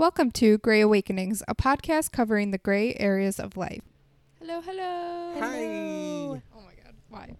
Welcome 0.00 0.30
to 0.30 0.56
Gray 0.56 0.80
Awakenings, 0.80 1.42
a 1.46 1.54
podcast 1.54 2.10
covering 2.10 2.52
the 2.52 2.56
gray 2.56 2.94
areas 2.94 3.38
of 3.38 3.58
life. 3.58 3.82
Hello, 4.38 4.62
hello. 4.62 5.34
Hi. 5.38 5.66
Oh 5.66 6.40
my 6.54 6.72
god, 6.82 6.94
why? 7.10 7.36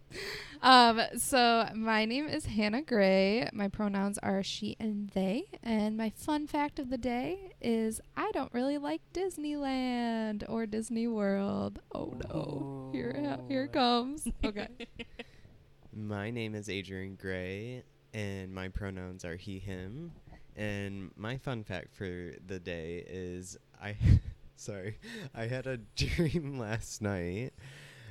Um, 0.60 1.00
so 1.16 1.70
my 1.74 2.04
name 2.04 2.28
is 2.28 2.44
Hannah 2.44 2.82
Gray. 2.82 3.48
My 3.54 3.68
pronouns 3.68 4.18
are 4.18 4.42
she 4.42 4.76
and 4.78 5.08
they, 5.14 5.46
and 5.62 5.96
my 5.96 6.10
fun 6.10 6.46
fact 6.46 6.78
of 6.78 6.90
the 6.90 6.98
day 6.98 7.54
is 7.62 8.02
I 8.14 8.30
don't 8.34 8.52
really 8.52 8.76
like 8.76 9.00
Disneyland 9.14 10.44
or 10.46 10.66
Disney 10.66 11.08
World. 11.08 11.78
Oh 11.94 12.12
no. 12.28 12.90
Here 12.92 13.08
it 13.08 13.40
here 13.48 13.64
it 13.64 13.72
comes. 13.72 14.28
Okay. 14.44 14.68
My 15.96 16.30
name 16.30 16.54
is 16.54 16.68
Adrian 16.68 17.14
Gray, 17.14 17.84
and 18.12 18.52
my 18.52 18.68
pronouns 18.68 19.24
are 19.24 19.36
he, 19.36 19.58
him. 19.58 20.12
And 20.60 21.10
my 21.16 21.38
fun 21.38 21.64
fact 21.64 21.96
for 21.96 22.32
the 22.46 22.60
day 22.60 23.02
is 23.08 23.56
I, 23.82 23.96
sorry, 24.56 24.98
I 25.34 25.46
had 25.46 25.66
a 25.66 25.78
dream 25.96 26.58
last 26.58 27.00
night 27.00 27.52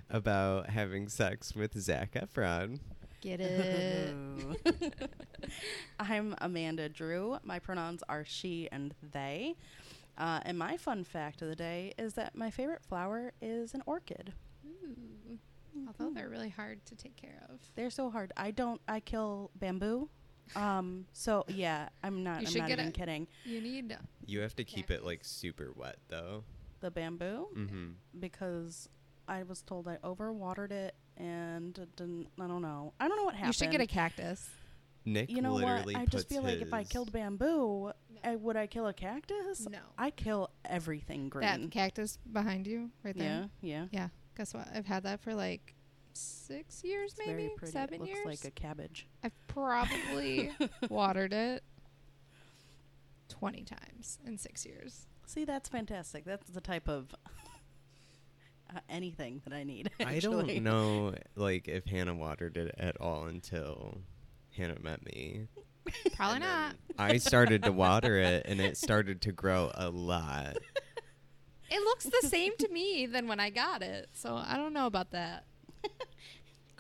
about 0.09 0.67
having 0.67 1.09
sex 1.09 1.53
with 1.53 1.79
Zac 1.79 2.13
Efron. 2.13 2.79
Get 3.21 3.39
it. 3.41 4.15
I'm 5.99 6.33
Amanda 6.41 6.89
Drew. 6.89 7.37
My 7.43 7.59
pronouns 7.59 8.01
are 8.09 8.25
she 8.25 8.67
and 8.71 8.95
they. 9.11 9.55
Uh, 10.17 10.39
and 10.41 10.57
my 10.57 10.75
fun 10.75 11.03
fact 11.03 11.43
of 11.43 11.49
the 11.49 11.55
day 11.55 11.93
is 11.99 12.15
that 12.15 12.35
my 12.35 12.49
favorite 12.49 12.83
flower 12.83 13.31
is 13.43 13.75
an 13.75 13.83
orchid. 13.85 14.33
Ooh. 14.65 15.37
Although 15.85 16.15
they're 16.15 16.29
really 16.29 16.49
hard 16.49 16.83
to 16.87 16.95
take 16.95 17.15
care 17.15 17.43
of. 17.47 17.59
They're 17.75 17.91
so 17.91 18.09
hard. 18.09 18.33
I 18.35 18.49
don't. 18.49 18.81
I 18.87 19.01
kill 19.01 19.51
bamboo. 19.55 20.09
Um. 20.55 21.05
So 21.13 21.45
yeah, 21.47 21.89
I'm 22.03 22.23
not. 22.23 22.41
You 22.41 22.47
I'm 22.47 22.51
should 22.53 22.61
not 22.61 22.67
get 22.69 22.79
even 22.79 22.89
a- 22.89 22.91
kidding. 22.91 23.27
You 23.45 23.61
need 23.61 23.97
You 24.25 24.39
have 24.41 24.55
to 24.57 24.63
keep 24.63 24.89
it 24.91 25.03
like 25.05 25.19
super 25.23 25.71
wet 25.75 25.97
though. 26.07 26.43
The 26.81 26.91
bamboo 26.91 27.47
Mm-hmm. 27.55 27.87
because 28.19 28.87
I 29.27 29.43
was 29.43 29.61
told 29.61 29.87
I 29.87 29.97
overwatered 29.97 30.71
it 30.71 30.95
and 31.17 31.77
it 31.77 31.95
didn't. 31.95 32.27
I 32.39 32.47
don't 32.47 32.61
know. 32.61 32.93
I 32.99 33.07
don't 33.07 33.17
know 33.17 33.23
what 33.25 33.35
happened. 33.35 33.49
you 33.49 33.53
should 33.53 33.71
get 33.71 33.81
a 33.81 33.87
cactus. 33.87 34.49
Nick 35.05 35.29
You 35.31 35.41
know 35.41 35.53
what? 35.53 35.63
literally 35.63 35.95
I 35.95 35.99
puts 36.01 36.11
just 36.11 36.29
feel 36.29 36.41
like 36.43 36.61
if 36.61 36.73
I 36.73 36.79
his- 36.79 36.89
killed 36.89 37.11
bamboo, 37.11 37.91
I, 38.23 38.35
would 38.35 38.57
I 38.57 38.67
kill 38.67 38.85
a 38.87 38.93
cactus? 38.93 39.67
No. 39.69 39.79
I 39.97 40.11
kill 40.11 40.49
everything 40.65 41.29
green. 41.29 41.47
That 41.47 41.71
cactus 41.71 42.17
behind 42.31 42.67
you, 42.67 42.91
right 43.03 43.17
there. 43.17 43.27
yeah, 43.27 43.39
there. 43.39 43.49
yeah. 43.61 43.85
Yeah. 43.91 44.07
Guess 44.37 44.53
what? 44.53 44.67
I've 44.73 44.85
had 44.85 45.03
that 45.03 45.21
for 45.21 45.33
like 45.33 45.73
six 46.19 46.83
years, 46.83 47.13
It's 47.13 47.25
very 47.25 47.43
maybe 47.43 47.53
pretty. 47.57 47.71
seven 47.71 47.95
it 47.95 47.99
looks 48.01 48.11
years. 48.13 48.25
like 48.25 48.45
a 48.45 48.51
cabbage. 48.51 49.07
I've 49.23 49.47
probably 49.47 50.51
watered 50.89 51.33
it 51.33 51.63
twenty 53.27 53.63
times 53.63 54.19
in 54.25 54.37
six 54.37 54.65
years. 54.65 55.07
See, 55.25 55.45
that's 55.45 55.69
fantastic. 55.69 56.25
That's 56.25 56.49
the 56.49 56.61
type 56.61 56.87
of 56.89 57.13
uh, 58.75 58.79
anything 58.89 59.41
that 59.45 59.53
I 59.53 59.63
need. 59.63 59.91
I 60.05 60.19
don't 60.19 60.63
know, 60.63 61.13
like 61.35 61.67
if 61.67 61.85
Hannah 61.85 62.15
watered 62.15 62.57
it 62.57 62.73
at 62.77 62.99
all 62.99 63.25
until 63.25 63.99
Hannah 64.55 64.79
met 64.81 65.03
me. 65.05 65.47
Probably 66.15 66.35
And 66.35 66.43
not. 66.43 66.75
I 66.99 67.17
started 67.17 67.63
to 67.63 67.71
water 67.71 68.17
it, 68.19 68.45
and 68.47 68.59
it 68.59 68.77
started 68.77 69.21
to 69.21 69.31
grow 69.31 69.71
a 69.73 69.89
lot. 69.89 70.57
It 71.71 71.81
looks 71.83 72.05
the 72.05 72.27
same 72.27 72.53
to 72.59 72.67
me 72.69 73.05
than 73.05 73.27
when 73.27 73.39
I 73.39 73.49
got 73.51 73.81
it, 73.81 74.09
so 74.13 74.35
I 74.35 74.57
don't 74.57 74.73
know 74.73 74.85
about 74.87 75.11
that. 75.11 75.45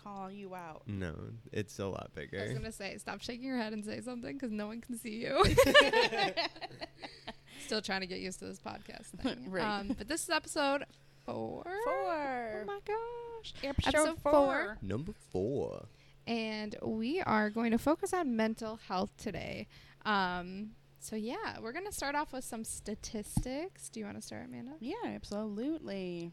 Call 0.09 0.31
you 0.31 0.55
out. 0.55 0.83
No, 0.87 1.13
it's 1.51 1.77
a 1.77 1.85
lot 1.85 2.09
bigger. 2.15 2.39
I 2.39 2.43
was 2.45 2.53
gonna 2.53 2.71
say, 2.71 2.97
stop 2.97 3.21
shaking 3.21 3.45
your 3.45 3.57
head 3.57 3.73
and 3.73 3.85
say 3.85 4.01
something 4.01 4.33
because 4.33 4.51
no 4.51 4.65
one 4.67 4.81
can 4.81 4.97
see 4.97 5.17
you. 5.17 5.43
Still 7.65 7.81
trying 7.81 8.01
to 8.01 8.07
get 8.07 8.19
used 8.19 8.39
to 8.39 8.45
this 8.45 8.59
podcast 8.59 9.07
thing. 9.21 9.45
Right. 9.49 9.63
Um, 9.63 9.95
but 9.97 10.07
this 10.07 10.23
is 10.23 10.29
episode 10.29 10.83
four. 11.25 11.63
Oh 11.67 11.81
Four. 11.85 12.63
my 12.65 12.79
gosh. 12.85 13.53
Episode, 13.63 13.95
Episode 13.95 14.19
four. 14.21 14.31
four. 14.31 14.77
Number 14.81 15.11
four. 15.31 15.85
and 16.25 16.75
we 16.81 17.21
are 17.21 17.49
going 17.51 17.69
to 17.71 17.77
focus 17.77 18.11
on 18.13 18.35
mental 18.35 18.79
health 18.87 19.11
today. 19.17 19.67
Um, 20.05 20.71
so 20.99 21.15
yeah, 21.15 21.59
we're 21.61 21.71
gonna 21.71 21.91
start 21.91 22.15
off 22.15 22.33
with 22.33 22.43
some 22.43 22.63
statistics. 22.63 23.89
Do 23.89 23.99
you 23.99 24.05
want 24.07 24.17
to 24.17 24.21
start, 24.23 24.45
Amanda? 24.47 24.71
Yeah, 24.79 24.95
absolutely. 25.05 26.31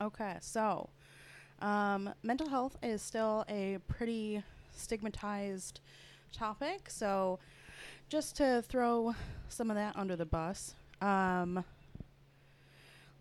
Okay, 0.00 0.36
so 0.40 0.88
um, 1.62 2.12
mental 2.22 2.48
health 2.48 2.76
is 2.82 3.00
still 3.00 3.44
a 3.48 3.78
pretty 3.88 4.42
stigmatized 4.76 5.80
topic. 6.32 6.90
So, 6.90 7.38
just 8.08 8.36
to 8.36 8.62
throw 8.68 9.14
some 9.48 9.70
of 9.70 9.76
that 9.76 9.96
under 9.96 10.16
the 10.16 10.26
bus, 10.26 10.74
um, 11.00 11.64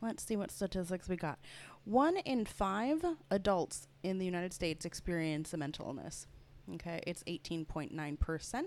let's 0.02 0.24
see 0.24 0.36
what 0.36 0.52
statistics 0.52 1.08
we 1.08 1.16
got. 1.16 1.40
One 1.86 2.18
in 2.18 2.46
five 2.46 3.06
adults 3.30 3.88
in 4.04 4.18
the 4.18 4.26
United 4.26 4.54
States 4.54 4.86
experience 4.86 5.54
a 5.54 5.58
mental 5.58 5.88
illness. 5.88 6.28
Okay, 6.76 7.02
it's 7.08 7.24
18.9%. 7.24 8.66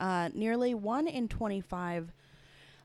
Uh, 0.00 0.30
nearly 0.34 0.74
one 0.74 1.06
in 1.06 1.28
25 1.28 2.12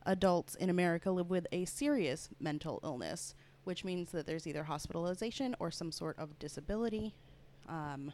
adults 0.06 0.56
in 0.56 0.70
America 0.70 1.12
live 1.12 1.30
with 1.30 1.48
a 1.52 1.66
serious 1.66 2.30
mental 2.40 2.80
illness, 2.84 3.36
which 3.68 3.84
means 3.84 4.12
that 4.12 4.26
there's 4.26 4.48
either 4.48 4.64
hospitalization 4.64 5.54
or 5.60 5.70
some 5.70 5.92
sort 5.92 6.18
of 6.18 6.40
disability, 6.40 7.14
um, 7.68 8.14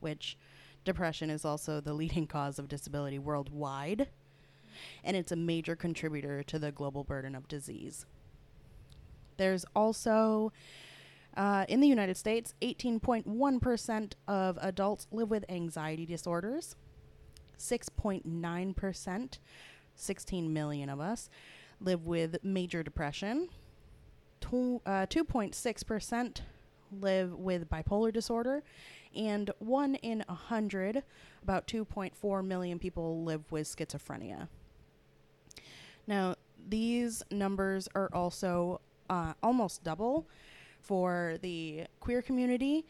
which 0.00 0.38
depression 0.86 1.28
is 1.28 1.44
also 1.44 1.82
the 1.82 1.92
leading 1.92 2.26
cause 2.36 2.58
of 2.58 2.66
disability 2.66 3.18
worldwide, 3.18 4.08
and 5.04 5.18
it's 5.18 5.30
a 5.30 5.36
major 5.36 5.76
contributor 5.76 6.42
to 6.42 6.58
the 6.58 6.72
global 6.72 7.04
burden 7.04 7.34
of 7.34 7.46
disease. 7.46 8.06
There's 9.36 9.66
also, 9.76 10.50
uh, 11.36 11.66
in 11.68 11.80
the 11.80 11.86
United 11.86 12.16
States, 12.16 12.54
18.1% 12.62 14.12
of 14.26 14.58
adults 14.62 15.06
live 15.12 15.28
with 15.28 15.44
anxiety 15.50 16.06
disorders. 16.06 16.74
6.9%, 17.58 19.38
16 19.94 20.52
million 20.52 20.88
of 20.88 21.00
us, 21.00 21.28
live 21.80 22.06
with 22.06 22.42
major 22.42 22.82
depression. 22.82 23.50
Uh, 24.50 25.04
2.6% 25.06 26.40
live 27.00 27.34
with 27.34 27.68
bipolar 27.68 28.12
disorder. 28.12 28.62
And 29.14 29.50
1 29.58 29.96
in 29.96 30.24
100, 30.26 31.02
about 31.42 31.66
2.4 31.66 32.44
million 32.46 32.78
people 32.78 33.24
live 33.24 33.50
with 33.50 33.66
schizophrenia. 33.66 34.48
Now, 36.06 36.36
these 36.68 37.22
numbers 37.30 37.88
are 37.94 38.08
also 38.14 38.80
uh, 39.10 39.34
almost 39.42 39.84
double 39.84 40.26
for 40.80 41.36
the 41.42 41.84
queer 42.00 42.22
community 42.22 42.86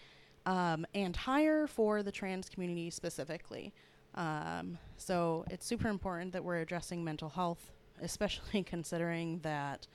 um, 0.47 0.87
and 0.95 1.17
higher 1.17 1.67
for 1.67 2.03
the 2.03 2.13
trans 2.13 2.49
community 2.49 2.91
specifically. 2.91 3.73
Um, 4.15 4.79
so 4.97 5.45
it's 5.51 5.67
super 5.67 5.89
important 5.89 6.33
that 6.33 6.45
we're 6.45 6.59
addressing 6.59 7.03
mental 7.03 7.29
health, 7.29 7.73
especially 8.01 8.63
considering 8.65 9.41
that 9.41 9.87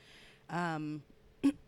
um, 0.50 1.04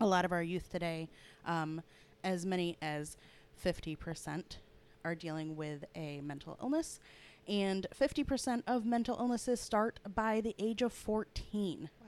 a 0.00 0.06
lot 0.06 0.24
of 0.24 0.32
our 0.32 0.42
youth 0.42 0.70
today, 0.70 1.08
um, 1.44 1.82
as 2.24 2.44
many 2.46 2.76
as 2.82 3.16
50%, 3.64 4.56
are 5.04 5.14
dealing 5.14 5.56
with 5.56 5.84
a 5.94 6.20
mental 6.20 6.58
illness. 6.62 7.00
And 7.48 7.86
50% 7.98 8.62
of 8.66 8.84
mental 8.84 9.16
illnesses 9.18 9.60
start 9.60 10.00
by 10.14 10.40
the 10.40 10.54
age 10.58 10.82
of 10.82 10.92
14 10.92 11.90
Wow. 12.00 12.06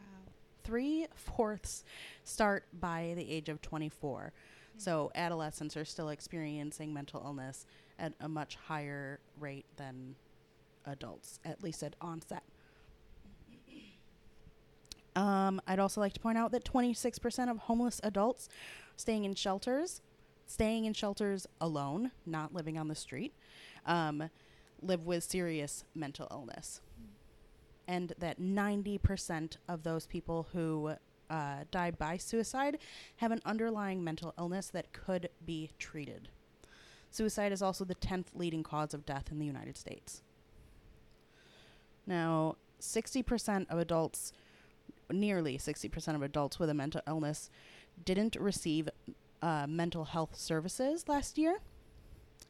three 0.65 1.07
fourths 1.15 1.85
start 2.25 2.65
by 2.79 3.13
the 3.17 3.31
age 3.31 3.49
of 3.49 3.63
24. 3.63 4.33
So 4.77 5.11
adolescents 5.15 5.77
are 5.77 5.85
still 5.85 6.09
experiencing 6.09 6.93
mental 6.93 7.23
illness 7.25 7.67
at 7.99 8.13
a 8.21 8.29
much 8.29 8.57
higher 8.57 9.19
rate 9.41 9.67
than 9.77 10.15
adults, 10.87 11.41
at 11.45 11.63
least 11.65 11.83
at 11.83 11.95
onset. 12.01 12.43
Um, 15.19 15.61
I'd 15.67 15.79
also 15.79 16.01
like 16.01 16.13
to 16.13 16.21
point 16.21 16.39
out 16.39 16.53
that 16.53 16.65
26% 16.65 17.51
of 17.51 17.59
homeless 17.59 18.01
adults 18.05 18.49
staying 18.97 19.25
in 19.25 19.35
shelters, 19.35 20.01
staying 20.47 20.85
in 20.85 20.93
shelters 20.93 21.47
alone, 21.61 22.13
not 22.25 22.55
living 22.55 22.79
on 22.79 22.89
the 22.89 22.95
street, 22.95 23.35
um, 23.85 24.31
live 24.81 25.07
with 25.07 25.25
serious 25.25 25.85
mental 25.95 26.29
illness 26.31 26.81
and 27.89 28.13
that 28.19 28.39
90% 28.39 29.57
of 29.67 29.83
those 29.83 30.07
people 30.07 30.47
who 30.53 30.93
uh, 31.31 31.65
die 31.71 31.91
by 31.91 32.19
suicide 32.19 32.79
have 33.17 33.33
an 33.33 33.41
underlying 33.47 34.05
mental 34.05 34.35
illness 34.39 34.69
that 34.69 34.93
could 34.93 35.31
be 35.45 35.71
treated. 35.79 36.29
Suicide 37.11 37.51
is 37.51 37.63
also 37.63 37.85
the 37.87 37.95
10th 37.95 38.27
leading 38.35 38.63
cause 38.63 38.93
of 38.93 39.07
death 39.07 39.33
in 39.33 39.39
the 39.39 39.47
United 39.47 39.79
States. 39.79 40.23
Now, 42.07 42.57
60% 42.81 43.67
of 43.71 43.79
adults, 43.79 44.33
nearly 45.11 45.59
60% 45.59 46.15
of 46.15 46.23
adults 46.23 46.59
with 46.59 46.71
a 46.71 46.75
mental 46.75 47.01
illness, 47.07 47.51
didn't 48.05 48.37
receive 48.37 48.89
uh, 49.43 49.67
mental 49.69 50.05
health 50.05 50.37
services 50.37 51.07
last 51.09 51.39
year. 51.39 51.59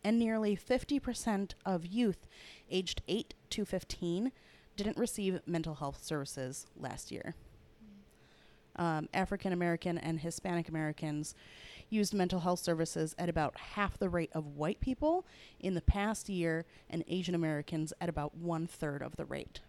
and 0.04 0.18
nearly 0.18 0.56
50% 0.56 1.52
of 1.66 1.84
youth 1.86 2.26
aged 2.70 3.02
8 3.08 3.34
to 3.50 3.64
15 3.64 4.32
didn't 4.76 4.96
receive 4.96 5.40
mental 5.46 5.74
health 5.74 6.02
services 6.02 6.66
last 6.76 7.10
year. 7.10 7.34
Um, 8.76 9.08
African 9.12 9.52
American 9.52 9.98
and 9.98 10.20
Hispanic 10.20 10.68
Americans 10.68 11.34
used 11.90 12.14
mental 12.14 12.40
health 12.40 12.60
services 12.60 13.14
at 13.18 13.28
about 13.28 13.56
half 13.56 13.98
the 13.98 14.08
rate 14.08 14.30
of 14.32 14.46
white 14.56 14.78
people 14.80 15.26
in 15.58 15.74
the 15.74 15.80
past 15.80 16.28
year, 16.28 16.64
and 16.88 17.02
Asian 17.08 17.34
Americans 17.34 17.92
at 18.00 18.08
about 18.08 18.36
one 18.36 18.66
third 18.66 19.02
of 19.02 19.16
the 19.16 19.24
rate. 19.24 19.60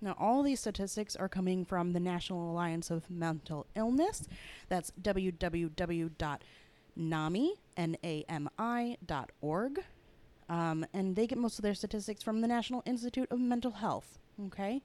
Now, 0.00 0.14
all 0.18 0.42
these 0.42 0.60
statistics 0.60 1.16
are 1.16 1.28
coming 1.28 1.64
from 1.64 1.92
the 1.92 2.00
National 2.00 2.50
Alliance 2.50 2.90
of 2.90 3.10
Mental 3.10 3.66
Illness. 3.74 4.28
That's 4.68 4.92
www.nami, 5.00 6.34
N-A-M-I, 7.76 8.96
dot 9.04 9.32
org. 9.40 9.84
Um, 10.48 10.86
and 10.92 11.16
they 11.16 11.26
get 11.26 11.38
most 11.38 11.58
of 11.58 11.62
their 11.62 11.74
statistics 11.74 12.22
from 12.22 12.40
the 12.40 12.48
National 12.48 12.82
Institute 12.86 13.28
of 13.30 13.40
Mental 13.40 13.72
Health. 13.72 14.18
Okay? 14.46 14.82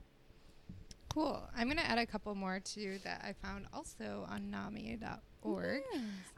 Cool. 1.12 1.42
I'm 1.54 1.66
going 1.66 1.76
to 1.76 1.86
add 1.86 1.98
a 1.98 2.06
couple 2.06 2.34
more 2.34 2.58
too 2.60 2.98
that 3.04 3.22
I 3.22 3.34
found 3.34 3.66
also 3.72 4.26
on 4.30 4.50
NAMI.org. 4.50 5.82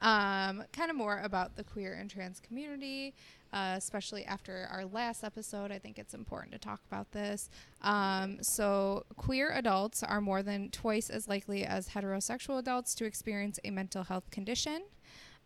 Um, 0.03 0.65
kind 0.73 0.91
of 0.91 0.97
more 0.97 1.21
about 1.23 1.55
the 1.55 1.63
queer 1.63 1.95
and 1.95 2.11
trans 2.11 2.41
community, 2.41 3.15
uh, 3.53 3.75
especially 3.77 4.25
after 4.25 4.67
our 4.73 4.85
last 4.85 5.23
episode. 5.23 5.71
I 5.71 5.79
think 5.79 5.99
it's 5.99 6.13
important 6.13 6.53
to 6.53 6.59
talk 6.59 6.81
about 6.91 7.13
this. 7.13 7.49
Um, 7.83 8.43
so, 8.43 9.05
queer 9.17 9.53
adults 9.53 10.03
are 10.03 10.21
more 10.21 10.43
than 10.43 10.71
twice 10.71 11.09
as 11.09 11.29
likely 11.29 11.65
as 11.65 11.91
heterosexual 11.91 12.59
adults 12.59 12.97
to 12.97 13.05
experience 13.05 13.61
a 13.65 13.71
mental 13.71 14.03
health 14.03 14.29
condition. 14.33 14.83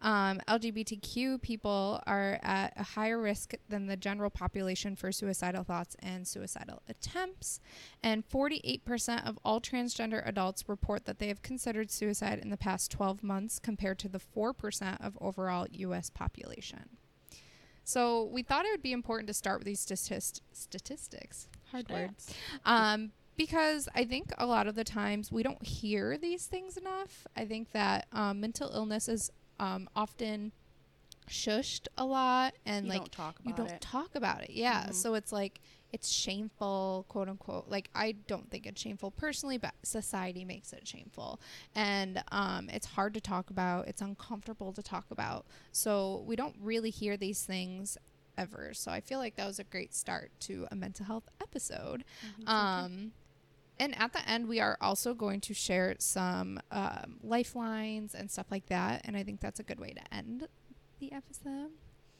Um, 0.00 0.40
LGBTQ 0.46 1.42
people 1.42 2.00
are 2.06 2.38
at 2.42 2.72
a 2.76 2.82
higher 2.82 3.20
risk 3.20 3.54
than 3.68 3.86
the 3.86 3.96
general 3.96 4.30
population 4.30 4.94
for 4.94 5.10
suicidal 5.10 5.64
thoughts 5.64 5.96
and 6.00 6.26
suicidal 6.26 6.82
attempts. 6.88 7.60
And 8.02 8.28
48% 8.28 9.26
of 9.28 9.38
all 9.44 9.60
transgender 9.60 10.26
adults 10.26 10.68
report 10.68 11.04
that 11.06 11.18
they 11.18 11.28
have 11.28 11.42
considered 11.42 11.90
suicide 11.90 12.38
in 12.40 12.50
the 12.50 12.56
past 12.56 12.90
12 12.90 13.22
months, 13.22 13.58
compared 13.58 13.98
to 14.00 14.08
the 14.08 14.20
4% 14.20 15.04
of 15.04 15.18
overall 15.20 15.66
U.S. 15.70 16.10
population. 16.10 16.90
So 17.82 18.24
we 18.24 18.42
thought 18.42 18.66
it 18.66 18.70
would 18.70 18.82
be 18.82 18.92
important 18.92 19.28
to 19.28 19.34
start 19.34 19.60
with 19.60 19.66
these 19.66 19.80
statist- 19.80 20.42
statistics. 20.52 21.48
Hard 21.72 21.88
words. 21.88 22.34
Um, 22.64 23.12
because 23.38 23.88
I 23.94 24.04
think 24.04 24.32
a 24.36 24.44
lot 24.44 24.66
of 24.66 24.74
the 24.74 24.84
times 24.84 25.32
we 25.32 25.42
don't 25.42 25.64
hear 25.64 26.18
these 26.18 26.46
things 26.46 26.76
enough. 26.76 27.26
I 27.36 27.46
think 27.46 27.70
that 27.70 28.06
um, 28.12 28.40
mental 28.40 28.70
illness 28.74 29.08
is 29.08 29.30
um, 29.58 29.88
often 29.96 30.52
shushed 31.28 31.88
a 31.98 32.04
lot 32.04 32.54
and 32.64 32.86
You 32.86 32.92
like 32.92 33.00
don't 33.00 33.12
talk 33.12 33.36
you 33.44 33.52
about 33.52 33.56
don't 33.66 33.74
it. 33.76 33.80
talk 33.82 34.14
about 34.14 34.42
it. 34.44 34.50
Yeah. 34.50 34.86
Mhm. 34.86 34.94
So 34.94 35.14
it's 35.14 35.30
like 35.32 35.60
it's 35.92 36.08
shameful, 36.08 37.04
quote 37.08 37.28
unquote. 37.28 37.68
Like 37.68 37.90
I 37.94 38.12
don't 38.12 38.50
think 38.50 38.66
it's 38.66 38.80
shameful 38.80 39.10
personally, 39.10 39.58
but 39.58 39.74
society 39.82 40.44
makes 40.44 40.72
it 40.72 40.86
shameful. 40.88 41.40
And 41.74 42.22
um, 42.32 42.68
it's 42.70 42.86
hard 42.86 43.14
to 43.14 43.20
talk 43.20 43.50
about. 43.50 43.88
It's 43.88 44.00
uncomfortable 44.02 44.72
to 44.72 44.82
talk 44.82 45.06
about. 45.10 45.44
So 45.72 46.24
we 46.26 46.36
don't 46.36 46.56
really 46.60 46.90
hear 46.90 47.16
these 47.16 47.44
things 47.44 47.98
ever. 48.38 48.72
So 48.74 48.90
I 48.90 49.00
feel 49.00 49.18
like 49.18 49.36
that 49.36 49.46
was 49.46 49.58
a 49.58 49.64
great 49.64 49.94
start 49.94 50.30
to 50.40 50.66
a 50.70 50.76
mental 50.76 51.04
health 51.06 51.28
episode. 51.42 52.04
Um, 52.46 53.12
and 53.80 53.98
at 54.00 54.12
the 54.12 54.28
end, 54.28 54.48
we 54.48 54.60
are 54.60 54.76
also 54.80 55.14
going 55.14 55.40
to 55.42 55.54
share 55.54 55.94
some 55.98 56.60
um, 56.70 57.18
lifelines 57.22 58.14
and 58.14 58.30
stuff 58.30 58.46
like 58.50 58.66
that. 58.66 59.02
And 59.04 59.16
I 59.16 59.22
think 59.22 59.40
that's 59.40 59.60
a 59.60 59.62
good 59.62 59.78
way 59.78 59.92
to 59.92 60.14
end 60.14 60.48
the 61.00 61.12
episode. 61.12 61.70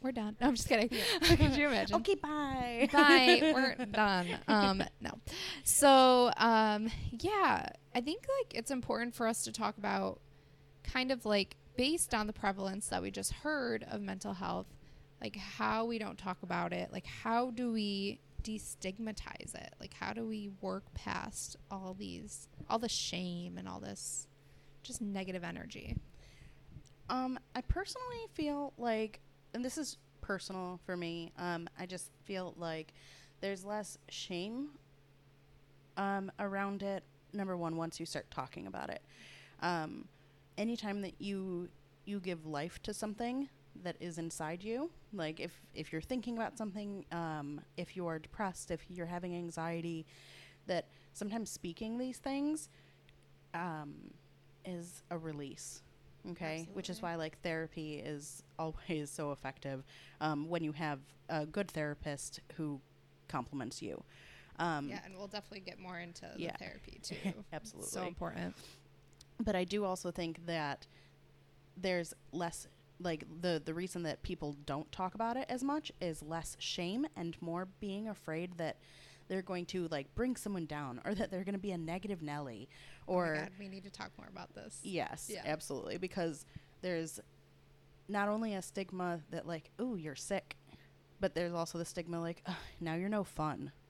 We're 0.01 0.13
done. 0.13 0.37
No, 0.41 0.47
I'm 0.49 0.55
just 0.55 0.69
kidding. 0.69 0.89
Could 1.23 1.57
you 1.57 1.67
imagine? 1.69 1.97
Okay, 1.97 2.15
bye. 2.15 2.89
Bye. 2.93 3.41
We're 3.79 3.87
done. 3.87 4.27
Um, 4.47 4.83
no. 5.01 5.11
So, 5.65 6.31
um, 6.37 6.91
yeah, 7.11 7.69
I 7.95 8.01
think 8.01 8.25
like 8.39 8.55
it's 8.55 8.71
important 8.71 9.15
for 9.15 9.27
us 9.27 9.43
to 9.45 9.53
talk 9.53 9.77
about 9.79 10.21
kind 10.85 11.11
of 11.11 11.27
like 11.27 11.57
based 11.77 12.15
on 12.15 12.27
the 12.27 12.33
prevalence 12.33 12.89
that 12.89 13.03
we 13.03 13.11
just 13.11 13.33
heard 13.33 13.85
of 13.91 14.01
mental 14.01 14.35
health, 14.35 14.67
like 15.21 15.37
how 15.37 15.85
we 15.85 15.99
don't 15.99 16.19
talk 16.19 16.39
about 16.43 16.73
it, 16.73 16.93
like 16.93 17.07
how 17.07 17.51
do 17.51 17.73
we 17.73 18.21
destigmatize 18.43 19.55
it? 19.55 19.75
Like 19.81 19.95
how 19.95 20.13
do 20.13 20.27
we 20.27 20.51
work 20.61 20.85
past 20.95 21.57
all 21.71 21.95
these 21.99 22.49
all 22.69 22.79
the 22.79 22.89
shame 22.89 23.59
and 23.59 23.69
all 23.69 23.81
this 23.81 24.27
just 24.83 25.01
negative 25.01 25.45
energy? 25.45 25.97
Um, 27.11 27.39
I 27.55 27.63
personally 27.63 28.27
feel 28.35 28.73
like, 28.77 29.21
and 29.55 29.65
this 29.65 29.79
is 29.79 29.97
personal 30.21 30.79
for 30.85 30.97
me. 30.97 31.33
Um, 31.39 31.69
I 31.79 31.87
just 31.87 32.11
feel 32.25 32.55
like 32.59 32.93
there's 33.41 33.65
less 33.65 33.97
shame 34.09 34.71
um, 35.97 36.31
around 36.39 36.83
it. 36.83 37.03
Number 37.33 37.57
one, 37.57 37.77
once 37.77 37.99
you 37.99 38.07
start 38.07 38.31
talking 38.31 38.67
about 38.67 38.91
it, 38.91 39.03
um, 39.61 40.07
anytime 40.57 41.03
that 41.03 41.15
you 41.19 41.69
you 42.05 42.21
give 42.21 42.47
life 42.47 42.81
to 42.83 42.95
something 42.95 43.49
that 43.83 43.97
is 44.01 44.19
inside 44.19 44.63
you, 44.63 44.91
like 45.13 45.41
if 45.41 45.53
if 45.75 45.93
you're 45.93 46.03
thinking 46.03 46.37
about 46.37 46.59
something, 46.59 47.05
um, 47.13 47.61
if 47.77 47.97
you 47.97 48.07
are 48.07 48.19
depressed, 48.19 48.71
if 48.71 48.85
you're 48.89 49.07
having 49.07 49.35
anxiety, 49.35 50.07
that 50.67 50.87
sometimes 51.13 51.51
speaking 51.51 51.99
these 51.99 52.19
things 52.19 52.69
um, 53.55 53.95
is 54.65 55.03
a 55.11 55.19
release 55.19 55.83
okay? 56.31 56.69
Which 56.73 56.91
is 56.91 57.03
why 57.03 57.15
like 57.15 57.41
therapy 57.43 57.97
is 57.97 58.43
always 58.59 59.11
so 59.11 59.33
effective 59.33 59.85
um, 60.21 60.49
when 60.49 60.63
you 60.63 60.73
have 60.73 61.01
a 61.29 61.47
good 61.47 61.71
therapist 61.71 62.41
who 62.57 62.81
compliments 63.29 63.83
you. 63.83 64.03
Um, 64.59 64.89
yeah, 64.89 65.01
and 65.05 65.17
we'll 65.17 65.29
definitely 65.29 65.61
get 65.61 65.79
more 65.79 65.99
into 65.99 66.27
the 66.37 66.51
therapy 66.59 66.99
too. 67.03 67.17
absolutely. 67.53 67.91
So 67.91 68.07
important. 68.07 68.55
but 69.41 69.55
I 69.55 69.65
do 69.65 69.85
also 69.85 70.11
think 70.11 70.45
that 70.47 70.87
there's 71.77 72.13
less 72.33 72.67
like 73.01 73.25
the 73.41 73.61
the 73.65 73.75
reason 73.75 74.03
that 74.05 74.23
people 74.23 74.57
don't 74.67 74.91
talk 74.93 75.15
about 75.15 75.37
it 75.37 75.47
as 75.49 75.63
much 75.63 75.93
is 76.01 76.23
less 76.23 76.57
shame 76.59 77.07
and 77.17 77.37
more 77.41 77.69
being 77.81 78.09
afraid 78.09 78.59
that 78.59 78.77
they're 79.29 79.43
going 79.43 79.67
to 79.67 79.87
like 79.89 80.13
bring 80.15 80.35
someone 80.37 80.67
down 80.67 81.01
or 81.05 81.15
that 81.15 81.31
they're 81.31 81.45
going 81.45 81.53
to 81.55 81.59
be 81.61 81.71
a 81.73 81.79
negative 81.79 82.23
Nelly 82.23 82.69
or 83.07 83.27
oh 83.27 83.35
my 83.37 83.41
God, 83.43 83.51
we 83.59 83.69
need 83.69 83.85
to 83.85 83.91
talk 83.91 84.11
more 84.19 84.27
about 84.29 84.55
this. 84.55 84.81
Yes, 84.83 85.31
Yeah. 85.33 85.43
absolutely. 85.45 85.99
Because 85.99 86.45
there's 86.81 87.21
not 88.09 88.29
only 88.29 88.55
a 88.55 88.63
stigma 88.63 89.21
that 89.31 89.47
like, 89.47 89.71
oh, 89.79 89.97
you're 89.97 90.17
sick, 90.17 90.57
but 91.21 91.35
there's 91.35 91.53
also 91.53 91.77
the 91.79 91.85
stigma 91.85 92.21
like, 92.21 92.43
now 92.81 92.95
you're 92.95 93.09
no 93.09 93.23
fun. 93.25 93.71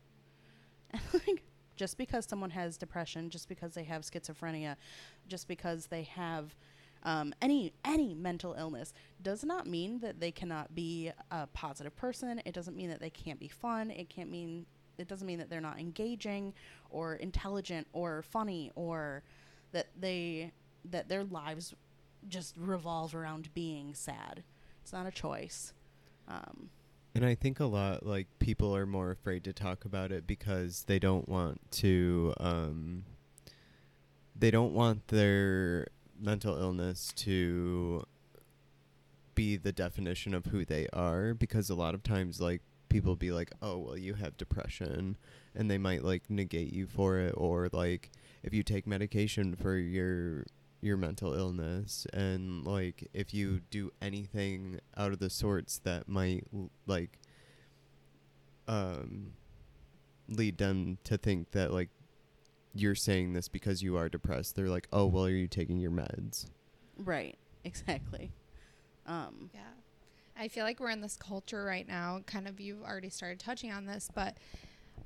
And 0.93 1.03
like, 1.27 1.43
just 1.77 1.99
because 1.99 2.25
someone 2.25 2.51
has 2.51 2.77
depression, 2.79 3.31
just 3.31 3.49
because 3.49 3.75
they 3.75 3.85
have 3.85 4.03
schizophrenia, 4.03 4.75
just 5.29 5.47
because 5.47 5.87
they 5.87 6.03
have 6.05 6.57
um, 7.05 7.33
any 7.41 7.73
any 7.85 8.15
mental 8.15 8.55
illness, 8.59 8.93
does 9.23 9.45
not 9.45 9.67
mean 9.67 10.01
that 10.01 10.21
they 10.21 10.31
cannot 10.31 10.75
be 10.75 11.13
a 11.31 11.47
positive 11.49 11.97
person. 11.97 12.41
It 12.45 12.55
doesn't 12.55 12.77
mean 12.77 12.91
that 12.91 13.01
they 13.01 13.11
can't 13.11 13.39
be 13.41 13.49
fun. 13.49 13.91
It 13.91 14.09
can't 14.09 14.31
mean 14.31 14.67
it 14.99 15.09
doesn't 15.09 15.27
mean 15.27 15.39
that 15.39 15.49
they're 15.49 15.61
not 15.61 15.79
engaging 15.79 16.53
or 16.91 17.15
intelligent 17.15 17.87
or 17.93 18.23
funny 18.23 18.73
or 18.75 19.23
that 19.73 19.87
they 19.99 20.53
that 20.85 21.09
their 21.09 21.25
lives 21.25 21.75
just 22.29 22.57
revolve 22.57 23.15
around 23.15 23.53
being 23.55 23.95
sad. 23.95 24.43
It's 24.83 24.93
not 24.93 25.07
a 25.07 25.11
choice. 25.11 25.73
Um, 26.27 26.71
And 27.15 27.25
I 27.25 27.35
think 27.35 27.61
a 27.61 27.65
lot 27.65 28.05
like 28.05 28.27
people 28.39 28.75
are 28.75 28.87
more 28.87 29.11
afraid 29.11 29.45
to 29.45 29.53
talk 29.53 29.85
about 29.85 30.11
it 30.13 30.27
because 30.27 30.85
they 30.85 30.99
don't 30.99 31.29
want 31.29 31.61
to 31.73 32.35
um 32.41 33.05
they 34.37 34.51
don't 34.51 34.73
want 34.73 35.09
their 35.09 35.89
mental 36.21 36.57
illness 36.59 37.13
to 37.17 38.05
be 39.35 39.57
the 39.57 39.73
definition 39.73 40.35
of 40.35 40.47
who 40.47 40.65
they 40.65 40.89
are 40.93 41.33
because 41.35 41.71
a 41.71 41.75
lot 41.75 41.95
of 41.95 42.03
times 42.03 42.41
like 42.41 42.61
people 42.89 43.17
be 43.17 43.31
like, 43.31 43.53
"Oh, 43.63 43.79
well 43.79 43.97
you 43.97 44.15
have 44.15 44.37
depression." 44.37 45.17
And 45.55 45.71
they 45.71 45.79
might 45.79 46.05
like 46.05 46.29
negate 46.29 46.73
you 46.73 46.87
for 46.87 47.19
it 47.19 47.35
or 47.37 47.69
like 47.73 48.11
if 48.43 48.55
you 48.55 48.63
take 48.63 48.87
medication 48.87 49.55
for 49.57 49.77
your 49.77 50.45
your 50.81 50.97
mental 50.97 51.35
illness 51.35 52.07
and 52.13 52.65
like 52.65 53.09
if 53.13 53.35
you 53.35 53.61
do 53.71 53.91
anything 54.01 54.79
out 54.97 55.13
of 55.13 55.19
the 55.19 55.31
sorts 55.31 55.79
that 55.79 56.09
might 56.09 56.45
like 56.87 57.19
um 58.69 59.33
lead 60.29 60.59
them 60.59 60.99
to 61.03 61.17
think 61.17 61.51
that 61.51 61.73
like 61.73 61.89
you're 62.75 62.95
saying 62.95 63.33
this 63.33 63.49
because 63.49 63.83
you 63.83 63.97
are 63.97 64.09
depressed 64.09 64.55
they're 64.57 64.69
like 64.69 64.89
oh 64.93 65.07
well 65.07 65.25
are 65.25 65.31
you 65.31 65.49
taking 65.49 65.79
your 65.79 65.91
meds 65.91 66.47
right. 66.99 67.37
Exactly. 67.65 68.31
Um, 69.05 69.51
Yeah. 69.53 69.61
I 70.41 70.49
feel 70.49 70.65
like 70.65 70.79
we're 70.81 70.91
in 70.91 71.01
this 71.01 71.17
culture 71.17 71.65
right 71.65 71.87
now. 71.87 72.21
Kind 72.25 72.47
of, 72.49 72.61
you've 72.61 72.83
already 72.83 73.11
started 73.11 73.41
touching 73.41 73.73
on 73.73 73.85
this, 73.85 74.09
but 74.15 74.39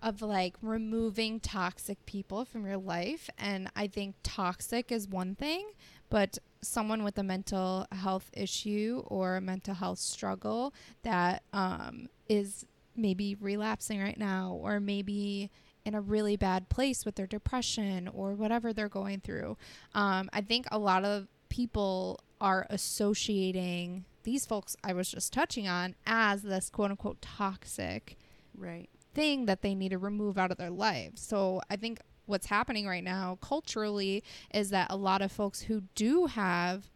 of 0.02 0.20
like 0.20 0.54
removing 0.60 1.40
toxic 1.40 2.04
people 2.06 2.44
from 2.44 2.66
your 2.66 2.76
life. 2.76 3.30
And 3.38 3.68
I 3.74 3.86
think 3.86 4.16
toxic 4.22 4.92
is 4.92 5.08
one 5.08 5.34
thing, 5.34 5.70
but 6.10 6.38
someone 6.60 7.02
with 7.02 7.16
a 7.18 7.22
mental 7.22 7.86
health 7.90 8.30
issue 8.34 9.02
or 9.06 9.36
a 9.36 9.40
mental 9.40 9.74
health 9.74 9.98
struggle 9.98 10.74
that 11.02 11.42
um, 11.52 12.08
is 12.28 12.66
maybe 12.94 13.34
relapsing 13.40 14.00
right 14.00 14.18
now 14.18 14.58
or 14.62 14.78
maybe 14.78 15.50
in 15.84 15.94
a 15.94 16.00
really 16.00 16.36
bad 16.36 16.68
place 16.68 17.04
with 17.04 17.16
their 17.16 17.26
depression 17.26 18.08
or 18.08 18.34
whatever 18.34 18.72
they're 18.72 18.88
going 18.88 19.20
through. 19.20 19.56
Um, 19.94 20.30
I 20.32 20.40
think 20.40 20.66
a 20.70 20.78
lot 20.78 21.04
of 21.04 21.26
people 21.48 22.20
are 22.40 22.66
associating 22.70 24.04
these 24.24 24.46
folks 24.46 24.76
I 24.84 24.92
was 24.92 25.10
just 25.10 25.32
touching 25.32 25.66
on 25.68 25.94
as 26.06 26.42
this 26.42 26.70
quote 26.70 26.90
unquote 26.90 27.20
toxic 27.20 28.16
Right. 28.56 28.88
thing 29.14 29.46
that 29.46 29.62
they 29.62 29.74
need 29.74 29.90
to 29.90 29.98
remove 29.98 30.38
out 30.38 30.50
of 30.50 30.58
their 30.58 30.70
lives. 30.70 31.20
So 31.20 31.60
I 31.68 31.76
think 31.76 32.00
what's 32.26 32.46
happening 32.46 32.86
right 32.86 33.02
now 33.02 33.38
culturally 33.42 34.22
is 34.54 34.70
that 34.70 34.86
a 34.90 34.96
lot 34.96 35.22
of 35.22 35.32
folks 35.32 35.62
who 35.62 35.82
do 35.94 36.26
have 36.26 36.90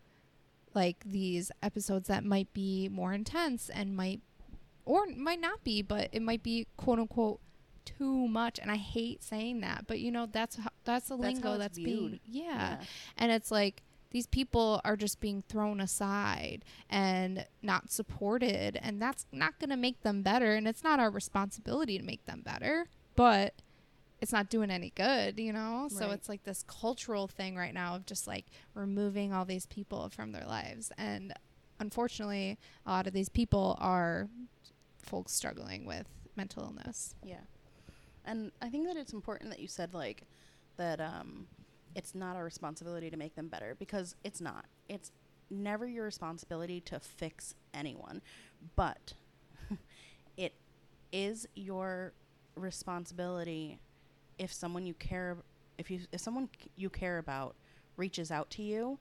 like 0.75 1.03
these 1.05 1.51
episodes 1.63 2.09
that 2.09 2.25
might 2.25 2.53
be 2.53 2.89
more 2.89 3.13
intense 3.13 3.69
and 3.71 3.97
might 3.97 4.21
or 4.85 5.07
might 5.07 5.41
not 5.41 5.65
be, 5.65 5.83
but 5.83 6.09
it 6.13 6.23
might 6.23 6.43
be 6.43 6.67
quote 6.77 6.99
unquote 7.01 7.41
too 7.87 8.29
much 8.29 8.59
and 8.59 8.71
I 8.71 8.77
hate 8.77 9.23
saying 9.23 9.61
that, 9.63 9.87
but 9.87 10.01
you 10.01 10.11
know 10.11 10.27
that's 10.27 10.57
how, 10.57 10.71
that's 10.85 11.09
the 11.09 11.17
That's 11.17 11.35
lingo 11.35 11.57
that's 11.57 11.79
being 11.79 11.87
viewed. 12.09 12.21
yeah. 12.27 12.81
And 13.17 13.33
it's 13.33 13.51
like 13.51 13.83
these 14.11 14.27
people 14.27 14.81
are 14.85 14.97
just 14.97 15.21
being 15.21 15.43
thrown 15.49 15.81
aside 15.81 16.65
and 16.91 17.47
not 17.63 17.91
supported 17.91 18.79
and 18.83 19.01
that's 19.01 19.27
not 19.33 19.59
going 19.59 19.71
to 19.71 19.77
make 19.77 20.03
them 20.03 20.23
better 20.23 20.55
and 20.55 20.67
it's 20.69 20.85
not 20.85 21.01
our 21.01 21.11
responsibility 21.11 21.99
to 21.99 22.05
make 22.05 22.25
them 22.27 22.43
better, 22.45 22.87
but 23.15 23.55
it's 24.21 24.33
not 24.33 24.49
doing 24.49 24.71
any 24.71 24.91
good, 24.95 25.39
you 25.39 25.53
know? 25.53 25.89
So 25.91 26.11
it's 26.11 26.29
like 26.29 26.45
this 26.45 26.65
cultural 26.67 27.27
thing 27.29 27.57
right 27.57 27.75
now 27.75 27.97
of 27.97 28.07
just 28.07 28.27
like 28.27 28.47
removing 28.75 29.33
all 29.33 29.45
these 29.45 29.67
people 29.67 30.09
from 30.09 30.33
their 30.33 30.47
lives 30.47 30.91
and 30.97 31.33
unfortunately 31.79 32.59
a 32.87 32.91
lot 32.91 33.07
of 33.07 33.13
these 33.13 33.29
people 33.29 33.77
are 33.81 34.29
folks 35.03 35.33
struggling 35.33 35.85
with 35.85 36.07
mental 36.37 36.63
illness. 36.63 37.15
Yeah. 37.23 37.41
And 38.27 38.51
I 38.61 38.69
think 38.69 38.87
that 38.87 38.97
it's 38.97 39.13
important 39.13 39.51
that 39.51 39.61
you 39.61 39.69
said 39.69 39.95
like 39.95 40.25
that 40.77 41.01
um 41.01 41.47
it's 41.95 42.15
not 42.15 42.37
our 42.37 42.45
responsibility 42.45 43.11
to 43.11 43.17
make 43.17 43.35
them 43.35 43.49
better 43.49 43.75
because 43.79 44.15
it's 44.25 44.41
not. 44.41 44.67
It's 44.89 45.13
never 45.51 45.87
your 45.87 46.05
responsibility 46.05 46.81
to 46.83 47.01
fix 47.01 47.55
anyone. 47.73 48.21
But 48.75 49.15
it 50.37 50.53
is 51.13 51.47
your 51.55 52.13
responsibility 52.57 53.79
if 54.39 54.53
someone 54.53 54.87
you 54.87 54.95
care 54.95 55.39
if 55.79 55.91
you 55.91 56.01
if 56.13 56.21
someone 56.21 56.49
c- 56.63 56.71
you 56.77 56.91
care 56.91 57.19
about 57.19 57.57
reaches 57.97 58.31
out 58.31 58.51
to 58.51 58.63
you 58.63 58.99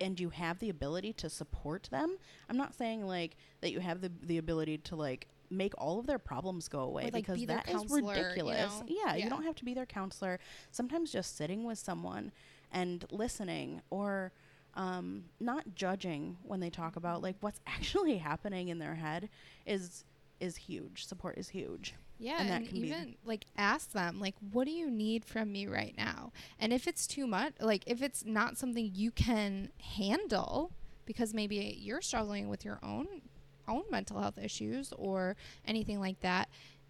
and 0.00 0.18
you 0.18 0.30
have 0.30 0.58
the 0.58 0.68
ability 0.68 1.12
to 1.12 1.30
support 1.30 1.88
them. 1.90 2.16
I'm 2.48 2.56
not 2.56 2.74
saying 2.74 3.06
like 3.06 3.36
that 3.60 3.70
you 3.72 3.80
have 3.80 4.00
the 4.00 4.10
the 4.22 4.38
ability 4.38 4.78
to 4.78 4.96
like 4.96 5.28
make 5.52 5.72
all 5.78 5.98
of 6.00 6.06
their 6.06 6.18
problems 6.18 6.68
go 6.68 6.80
away 6.80 7.02
Or, 7.02 7.06
like, 7.06 7.14
because 7.14 7.36
be 7.38 7.46
that 7.46 7.68
is 7.68 7.74
counselor, 7.76 8.00
you 8.14 8.20
ridiculous. 8.22 8.80
know? 8.80 8.84
Yeah, 8.88 9.14
Yeah. 9.14 9.24
you 9.24 9.30
don't 9.30 9.44
have 9.44 9.56
to 9.56 9.64
be 9.64 9.74
their 9.74 9.86
counselor. 9.86 10.38
Sometimes 10.70 11.12
just 11.12 11.36
sitting 11.36 11.64
with 11.64 11.78
someone 11.78 12.32
and 12.72 13.04
listening 13.10 13.82
or 13.90 14.32
um, 14.74 15.24
not 15.38 15.74
judging 15.74 16.38
when 16.42 16.60
they 16.60 16.70
talk 16.70 16.96
about 16.96 17.22
like 17.22 17.36
what's 17.40 17.60
actually 17.66 18.16
happening 18.18 18.68
in 18.68 18.78
their 18.78 18.94
head 18.94 19.28
is 19.66 20.04
is 20.40 20.56
huge. 20.56 21.04
Support 21.06 21.38
is 21.38 21.50
huge. 21.50 21.94
Yeah, 22.18 22.38
And 22.40 22.50
and, 22.50 22.64
that 22.64 22.68
can 22.70 22.80
be- 22.80 22.86
even 22.88 23.16
like 23.24 23.44
ask 23.56 23.92
them 23.92 24.18
like, 24.20 24.34
what 24.52 24.64
do 24.64 24.70
you 24.72 24.90
need 24.90 25.24
from 25.24 25.52
me 25.52 25.66
right 25.66 25.94
now? 25.96 26.32
And 26.58 26.72
if 26.72 26.86
it's 26.88 27.06
too 27.06 27.26
much, 27.26 27.52
like 27.60 27.84
if 27.86 28.00
it's 28.02 28.24
not 28.24 28.56
something 28.58 28.90
you 28.94 29.10
can 29.10 29.70
handle, 29.96 30.72
because 31.04 31.34
maybe 31.34 31.76
you're 31.80 32.00
struggling 32.00 32.48
with 32.48 32.64
your 32.64 32.78
own 32.82 33.06
own 33.68 33.84
mental 33.90 34.20
health 34.20 34.38
issues 34.38 34.92
or 34.96 35.36
anything 35.66 36.00
like 36.00 36.20
that, 36.20 36.48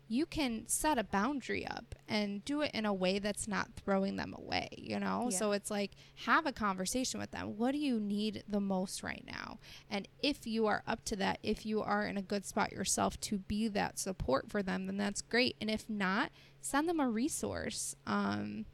you 0.08 0.26
can 0.26 0.68
set 0.68 0.98
a 0.98 1.04
boundary 1.04 1.66
up 1.66 1.94
and 2.06 2.44
do 2.44 2.60
it 2.60 2.70
in 2.74 2.84
a 2.84 2.92
way 2.92 3.18
that's 3.18 3.48
not 3.48 3.68
throwing 3.74 4.16
them 4.16 4.34
away, 4.36 4.68
you 4.76 5.00
know? 5.00 5.28
Yeah. 5.30 5.38
So 5.38 5.52
it's 5.52 5.70
like 5.70 5.92
have 6.26 6.44
a 6.44 6.52
conversation 6.52 7.18
with 7.18 7.30
them. 7.30 7.56
What 7.56 7.72
do 7.72 7.78
you 7.78 7.98
need 7.98 8.44
the 8.46 8.60
most 8.60 9.02
right 9.02 9.24
now? 9.26 9.58
And 9.88 10.06
if 10.22 10.46
you 10.46 10.66
are 10.66 10.82
up 10.86 11.02
to 11.06 11.16
that, 11.16 11.38
if 11.42 11.64
you 11.64 11.80
are 11.80 12.04
in 12.06 12.18
a 12.18 12.22
good 12.22 12.44
spot 12.44 12.72
yourself 12.72 13.18
to 13.20 13.38
be 13.38 13.68
that 13.68 13.98
support 13.98 14.50
for 14.50 14.62
them, 14.62 14.84
then 14.84 14.98
that's 14.98 15.22
great. 15.22 15.56
And 15.62 15.70
if 15.70 15.88
not, 15.88 16.30
send 16.60 16.90
them 16.90 17.00
a 17.00 17.08
resource 17.08 17.96
um, 18.06 18.66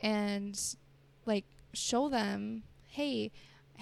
and 0.00 0.60
like 1.24 1.46
show 1.72 2.10
them, 2.10 2.64
hey, 2.88 3.30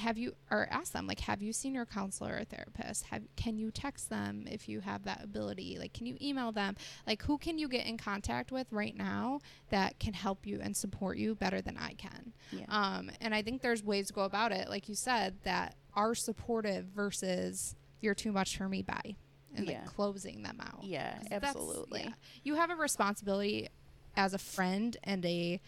have 0.01 0.19
you 0.19 0.35
or 0.51 0.67
ask 0.71 0.93
them 0.93 1.07
like 1.07 1.21
have 1.21 1.41
you 1.43 1.53
seen 1.53 1.75
your 1.75 1.87
counselor 1.87 2.37
or 2.41 2.45
therapist 2.45 3.05
have 3.07 3.23
can 3.37 3.57
you 3.57 3.71
text 3.71 4.11
them 4.11 4.45
if 4.51 4.69
you 4.69 4.81
have 4.81 5.05
that 5.05 5.23
ability 5.23 5.77
like 5.79 5.93
can 5.93 6.07
you 6.07 6.17
email 6.21 6.51
them 6.53 6.75
like 7.07 7.23
who 7.23 7.39
can 7.39 7.59
you 7.59 7.69
get 7.69 7.87
in 7.87 7.97
contact 7.97 8.51
with 8.53 8.67
right 8.73 8.97
now 8.97 9.39
that 9.71 9.99
can 9.99 10.13
help 10.13 10.47
you 10.47 10.59
and 10.63 10.77
support 10.77 11.17
you 11.17 11.35
better 11.35 11.61
than 11.63 11.77
i 11.77 11.93
can 11.95 12.33
Yeah. 12.51 12.65
um, 12.69 13.11
and 13.21 13.35
I 13.35 13.43
think 13.43 13.63
there's 13.63 13.83
ways 13.85 14.09
to 14.09 14.13
go 14.13 14.23
about 14.23 14.53
it, 14.53 14.69
like 14.69 14.89
you 14.89 14.95
said, 14.95 15.35
that 15.45 15.77
are 15.95 16.15
supportive 16.15 16.87
versus 16.87 17.75
you're 18.01 18.15
too 18.15 18.33
much 18.33 18.57
for 18.57 18.69
me 18.69 18.83
by 18.83 19.15
and 19.55 19.67
Yeah. 19.67 19.81
like 19.81 19.87
closing 19.87 20.43
them 20.43 20.59
out. 20.61 20.83
yeah 20.85 21.19
absolutely. 21.31 22.03
yeah. 22.05 22.13
You 22.45 22.55
have 22.57 22.71
a 22.71 22.75
responsibility 22.77 23.69
as 24.17 24.35
a 24.35 24.39
friend 24.39 24.97
and 25.05 25.25
a 25.25 25.61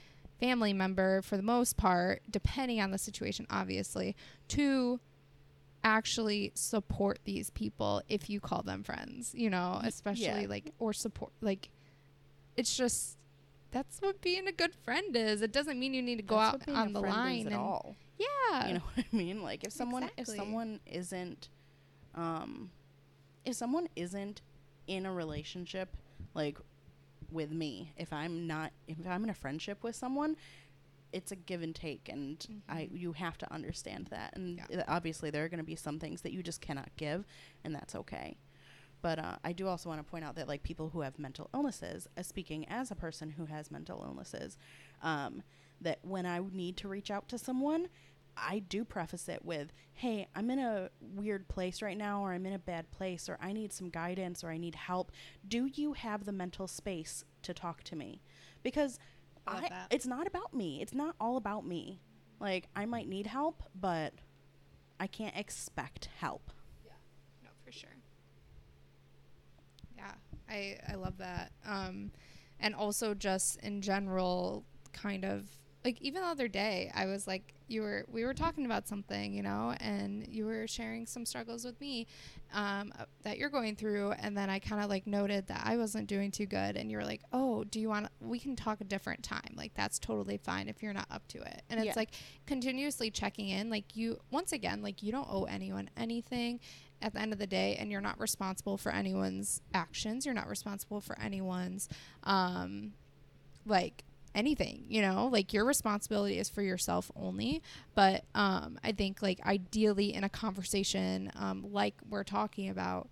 family 0.42 0.72
member 0.72 1.22
for 1.22 1.36
the 1.36 1.42
most 1.42 1.76
part, 1.76 2.20
depending 2.28 2.80
on 2.80 2.90
the 2.90 2.98
situation, 2.98 3.46
obviously, 3.48 4.16
to 4.48 4.98
actually 5.84 6.50
support 6.54 7.20
these 7.24 7.50
people 7.50 8.02
if 8.08 8.28
you 8.28 8.40
call 8.40 8.60
them 8.62 8.82
friends, 8.82 9.32
you 9.36 9.48
know, 9.48 9.80
especially 9.84 10.42
yeah. 10.42 10.48
like 10.48 10.72
or 10.80 10.92
support 10.92 11.32
like 11.40 11.70
it's 12.56 12.76
just 12.76 13.16
that's 13.70 14.00
what 14.00 14.20
being 14.20 14.48
a 14.48 14.52
good 14.52 14.74
friend 14.74 15.14
is. 15.14 15.42
It 15.42 15.52
doesn't 15.52 15.78
mean 15.78 15.94
you 15.94 16.02
need 16.02 16.16
to 16.16 16.22
go 16.22 16.36
That's 16.36 16.68
out 16.68 16.74
on 16.74 16.92
the 16.92 17.00
line 17.00 17.46
at 17.46 17.52
and 17.52 17.54
all. 17.54 17.94
yeah. 18.18 18.66
You 18.66 18.74
know 18.74 18.80
what 18.94 19.06
I 19.12 19.16
mean? 19.16 19.42
Like 19.44 19.62
if 19.62 19.72
someone 19.72 20.10
if 20.16 20.26
someone 20.26 20.80
isn't 20.86 21.50
um 22.16 22.70
if 23.44 23.54
someone 23.54 23.88
isn't 23.94 24.42
in 24.88 25.06
a 25.06 25.12
relationship 25.12 25.96
like 26.34 26.58
with 27.32 27.50
me, 27.50 27.92
if 27.96 28.12
I'm 28.12 28.46
not 28.46 28.72
if 28.86 28.96
I'm 29.06 29.24
in 29.24 29.30
a 29.30 29.34
friendship 29.34 29.82
with 29.82 29.96
someone, 29.96 30.36
it's 31.12 31.32
a 31.32 31.36
give 31.36 31.62
and 31.62 31.74
take 31.74 32.08
and 32.08 32.62
I 32.68 32.82
Mhm. 32.84 32.98
you 32.98 33.12
have 33.12 33.36
to 33.38 33.52
understand 33.52 34.06
that. 34.08 34.34
And 34.36 34.62
Yeah. 34.70 34.84
obviously 34.88 35.30
there 35.30 35.44
are 35.44 35.48
going 35.48 35.58
to 35.58 35.64
be 35.64 35.76
some 35.76 35.98
things 35.98 36.22
that 36.22 36.32
you 36.32 36.42
just 36.42 36.60
cannot 36.60 36.94
give 36.96 37.26
and 37.64 37.74
that's 37.74 37.94
okay. 37.94 38.38
But 39.02 39.18
uh, 39.18 39.36
I 39.44 39.52
do 39.52 39.66
also 39.66 39.88
want 39.88 39.98
to 40.00 40.08
point 40.10 40.24
out 40.24 40.36
that 40.36 40.46
like 40.48 40.62
people 40.62 40.90
who 40.90 41.00
have 41.00 41.18
mental 41.18 41.50
illnesses, 41.52 42.06
uh, 42.16 42.22
speaking 42.22 42.68
as 42.68 42.90
a 42.90 42.94
person 42.94 43.30
who 43.30 43.46
has 43.46 43.70
mental 43.70 44.02
illnesses, 44.04 44.56
um, 45.02 45.42
that 45.80 45.98
when 46.02 46.24
I 46.24 46.38
need 46.52 46.76
to 46.78 46.88
reach 46.88 47.10
out 47.10 47.28
to 47.28 47.38
someone, 47.38 47.88
I 48.36 48.60
do 48.60 48.84
preface 48.84 49.28
it 49.28 49.44
with, 49.44 49.72
"Hey, 49.92 50.28
I'm 50.34 50.50
in 50.50 50.58
a 50.58 50.90
weird 51.00 51.48
place 51.48 51.82
right 51.82 51.96
now, 51.96 52.22
or 52.24 52.32
I'm 52.32 52.46
in 52.46 52.52
a 52.52 52.58
bad 52.58 52.90
place, 52.90 53.28
or 53.28 53.38
I 53.40 53.52
need 53.52 53.72
some 53.72 53.90
guidance, 53.90 54.42
or 54.42 54.50
I 54.50 54.56
need 54.56 54.74
help. 54.74 55.12
Do 55.46 55.66
you 55.66 55.92
have 55.94 56.24
the 56.24 56.32
mental 56.32 56.66
space 56.66 57.24
to 57.42 57.54
talk 57.54 57.82
to 57.84 57.96
me?" 57.96 58.22
Because 58.62 58.98
I 59.46 59.68
I, 59.70 59.86
it's 59.90 60.06
not 60.06 60.26
about 60.26 60.54
me. 60.54 60.80
It's 60.80 60.94
not 60.94 61.14
all 61.20 61.36
about 61.36 61.66
me. 61.66 62.00
Like 62.40 62.68
I 62.74 62.86
might 62.86 63.08
need 63.08 63.26
help, 63.26 63.62
but 63.74 64.14
I 64.98 65.06
can't 65.06 65.36
expect 65.36 66.06
help. 66.18 66.50
Yeah, 66.84 66.92
no, 67.42 67.50
for 67.64 67.72
sure. 67.72 67.96
Yeah, 69.96 70.14
I 70.48 70.78
I 70.88 70.94
love 70.94 71.18
that. 71.18 71.52
Um, 71.64 72.12
and 72.60 72.74
also 72.74 73.14
just 73.14 73.58
in 73.60 73.80
general, 73.82 74.64
kind 74.92 75.24
of 75.24 75.48
like 75.84 76.00
even 76.00 76.22
the 76.22 76.28
other 76.28 76.48
day, 76.48 76.90
I 76.94 77.06
was 77.06 77.26
like, 77.26 77.54
you 77.68 77.82
were 77.82 78.04
we 78.10 78.24
were 78.24 78.34
talking 78.34 78.66
about 78.66 78.86
something, 78.86 79.32
you 79.32 79.42
know, 79.42 79.74
and 79.80 80.26
you 80.28 80.44
were 80.46 80.66
sharing 80.68 81.06
some 81.06 81.24
struggles 81.26 81.64
with 81.64 81.80
me, 81.80 82.06
um, 82.52 82.92
uh, 82.98 83.04
that 83.22 83.38
you're 83.38 83.48
going 83.48 83.74
through, 83.76 84.12
and 84.12 84.36
then 84.36 84.48
I 84.50 84.58
kind 84.58 84.82
of 84.84 84.90
like 84.90 85.06
noted 85.06 85.46
that 85.48 85.62
I 85.64 85.76
wasn't 85.76 86.06
doing 86.06 86.30
too 86.30 86.46
good, 86.46 86.76
and 86.76 86.90
you 86.90 86.98
were 86.98 87.04
like, 87.04 87.22
oh, 87.32 87.64
do 87.64 87.80
you 87.80 87.88
want? 87.88 88.08
We 88.20 88.38
can 88.38 88.54
talk 88.56 88.80
a 88.80 88.84
different 88.84 89.22
time. 89.22 89.54
Like 89.56 89.74
that's 89.74 89.98
totally 89.98 90.36
fine 90.36 90.68
if 90.68 90.82
you're 90.82 90.92
not 90.92 91.06
up 91.10 91.26
to 91.28 91.38
it. 91.40 91.62
And 91.70 91.80
it's 91.80 91.86
Yeah. 91.86 91.92
like 91.96 92.10
continuously 92.46 93.10
checking 93.10 93.48
in. 93.48 93.70
Like 93.70 93.96
you, 93.96 94.18
once 94.30 94.52
again, 94.52 94.82
like 94.82 95.02
you 95.02 95.10
don't 95.12 95.28
owe 95.30 95.44
anyone 95.44 95.88
anything 95.96 96.60
at 97.00 97.14
the 97.14 97.20
end 97.20 97.32
of 97.32 97.38
the 97.40 97.46
day 97.48 97.74
and 97.80 97.90
you're 97.90 98.00
not 98.00 98.20
responsible 98.20 98.76
for 98.76 98.92
anyone's 98.92 99.60
actions 99.74 100.24
you're 100.24 100.32
not 100.32 100.48
responsible 100.48 101.00
for 101.00 101.18
anyone's 101.20 101.88
um 102.22 102.92
like 103.66 104.04
anything 104.34 104.84
you 104.88 105.02
know? 105.02 105.28
Like 105.32 105.52
your 105.52 105.64
responsibility 105.64 106.38
is 106.38 106.48
for 106.48 106.62
yourself 106.62 107.10
only. 107.16 107.62
But 107.94 108.24
um 108.34 108.78
i 108.82 108.92
think 108.92 109.22
like 109.22 109.40
ideally 109.46 110.14
in 110.14 110.24
a 110.24 110.28
conversation 110.28 111.30
um 111.36 111.66
like 111.72 111.94
we're 112.08 112.24
talking 112.24 112.68
about 112.68 113.08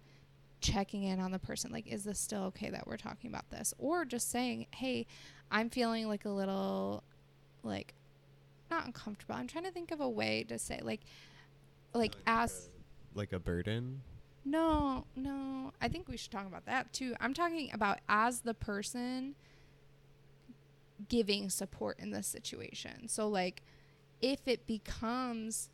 checking 0.60 1.04
in 1.04 1.20
on 1.20 1.30
the 1.30 1.38
person 1.38 1.72
like 1.72 1.86
is 1.86 2.04
this 2.04 2.18
still 2.18 2.42
okay 2.44 2.70
that 2.70 2.86
we're 2.86 2.96
talking 2.96 3.30
about 3.30 3.48
this? 3.50 3.74
Or 3.78 4.04
just 4.04 4.30
saying 4.30 4.66
hey 4.74 5.06
i'm 5.50 5.70
feeling 5.70 6.06
like 6.06 6.24
a 6.24 6.30
little 6.30 7.02
like 7.62 7.94
not 8.70 8.86
uncomfortable. 8.86 9.34
I'm 9.34 9.46
trying 9.48 9.64
to 9.64 9.70
think 9.70 9.90
of 9.90 10.00
a 10.00 10.08
way 10.08 10.44
to 10.48 10.58
say 10.58 10.80
like 10.82 11.00
like 11.92 12.14
ask 12.26 12.68
like 13.14 13.32
a 13.32 13.38
burden. 13.38 14.00
no 14.44 15.04
no. 15.16 15.72
I 15.80 15.88
think 15.88 16.08
we 16.08 16.16
should 16.16 16.30
talk 16.30 16.46
about 16.46 16.66
that 16.66 16.92
too. 16.92 17.14
I'm 17.20 17.34
talking 17.34 17.70
about 17.72 17.98
as 18.08 18.40
the 18.40 18.54
person 18.54 19.34
giving 21.08 21.48
support 21.48 21.98
in 21.98 22.10
this 22.10 22.26
situation 22.26 23.08
so 23.08 23.28
like 23.28 23.62
if 24.20 24.46
it 24.46 24.66
becomes 24.66 25.70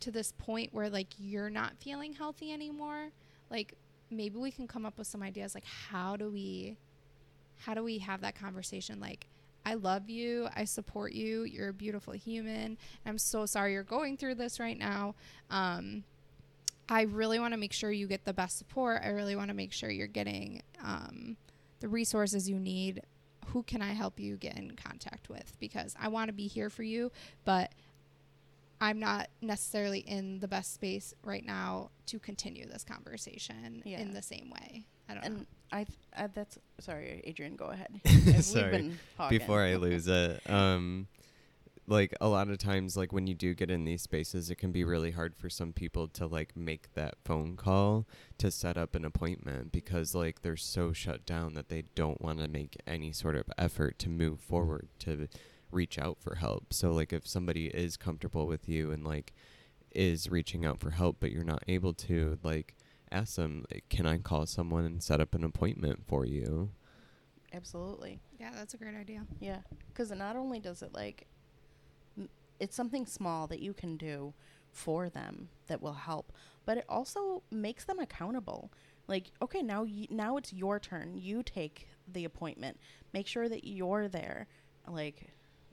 to 0.00 0.10
this 0.10 0.32
point 0.32 0.72
where 0.72 0.88
like 0.88 1.08
you're 1.18 1.50
not 1.50 1.72
feeling 1.78 2.12
healthy 2.12 2.52
anymore 2.52 3.10
like 3.50 3.74
maybe 4.10 4.38
we 4.38 4.50
can 4.50 4.66
come 4.66 4.86
up 4.86 4.98
with 4.98 5.06
some 5.06 5.22
ideas 5.22 5.54
like 5.54 5.64
how 5.64 6.16
do 6.16 6.30
we 6.30 6.76
how 7.58 7.74
do 7.74 7.82
we 7.82 7.98
have 7.98 8.20
that 8.20 8.34
conversation 8.34 9.00
like 9.00 9.26
I 9.66 9.74
love 9.74 10.10
you. 10.10 10.48
I 10.54 10.64
support 10.64 11.12
you. 11.12 11.44
You're 11.44 11.70
a 11.70 11.72
beautiful 11.72 12.12
human. 12.12 12.76
I'm 13.06 13.18
so 13.18 13.46
sorry 13.46 13.72
you're 13.72 13.82
going 13.82 14.16
through 14.16 14.34
this 14.34 14.60
right 14.60 14.78
now. 14.78 15.14
Um, 15.50 16.04
I 16.88 17.02
really 17.02 17.38
want 17.38 17.54
to 17.54 17.58
make 17.58 17.72
sure 17.72 17.90
you 17.90 18.06
get 18.06 18.24
the 18.24 18.34
best 18.34 18.58
support. 18.58 19.00
I 19.02 19.08
really 19.08 19.36
want 19.36 19.48
to 19.48 19.54
make 19.54 19.72
sure 19.72 19.90
you're 19.90 20.06
getting 20.06 20.62
um, 20.82 21.36
the 21.80 21.88
resources 21.88 22.48
you 22.48 22.58
need. 22.58 23.02
Who 23.48 23.62
can 23.62 23.82
I 23.82 23.92
help 23.92 24.18
you 24.20 24.36
get 24.36 24.56
in 24.56 24.72
contact 24.76 25.28
with? 25.28 25.54
Because 25.60 25.94
I 26.00 26.08
want 26.08 26.28
to 26.28 26.32
be 26.32 26.46
here 26.46 26.70
for 26.70 26.82
you, 26.82 27.10
but 27.44 27.72
I'm 28.80 28.98
not 28.98 29.28
necessarily 29.40 30.00
in 30.00 30.40
the 30.40 30.48
best 30.48 30.74
space 30.74 31.14
right 31.22 31.44
now 31.44 31.90
to 32.06 32.18
continue 32.18 32.66
this 32.66 32.84
conversation 32.84 33.82
Yeah. 33.84 34.00
in 34.00 34.12
the 34.12 34.22
same 34.22 34.50
way. 34.50 34.84
I 35.08 35.14
don't 35.14 35.22
know. 35.22 35.26
And 35.26 35.46
I, 35.72 35.84
th- 35.84 35.98
I 36.16 36.26
that's 36.28 36.58
sorry, 36.80 37.20
Adrian. 37.24 37.56
Go 37.56 37.66
ahead. 37.66 37.88
We've 38.04 38.44
Sorry. 38.44 38.70
been 38.70 38.98
before 39.28 39.62
I 39.62 39.76
lose 39.76 40.06
it. 40.08 40.40
Um, 40.48 41.06
like 41.86 42.14
a 42.20 42.28
lot 42.28 42.48
of 42.48 42.58
times, 42.58 42.96
like 42.96 43.12
when 43.12 43.26
you 43.26 43.34
do 43.34 43.54
get 43.54 43.70
in 43.70 43.84
these 43.84 44.02
spaces, 44.02 44.50
it 44.50 44.56
can 44.56 44.72
be 44.72 44.84
really 44.84 45.10
hard 45.10 45.36
for 45.36 45.50
some 45.50 45.72
people 45.72 46.08
to 46.08 46.26
like 46.26 46.56
make 46.56 46.92
that 46.94 47.16
phone 47.24 47.56
call 47.56 48.06
to 48.38 48.50
set 48.50 48.76
up 48.76 48.94
an 48.94 49.04
appointment 49.04 49.70
because 49.72 50.14
like 50.14 50.42
they're 50.42 50.56
so 50.56 50.92
shut 50.92 51.26
down 51.26 51.54
that 51.54 51.68
they 51.68 51.84
don't 51.94 52.20
want 52.20 52.38
to 52.40 52.48
make 52.48 52.76
any 52.86 53.12
sort 53.12 53.36
of 53.36 53.44
effort 53.58 53.98
to 53.98 54.08
move 54.08 54.40
forward 54.40 54.88
to 55.00 55.28
reach 55.70 55.98
out 55.98 56.18
for 56.20 56.36
help. 56.36 56.72
So 56.72 56.90
like 56.92 57.12
if 57.12 57.26
somebody 57.26 57.66
is 57.66 57.96
comfortable 57.96 58.46
with 58.46 58.68
you 58.68 58.90
and 58.90 59.04
like 59.04 59.32
is 59.90 60.30
reaching 60.30 60.64
out 60.64 60.80
for 60.80 60.90
help 60.90 61.18
but 61.20 61.30
you're 61.30 61.44
not 61.44 61.62
able 61.68 61.94
to 61.94 62.36
like 62.42 62.74
ask 63.12 63.36
them 63.36 63.64
like, 63.72 63.84
can 63.88 64.06
I 64.06 64.18
call 64.18 64.46
someone 64.46 64.84
and 64.84 65.02
set 65.02 65.20
up 65.20 65.34
an 65.34 65.44
appointment 65.44 66.02
for 66.06 66.24
you? 66.24 66.70
Absolutely. 67.52 68.18
yeah, 68.40 68.50
that's 68.54 68.74
a 68.74 68.76
great 68.76 68.96
idea. 68.96 69.24
Yeah, 69.38 69.58
because 69.88 70.10
not 70.10 70.34
only 70.34 70.58
does 70.58 70.82
it 70.82 70.92
like, 70.92 71.26
m- 71.28 71.33
it's 72.60 72.76
something 72.76 73.06
small 73.06 73.46
that 73.48 73.60
you 73.60 73.72
can 73.74 73.96
do 73.96 74.34
for 74.70 75.08
them 75.08 75.48
that 75.66 75.80
will 75.82 75.92
help, 75.94 76.32
but 76.64 76.78
it 76.78 76.84
also 76.88 77.42
makes 77.50 77.84
them 77.84 77.98
accountable. 77.98 78.70
Like, 79.06 79.30
okay, 79.42 79.62
now 79.62 79.82
y- 79.84 80.06
now 80.10 80.36
it's 80.36 80.52
your 80.52 80.80
turn. 80.80 81.16
You 81.16 81.42
take 81.42 81.88
the 82.12 82.24
appointment. 82.24 82.78
Make 83.12 83.26
sure 83.26 83.48
that 83.48 83.64
you're 83.64 84.08
there. 84.08 84.46
Like, 84.88 85.30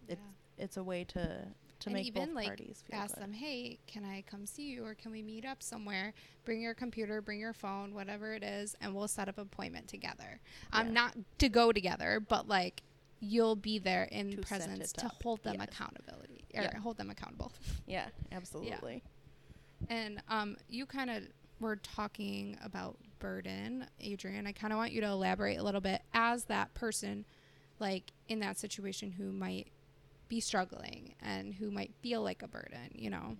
it's 0.08 0.22
it's 0.58 0.78
a 0.78 0.84
way 0.84 1.04
to 1.06 1.48
to 1.80 1.90
and 1.90 1.94
make 1.94 2.08
even 2.08 2.26
both 2.28 2.36
like 2.36 2.48
parties 2.48 2.84
feel 2.86 3.00
ask 3.00 3.16
good. 3.16 3.24
them, 3.24 3.34
hey, 3.34 3.80
can 3.88 4.06
I 4.06 4.24
come 4.30 4.46
see 4.46 4.70
you 4.70 4.86
or 4.86 4.94
can 4.94 5.12
we 5.12 5.24
meet 5.24 5.46
up 5.46 5.64
somewhere? 5.64 6.14
Bring 6.46 6.62
your 6.62 6.76
computer, 6.76 7.22
bring 7.22 7.40
your 7.40 7.54
phone, 7.54 7.96
whatever 7.96 8.34
it 8.36 8.44
is, 8.44 8.76
and 8.82 8.94
we'll 8.94 9.08
set 9.08 9.28
up 9.28 9.38
an 9.40 9.44
appointment 9.52 9.88
together. 9.88 10.40
Um, 10.74 10.88
Yeah. 10.88 10.94
not 10.94 11.16
to 11.40 11.50
go 11.50 11.72
together, 11.72 12.20
but 12.20 12.48
like 12.48 12.84
you'll 13.22 13.56
be 13.56 13.80
there 13.80 14.04
in 14.12 14.32
To 14.32 14.42
presence 14.42 14.92
to 14.94 15.06
up. 15.06 15.22
hold 15.24 15.44
them 15.44 15.56
Yes. 15.60 15.68
accountability 15.72 16.44
or 16.56 16.64
Yeah. 16.64 16.78
hold 16.80 16.98
them 16.98 17.10
accountable. 17.10 17.52
Yeah, 17.88 18.08
absolutely. 18.32 19.04
Yeah. 19.04 19.88
And 19.96 20.24
um, 20.28 20.58
you 20.68 20.86
kind 20.86 21.10
of 21.10 21.24
were 21.60 21.76
talking 21.78 22.58
about 22.64 22.98
burden, 23.20 23.86
Adrian. 24.00 24.48
I 24.48 24.52
kind 24.52 24.74
of 24.74 24.78
want 24.78 24.92
you 24.92 25.02
to 25.02 25.08
elaborate 25.08 25.58
a 25.58 25.64
little 25.64 25.82
bit 25.82 26.02
as 26.14 26.46
that 26.46 26.74
person, 26.74 27.26
like 27.80 28.12
in 28.28 28.40
that 28.40 28.58
situation, 28.58 29.12
who 29.12 29.32
might 29.32 29.68
be 30.28 30.40
struggling 30.40 31.14
and 31.22 31.54
who 31.54 31.70
might 31.72 31.94
feel 32.02 32.22
like 32.24 32.42
a 32.42 32.48
burden. 32.48 32.90
You 32.94 33.10
know. 33.12 33.38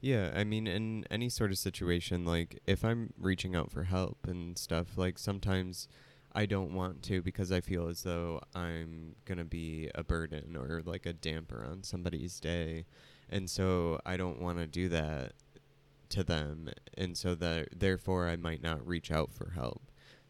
Yeah, 0.00 0.30
I 0.36 0.44
mean, 0.44 0.66
in 0.66 1.04
any 1.10 1.28
sort 1.30 1.50
of 1.50 1.58
situation, 1.58 2.24
like 2.24 2.60
if 2.66 2.84
I'm 2.84 3.12
reaching 3.18 3.56
out 3.56 3.72
for 3.72 3.84
help 3.84 4.26
and 4.28 4.56
stuff, 4.58 4.96
like 4.98 5.18
sometimes 5.18 5.88
I 6.36 6.46
don't 6.46 6.74
want 6.74 7.02
to 7.04 7.22
because 7.22 7.50
I 7.50 7.60
feel 7.62 7.88
as 7.88 8.02
though 8.02 8.40
I'm 8.54 9.16
going 9.24 9.38
to 9.38 9.44
be 9.44 9.90
a 9.94 10.04
burden 10.04 10.56
or 10.56 10.82
like 10.84 11.06
a 11.06 11.14
damper 11.14 11.66
on 11.68 11.82
somebody's 11.82 12.38
day. 12.38 12.84
And 13.30 13.50
so 13.50 14.00
I 14.06 14.16
don't 14.18 14.40
want 14.40 14.58
to 14.58 14.66
do 14.66 14.88
that 14.90 15.32
to 16.10 16.22
them. 16.22 16.68
And 16.96 17.16
so 17.16 17.34
that 17.36 17.68
therefore 17.80 18.28
I 18.28 18.36
might 18.36 18.62
not 18.62 18.86
reach 18.86 19.10
out 19.10 19.32
for 19.32 19.52
help 19.54 19.82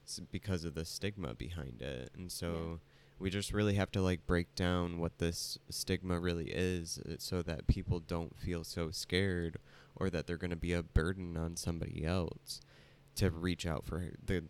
s- 0.07 0.21
because 0.31 0.64
of 0.64 0.75
the 0.75 0.85
stigma 0.85 1.35
behind 1.35 1.83
it. 1.83 2.11
And 2.16 2.31
so 2.31 2.81
we 3.19 3.29
just 3.29 3.53
really 3.53 3.75
have 3.75 3.90
to 3.92 4.01
like 4.01 4.27
break 4.27 4.55
down 4.55 4.99
what 5.01 5.19
this 5.19 5.59
stigma 5.71 6.21
really 6.21 6.51
is 6.53 7.01
uh, 7.05 7.16
so 7.19 7.42
that 7.42 7.66
people 7.66 8.01
don't 8.01 8.38
feel 8.38 8.62
so 8.64 8.90
scared 8.92 9.59
or 9.97 10.09
that 10.11 10.27
they're 10.29 10.37
going 10.37 10.51
to 10.51 10.57
be 10.57 10.73
a 10.73 10.83
burden 10.85 11.37
on 11.37 11.57
somebody 11.57 12.05
else 12.05 12.61
to 13.16 13.31
reach 13.31 13.66
out 13.66 13.85
for 13.85 14.12
the 14.25 14.45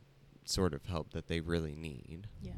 sort 0.47 0.73
of 0.73 0.87
help 0.87 1.13
that 1.13 1.27
they 1.29 1.41
really 1.41 1.75
need. 1.75 2.27
Yeah. 2.41 2.53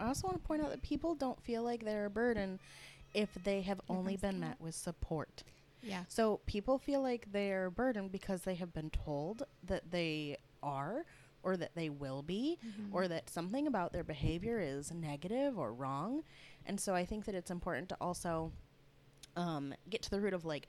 I 0.00 0.06
also 0.08 0.26
want 0.28 0.42
to 0.42 0.46
point 0.46 0.62
out 0.62 0.70
that 0.70 0.82
people 0.82 1.14
don't 1.14 1.40
feel 1.42 1.62
like 1.62 1.84
they're 1.84 2.06
a 2.06 2.10
burden 2.10 2.58
if 3.14 3.28
they 3.44 3.62
have 3.62 3.80
Here 3.86 3.96
only 3.96 4.16
been 4.16 4.40
met 4.40 4.60
with 4.60 4.74
support. 4.74 5.42
Yeah. 5.82 6.04
So 6.08 6.40
people 6.46 6.78
feel 6.78 7.02
like 7.02 7.30
they're 7.32 7.66
a 7.66 7.70
burden 7.70 8.08
because 8.08 8.42
they 8.42 8.54
have 8.56 8.72
been 8.72 8.90
told 8.90 9.44
that 9.64 9.90
they 9.90 10.38
are 10.62 11.04
or 11.42 11.56
that 11.56 11.74
they 11.74 11.88
will 11.90 12.22
be 12.22 12.58
Mm-hmm. 12.66 12.94
or 12.94 13.06
that 13.08 13.30
something 13.30 13.66
about 13.66 13.92
their 13.92 14.02
behavior 14.04 14.60
is 14.60 14.92
negative 14.92 15.58
or 15.58 15.72
wrong. 15.72 16.22
And 16.66 16.80
so 16.80 16.94
I 16.94 17.04
think 17.04 17.24
that 17.26 17.34
it's 17.34 17.50
important 17.50 17.88
to 17.90 17.96
also 18.00 18.52
um, 19.36 19.74
get 19.88 20.02
to 20.02 20.10
the 20.10 20.20
root 20.20 20.34
of 20.34 20.44
like, 20.44 20.68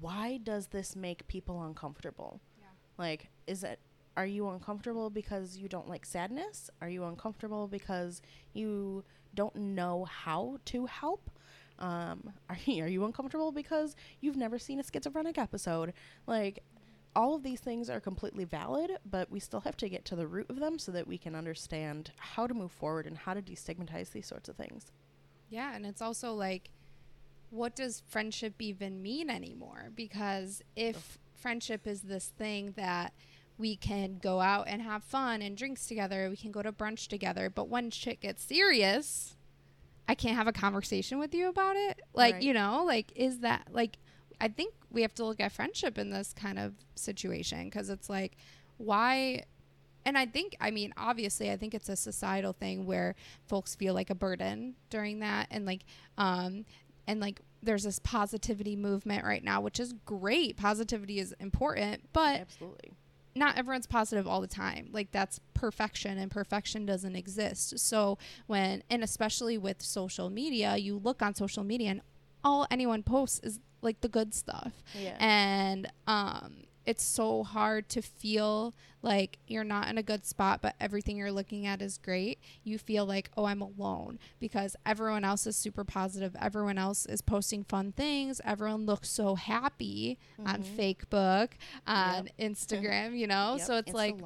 why 0.00 0.38
does 0.42 0.68
this 0.68 0.96
make 0.96 1.26
people 1.28 1.62
uncomfortable? 1.62 2.40
Yeah. 2.58 2.66
Like, 2.96 3.28
is 3.46 3.64
it, 3.64 3.80
are 4.18 4.26
you 4.26 4.48
uncomfortable 4.48 5.10
because 5.10 5.56
you 5.56 5.68
don't 5.68 5.88
like 5.88 6.04
sadness? 6.04 6.70
Are 6.82 6.88
you 6.88 7.04
uncomfortable 7.04 7.68
because 7.68 8.20
you 8.52 9.04
don't 9.36 9.54
know 9.54 10.06
how 10.06 10.58
to 10.66 10.86
help? 10.86 11.30
Um, 11.78 12.32
are, 12.50 12.58
you, 12.64 12.82
are 12.82 12.88
you 12.88 13.04
uncomfortable 13.04 13.52
because 13.52 13.94
you've 14.20 14.36
never 14.36 14.58
seen 14.58 14.80
a 14.80 14.82
schizophrenic 14.82 15.38
episode? 15.38 15.92
Like, 16.26 16.64
all 17.14 17.36
of 17.36 17.44
these 17.44 17.60
things 17.60 17.88
are 17.88 18.00
completely 18.00 18.42
valid, 18.42 18.90
but 19.08 19.30
we 19.30 19.38
still 19.38 19.60
have 19.60 19.76
to 19.76 19.88
get 19.88 20.04
to 20.06 20.16
the 20.16 20.26
root 20.26 20.50
of 20.50 20.58
them 20.58 20.80
so 20.80 20.90
that 20.90 21.06
we 21.06 21.16
can 21.16 21.36
understand 21.36 22.10
how 22.18 22.48
to 22.48 22.54
move 22.54 22.72
forward 22.72 23.06
and 23.06 23.16
how 23.16 23.34
to 23.34 23.40
destigmatize 23.40 24.10
these 24.10 24.26
sorts 24.26 24.48
of 24.48 24.56
things. 24.56 24.90
Yeah, 25.48 25.76
and 25.76 25.86
it's 25.86 26.02
also 26.02 26.34
like, 26.34 26.70
what 27.50 27.76
does 27.76 28.02
friendship 28.08 28.54
even 28.58 29.00
mean 29.00 29.30
anymore? 29.30 29.90
Because 29.94 30.60
if 30.74 31.18
friendship 31.36 31.86
is 31.86 32.02
this 32.02 32.32
thing 32.36 32.74
that 32.76 33.14
we 33.58 33.76
can 33.76 34.18
go 34.22 34.40
out 34.40 34.66
and 34.68 34.80
have 34.82 35.02
fun 35.04 35.42
and 35.42 35.56
drinks 35.56 35.86
together, 35.86 36.28
we 36.30 36.36
can 36.36 36.52
go 36.52 36.62
to 36.62 36.72
brunch 36.72 37.08
together, 37.08 37.50
but 37.50 37.68
when 37.68 37.90
shit 37.90 38.20
gets 38.20 38.42
serious, 38.44 39.36
I 40.08 40.14
can't 40.14 40.36
have 40.36 40.46
a 40.46 40.52
conversation 40.52 41.18
with 41.18 41.34
you 41.34 41.48
about 41.48 41.76
it. 41.76 42.00
Like, 42.14 42.34
Right. 42.34 42.42
you 42.42 42.52
know, 42.54 42.84
like, 42.86 43.12
is 43.16 43.40
that 43.40 43.68
like, 43.72 43.98
I 44.40 44.48
think 44.48 44.72
we 44.90 45.02
have 45.02 45.14
to 45.16 45.24
look 45.24 45.40
at 45.40 45.52
friendship 45.52 45.98
in 45.98 46.10
this 46.10 46.32
kind 46.32 46.58
of 46.58 46.74
situation 46.94 47.64
because 47.64 47.90
it's 47.90 48.08
like, 48.08 48.36
why? 48.76 49.42
And 50.06 50.16
I 50.16 50.24
think, 50.26 50.56
I 50.60 50.70
mean, 50.70 50.94
obviously, 50.96 51.50
I 51.50 51.56
think 51.56 51.74
it's 51.74 51.88
a 51.88 51.96
societal 51.96 52.52
thing 52.52 52.86
where 52.86 53.16
folks 53.46 53.74
feel 53.74 53.92
like 53.94 54.08
a 54.10 54.14
burden 54.14 54.76
during 54.88 55.18
that. 55.18 55.48
And 55.50 55.66
like, 55.66 55.82
um, 56.16 56.64
and 57.06 57.20
like, 57.20 57.40
there's 57.62 57.82
this 57.82 57.98
positivity 57.98 58.76
movement 58.76 59.24
right 59.24 59.42
now, 59.42 59.60
which 59.60 59.80
is 59.80 59.92
great. 60.06 60.56
Positivity 60.56 61.18
is 61.18 61.34
important, 61.40 62.08
but 62.12 62.40
Absolutely. 62.40 62.92
Not 63.38 63.56
everyone's 63.56 63.86
positive 63.86 64.26
all 64.26 64.40
the 64.40 64.46
time. 64.46 64.88
Like 64.92 65.10
that's 65.12 65.40
perfection 65.54 66.18
and 66.18 66.30
perfection 66.30 66.86
doesn't 66.86 67.16
exist. 67.16 67.78
So 67.78 68.18
when 68.46 68.82
and 68.90 69.02
especially 69.02 69.58
with 69.58 69.82
social 69.82 70.30
media, 70.30 70.76
you 70.76 70.98
look 70.98 71.22
on 71.22 71.34
social 71.34 71.64
media 71.64 71.90
and 71.90 72.00
all 72.44 72.66
anyone 72.70 73.02
posts 73.02 73.40
is 73.40 73.60
like 73.82 74.00
the 74.00 74.08
good 74.08 74.34
stuff. 74.34 74.72
Yeah. 74.94 75.16
And 75.18 75.90
um 76.06 76.64
it's 76.88 77.04
so 77.04 77.42
hard 77.44 77.88
to 77.90 78.00
feel 78.02 78.74
like 79.02 79.38
you're 79.46 79.62
not 79.64 79.88
in 79.88 79.98
a 79.98 80.02
good 80.02 80.24
spot, 80.24 80.60
but 80.62 80.74
everything 80.80 81.16
you're 81.16 81.30
looking 81.30 81.66
at 81.66 81.82
is 81.82 81.98
great. 81.98 82.38
You 82.64 82.78
feel 82.78 83.04
like, 83.04 83.30
oh, 83.36 83.44
I'm 83.44 83.60
alone 83.60 84.18
because 84.40 84.74
everyone 84.86 85.22
else 85.24 85.46
is 85.46 85.56
super 85.56 85.84
positive. 85.84 86.34
Everyone 86.40 86.78
else 86.78 87.04
is 87.06 87.20
posting 87.20 87.62
fun 87.64 87.92
things. 87.92 88.40
Everyone 88.44 88.86
looks 88.86 89.08
so 89.10 89.34
happy 89.34 90.18
on 90.44 90.62
Mhm. 90.62 90.76
Facebook, 90.76 91.48
on 91.86 92.28
Instagram, 92.38 93.16
you 93.18 93.26
know? 93.34 93.56
Yep, 93.58 93.66
So 93.66 93.76
it's 93.76 93.92
a 93.92 93.96
like, 93.96 94.16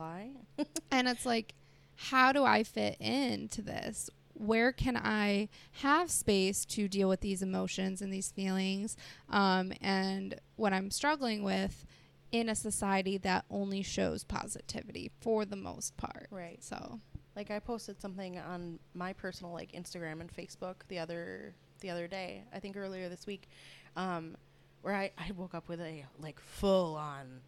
and 0.92 1.09
it's 1.09 1.27
like, 1.27 1.55
how 1.96 2.33
do 2.33 2.44
I 2.44 2.62
fit 2.62 2.96
into 3.01 3.61
this? 3.61 4.09
Where 4.35 4.72
can 4.72 4.96
I 4.96 5.48
have 5.83 6.11
space 6.11 6.64
to 6.66 6.88
deal 6.88 7.09
with 7.09 7.20
these 7.20 7.42
emotions 7.42 8.01
and 8.01 8.12
these 8.12 8.31
feelings? 8.31 8.96
Um, 9.29 9.72
and 9.81 10.35
what 10.57 10.72
I'm 10.72 10.90
struggling 10.90 11.42
with 11.42 11.85
in 12.33 12.49
a 12.49 12.55
society 12.55 13.18
that 13.18 13.45
only 13.51 13.83
shows 13.83 14.25
positivity 14.25 15.11
for 15.21 15.45
the 15.45 15.57
most 15.57 15.97
part. 15.97 16.27
Right. 16.31 16.62
So, 16.64 16.99
Like 17.37 17.51
I 17.51 17.59
posted 17.59 18.01
something 18.01 18.38
on 18.38 18.79
my 18.95 19.12
personal 19.12 19.53
like 19.53 19.73
Instagram 19.73 20.21
and 20.21 20.33
Facebook 20.35 20.77
the 20.88 20.99
other 20.99 21.55
the 21.81 21.90
other 21.90 22.09
day, 22.09 22.45
I 22.55 22.61
think 22.61 22.77
earlier 22.77 23.09
this 23.09 23.27
week, 23.27 23.49
um, 23.97 24.37
where 24.83 24.95
I, 24.95 25.11
I 25.18 25.33
woke 25.33 25.55
up 25.55 25.68
with 25.68 25.81
a 25.81 26.05
like 26.18 26.40
full 26.40 26.97
on 26.97 27.40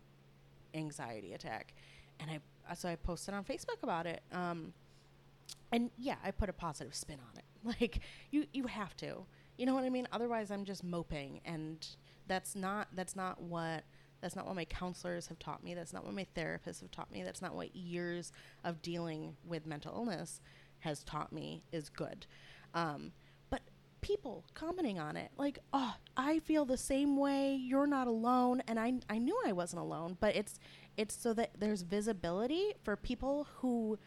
anxiety 0.75 1.33
attack, 1.33 1.73
and 2.21 2.31
I 2.31 2.41
uh, 2.71 2.75
so 2.75 2.89
I 2.89 2.97
posted 2.97 3.33
on 3.35 3.45
Facebook 3.45 3.83
about 3.83 4.07
it. 4.07 4.23
Um, 4.33 4.75
and 5.73 5.91
yeah, 5.99 6.17
I 6.23 6.31
put 6.31 6.49
a 6.49 6.53
positive 6.53 6.95
spin 6.95 7.19
on 7.21 7.39
it. 7.39 7.45
Like 7.81 8.01
you 8.31 8.45
you 8.53 8.67
have 8.67 8.95
to, 8.99 9.25
you 9.57 9.65
know 9.65 9.75
what 9.75 9.85
I 9.85 9.89
mean. 9.89 10.07
Otherwise, 10.13 10.51
I'm 10.51 10.67
just 10.67 10.85
moping, 10.85 11.41
and 11.47 11.87
that's 12.27 12.55
not 12.55 12.89
that's 12.93 13.17
not 13.17 13.41
what 13.41 13.85
that's 14.25 14.35
not 14.35 14.47
what 14.47 14.57
my 14.57 14.65
counselors 14.65 15.27
have 15.27 15.39
taught 15.39 15.63
me. 15.63 15.75
That's 15.75 15.93
not 15.93 16.03
what 16.03 16.15
my 16.15 16.27
therapists 16.35 16.81
have 16.81 16.91
taught 16.91 17.13
me. 17.13 17.23
That's 17.23 17.43
not 17.43 17.55
what 17.55 17.77
years 17.77 18.33
of 18.65 18.81
dealing 18.81 19.37
with 19.45 19.67
mental 19.67 19.93
illness 19.95 20.41
has 20.79 21.05
taught 21.05 21.31
me 21.31 21.63
is 21.73 21.91
good. 21.91 22.25
Um, 22.73 23.13
but 23.51 23.61
people 24.01 24.47
commenting 24.55 24.99
on 24.99 25.19
it, 25.19 25.31
like, 25.37 25.59
oh, 25.75 25.97
I 26.17 26.39
feel 26.39 26.65
the 26.65 26.79
same 26.79 27.19
way. 27.19 27.55
You're 27.55 27.87
not 27.87 28.07
alone, 28.07 28.63
and 28.67 28.81
I 28.81 28.95
I 29.11 29.19
knew 29.19 29.39
I 29.45 29.53
wasn't 29.53 29.83
alone. 29.83 30.17
But 30.19 30.35
it's 30.35 30.59
it's 30.97 31.15
so 31.15 31.35
that 31.35 31.51
there's 31.59 31.83
visibility 31.83 32.73
for 32.83 32.97
people 32.97 33.47
who 33.59 33.99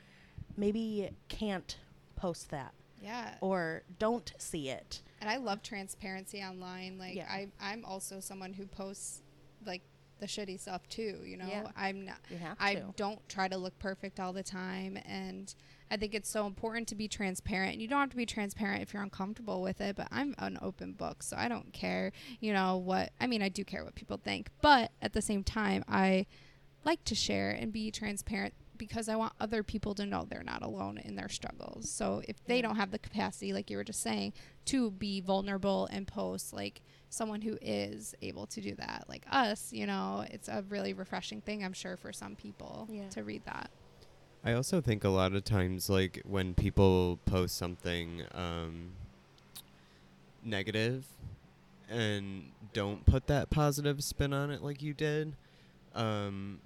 maybe 0.58 1.12
can't 1.30 1.78
post 2.16 2.50
that 2.50 2.74
yeah. 3.04 3.36
or 3.40 3.84
don't 4.00 4.34
see 4.40 4.70
it. 4.70 5.04
And 5.22 5.30
I 5.30 5.38
love 5.38 5.62
transparency 5.62 6.42
online. 6.42 6.98
Like 6.98 7.14
Yeah. 7.18 7.28
I 7.30 7.50
I'm 7.62 7.86
also 7.86 8.20
someone 8.20 8.54
who 8.54 8.66
posts 8.66 9.22
like 9.64 9.84
the 10.20 10.28
shitty 10.28 10.60
stuff 10.60 10.88
too, 10.90 11.20
you 11.26 11.38
know. 11.38 11.48
Yeah. 11.48 11.68
I'm 11.76 12.06
not 12.06 12.18
I 12.60 12.76
to. 12.76 12.94
don't 12.96 13.28
try 13.30 13.48
to 13.48 13.58
look 13.58 13.78
perfect 13.80 14.20
all 14.20 14.34
the 14.34 14.44
time 14.44 14.98
and 15.06 15.54
I 15.90 15.98
think 15.98 16.14
it's 16.14 16.30
so 16.30 16.46
important 16.46 16.88
to 16.90 16.96
be 16.96 17.08
transparent. 17.08 17.74
And 17.74 17.82
you 17.82 17.88
don't 17.88 18.02
have 18.02 18.10
to 18.10 18.18
be 18.18 18.26
transparent 18.26 18.82
if 18.82 18.94
you're 18.94 19.04
uncomfortable 19.04 19.62
with 19.62 19.80
it, 19.80 19.96
but 19.96 20.08
I'm 20.12 20.36
an 20.38 20.60
open 20.62 20.94
book, 20.94 21.24
so 21.24 21.38
I 21.38 21.48
don't 21.48 21.72
care, 21.72 22.12
you 22.40 22.54
know, 22.54 22.78
what 22.78 23.12
I 23.22 23.28
mean, 23.28 23.42
I 23.42 23.50
do 23.50 23.64
care 23.64 23.84
what 23.84 23.96
people 23.96 24.18
think, 24.18 24.50
but 24.62 24.92
at 25.02 25.14
the 25.14 25.22
same 25.22 25.44
time, 25.44 25.84
I 25.88 26.26
like 26.84 27.04
to 27.06 27.16
share 27.16 27.52
and 27.52 27.72
be 27.72 27.92
transparent 27.92 28.54
because 28.78 29.10
I 29.10 29.16
want 29.16 29.34
other 29.40 29.64
people 29.64 29.96
to 29.96 30.06
know 30.06 30.26
they're 30.30 30.44
not 30.44 30.62
alone 30.62 30.98
in 31.00 31.16
their 31.16 31.30
struggles. 31.30 31.90
So 31.90 32.22
if 32.28 32.44
they 32.46 32.62
don't 32.62 32.76
have 32.76 32.92
the 32.92 33.00
capacity 33.00 33.52
like 33.52 33.70
you 33.70 33.78
were 33.78 33.84
just 33.84 34.02
saying 34.02 34.34
to 34.66 34.92
be 34.92 35.20
vulnerable 35.20 35.88
and 35.92 36.08
post 36.08 36.54
like 36.54 36.82
someone 37.10 37.42
who 37.42 37.58
is 37.62 38.14
able 38.22 38.46
to 38.48 38.62
do 38.62 38.76
that 38.76 39.06
like 39.08 39.26
us, 39.32 39.72
you 39.72 39.86
know, 39.88 40.26
it's 40.30 40.48
a 40.48 40.64
really 40.70 40.94
refreshing 40.94 41.42
thing 41.42 41.64
I'm 41.64 41.74
sure 41.74 41.98
for 41.98 42.12
some 42.14 42.36
people 42.36 42.88
Yeah. 42.92 43.10
to 43.10 43.24
read 43.24 43.44
that. 43.46 43.70
I 44.44 44.54
also 44.54 44.82
think 44.82 45.04
a 45.04 45.10
lot 45.10 45.34
of 45.34 45.44
times, 45.44 45.90
like 45.90 46.22
when 46.26 46.54
people 46.54 47.20
post 47.26 47.58
something 47.58 48.24
um, 48.34 48.92
negative 50.44 51.06
and 51.90 52.52
don't 52.74 53.06
put 53.06 53.28
that 53.28 53.50
positive 53.50 54.04
spin 54.04 54.34
on 54.34 54.52
it, 54.52 54.62
like 54.62 54.82
you 54.82 54.94
did, 54.94 55.36
um, 55.96 56.60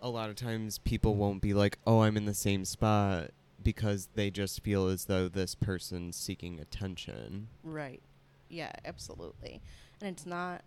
a 0.00 0.08
lot 0.08 0.30
of 0.30 0.36
times 0.36 0.78
people 0.78 1.14
won't 1.16 1.42
be 1.42 1.52
like, 1.54 1.78
"Oh, 1.86 2.00
I'm 2.02 2.16
in 2.16 2.24
the 2.26 2.34
same 2.34 2.64
spot," 2.64 3.30
because 3.62 4.08
they 4.14 4.30
just 4.30 4.62
feel 4.62 4.86
as 4.88 5.06
though 5.06 5.28
this 5.28 5.54
person's 5.54 6.16
seeking 6.16 6.60
attention. 6.60 7.48
Right. 7.62 8.02
Yeah, 8.48 8.72
absolutely. 8.84 9.62
And 10.00 10.10
it's 10.10 10.26
not 10.26 10.62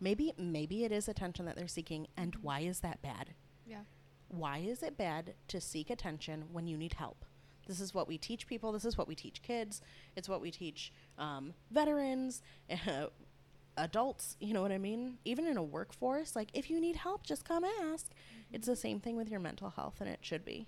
maybe 0.00 0.32
maybe 0.38 0.84
it 0.84 0.92
is 0.92 1.08
attention 1.08 1.44
that 1.44 1.56
they're 1.56 1.68
seeking 1.68 2.06
and 2.16 2.36
why 2.42 2.60
is 2.60 2.80
that 2.80 3.02
bad? 3.02 3.34
Yeah. 3.66 3.82
Why 4.28 4.58
is 4.58 4.82
it 4.82 4.96
bad 4.96 5.34
to 5.48 5.60
seek 5.60 5.90
attention 5.90 6.44
when 6.52 6.66
you 6.66 6.76
need 6.76 6.94
help? 6.94 7.24
This 7.66 7.80
is 7.80 7.94
what 7.94 8.08
we 8.08 8.18
teach 8.18 8.46
people. 8.46 8.72
This 8.72 8.84
is 8.84 8.98
what 8.98 9.06
we 9.06 9.14
teach 9.14 9.42
kids. 9.42 9.80
It's 10.16 10.28
what 10.28 10.40
we 10.40 10.50
teach 10.50 10.92
um, 11.18 11.54
veterans, 11.70 12.42
adults. 13.76 14.36
You 14.40 14.54
know 14.54 14.62
what 14.62 14.72
I 14.72 14.78
mean? 14.78 15.18
Even 15.24 15.46
in 15.46 15.56
a 15.56 15.62
workforce, 15.62 16.34
like 16.34 16.48
if 16.52 16.70
you 16.70 16.80
need 16.80 16.96
help, 16.96 17.24
just 17.24 17.44
come 17.44 17.64
ask. 17.64 18.06
It's 18.52 18.66
the 18.66 18.76
same 18.76 18.98
thing 18.98 19.16
with 19.16 19.28
your 19.28 19.40
mental 19.40 19.70
health, 19.70 20.00
and 20.00 20.08
it 20.08 20.18
should 20.20 20.44
be. 20.44 20.66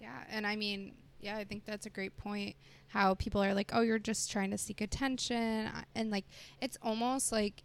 Yeah, 0.00 0.24
and 0.28 0.46
I 0.46 0.56
mean, 0.56 0.94
yeah, 1.22 1.36
I 1.36 1.44
think 1.44 1.64
that's 1.64 1.86
a 1.86 1.90
great 1.90 2.16
point. 2.16 2.56
How 2.88 3.14
people 3.14 3.42
are 3.42 3.54
like, 3.54 3.70
"Oh, 3.72 3.80
you're 3.80 3.98
just 3.98 4.30
trying 4.30 4.50
to 4.50 4.58
seek 4.58 4.80
attention," 4.80 5.68
uh, 5.68 5.82
and 5.94 6.10
like, 6.10 6.24
it's 6.60 6.76
almost 6.82 7.32
like 7.32 7.62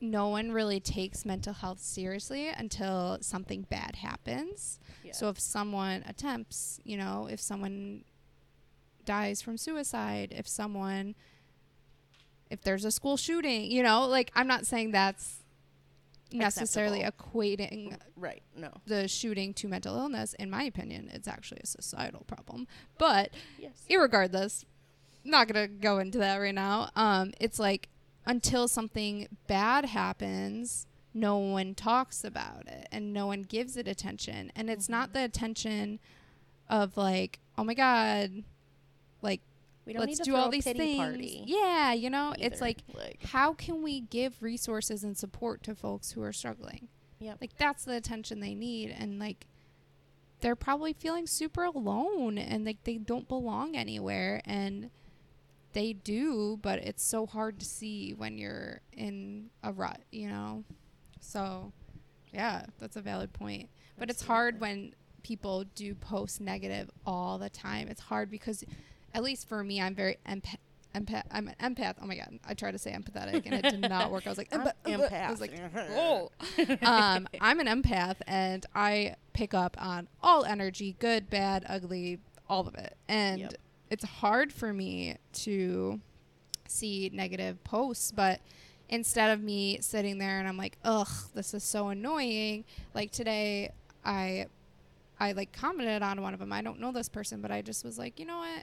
no 0.00 0.28
one 0.28 0.52
really 0.52 0.78
takes 0.78 1.24
mental 1.24 1.52
health 1.52 1.80
seriously 1.80 2.48
until 2.48 3.18
something 3.20 3.62
bad 3.62 3.96
happens. 3.96 4.78
Yeah. 5.02 5.12
So 5.12 5.28
if 5.28 5.40
someone 5.40 6.04
attempts, 6.06 6.80
you 6.84 6.96
know, 6.96 7.28
if 7.30 7.40
someone 7.40 8.04
dies 9.04 9.40
from 9.42 9.56
suicide, 9.56 10.34
if 10.36 10.46
someone 10.46 11.14
if 12.50 12.60
there's 12.62 12.84
a 12.84 12.92
school 12.92 13.16
shooting, 13.16 13.70
you 13.70 13.82
know, 13.82 14.06
like 14.06 14.30
I'm 14.34 14.46
not 14.46 14.66
saying 14.66 14.92
that's 14.92 15.42
necessarily 16.32 17.02
equating 17.02 17.96
right. 18.16 18.42
No. 18.56 18.70
the 18.86 19.06
shooting 19.08 19.54
to 19.54 19.68
mental 19.68 19.96
illness. 19.96 20.34
In 20.34 20.50
my 20.50 20.64
opinion, 20.64 21.10
it's 21.12 21.28
actually 21.28 21.60
a 21.62 21.66
societal 21.66 22.24
problem. 22.26 22.66
But 22.98 23.30
Yes. 23.58 23.84
irregardless, 23.88 24.64
not 25.24 25.48
gonna 25.48 25.68
go 25.68 25.98
into 25.98 26.18
that 26.18 26.36
right 26.36 26.54
now. 26.54 26.90
Um, 26.96 27.32
it's 27.40 27.58
like 27.58 27.88
until 28.26 28.66
something 28.68 29.28
bad 29.46 29.84
happens, 29.84 30.86
no 31.14 31.38
one 31.38 31.74
talks 31.74 32.24
about 32.24 32.66
it 32.66 32.88
and 32.92 33.12
no 33.12 33.26
one 33.26 33.42
gives 33.42 33.76
it 33.76 33.86
attention. 33.88 34.50
And 34.56 34.68
it's 34.68 34.88
not 34.88 35.10
Mhm. 35.10 35.12
the 35.14 35.24
attention 35.24 36.00
of 36.68 36.96
like, 36.96 37.38
oh 37.56 37.64
my 37.64 37.74
god, 37.74 38.42
like 39.22 39.40
We 39.86 39.92
don't 39.92 40.00
let's 40.00 40.18
need 40.18 40.24
to 40.24 40.30
do 40.30 40.36
all 40.36 40.50
these 40.50 40.64
things. 40.64 40.98
party. 40.98 41.44
Yeah, 41.46 41.92
you 41.92 42.10
know, 42.10 42.34
it's 42.38 42.60
like 42.60 42.78
like 42.92 43.22
how 43.22 43.54
can 43.54 43.82
we 43.82 44.00
give 44.00 44.42
resources 44.42 45.04
and 45.04 45.16
support 45.16 45.62
to 45.62 45.74
folks 45.74 46.10
who 46.10 46.22
are 46.22 46.32
struggling? 46.32 46.88
Yeah. 47.20 47.34
Like 47.40 47.56
that's 47.56 47.84
the 47.84 47.96
attention 47.96 48.40
they 48.40 48.54
need 48.54 48.94
and 48.98 49.18
like 49.18 49.46
they're 50.40 50.56
probably 50.56 50.92
feeling 50.92 51.26
super 51.26 51.64
alone 51.64 52.36
and 52.36 52.64
like 52.64 52.84
they 52.84 52.98
don't 52.98 53.28
belong 53.28 53.76
anywhere 53.76 54.42
and 54.44 54.90
they 55.72 55.92
do, 55.92 56.58
but 56.62 56.80
it's 56.80 57.04
so 57.04 57.26
hard 57.26 57.60
to 57.60 57.66
see 57.66 58.12
when 58.12 58.38
you're 58.38 58.80
in 58.92 59.50
a 59.62 59.72
rut, 59.72 60.00
you 60.10 60.28
know? 60.28 60.64
So 61.20 61.72
yeah, 62.32 62.66
that's 62.78 62.96
a 62.96 63.00
valid 63.02 63.32
point. 63.32 63.68
But 63.98 64.10
it's 64.10 64.22
hard 64.22 64.60
when 64.60 64.94
people 65.22 65.64
do 65.74 65.94
post 65.94 66.40
negative 66.40 66.90
all 67.06 67.38
the 67.38 67.50
time. 67.50 67.88
It's 67.88 68.00
hard 68.00 68.30
because 68.30 68.64
at 69.16 69.22
least 69.22 69.48
for 69.48 69.64
me 69.64 69.80
I'm 69.80 69.94
very 69.94 70.18
empath 70.28 70.58
empath 70.94 71.24
I'm 71.30 71.48
an 71.48 71.74
empath. 71.74 71.94
Oh 72.00 72.06
my 72.06 72.16
god. 72.16 72.38
I 72.46 72.54
tried 72.54 72.70
to 72.72 72.78
say 72.78 72.90
empathetic 72.92 73.42
and 73.44 73.54
it 73.54 73.62
did 73.62 73.80
not 73.80 74.10
work. 74.10 74.26
I 74.26 74.30
was 74.30 74.38
like 74.38 74.48
I'm 74.52 74.60
"Empath, 74.60 75.10
empath." 75.10 75.26
I 75.26 75.30
was 75.30 75.40
like, 75.40 75.52
"Oh." 75.90 76.30
um, 76.82 77.28
I'm 77.40 77.60
an 77.60 77.66
empath 77.66 78.16
and 78.26 78.64
I 78.74 79.16
pick 79.34 79.52
up 79.52 79.76
on 79.78 80.08
all 80.22 80.44
energy, 80.44 80.96
good, 80.98 81.28
bad, 81.28 81.64
ugly, 81.68 82.18
all 82.48 82.66
of 82.66 82.74
it. 82.76 82.96
And 83.08 83.40
Yep. 83.40 83.54
it's 83.90 84.04
hard 84.04 84.52
for 84.52 84.72
me 84.72 85.16
to 85.44 86.00
see 86.66 87.10
negative 87.12 87.62
posts, 87.62 88.10
but 88.10 88.40
instead 88.88 89.30
of 89.32 89.42
me 89.42 89.78
sitting 89.80 90.16
there 90.18 90.38
and 90.38 90.48
I'm 90.48 90.56
like, 90.56 90.78
ugh, 90.84 91.08
this 91.34 91.52
is 91.52 91.62
so 91.64 91.88
annoying. 91.88 92.64
Like 92.94 93.10
today, 93.10 93.72
I, 94.04 94.46
I 95.20 95.32
like 95.32 95.52
commented 95.52 96.02
on 96.02 96.22
one 96.22 96.32
of 96.32 96.40
them. 96.40 96.52
I 96.52 96.62
don't 96.62 96.80
know 96.80 96.92
this 96.92 97.08
person, 97.08 97.42
but 97.42 97.50
I 97.50 97.60
just 97.62 97.84
was 97.84 97.98
like, 97.98 98.18
you 98.18 98.24
know 98.26 98.38
what? 98.38 98.62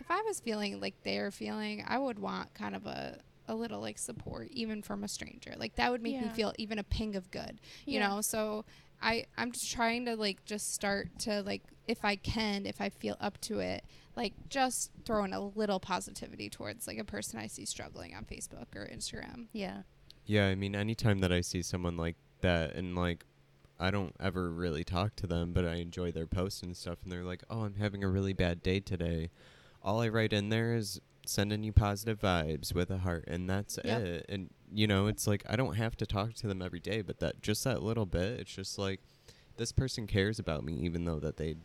If 0.00 0.10
I 0.10 0.22
was 0.26 0.40
feeling 0.40 0.80
like 0.80 0.94
they're 1.04 1.30
feeling, 1.30 1.84
I 1.86 1.98
would 1.98 2.18
want 2.18 2.54
kind 2.54 2.74
of 2.76 2.86
a 2.86 3.20
a 3.50 3.54
little 3.54 3.80
like 3.80 3.98
support 3.98 4.48
even 4.50 4.82
from 4.82 5.02
a 5.02 5.08
stranger. 5.08 5.54
Like 5.56 5.76
that 5.76 5.90
would 5.90 6.02
make 6.02 6.20
me 6.20 6.28
feel 6.28 6.52
even 6.58 6.78
a 6.78 6.84
ping 6.84 7.16
of 7.16 7.30
good 7.30 7.60
you 7.86 7.98
Yeah. 7.98 8.08
know 8.08 8.20
so 8.20 8.64
i 9.00 9.24
i'm 9.38 9.52
just 9.52 9.70
trying 9.70 10.04
to 10.04 10.16
like 10.16 10.44
just 10.44 10.74
start 10.74 11.08
to 11.20 11.40
like 11.42 11.62
if 11.86 12.04
i 12.04 12.16
can 12.16 12.66
if 12.66 12.80
i 12.80 12.88
feel 12.88 13.16
up 13.20 13.40
to 13.42 13.60
it 13.60 13.84
like 14.16 14.34
just 14.50 14.90
throw 15.06 15.22
in 15.24 15.32
a 15.32 15.40
little 15.40 15.78
positivity 15.78 16.50
towards 16.50 16.86
like 16.88 16.98
a 16.98 17.04
person 17.04 17.38
i 17.38 17.46
see 17.46 17.64
struggling 17.64 18.12
on 18.14 18.24
facebook 18.24 18.66
or 18.74 18.86
instagram 18.92 19.46
Yeah. 19.52 19.82
Yeah, 20.26 20.48
I 20.48 20.56
mean, 20.56 20.74
anytime 20.76 21.20
that 21.20 21.32
I 21.32 21.40
see 21.40 21.62
someone 21.62 21.96
like 21.96 22.16
that, 22.42 22.74
and 22.74 22.94
like, 22.94 23.24
I 23.80 23.90
don't 23.90 24.14
ever 24.20 24.50
really 24.50 24.84
talk 24.84 25.16
to 25.16 25.26
them, 25.26 25.52
but 25.54 25.64
I 25.64 25.76
enjoy 25.76 26.12
their 26.12 26.26
posts 26.26 26.62
and 26.62 26.76
stuff, 26.76 26.98
and 27.02 27.10
they're 27.10 27.24
like, 27.24 27.44
"Oh, 27.48 27.60
I'm 27.62 27.76
having 27.76 28.04
a 28.04 28.08
really 28.08 28.34
bad 28.34 28.62
day 28.62 28.78
today." 28.80 29.30
All 29.88 30.02
I 30.02 30.08
write 30.08 30.34
in 30.34 30.50
there 30.50 30.74
is 30.74 31.00
sending 31.24 31.62
you 31.62 31.72
positive 31.72 32.20
vibes 32.20 32.74
with 32.74 32.90
a 32.90 32.98
heart, 32.98 33.24
and 33.26 33.48
that's 33.48 33.78
Yep. 33.82 34.00
it. 34.02 34.26
And 34.28 34.50
you 34.70 34.86
know, 34.86 35.06
it's 35.06 35.26
like 35.26 35.42
I 35.48 35.56
don't 35.56 35.76
have 35.76 35.96
to 35.96 36.06
talk 36.06 36.34
to 36.34 36.46
them 36.46 36.60
every 36.60 36.78
day, 36.80 37.00
but 37.00 37.20
that 37.20 37.40
just 37.40 37.64
that 37.64 37.82
little 37.82 38.04
bit, 38.04 38.38
it's 38.40 38.54
just 38.54 38.76
like 38.78 39.00
this 39.56 39.72
person 39.72 40.06
cares 40.06 40.38
about 40.38 40.62
me, 40.62 40.74
even 40.74 41.06
though 41.06 41.18
that 41.20 41.38
they 41.38 41.56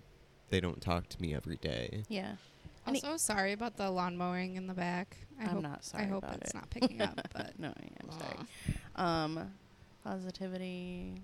they 0.50 0.62
don't 0.62 0.82
talk 0.82 1.10
to 1.10 1.22
me 1.22 1.34
every 1.36 1.58
day. 1.58 2.04
Yeah. 2.08 2.36
And 2.86 2.96
it- 2.96 3.04
Also, 3.04 3.18
sorry 3.18 3.52
about 3.52 3.76
the 3.76 3.90
lawn 3.92 4.16
mowing 4.16 4.56
in 4.56 4.68
the 4.68 4.74
back. 4.74 5.18
I 5.40 5.44
I'm 5.44 5.50
hope, 5.50 5.64
not 5.64 5.84
sorry 5.84 6.04
I 6.04 6.08
hope 6.08 6.24
about 6.24 6.38
it's 6.42 6.52
it. 6.52 6.56
not 6.56 6.70
picking 6.70 7.02
up, 7.02 7.20
but 7.34 7.60
no, 7.60 7.70
I 7.76 7.88
am 8.04 8.12
sorry. 8.12 8.40
Um 8.96 9.52
positivity 10.04 11.16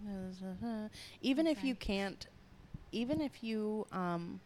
even 1.21 1.47
if 1.47 1.63
you 1.63 1.75
can't 1.75 2.27
even 2.91 3.21
if 3.21 3.43
you 3.43 3.85
um 3.91 4.39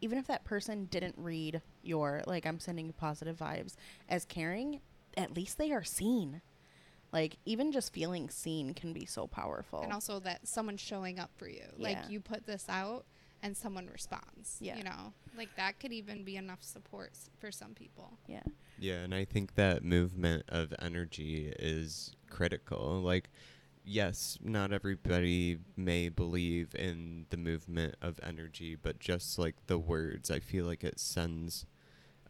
even 0.00 0.18
if 0.18 0.26
that 0.26 0.44
person 0.44 0.86
didn't 0.86 1.14
read 1.18 1.60
your 1.82 2.22
like 2.26 2.46
i'm 2.46 2.58
sending 2.58 2.86
you 2.86 2.92
positive 2.92 3.36
vibes 3.36 3.74
as 4.08 4.24
caring 4.24 4.80
at 5.16 5.34
least 5.36 5.58
they 5.58 5.72
are 5.72 5.84
seen 5.84 6.40
like 7.12 7.36
even 7.44 7.72
just 7.72 7.92
feeling 7.92 8.28
seen 8.30 8.72
can 8.74 8.92
be 8.92 9.04
so 9.04 9.26
powerful 9.26 9.80
and 9.82 9.92
also 9.92 10.20
that 10.20 10.46
someone's 10.46 10.80
showing 10.80 11.18
up 11.18 11.30
for 11.36 11.48
you. 11.48 11.64
Yeah. 11.76 11.88
Like 11.88 11.98
you 12.08 12.20
put 12.20 12.46
this 12.46 12.66
out 12.68 13.04
and 13.42 13.56
someone 13.56 13.88
responds. 13.92 14.58
Yeah. 14.60 14.76
You 14.76 14.84
know, 14.84 15.12
like 15.36 15.48
that 15.56 15.80
could 15.80 15.92
even 15.92 16.22
be 16.22 16.36
enough 16.36 16.62
support 16.62 17.10
s- 17.14 17.28
for 17.40 17.50
some 17.50 17.74
people. 17.74 18.16
yeah 18.28 18.42
Yeah, 18.78 18.96
and 19.00 19.12
I 19.12 19.24
think 19.24 19.56
that 19.56 19.82
movement 19.82 20.44
of 20.48 20.72
energy 20.80 21.52
is 21.58 22.14
critical. 22.28 23.00
Like, 23.02 23.28
yes, 23.84 24.38
not 24.42 24.72
everybody 24.72 25.58
may 25.76 26.08
believe 26.08 26.74
in 26.74 27.26
the 27.30 27.36
movement 27.36 27.94
of 28.02 28.18
energy, 28.22 28.76
but 28.80 28.98
just 28.98 29.38
like 29.38 29.54
the 29.66 29.78
words, 29.78 30.30
I 30.30 30.40
feel 30.40 30.64
like 30.66 30.84
it 30.84 30.98
sends 31.00 31.66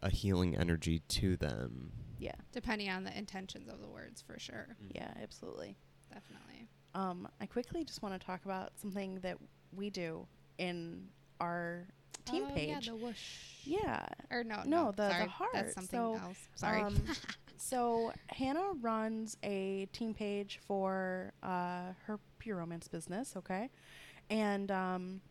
a 0.01 0.09
healing 0.09 0.55
energy 0.57 0.99
to 1.07 1.37
them. 1.37 1.91
yeah 2.17 2.31
Depending 2.51 2.89
on 2.89 3.03
the 3.03 3.15
intentions 3.17 3.69
of 3.69 3.79
the 3.81 3.87
words, 3.87 4.21
for 4.21 4.39
sure. 4.39 4.75
yeah 4.95 5.11
absolutely 5.21 5.77
Definitely. 6.11 6.67
um 6.95 7.27
i 7.39 7.45
quickly 7.45 7.83
just 7.85 8.01
want 8.01 8.19
to 8.19 8.25
talk 8.25 8.43
about 8.45 8.71
something 8.81 9.19
that 9.21 9.37
we 9.73 9.89
do 9.91 10.25
in 10.57 11.07
our 11.39 11.87
team 12.25 12.45
oh, 12.49 12.53
page 12.55 12.69
Yeah, 12.69 12.79
the 12.93 12.95
whoosh. 12.95 13.35
yeah 13.63 14.05
Or 14.31 14.43
no, 14.43 14.63
No, 14.65 14.85
no, 14.85 14.91
the- 14.91 15.03
the 15.03 15.09
sorry, 15.11 15.27
heart. 15.29 15.51
That's 15.53 15.73
something 15.75 15.99
So, 15.99 16.15
else. 16.15 16.37
Sorry. 16.55 16.81
Um, 16.81 16.95
so 17.61 18.11
Hannah 18.27 18.71
runs 18.81 19.37
a 19.43 19.87
team 19.93 20.13
page 20.13 20.59
for 20.65 21.31
uh, 21.43 21.93
her 22.05 22.19
pure 22.39 22.57
romance 22.57 22.87
business, 22.87 23.35
okay? 23.37 23.69
And 24.31 24.71
um, 24.71 25.21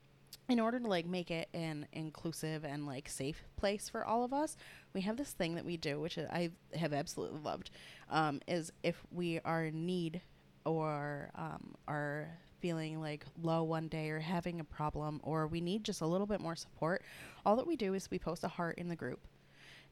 in 0.48 0.60
order 0.60 0.78
to 0.78 0.86
like 0.86 1.06
make 1.06 1.32
it 1.32 1.48
an 1.54 1.86
inclusive 1.92 2.64
and 2.64 2.86
like 2.86 3.08
safe 3.08 3.42
place 3.56 3.88
for 3.88 4.04
all 4.04 4.22
of 4.24 4.32
us, 4.32 4.56
we 4.94 5.00
have 5.00 5.16
this 5.16 5.32
thing 5.32 5.56
that 5.56 5.64
we 5.64 5.76
do, 5.76 5.98
which 6.00 6.18
I 6.18 6.50
have 6.74 6.92
absolutely 6.92 7.40
loved, 7.40 7.70
um, 8.08 8.40
is 8.46 8.72
if 8.84 9.02
we 9.10 9.40
are 9.44 9.64
in 9.64 9.84
need 9.84 10.20
or 10.64 11.30
um, 11.34 11.74
are 11.88 12.28
feeling 12.60 13.00
like 13.00 13.24
low 13.42 13.64
one 13.64 13.88
day 13.88 14.08
or 14.10 14.20
having 14.20 14.60
a 14.60 14.64
problem 14.64 15.20
or 15.24 15.48
we 15.48 15.60
need 15.60 15.82
just 15.82 16.00
a 16.00 16.06
little 16.06 16.26
bit 16.28 16.40
more 16.40 16.54
support, 16.54 17.02
all 17.44 17.56
that 17.56 17.66
we 17.66 17.74
do 17.74 17.94
is 17.94 18.08
we 18.08 18.20
post 18.20 18.44
a 18.44 18.48
heart 18.48 18.78
in 18.78 18.88
the 18.88 18.96
group 18.96 19.20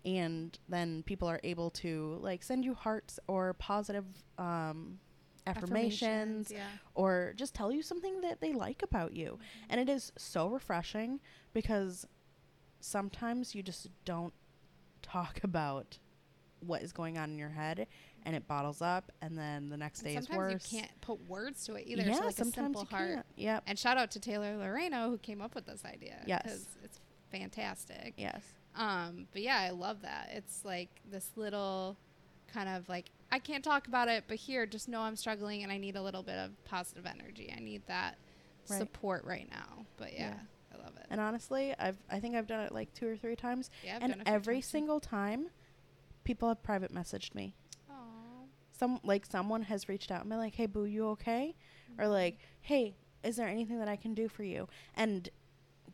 and 0.05 0.59
then 0.69 1.03
people 1.05 1.29
are 1.29 1.41
able 1.43 1.71
to 1.71 2.19
like 2.21 2.43
send 2.43 2.65
you 2.65 2.75
hearts 2.75 3.19
or 3.27 3.55
positive 3.55 4.05
um, 4.39 4.99
affirmations, 5.47 6.51
Yeah. 6.51 6.67
or 6.95 7.33
just 7.37 7.55
tell 7.55 7.73
you 7.73 7.83
something 7.83 8.21
that 8.21 8.41
they 8.41 8.53
like 8.53 8.83
about 8.83 9.15
you 9.15 9.39
and 9.69 9.81
it 9.81 9.89
is 9.89 10.13
so 10.17 10.49
refreshing 10.49 11.21
because 11.53 12.07
sometimes 12.81 13.55
you 13.55 13.63
just 13.63 13.89
don't 14.05 14.33
talk 15.03 15.41
about 15.45 15.99
what 16.61 16.83
is 16.83 16.93
going 16.93 17.17
on 17.19 17.31
in 17.31 17.39
your 17.39 17.49
head 17.51 17.87
and 18.25 18.35
it 18.35 18.47
bottles 18.49 18.83
up 18.83 19.13
and 19.23 19.39
then 19.39 19.69
the 19.69 19.77
next 19.77 20.01
And 20.03 20.09
day 20.11 20.17
is 20.17 20.27
sometimes 20.27 20.53
worse 20.55 20.73
you 20.73 20.81
can't 20.81 21.01
put 21.01 21.21
words 21.29 21.65
to 21.67 21.75
it 21.77 21.85
either. 21.87 22.03
yeah 22.03 22.15
so 22.15 22.21
like 22.25 22.31
a 22.31 22.33
sometimes 22.37 22.55
simple 22.79 22.83
you 22.91 22.97
heart. 22.97 23.15
can't 23.15 23.27
yep 23.37 23.63
And 23.69 23.79
shout 23.79 23.97
out 23.97 24.11
to 24.13 24.21
Taylor 24.21 24.57
Loreno 24.57 25.09
who 25.09 25.19
came 25.19 25.41
up 25.41 25.55
with 25.55 25.67
this 25.67 25.85
idea. 25.85 26.17
Yes. 26.27 26.43
Because 26.43 26.67
it's 26.83 27.01
fantastic. 27.31 28.15
yes 28.17 28.43
Um, 28.77 29.27
but 29.33 29.43
yeah, 29.43 29.59
I 29.59 29.71
love 29.71 30.03
that. 30.03 30.31
It's 30.33 30.65
like 30.65 30.89
this 31.11 31.31
little 31.37 31.97
kind 32.53 32.69
of 32.69 32.89
like 32.89 33.11
I 33.31 33.39
can't 33.39 33.63
talk 33.65 33.89
about 33.89 34.09
it, 34.09 34.25
but 34.29 34.37
here, 34.39 34.65
just 34.67 34.89
know 34.89 35.01
I'm 35.03 35.17
struggling 35.17 35.63
and 35.63 35.71
I 35.73 35.77
need 35.79 35.97
a 35.97 36.03
little 36.03 36.23
bit 36.23 36.37
of 36.37 36.51
positive 36.65 37.05
energy. 37.07 37.53
I 37.55 37.61
need 37.61 37.83
that 37.87 38.17
Right. 38.71 38.79
support 38.79 39.25
right 39.25 39.49
now. 39.51 39.87
But 39.97 40.13
yeah, 40.13 40.35
Yeah. 40.35 40.35
I 40.79 40.85
love 40.85 40.95
it. 40.99 41.07
and 41.11 41.21
honestly 41.21 41.75
i've 41.79 41.97
i 42.11 42.21
think 42.21 42.37
i've 42.37 42.47
done 42.47 42.61
it 42.61 42.71
like 42.73 42.93
two 42.93 43.09
or 43.09 43.17
three 43.17 43.35
times 43.35 43.71
yeah, 43.83 43.97
I've 43.97 44.03
and 44.03 44.13
done 44.13 44.23
every 44.27 44.57
too. 44.59 44.63
single 44.63 45.01
time 45.01 45.49
people 46.25 46.49
have 46.49 46.63
private 46.63 46.93
messaged 46.95 47.35
me 47.35 47.55
some 48.73 49.01
like 49.03 49.25
someone 49.27 49.63
has 49.63 49.89
reached 49.89 50.11
out 50.13 50.21
and 50.21 50.29
been 50.31 50.39
like, 50.39 50.55
"Hey, 50.55 50.67
boo, 50.67 50.85
you 50.85 51.09
okay?" 51.09 51.57
Or 51.99 52.07
like, 52.07 52.39
"Hey, 52.61 52.95
is 53.25 53.35
there 53.35 53.49
anything 53.49 53.79
that 53.81 53.89
I 53.89 53.97
can 53.97 54.15
do 54.15 54.29
for 54.29 54.45
you?" 54.45 54.69
And 54.95 55.29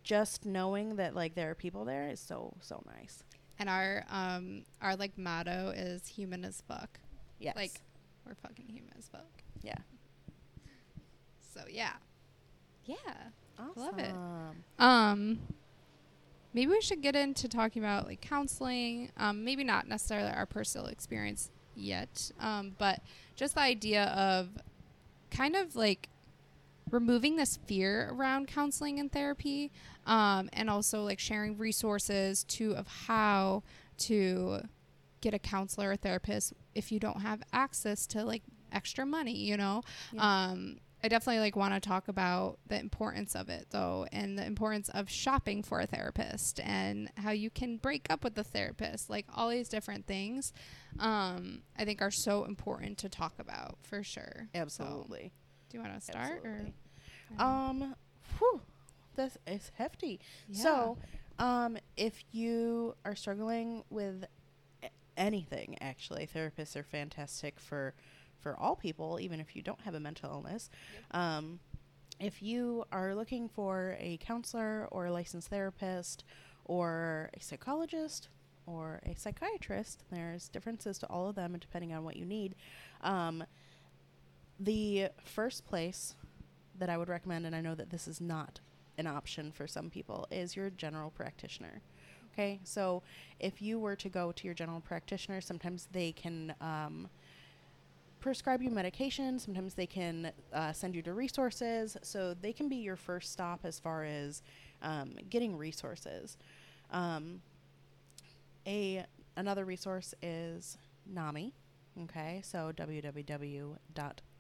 just 0.05 0.45
knowing 0.45 0.97
that 0.97 1.15
like 1.17 1.35
there 1.35 1.51
are 1.51 1.55
people 1.55 1.85
there 1.85 2.09
is 2.09 2.21
so 2.21 2.55
so 2.61 2.83
nice. 2.87 3.25
And 3.59 3.69
our 3.69 4.05
um 4.11 4.65
our 4.81 4.95
like 4.95 5.19
motto 5.19 5.73
is 5.75 6.07
human 6.07 6.45
as 6.45 6.63
fuck. 6.69 7.01
Yes. 7.41 7.57
Like 7.57 7.81
we're 8.27 8.35
fucking 8.37 8.67
human 8.69 8.93
as 8.97 9.09
fuck. 9.09 9.27
yeah. 9.63 9.75
So 11.53 11.63
yeah. 11.69 11.95
Yeah. 12.85 12.97
Awesome. 13.59 13.83
Love 13.83 13.99
it. 13.99 14.15
Um, 14.79 15.39
maybe 16.53 16.71
we 16.73 16.81
should 16.81 17.01
get 17.03 17.15
into 17.17 17.49
talking 17.49 17.83
about 17.83 18.07
like 18.07 18.21
counseling. 18.21 19.11
Um, 19.17 19.45
maybe 19.45 19.65
not 19.65 19.87
necessarily 19.89 20.31
our 20.31 20.47
personal 20.47 20.87
experience 20.89 21.51
yet, 21.77 22.31
um, 22.41 22.75
but 22.79 23.01
just 23.37 23.55
the 23.55 23.61
idea 23.61 24.05
of 24.07 24.49
kind 25.31 25.57
of 25.57 25.77
like 25.77 26.09
removing 26.91 27.37
this 27.37 27.59
fear 27.67 28.11
around 28.13 28.49
counseling 28.49 28.99
and 29.01 29.11
therapy, 29.11 29.73
um, 30.07 30.49
and 30.53 30.69
also 30.71 31.03
like 31.03 31.19
sharing 31.19 31.57
resources 31.57 32.45
to 32.45 32.75
of 32.75 32.87
how 32.87 33.63
to 33.97 34.61
get 35.21 35.35
a 35.35 35.39
counselor 35.39 35.91
or 35.91 35.97
therapist 35.97 36.53
if 36.75 36.93
you 36.93 37.01
don't 37.01 37.23
have 37.23 37.43
access 37.53 38.07
to 38.07 38.25
like 38.25 38.43
extra 38.73 39.07
money, 39.07 39.37
you 39.37 39.57
know. 39.57 39.83
Yeah. 40.13 40.51
Um, 40.51 40.79
I 41.03 41.09
definitely 41.09 41.41
like 41.41 41.55
want 41.55 41.75
to 41.75 41.87
talk 41.87 42.09
about 42.09 42.59
the 42.67 42.81
importance 42.81 43.35
of 43.35 43.51
it 43.51 43.67
though, 43.71 44.07
and 44.11 44.39
the 44.39 44.47
importance 44.47 44.89
of 44.89 45.11
shopping 45.11 45.63
for 45.63 45.81
a 45.81 45.87
therapist, 45.87 46.61
and 46.61 47.11
how 47.17 47.31
you 47.31 47.51
can 47.51 47.77
break 47.77 48.07
up 48.09 48.25
with 48.25 48.35
the 48.35 48.43
therapist. 48.43 49.11
Like 49.11 49.27
all 49.35 49.51
these 49.51 49.69
different 49.69 50.07
things, 50.07 50.55
um, 50.99 51.61
I 51.79 51.85
think 51.85 52.01
are 52.01 52.11
so 52.11 52.45
important 52.45 52.97
to 52.99 53.11
talk 53.11 53.35
about 53.39 53.77
for 53.83 54.03
sure. 54.03 54.49
So, 54.55 54.61
Absolutely. 54.61 55.33
Do 55.75 55.79
you 55.81 55.85
want 55.85 56.01
to 56.01 56.01
start 56.01 56.41
Absolutely. 56.45 56.73
or? 57.37 57.45
Um, 57.45 57.97
whew, 58.39 58.61
this 59.17 59.37
is 59.45 59.73
hefty. 59.77 60.21
So, 60.53 60.99
um, 61.41 61.79
if 61.97 62.23
you 62.31 62.95
are 63.05 63.17
struggling 63.17 63.83
with 63.91 64.25
anything, 65.17 65.77
actually, 65.81 66.29
therapists 66.33 66.77
are 66.77 66.85
fantastic 66.85 67.59
for 67.59 67.95
for 68.41 68.57
all 68.57 68.77
people, 68.77 69.19
even 69.21 69.41
if 69.41 69.57
you 69.57 69.63
don't 69.63 69.81
have 69.81 69.95
a 69.95 70.01
mental 70.01 70.31
illness. 70.31 70.71
Um, 71.11 71.59
if 72.21 72.41
you 72.43 72.85
are 72.93 73.15
looking 73.15 73.49
for 73.49 73.97
a 73.99 74.19
counselor 74.19 74.87
or 74.93 75.07
a 75.07 75.13
licensed 75.13 75.49
therapist 75.49 76.25
or 76.67 77.31
a 77.35 77.41
psychologist 77.41 78.29
or 78.67 79.01
a 79.07 79.15
psychiatrist, 79.15 80.05
there's 80.13 80.49
differences 80.49 80.99
to 80.99 81.07
all 81.07 81.29
of 81.31 81.35
them 81.35 81.57
depending 81.59 81.93
on 81.95 82.05
what 82.05 82.17
you 82.17 82.27
need. 82.27 82.55
Um, 83.01 83.45
the 84.65 85.09
first 85.25 85.67
place 85.67 86.15
that 86.79 86.89
I 86.89 86.97
would 86.97 87.09
recommend, 87.09 87.47
and 87.47 87.55
I 87.55 87.61
know 87.61 87.75
that 87.75 87.91
this 87.91 88.09
is 88.09 88.21
not 88.21 88.61
an 88.97 89.07
option 89.07 89.53
for 89.53 89.67
some 89.67 89.91
people, 89.91 90.27
is 90.31 90.57
your 90.57 90.71
general 90.71 91.11
practitioner. 91.11 91.83
Okay, 92.33 92.59
so 92.65 93.03
if 93.39 93.63
you 93.63 93.79
were 93.79 93.95
to 93.97 94.09
go 94.09 94.33
to 94.33 94.45
your 94.45 94.55
general 94.55 94.81
practitioner, 94.81 95.41
sometimes 95.41 95.89
they 95.93 96.11
can 96.11 96.55
um, 96.61 97.09
prescribe 98.19 98.61
you 98.61 98.71
medication, 98.71 99.39
sometimes 99.39 99.75
they 99.75 99.87
can 99.87 100.33
uh, 100.53 100.73
send 100.73 100.97
you 100.97 101.03
to 101.03 101.13
resources, 101.13 101.97
so 102.03 102.35
they 102.35 102.53
can 102.53 102.69
be 102.69 102.77
your 102.77 102.97
first 102.97 103.31
stop 103.31 103.61
as 103.63 103.79
far 103.79 104.03
as 104.03 104.43
um, 104.83 105.15
getting 105.31 105.57
resources. 105.57 106.37
Um, 106.91 107.41
a 108.67 109.05
another 109.37 109.65
resource 109.65 110.15
is 110.23 110.79
NAMI. 111.07 111.53
Okay, 112.05 112.41
so 112.43 112.73
www.nami.org. 112.75 114.34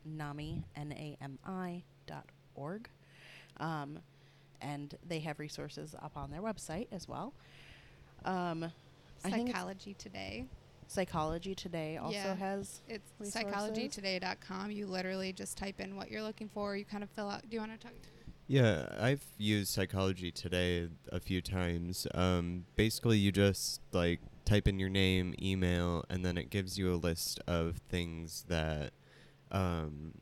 Um, 3.58 3.98
and 4.60 4.94
they 5.06 5.20
have 5.20 5.38
resources 5.38 5.94
up 6.02 6.16
on 6.16 6.30
their 6.30 6.40
website 6.42 6.86
as 6.90 7.06
well. 7.08 7.32
Um, 8.24 8.64
I 9.24 9.30
think 9.30 9.48
it's- 9.48 9.54
Psychology 9.56 9.94
Today. 9.94 10.46
Psychology 10.86 11.54
Today 11.54 11.96
also 11.96 12.14
Yeah. 12.16 12.34
has. 12.34 12.80
It's 12.88 13.12
Resources? 13.18 13.50
psychologytoday.com. 13.52 14.70
You 14.70 14.86
literally 14.86 15.32
just 15.32 15.56
type 15.56 15.80
in 15.80 15.96
what 15.96 16.10
you're 16.10 16.22
looking 16.22 16.48
for. 16.48 16.76
You 16.76 16.84
kind 16.84 17.02
of 17.02 17.10
fill 17.10 17.28
out. 17.30 17.42
Do 17.48 17.54
you 17.54 17.60
want 17.60 17.72
to 17.72 17.78
talk? 17.78 17.94
Yeah, 18.46 18.94
I've 19.00 19.24
used 19.38 19.72
psychology 19.72 20.30
today 20.30 20.90
a 21.10 21.20
few 21.20 21.40
times. 21.40 22.06
Um, 22.14 22.66
basically, 22.76 23.16
you 23.18 23.32
just 23.32 23.80
like 23.92 24.20
type 24.44 24.68
in 24.68 24.78
your 24.78 24.90
name, 24.90 25.34
email, 25.40 26.04
and 26.10 26.24
then 26.24 26.36
it 26.36 26.50
gives 26.50 26.76
you 26.78 26.92
a 26.92 26.96
list 26.96 27.40
of 27.46 27.78
things 27.88 28.44
that 28.48 28.92
um, 29.50 30.12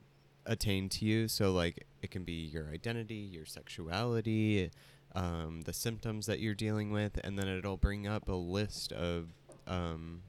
attain 0.46 0.88
to 0.90 1.04
you. 1.04 1.28
So, 1.28 1.52
like, 1.52 1.86
it 2.02 2.10
can 2.10 2.24
be 2.24 2.32
your 2.32 2.68
identity, 2.68 3.14
your 3.14 3.46
sexuality, 3.46 4.70
um, 5.14 5.62
the 5.62 5.72
symptoms 5.72 6.26
that 6.26 6.40
you're 6.40 6.54
dealing 6.54 6.90
with, 6.90 7.18
and 7.22 7.38
then 7.38 7.48
it'll 7.48 7.76
bring 7.76 8.06
up 8.06 8.28
a 8.28 8.34
list 8.34 8.92
of 8.92 9.28
um, 9.66 10.22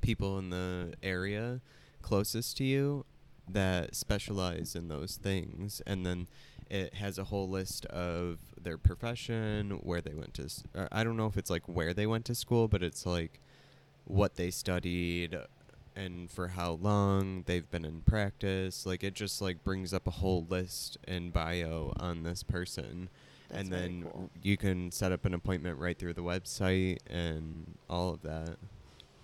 people 0.00 0.38
in 0.38 0.50
the 0.50 0.94
area 1.02 1.60
closest 2.02 2.56
to 2.56 2.64
you 2.64 3.04
that 3.50 3.94
specialize 3.94 4.74
in 4.74 4.88
those 4.88 5.16
things, 5.16 5.82
and 5.86 6.04
then 6.04 6.26
it 6.70 6.94
has 6.94 7.18
a 7.18 7.24
whole 7.24 7.48
list 7.48 7.86
of 7.86 8.38
their 8.60 8.76
profession, 8.76 9.70
where 9.82 10.00
they 10.00 10.14
went 10.14 10.34
to. 10.34 10.44
S- 10.44 10.64
or 10.74 10.88
I 10.92 11.02
don't 11.04 11.16
know 11.16 11.26
if 11.26 11.36
it's 11.36 11.50
like 11.50 11.66
where 11.66 11.94
they 11.94 12.06
went 12.06 12.24
to 12.26 12.34
school, 12.34 12.68
but 12.68 12.82
it's 12.82 13.06
like 13.06 13.40
what 14.04 14.34
they 14.36 14.50
studied 14.50 15.38
and 15.98 16.30
for 16.30 16.48
how 16.48 16.72
long 16.72 17.42
they've 17.46 17.68
been 17.70 17.84
in 17.84 18.00
practice. 18.02 18.86
Like 18.86 19.02
it 19.02 19.14
just 19.14 19.42
like 19.42 19.64
brings 19.64 19.92
up 19.92 20.06
a 20.06 20.12
whole 20.12 20.46
list 20.48 20.96
and 21.06 21.32
bio 21.32 21.92
on 21.98 22.22
this 22.22 22.42
person. 22.42 23.08
That's 23.50 23.62
and 23.62 23.72
then 23.72 24.02
cool. 24.02 24.30
you 24.42 24.56
can 24.56 24.90
set 24.92 25.10
up 25.10 25.24
an 25.24 25.34
appointment 25.34 25.78
right 25.78 25.98
through 25.98 26.14
the 26.14 26.22
website 26.22 26.98
and 27.08 27.74
all 27.90 28.10
of 28.10 28.22
that. 28.22 28.56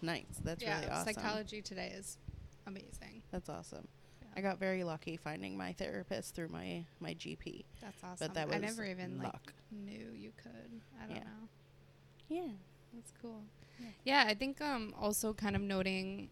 Nice. 0.02 0.24
That's 0.42 0.62
yeah, 0.62 0.80
really 0.80 0.90
awesome. 0.90 1.14
psychology 1.14 1.62
today 1.62 1.92
is 1.96 2.18
amazing. 2.66 3.22
That's 3.30 3.48
awesome. 3.48 3.87
Yeah. 4.22 4.28
I 4.37 4.40
got 4.40 4.58
very 4.58 4.82
lucky 4.82 5.16
finding 5.16 5.56
my 5.56 5.72
therapist 5.74 6.34
through 6.34 6.48
my 6.48 6.84
my 7.00 7.14
GP. 7.14 7.64
That's 7.80 8.02
awesome. 8.02 8.16
But 8.26 8.34
that 8.34 8.48
was 8.48 8.56
I 8.56 8.58
never 8.58 8.84
even 8.84 9.18
like 9.18 9.32
luck. 9.32 9.52
knew 9.70 10.08
you 10.16 10.32
could. 10.42 10.80
I 11.00 11.06
don't 11.06 11.16
Yeah. 11.16 11.22
know. 11.22 11.48
Yeah. 12.28 12.52
That's 12.94 13.12
cool. 13.20 13.42
Yeah. 13.78 13.87
Yeah, 14.04 14.24
I 14.26 14.34
think 14.34 14.60
um 14.60 14.94
also 14.98 15.32
kind 15.34 15.54
of 15.54 15.62
noting 15.62 16.28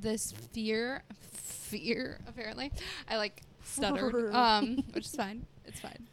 this 0.00 0.32
fear 0.52 1.02
fear 1.32 2.18
apparently. 2.26 2.72
I 3.08 3.16
like 3.16 3.42
stuttered. 3.64 4.34
um 4.34 4.82
which 4.92 5.06
is 5.06 5.14
fine. 5.14 5.46
It's 5.64 5.80
fine. 5.80 6.08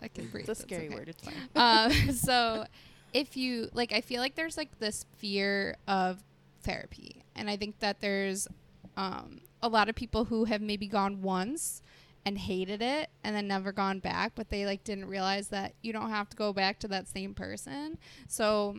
I 0.00 0.08
can 0.08 0.26
breathe. 0.28 0.48
It's 0.48 0.60
a 0.60 0.62
scary 0.62 0.86
okay. 0.86 0.94
word. 0.94 1.08
It's 1.08 1.22
fine. 1.22 1.34
um 1.54 2.12
so 2.12 2.66
if 3.12 3.36
you 3.36 3.68
like 3.72 3.92
I 3.92 4.00
feel 4.00 4.20
like 4.20 4.34
there's 4.34 4.56
like 4.56 4.78
this 4.78 5.04
fear 5.18 5.76
of 5.88 6.22
therapy. 6.62 7.24
And 7.34 7.48
I 7.50 7.56
think 7.56 7.80
that 7.80 8.00
there's 8.00 8.48
um 8.96 9.40
a 9.62 9.68
lot 9.68 9.88
of 9.88 9.94
people 9.94 10.24
who 10.24 10.44
have 10.44 10.60
maybe 10.60 10.86
gone 10.86 11.22
once 11.22 11.82
and 12.24 12.38
hated 12.38 12.82
it 12.82 13.10
and 13.24 13.34
then 13.34 13.48
never 13.48 13.72
gone 13.72 13.98
back, 13.98 14.32
but 14.34 14.48
they 14.48 14.64
like 14.64 14.84
didn't 14.84 15.06
realize 15.06 15.48
that 15.48 15.74
you 15.82 15.92
don't 15.92 16.10
have 16.10 16.28
to 16.30 16.36
go 16.36 16.52
back 16.52 16.78
to 16.80 16.88
that 16.88 17.08
same 17.08 17.34
person. 17.34 17.98
So 18.28 18.76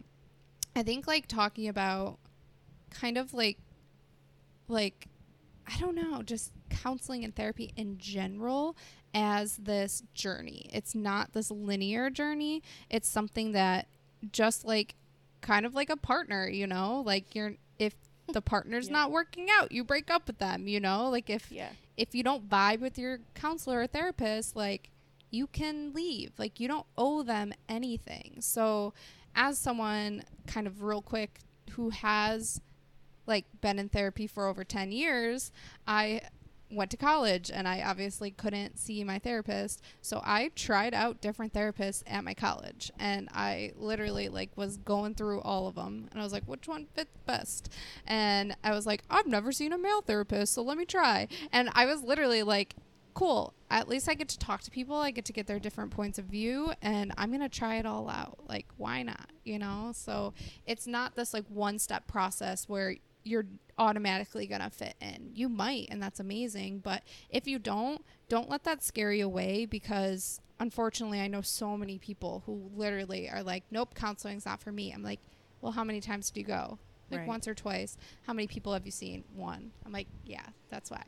I 0.75 0.83
think 0.83 1.07
like 1.07 1.27
talking 1.27 1.67
about 1.67 2.19
kind 2.89 3.17
of 3.17 3.33
like 3.33 3.57
like 4.73 5.07
I 5.65 5.79
don't 5.79 5.95
know, 5.95 6.21
just 6.23 6.51
counseling 6.69 7.23
and 7.23 7.33
therapy 7.33 7.71
in 7.77 7.97
general 7.97 8.75
as 9.13 9.55
this 9.55 10.03
journey. 10.13 10.69
It's 10.73 10.93
not 10.93 11.31
this 11.31 11.49
linear 11.49 12.09
journey. 12.09 12.61
It's 12.89 13.07
something 13.07 13.53
that 13.53 13.87
just 14.31 14.65
like 14.65 14.95
kind 15.39 15.65
of 15.65 15.73
like 15.73 15.89
a 15.89 15.95
partner, 15.95 16.49
you 16.49 16.67
know? 16.67 17.01
Like 17.05 17.33
you're 17.33 17.53
if 17.79 17.95
the 18.31 18.41
partner's 18.53 18.87
Yeah. 18.87 18.93
not 18.93 19.11
working 19.11 19.47
out, 19.49 19.71
you 19.71 19.85
break 19.85 20.11
up 20.11 20.27
with 20.27 20.39
them, 20.39 20.67
you 20.67 20.81
know? 20.81 21.09
Like 21.09 21.29
if 21.29 21.49
Yeah. 21.51 21.69
if 21.95 22.13
you 22.13 22.23
don't 22.23 22.49
vibe 22.49 22.81
with 22.81 22.97
your 22.97 23.19
counselor 23.33 23.79
or 23.79 23.87
therapist, 23.87 24.57
like 24.57 24.89
you 25.29 25.47
can 25.47 25.93
leave. 25.93 26.31
Like 26.37 26.59
you 26.59 26.67
don't 26.67 26.85
owe 26.97 27.23
them 27.23 27.53
anything. 27.69 28.37
So, 28.41 28.93
as 29.33 29.57
someone 29.57 30.23
kind 30.45 30.67
of 30.67 30.83
real 30.83 31.01
quick 31.01 31.39
who 31.71 31.89
has 31.89 32.59
like 33.25 33.45
been 33.61 33.79
in 33.79 33.89
therapy 33.89 34.27
for 34.27 34.47
over 34.47 34.63
10 34.63 34.91
years, 34.91 35.51
I 35.87 36.21
went 36.73 36.91
to 36.91 36.97
college 36.97 37.51
and 37.51 37.67
I 37.67 37.81
obviously 37.81 38.31
couldn't 38.31 38.77
see 38.79 39.03
my 39.03 39.19
therapist. 39.19 39.81
So 40.01 40.21
I 40.23 40.51
tried 40.55 40.93
out 40.93 41.21
different 41.21 41.53
therapists 41.53 42.03
at 42.07 42.23
my 42.23 42.33
college 42.33 42.91
and 42.99 43.29
I 43.33 43.73
literally 43.75 44.29
like 44.29 44.55
was 44.55 44.77
going 44.77 45.15
through 45.15 45.41
all 45.41 45.67
of 45.67 45.75
them 45.75 46.07
and 46.11 46.19
I 46.19 46.23
was 46.23 46.33
like 46.33 46.45
which 46.45 46.67
one 46.67 46.87
fits 46.93 47.17
best? 47.25 47.71
And 48.07 48.55
I 48.63 48.71
was 48.71 48.85
like 48.85 49.03
I've 49.09 49.27
never 49.27 49.51
seen 49.51 49.73
a 49.73 49.77
male 49.77 50.01
therapist, 50.01 50.53
so 50.53 50.63
let 50.63 50.77
me 50.77 50.85
try. 50.85 51.27
And 51.51 51.69
I 51.73 51.85
was 51.85 52.01
literally 52.01 52.43
like 52.43 52.75
cool. 53.13 53.53
At 53.69 53.87
least 53.87 54.09
I 54.09 54.15
get 54.15 54.27
to 54.29 54.39
talk 54.39 54.61
to 54.61 54.71
people. 54.71 54.95
I 54.95 55.11
get 55.11 55.25
to 55.25 55.33
get 55.33 55.45
their 55.45 55.59
different 55.59 55.91
points 55.91 56.17
of 56.17 56.25
view 56.25 56.73
and 56.81 57.13
I'm 57.17 57.29
going 57.29 57.41
to 57.41 57.49
try 57.49 57.75
it 57.75 57.85
all 57.85 58.09
out. 58.09 58.39
Like 58.47 58.65
why 58.77 59.03
not, 59.03 59.29
you 59.43 59.59
know? 59.59 59.91
So 59.93 60.33
it's 60.65 60.87
not 60.87 61.15
this 61.15 61.33
like 61.33 61.45
one 61.47 61.77
step 61.77 62.07
process 62.07 62.67
where 62.67 62.95
you're 63.23 63.45
automatically 63.77 64.47
going 64.47 64.61
to 64.61 64.69
fit 64.69 64.95
in. 65.01 65.31
You 65.33 65.49
might, 65.49 65.87
and 65.89 66.01
that's 66.01 66.19
amazing. 66.19 66.79
But 66.79 67.03
if 67.29 67.47
you 67.47 67.59
don't, 67.59 68.03
don't 68.29 68.49
let 68.49 68.63
that 68.65 68.83
scare 68.83 69.11
you 69.13 69.25
away 69.25 69.65
because 69.65 70.39
unfortunately, 70.59 71.19
I 71.19 71.27
know 71.27 71.41
so 71.41 71.77
many 71.77 71.97
people 71.97 72.43
who 72.45 72.69
literally 72.75 73.29
are 73.29 73.43
like, 73.43 73.63
nope, 73.71 73.95
counseling's 73.95 74.45
not 74.45 74.61
for 74.61 74.71
me. 74.71 74.91
I'm 74.93 75.03
like, 75.03 75.19
well, 75.61 75.71
how 75.71 75.83
many 75.83 76.01
times 76.01 76.29
do 76.29 76.39
you 76.39 76.45
go? 76.45 76.77
Like 77.11 77.21
Right. 77.21 77.27
once 77.27 77.47
or 77.47 77.53
twice. 77.53 77.97
How 78.25 78.33
many 78.33 78.47
people 78.47 78.73
have 78.73 78.85
you 78.85 78.91
seen? 78.91 79.23
One. 79.35 79.71
I'm 79.85 79.91
like, 79.91 80.07
yeah, 80.25 80.45
that's 80.69 80.89
why. 80.89 81.03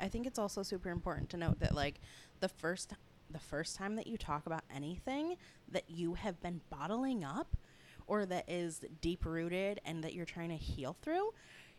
I 0.00 0.08
think 0.08 0.26
it's 0.26 0.38
also 0.38 0.62
super 0.62 0.90
important 0.90 1.30
to 1.30 1.36
note 1.36 1.60
that 1.60 1.74
like 1.74 2.00
the 2.40 2.48
first 2.48 2.92
the 3.30 3.38
first 3.38 3.76
time 3.76 3.96
that 3.96 4.06
you 4.06 4.16
talk 4.16 4.46
about 4.46 4.62
anything 4.74 5.36
that 5.70 5.84
you 5.88 6.14
have 6.14 6.40
been 6.42 6.60
bottling 6.70 7.24
up 7.24 7.56
or 8.06 8.26
that 8.26 8.44
is 8.48 8.80
deep 9.00 9.24
rooted 9.24 9.80
and 9.84 10.02
that 10.04 10.14
you're 10.14 10.24
trying 10.26 10.50
to 10.50 10.56
heal 10.56 10.96
through, 11.02 11.32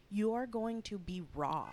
you 0.09 0.33
are 0.33 0.45
going 0.47 0.81
to 0.83 0.97
be 0.97 1.23
raw. 1.33 1.67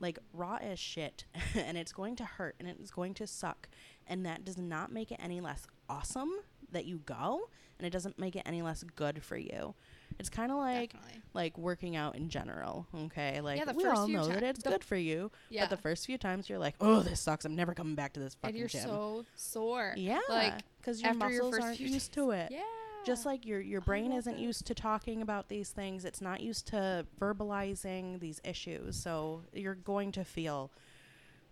Like 0.00 0.18
raw 0.32 0.58
as 0.60 0.78
shit 0.78 1.24
and 1.56 1.76
it's 1.76 1.92
going 1.92 2.14
to 2.16 2.24
hurt 2.24 2.54
and 2.60 2.68
it's 2.68 2.90
going 2.90 3.14
to 3.14 3.26
suck 3.26 3.68
and 4.06 4.24
that 4.26 4.44
does 4.44 4.56
not 4.56 4.92
make 4.92 5.10
it 5.10 5.18
any 5.22 5.40
less 5.40 5.66
awesome 5.88 6.30
that 6.70 6.84
you 6.84 6.98
go 7.04 7.48
and 7.78 7.86
it 7.86 7.90
doesn't 7.90 8.18
make 8.18 8.36
it 8.36 8.42
any 8.46 8.62
less 8.62 8.84
good 8.94 9.22
for 9.24 9.36
you. 9.36 9.74
It's 10.18 10.28
kind 10.28 10.50
of 10.50 10.58
like 10.58 10.92
Definitely. 10.92 11.22
like 11.34 11.58
working 11.58 11.94
out 11.96 12.16
in 12.16 12.28
general. 12.28 12.86
Okay, 13.06 13.40
like 13.40 13.64
the 13.64 13.72
we 13.74 13.84
all 13.86 14.08
know 14.08 14.26
ti- 14.26 14.34
that 14.34 14.42
it's 14.42 14.62
good 14.62 14.82
for 14.82 14.96
you, 14.96 15.30
Yeah. 15.50 15.62
but 15.64 15.70
the 15.70 15.76
first 15.82 16.06
few 16.06 16.18
times 16.18 16.48
you're 16.48 16.58
like, 16.58 16.74
oh, 16.80 17.00
this 17.00 17.20
sucks. 17.20 17.44
I'm 17.44 17.54
never 17.54 17.72
coming 17.74 17.94
back 17.94 18.14
to 18.14 18.20
this 18.20 18.34
fucking 18.34 18.50
and 18.50 18.58
you're 18.58 18.68
gym. 18.68 18.82
so 18.82 19.24
sore. 19.36 19.94
yeah, 19.96 20.18
like, 20.28 20.54
because 20.80 21.00
your 21.00 21.12
your 21.12 21.18
muscles 21.18 21.54
first 21.54 21.62
aren't 21.62 21.80
used 21.80 21.92
days. 21.92 22.08
to 22.08 22.30
it. 22.32 22.50
Yeah. 22.50 22.62
Just 23.04 23.24
like 23.24 23.46
your 23.46 23.60
your 23.60 23.80
brain 23.80 24.12
isn't 24.12 24.34
it. 24.34 24.40
used 24.40 24.66
to 24.66 24.74
talking 24.74 25.22
about 25.22 25.48
these 25.48 25.70
things, 25.70 26.04
it's 26.04 26.20
not 26.20 26.40
used 26.40 26.66
to 26.68 27.06
verbalizing 27.20 28.20
these 28.20 28.40
issues. 28.44 28.96
So 28.96 29.42
you're 29.52 29.74
going 29.74 30.12
to 30.12 30.24
feel 30.24 30.70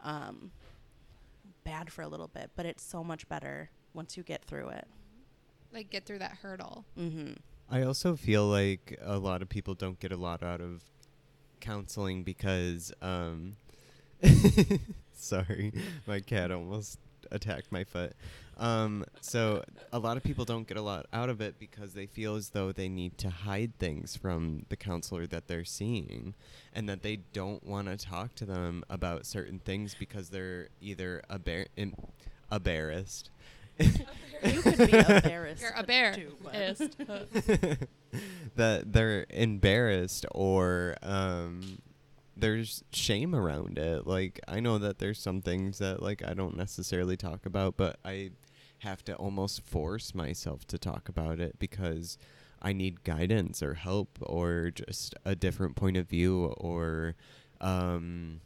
um, 0.03 0.51
bad 1.65 1.91
for 1.93 2.03
a 2.03 2.09
little 2.09 2.29
bit, 2.29 2.51
but 2.57 2.67
it's 2.67 2.83
so 2.83 3.03
much 3.03 3.29
better 3.29 3.71
once 3.95 4.17
you 4.17 4.23
get 4.23 4.45
through 4.45 4.69
it. 4.69 4.87
like 5.73 5.91
get 5.91 6.05
through 6.05 6.19
that 6.19 6.33
hurdle. 6.43 6.85
Mm-hmm. 6.99 7.33
I 7.71 7.83
also 7.83 8.15
feel 8.17 8.47
like 8.47 8.99
a 9.03 9.19
lot 9.19 9.43
of 9.43 9.49
people 9.49 9.75
don't 9.75 9.99
get 9.99 10.13
a 10.13 10.17
lot 10.17 10.43
out 10.43 10.61
of 10.61 10.83
counseling 11.61 12.23
because 12.23 12.93
um 13.03 13.57
sorry, 15.13 15.73
my 16.07 16.21
cat 16.21 16.51
almost 16.51 16.99
attacked 17.31 17.71
my 17.73 17.85
foot. 17.85 18.13
Um 18.59 19.05
so 19.21 19.63
a 19.93 19.99
lot 19.99 20.17
of 20.17 20.23
people 20.23 20.45
don't 20.45 20.67
get 20.67 20.77
a 20.79 20.83
lot 20.83 21.07
out 21.13 21.29
of 21.29 21.41
it 21.41 21.59
because 21.59 21.93
they 21.93 22.07
feel 22.07 22.37
as 22.37 22.51
though 22.51 22.73
they 22.73 22.89
need 22.89 23.19
to 23.19 23.29
hide 23.31 23.79
things 23.79 24.17
from 24.17 24.65
the 24.71 24.77
counselor 24.77 25.27
that 25.27 25.47
they're 25.47 25.65
seeing 25.65 26.35
and 26.73 26.89
that 26.89 27.03
they 27.03 27.17
don't 27.33 27.65
want 27.67 27.89
to 27.89 27.97
talk 27.99 28.35
to 28.37 28.45
them 28.47 28.83
about 28.89 29.27
certain 29.27 29.59
things 29.59 29.95
because 29.99 30.31
they're 30.31 30.69
either 30.81 31.23
abar- 31.31 31.67
em- 31.77 31.95
embarrassed 32.51 33.31
You 34.45 34.63
could 34.63 34.79
be 34.79 34.99
embarrassed. 34.99 35.63
You're 35.63 35.73
a 35.77 35.83
bear. 35.83 36.15
too, 36.15 36.37
that 38.57 38.93
they're 38.93 39.27
embarrassed 39.31 40.25
or 40.33 40.97
um 41.03 41.79
there's 42.37 42.85
shame 42.93 43.35
around 43.35 43.79
it 43.79 44.07
like 44.07 44.39
i 44.47 44.61
know 44.61 44.79
that 44.79 44.99
there's 44.99 45.19
some 45.19 45.41
things 45.41 45.79
that 45.79 46.03
like 46.03 46.23
i 46.27 46.35
don't 46.35 46.57
necessarily 46.57 47.17
talk 47.17 47.47
about 47.47 47.77
but 47.77 47.99
i 48.05 48.31
have 48.81 49.03
to 49.03 49.15
almost 49.15 49.63
force 49.63 50.15
myself 50.15 50.67
to 50.67 50.77
talk 50.79 51.09
about 51.09 51.41
it 51.41 51.59
because 51.59 52.19
i 52.61 52.73
need 52.73 53.03
guidance 53.05 53.63
or 53.63 53.75
help 53.75 54.19
or 54.21 54.71
just 54.71 55.15
a 55.25 55.35
different 55.35 55.77
point 55.77 55.97
of 55.97 56.09
view 56.09 56.45
or 56.59 57.15
um 57.61 58.41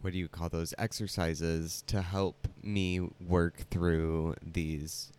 what 0.00 0.12
do 0.12 0.18
you 0.18 0.28
call 0.28 0.48
those 0.48 0.72
exercises 0.78 1.82
to 1.88 2.02
help 2.02 2.46
me 2.62 3.00
work 3.20 3.68
through 3.68 4.32
these 4.40 5.12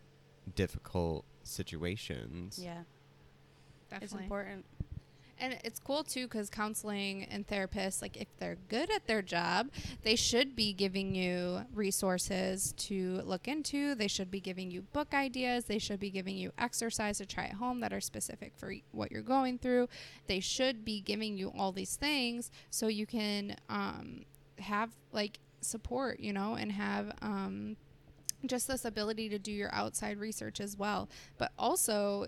difficult 0.54 1.26
situations 1.42 2.58
yeah, 2.58 2.80
it's 3.90 4.12
Definitely. 4.12 4.24
important. 4.24 4.64
And 5.40 5.58
it's 5.64 5.80
cool 5.80 6.04
too 6.04 6.26
because 6.26 6.50
counseling 6.50 7.24
and 7.24 7.46
therapists, 7.46 8.02
like 8.02 8.16
if 8.16 8.28
they're 8.38 8.58
good 8.68 8.90
at 8.90 9.06
their 9.06 9.22
job, 9.22 9.70
they 10.02 10.14
should 10.14 10.54
be 10.54 10.74
giving 10.74 11.14
you 11.14 11.62
resources 11.74 12.74
to 12.76 13.22
look 13.24 13.48
into. 13.48 13.94
They 13.94 14.06
should 14.08 14.30
be 14.30 14.40
giving 14.40 14.70
you 14.70 14.82
book 14.82 15.14
ideas. 15.14 15.64
They 15.64 15.78
should 15.78 15.98
be 15.98 16.10
giving 16.10 16.36
you 16.36 16.52
exercise 16.58 17.18
to 17.18 17.26
try 17.26 17.44
at 17.44 17.54
home 17.54 17.80
that 17.80 17.92
are 17.92 18.00
specific 18.00 18.52
for 18.56 18.74
what 18.92 19.10
you're 19.10 19.22
going 19.22 19.58
through. 19.58 19.88
They 20.26 20.40
should 20.40 20.84
be 20.84 21.00
giving 21.00 21.38
you 21.38 21.52
all 21.56 21.72
these 21.72 21.96
things 21.96 22.50
so 22.68 22.88
you 22.88 23.06
can 23.06 23.56
um, 23.70 24.26
have 24.58 24.90
like 25.12 25.38
support, 25.62 26.20
you 26.20 26.34
know, 26.34 26.54
and 26.54 26.70
have 26.72 27.12
um, 27.22 27.76
just 28.46 28.68
this 28.68 28.84
ability 28.84 29.28
to 29.30 29.38
do 29.38 29.52
your 29.52 29.72
outside 29.74 30.18
research 30.18 30.60
as 30.60 30.76
well. 30.76 31.08
But 31.38 31.52
also, 31.58 32.26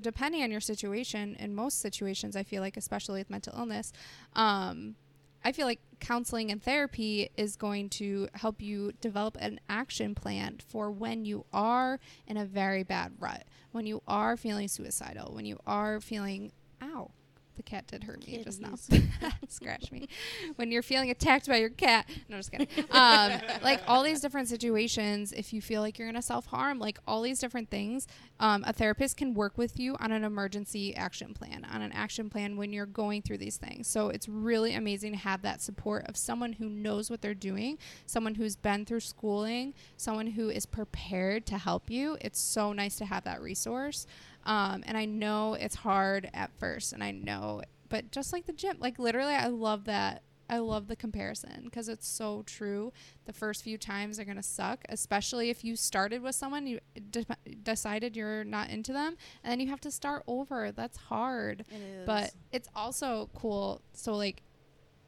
depending 0.00 0.42
on 0.42 0.50
your 0.50 0.60
situation, 0.60 1.36
in 1.38 1.54
most 1.54 1.80
situations, 1.80 2.36
I 2.36 2.42
feel 2.42 2.60
like, 2.62 2.76
especially 2.76 3.20
with 3.20 3.30
mental 3.30 3.54
illness, 3.56 3.92
um, 4.34 4.96
I 5.44 5.52
feel 5.52 5.66
like 5.66 5.80
counseling 6.00 6.50
and 6.50 6.62
therapy 6.62 7.28
is 7.36 7.56
going 7.56 7.90
to 7.90 8.28
help 8.32 8.62
you 8.62 8.92
develop 9.00 9.36
an 9.40 9.60
action 9.68 10.14
plan 10.14 10.58
for 10.66 10.90
when 10.90 11.26
you 11.26 11.44
are 11.52 12.00
in 12.26 12.38
a 12.38 12.46
very 12.46 12.82
bad 12.82 13.12
rut, 13.18 13.44
when 13.70 13.84
you 13.84 14.02
are 14.08 14.38
feeling 14.38 14.68
suicidal, 14.68 15.34
when 15.34 15.44
you 15.44 15.58
are 15.66 16.00
feeling, 16.00 16.52
ow, 16.80 17.10
the 17.56 17.62
cat 17.62 17.86
did 17.86 18.04
hurt 18.04 18.26
me 18.26 18.42
just 18.42 18.60
now. 18.60 18.74
Scratch 19.48 19.92
me. 19.92 20.08
When 20.56 20.70
you're 20.70 20.82
feeling 20.82 21.10
attacked 21.10 21.48
by 21.48 21.56
your 21.56 21.70
cat. 21.70 22.08
No, 22.28 22.36
just 22.36 22.50
kidding. 22.50 22.68
Um, 22.90 23.32
like 23.62 23.80
all 23.86 24.02
these 24.02 24.20
different 24.20 24.48
situations, 24.48 25.32
if 25.32 25.52
you 25.52 25.60
feel 25.60 25.80
like 25.80 25.98
you're 25.98 26.08
going 26.08 26.20
to 26.20 26.22
self 26.22 26.46
harm, 26.46 26.78
like 26.78 26.98
all 27.06 27.22
these 27.22 27.38
different 27.38 27.70
things, 27.70 28.06
um, 28.40 28.64
a 28.66 28.72
therapist 28.72 29.16
can 29.16 29.34
work 29.34 29.56
with 29.56 29.78
you 29.78 29.96
on 30.00 30.12
an 30.12 30.24
emergency 30.24 30.94
action 30.94 31.34
plan, 31.34 31.66
on 31.70 31.82
an 31.82 31.92
action 31.92 32.28
plan 32.28 32.56
when 32.56 32.72
you're 32.72 32.86
going 32.86 33.22
through 33.22 33.38
these 33.38 33.56
things. 33.56 33.86
So 33.86 34.08
it's 34.08 34.28
really 34.28 34.74
amazing 34.74 35.12
to 35.12 35.18
have 35.18 35.42
that 35.42 35.60
support 35.60 36.06
of 36.06 36.16
someone 36.16 36.54
who 36.54 36.68
knows 36.68 37.10
what 37.10 37.20
they're 37.20 37.34
doing, 37.34 37.78
someone 38.06 38.34
who's 38.34 38.56
been 38.56 38.84
through 38.84 39.00
schooling, 39.00 39.74
someone 39.96 40.28
who 40.28 40.48
is 40.50 40.66
prepared 40.66 41.46
to 41.46 41.58
help 41.58 41.90
you. 41.90 42.16
It's 42.20 42.40
so 42.40 42.72
nice 42.72 42.96
to 42.96 43.04
have 43.04 43.24
that 43.24 43.40
resource. 43.40 44.06
Um, 44.44 44.84
and 44.86 44.96
I 44.96 45.04
know 45.04 45.54
it's 45.54 45.74
hard 45.74 46.30
at 46.34 46.50
first, 46.58 46.92
and 46.92 47.02
I 47.02 47.10
know, 47.10 47.62
but 47.88 48.10
just 48.10 48.32
like 48.32 48.46
the 48.46 48.52
gym, 48.52 48.76
like 48.78 48.98
literally, 48.98 49.34
I 49.34 49.46
love 49.48 49.84
that. 49.84 50.22
I 50.48 50.58
love 50.58 50.88
the 50.88 50.96
comparison 50.96 51.62
because 51.64 51.88
it's 51.88 52.06
so 52.06 52.42
true. 52.44 52.92
The 53.24 53.32
first 53.32 53.64
few 53.64 53.78
times 53.78 54.20
are 54.20 54.24
going 54.24 54.36
to 54.36 54.42
suck, 54.42 54.84
especially 54.90 55.48
if 55.48 55.64
you 55.64 55.74
started 55.74 56.20
with 56.20 56.34
someone, 56.34 56.66
you 56.66 56.80
de- 57.10 57.24
decided 57.62 58.14
you're 58.14 58.44
not 58.44 58.68
into 58.68 58.92
them, 58.92 59.16
and 59.42 59.50
then 59.50 59.60
you 59.60 59.68
have 59.68 59.80
to 59.80 59.90
start 59.90 60.22
over. 60.26 60.70
That's 60.70 60.98
hard. 60.98 61.60
It. 61.70 62.04
But 62.04 62.32
it's 62.52 62.68
also 62.76 63.30
cool. 63.34 63.80
So, 63.94 64.14
like, 64.14 64.42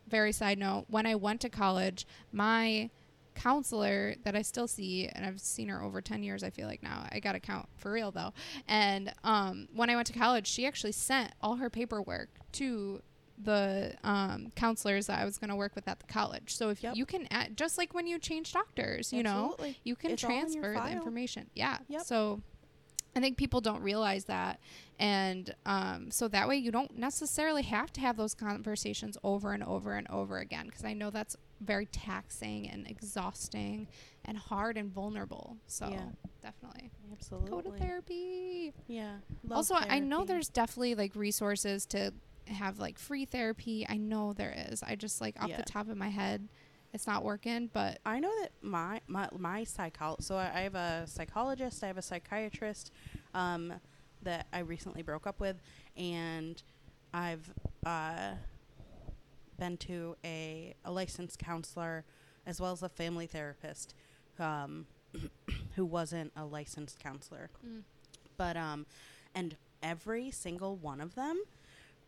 very 0.09 0.33
side 0.33 0.59
note, 0.59 0.87
when 0.89 1.05
I 1.05 1.17
went 1.17 1.43
to 1.43 1.51
college, 1.51 2.07
my 2.33 2.89
counselor 3.37 4.15
that 4.25 4.35
I 4.35 4.43
still 4.43 4.67
see, 4.67 5.07
and 5.09 5.25
I've 5.25 5.41
seen 5.41 5.69
her 5.69 5.81
over 5.83 6.01
10 6.01 6.23
years, 6.23 6.43
I 6.43 6.51
feel 6.51 6.67
like 6.67 6.83
now. 6.83 7.07
I 7.13 7.21
got 7.21 7.33
to 7.33 7.41
count 7.41 7.69
for 7.77 7.93
real, 7.93 8.11
though. 8.11 8.33
And 8.67 9.13
um, 9.23 9.69
when 9.75 9.91
I 9.91 9.95
went 9.95 10.07
to 10.09 10.13
college, 10.13 10.47
she 10.47 10.67
actually 10.67 10.93
sent 10.93 11.33
all 11.41 11.57
her 11.57 11.71
paperwork 11.71 12.31
to 12.53 13.03
the 13.39 13.95
um, 14.03 14.51
counselors 14.57 15.07
that 15.09 15.21
I 15.21 15.25
was 15.27 15.37
going 15.39 15.51
to 15.51 15.57
work 15.57 15.75
with 15.75 15.87
at 15.89 16.01
the 16.01 16.07
college. 16.07 16.55
So 16.57 16.71
if 16.71 16.83
Yep. 16.83 16.97
you 16.97 17.05
can, 17.05 17.29
add, 17.31 17.57
just 17.57 17.77
like 17.77 17.93
when 17.95 18.07
you 18.07 18.19
change 18.19 18.53
doctors, 18.53 19.13
you 19.13 19.23
know, 19.23 19.55
you 19.85 19.95
can 19.95 20.13
It's 20.13 20.23
transfer 20.23 20.73
the 20.73 20.91
information. 20.91 21.51
Yeah. 21.55 21.77
Yep. 21.89 22.03
So 22.03 22.41
I 23.15 23.21
think 23.21 23.37
people 23.37 23.61
don't 23.61 23.83
realize 23.83 24.25
that. 24.25 24.59
And 24.99 25.55
um, 25.67 26.11
so 26.11 26.29
that 26.29 26.49
way 26.49 26.57
you 26.57 26.71
don't 26.71 26.97
necessarily 26.99 27.63
have 27.65 27.93
to 27.95 28.01
have 28.01 28.17
those 28.17 28.35
conversations 28.35 29.19
over 29.23 29.53
and 29.53 29.63
over 29.63 29.93
and 29.93 30.09
over 30.09 30.39
again 30.39 30.67
because 30.67 30.85
I 30.87 30.95
know 30.95 31.11
that's 31.11 31.37
very 31.61 31.87
taxing 31.87 32.69
and 32.69 32.87
exhausting 32.89 33.87
and 34.25 34.37
hard 34.37 34.77
and 34.77 34.93
vulnerable. 34.93 35.57
So 35.67 35.89
Yeah. 35.89 36.05
definitely 36.43 36.91
Absolutely. 37.13 37.51
go 37.51 37.61
to 37.63 37.71
therapy. 37.73 38.75
Yeah. 38.87 39.19
Also, 39.51 39.75
I 39.75 39.99
know 40.01 40.25
there's 40.25 40.49
definitely 40.49 40.95
like 40.95 41.15
resources 41.17 41.87
to 41.87 42.13
have 42.49 42.79
like 42.79 42.99
free 42.99 43.25
therapy. 43.25 43.87
I 43.89 43.97
know 43.97 44.33
there 44.33 44.55
is. 44.71 44.83
I 44.83 44.95
just 44.97 45.21
like 45.21 45.41
off 45.43 45.49
Yeah. 45.49 45.57
the 45.57 45.63
top 45.65 45.89
of 45.89 45.97
my 45.97 46.09
head, 46.09 46.49
it's 46.93 47.07
not 47.07 47.25
working, 47.25 47.69
but 47.73 47.99
I 48.07 48.21
know 48.21 48.31
that 48.43 48.53
my 48.63 49.01
my 49.07 49.29
my 49.37 49.63
psychol 49.65 50.23
so 50.23 50.37
I 50.37 50.47
I 50.55 50.61
have 50.61 50.75
a 50.75 51.05
psychologist, 51.07 51.83
I 51.83 51.89
have 51.89 51.99
a 51.99 52.03
psychiatrist 52.03 52.91
um, 53.35 53.73
that 54.23 54.47
I 54.53 54.61
recently 54.61 55.03
broke 55.03 55.27
up 55.27 55.41
with, 55.41 55.57
and 55.97 56.63
I've 57.13 57.53
uh, 57.85 58.33
been 59.57 59.77
to 59.79 60.17
a 60.25 60.75
a 60.85 60.91
licensed 60.93 61.39
counselor 61.39 62.05
as 62.47 62.61
well 62.61 62.73
as 62.73 62.83
a 62.83 62.89
family 62.89 63.27
therapist 63.27 63.95
um, 64.39 64.87
who 65.77 65.85
wasn't 65.85 66.33
a 66.37 66.45
licensed 66.45 66.99
counselor, 67.01 67.51
Mm. 67.67 67.83
but 68.37 68.57
um, 68.57 68.87
and 69.35 69.57
every 69.83 70.31
single 70.31 70.77
one 70.77 71.01
of 71.01 71.15
them 71.15 71.43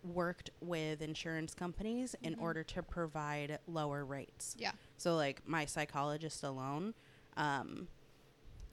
worked 0.05 0.51
with 0.61 1.03
insurance 1.03 1.55
companies 1.55 2.15
in 2.23 2.37
Mhm. 2.37 2.41
order 2.43 2.63
to 2.65 2.83
provide 2.83 3.59
lower 3.67 4.05
rates. 4.05 4.55
yeah. 4.59 4.73
So 4.97 5.17
like 5.17 5.47
my 5.47 5.65
psychologist 5.65 6.43
alone, 6.45 6.95
um, 7.37 7.89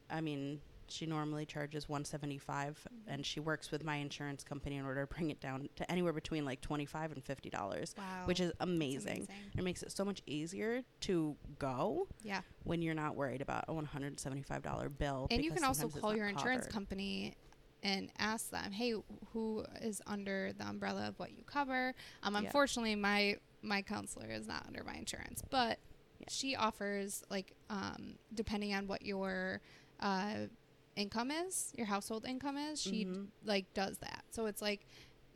I 0.09 0.21
mean, 0.21 0.61
she 0.87 1.05
normally 1.05 1.45
charges 1.45 1.87
175 1.89 2.79
Mm-hmm. 2.85 3.11
and 3.13 3.25
she 3.25 3.39
works 3.39 3.71
with 3.71 3.83
my 3.83 3.95
insurance 3.97 4.43
company 4.43 4.77
in 4.77 4.85
order 4.85 5.05
to 5.05 5.13
bring 5.13 5.29
it 5.31 5.39
down 5.39 5.67
to 5.75 5.91
anywhere 5.91 6.13
between 6.13 6.45
like 6.45 6.61
25 6.61 7.11
and 7.13 7.23
50 7.23 7.49
dollars, 7.49 7.93
Wow. 7.97 8.03
which 8.25 8.39
is 8.39 8.51
That's 8.59 8.69
amazing. 8.69 9.27
It 9.57 9.63
makes 9.63 9.83
it 9.83 9.91
so 9.91 10.03
much 10.05 10.21
easier 10.25 10.81
to 11.01 11.35
go 11.59 12.07
Yeah. 12.23 12.41
when 12.63 12.81
you're 12.81 12.93
not 12.95 13.15
worried 13.15 13.41
about 13.41 13.65
a 13.67 13.73
$175 13.73 14.89
bill. 14.97 15.27
And 15.31 15.43
you 15.43 15.51
can 15.51 15.63
also 15.63 15.87
call 15.89 16.15
your 16.15 16.27
insurance 16.27 16.61
covered. 16.65 16.73
company 16.73 17.35
and 17.83 18.11
ask 18.17 18.49
them, 18.49 18.71
"Hey, 18.71 18.95
who 19.33 19.63
is 19.81 20.01
under 20.07 20.51
the 20.57 20.67
umbrella 20.67 21.07
of 21.07 21.19
what 21.19 21.33
you 21.33 21.43
cover?" 21.43 21.93
Um, 22.23 22.33
Yeah. 22.33 22.39
unfortunately, 22.41 22.95
my 22.95 23.37
my 23.61 23.81
counselor 23.81 24.29
is 24.29 24.45
not 24.47 24.63
under 24.67 24.83
my 24.83 24.93
insurance, 24.95 25.41
but 25.49 25.79
Yeah. 26.19 26.27
she 26.29 26.55
offers 26.55 27.23
like 27.29 27.55
um, 27.69 28.17
depending 28.33 28.73
on 28.73 28.87
what 28.87 29.01
your 29.03 29.61
uh, 29.99 30.47
income 30.95 31.31
is, 31.31 31.71
your 31.77 31.87
household 31.87 32.25
income 32.25 32.57
is, 32.57 32.81
she 32.81 33.05
Mhm. 33.05 33.27
like 33.43 33.73
does 33.73 33.97
that. 33.99 34.23
So 34.31 34.45
it's 34.45 34.61
like, 34.61 34.85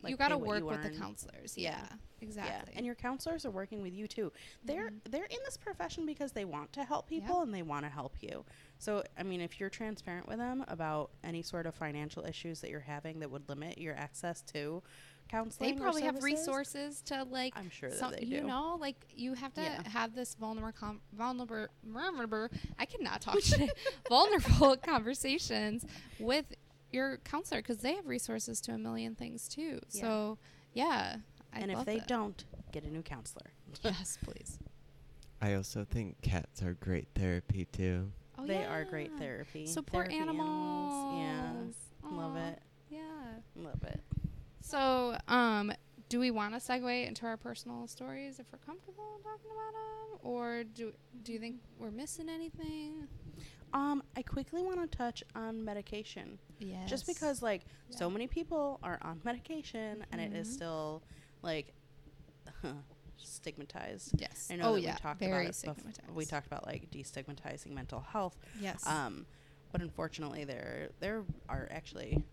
Like, 0.02 0.12
you 0.12 0.18
got 0.18 0.30
to 0.30 0.38
work 0.38 0.64
with 0.64 0.82
the 0.82 0.90
counselors. 0.92 1.58
Yeah. 1.58 1.78
Yeah, 1.90 1.98
exactly. 2.22 2.72
Yeah, 2.72 2.78
and 2.78 2.86
your 2.86 2.96
counselors 2.96 3.46
are 3.46 3.52
working 3.52 3.82
with 3.82 3.94
you 3.94 4.08
too. 4.08 4.32
They're 4.64 4.90
Mhm. 4.92 5.02
they're 5.12 5.26
in 5.26 5.40
this 5.44 5.58
profession 5.58 6.06
because 6.06 6.32
they 6.32 6.46
want 6.46 6.72
to 6.74 6.86
help 6.86 7.08
people 7.08 7.42
and 7.42 7.54
they 7.54 7.64
want 7.64 7.84
to 7.86 7.90
help 7.90 8.24
you. 8.24 8.46
So, 8.78 9.04
I 9.18 9.24
mean, 9.24 9.42
if 9.42 9.60
you're 9.60 9.70
transparent 9.70 10.26
with 10.30 10.38
them 10.38 10.64
about 10.70 11.12
any 11.22 11.42
sort 11.42 11.66
of 11.66 11.76
financial 11.76 12.24
issues 12.26 12.62
that 12.62 12.70
you're 12.70 12.80
having 12.80 13.20
that 13.20 13.30
would 13.30 13.50
limit 13.50 13.78
your 13.78 13.94
access 13.96 14.42
to 14.44 14.82
counseling, 15.30 15.76
they 15.76 15.80
or 15.80 15.84
probably 15.84 16.02
have 16.02 16.24
resources 16.24 17.02
to 17.04 17.24
like 17.24 17.54
I'm 17.56 17.70
sure 17.70 17.90
that 17.90 17.98
some, 18.00 18.12
they 18.12 18.26
you 18.26 18.42
know 18.44 18.78
like 18.80 18.96
you 19.16 19.34
have 19.36 19.54
to 19.54 19.62
Yeah. 19.62 19.88
have 19.88 20.16
this 20.16 20.36
vulnerable 20.36 20.72
com- 20.78 21.02
vulnerable 21.14 21.68
vulnerable 21.84 22.48
I 22.78 22.86
cannot 22.86 23.22
talk 23.22 23.40
today 23.42 23.70
vulnerable 24.10 24.76
conversations 24.84 25.86
with 26.20 26.46
your 26.92 27.18
counselor 27.18 27.62
because 27.62 27.78
they 27.78 27.96
have 27.96 28.08
resources 28.08 28.60
to 28.62 28.72
a 28.74 28.78
million 28.78 29.16
things 29.16 29.48
too 29.48 29.80
Yeah. 29.92 30.02
so 30.02 30.38
yeah 30.74 31.16
I 31.54 31.60
and 31.62 31.72
if 31.72 31.86
they 31.86 31.98
that. 32.00 32.08
don't, 32.08 32.44
get 32.72 32.84
a 32.84 32.90
new 32.90 33.02
counselor. 33.02 33.52
yes 33.84 34.18
please 34.24 34.60
I 35.42 35.54
also 35.54 35.86
think 35.90 36.22
cats 36.22 36.62
are 36.64 36.74
great 36.74 37.08
therapy 37.16 37.66
too. 37.72 38.12
oh, 38.38 38.46
they 38.46 38.66
are 38.66 38.84
great 38.84 39.12
therapy. 39.18 39.66
support 39.68 40.08
Therapy 40.08 40.22
animals, 40.22 41.76
Yeah, 42.02 42.12
love 42.12 42.36
it. 42.36 42.60
yeah 42.90 43.00
Love 43.56 43.84
it. 43.84 44.02
So 44.70 45.18
um 45.28 45.72
do 46.10 46.20
we 46.20 46.32
want 46.32 46.54
to 46.54 46.60
segue 46.60 47.08
into 47.08 47.26
our 47.26 47.38
personal 47.38 47.86
stories 47.88 48.40
if 48.40 48.46
we're 48.52 48.60
comfortable 48.66 49.20
talking 49.24 49.52
about 49.52 49.74
them 49.74 50.20
or 50.22 50.64
do 50.64 50.92
do 51.24 51.34
you 51.34 51.40
think 51.40 51.58
we're 51.80 51.92
missing 51.92 52.30
anything 52.30 53.08
Um, 53.72 54.02
I 54.18 54.24
quickly 54.24 54.64
want 54.64 54.80
to 54.82 54.98
touch 54.98 55.24
on 55.36 55.64
medication. 55.64 56.40
yes 56.60 56.90
just 56.90 57.06
because 57.06 57.42
like 57.44 57.62
so 57.90 58.10
many 58.10 58.28
people 58.28 58.80
are 58.82 58.98
on 59.04 59.22
medication 59.24 60.04
and 60.12 60.20
it 60.20 60.34
is 60.34 60.48
Mhm. 60.48 60.54
still 60.54 61.04
like 61.44 61.74
stigmatized. 63.18 64.20
Yes. 64.20 64.48
I 64.52 64.56
know 64.56 64.70
oh 64.70 64.74
that 64.76 64.82
yeah. 64.82 64.94
we 64.94 65.00
talked 65.00 65.20
very 65.20 65.32
about 65.32 65.44
it 65.46 65.52
bef- 65.52 65.56
stigmatized. 65.56 66.12
we 66.16 66.26
talked 66.26 66.48
about 66.48 66.66
like 66.66 66.90
destigmatizing 66.90 67.72
mental 67.72 68.02
health. 68.02 68.38
Yes. 68.60 68.86
Um, 68.88 69.26
but 69.72 69.82
unfortunately, 69.82 70.46
there 70.46 70.90
there 71.00 71.24
are 71.48 71.68
actually 71.72 72.24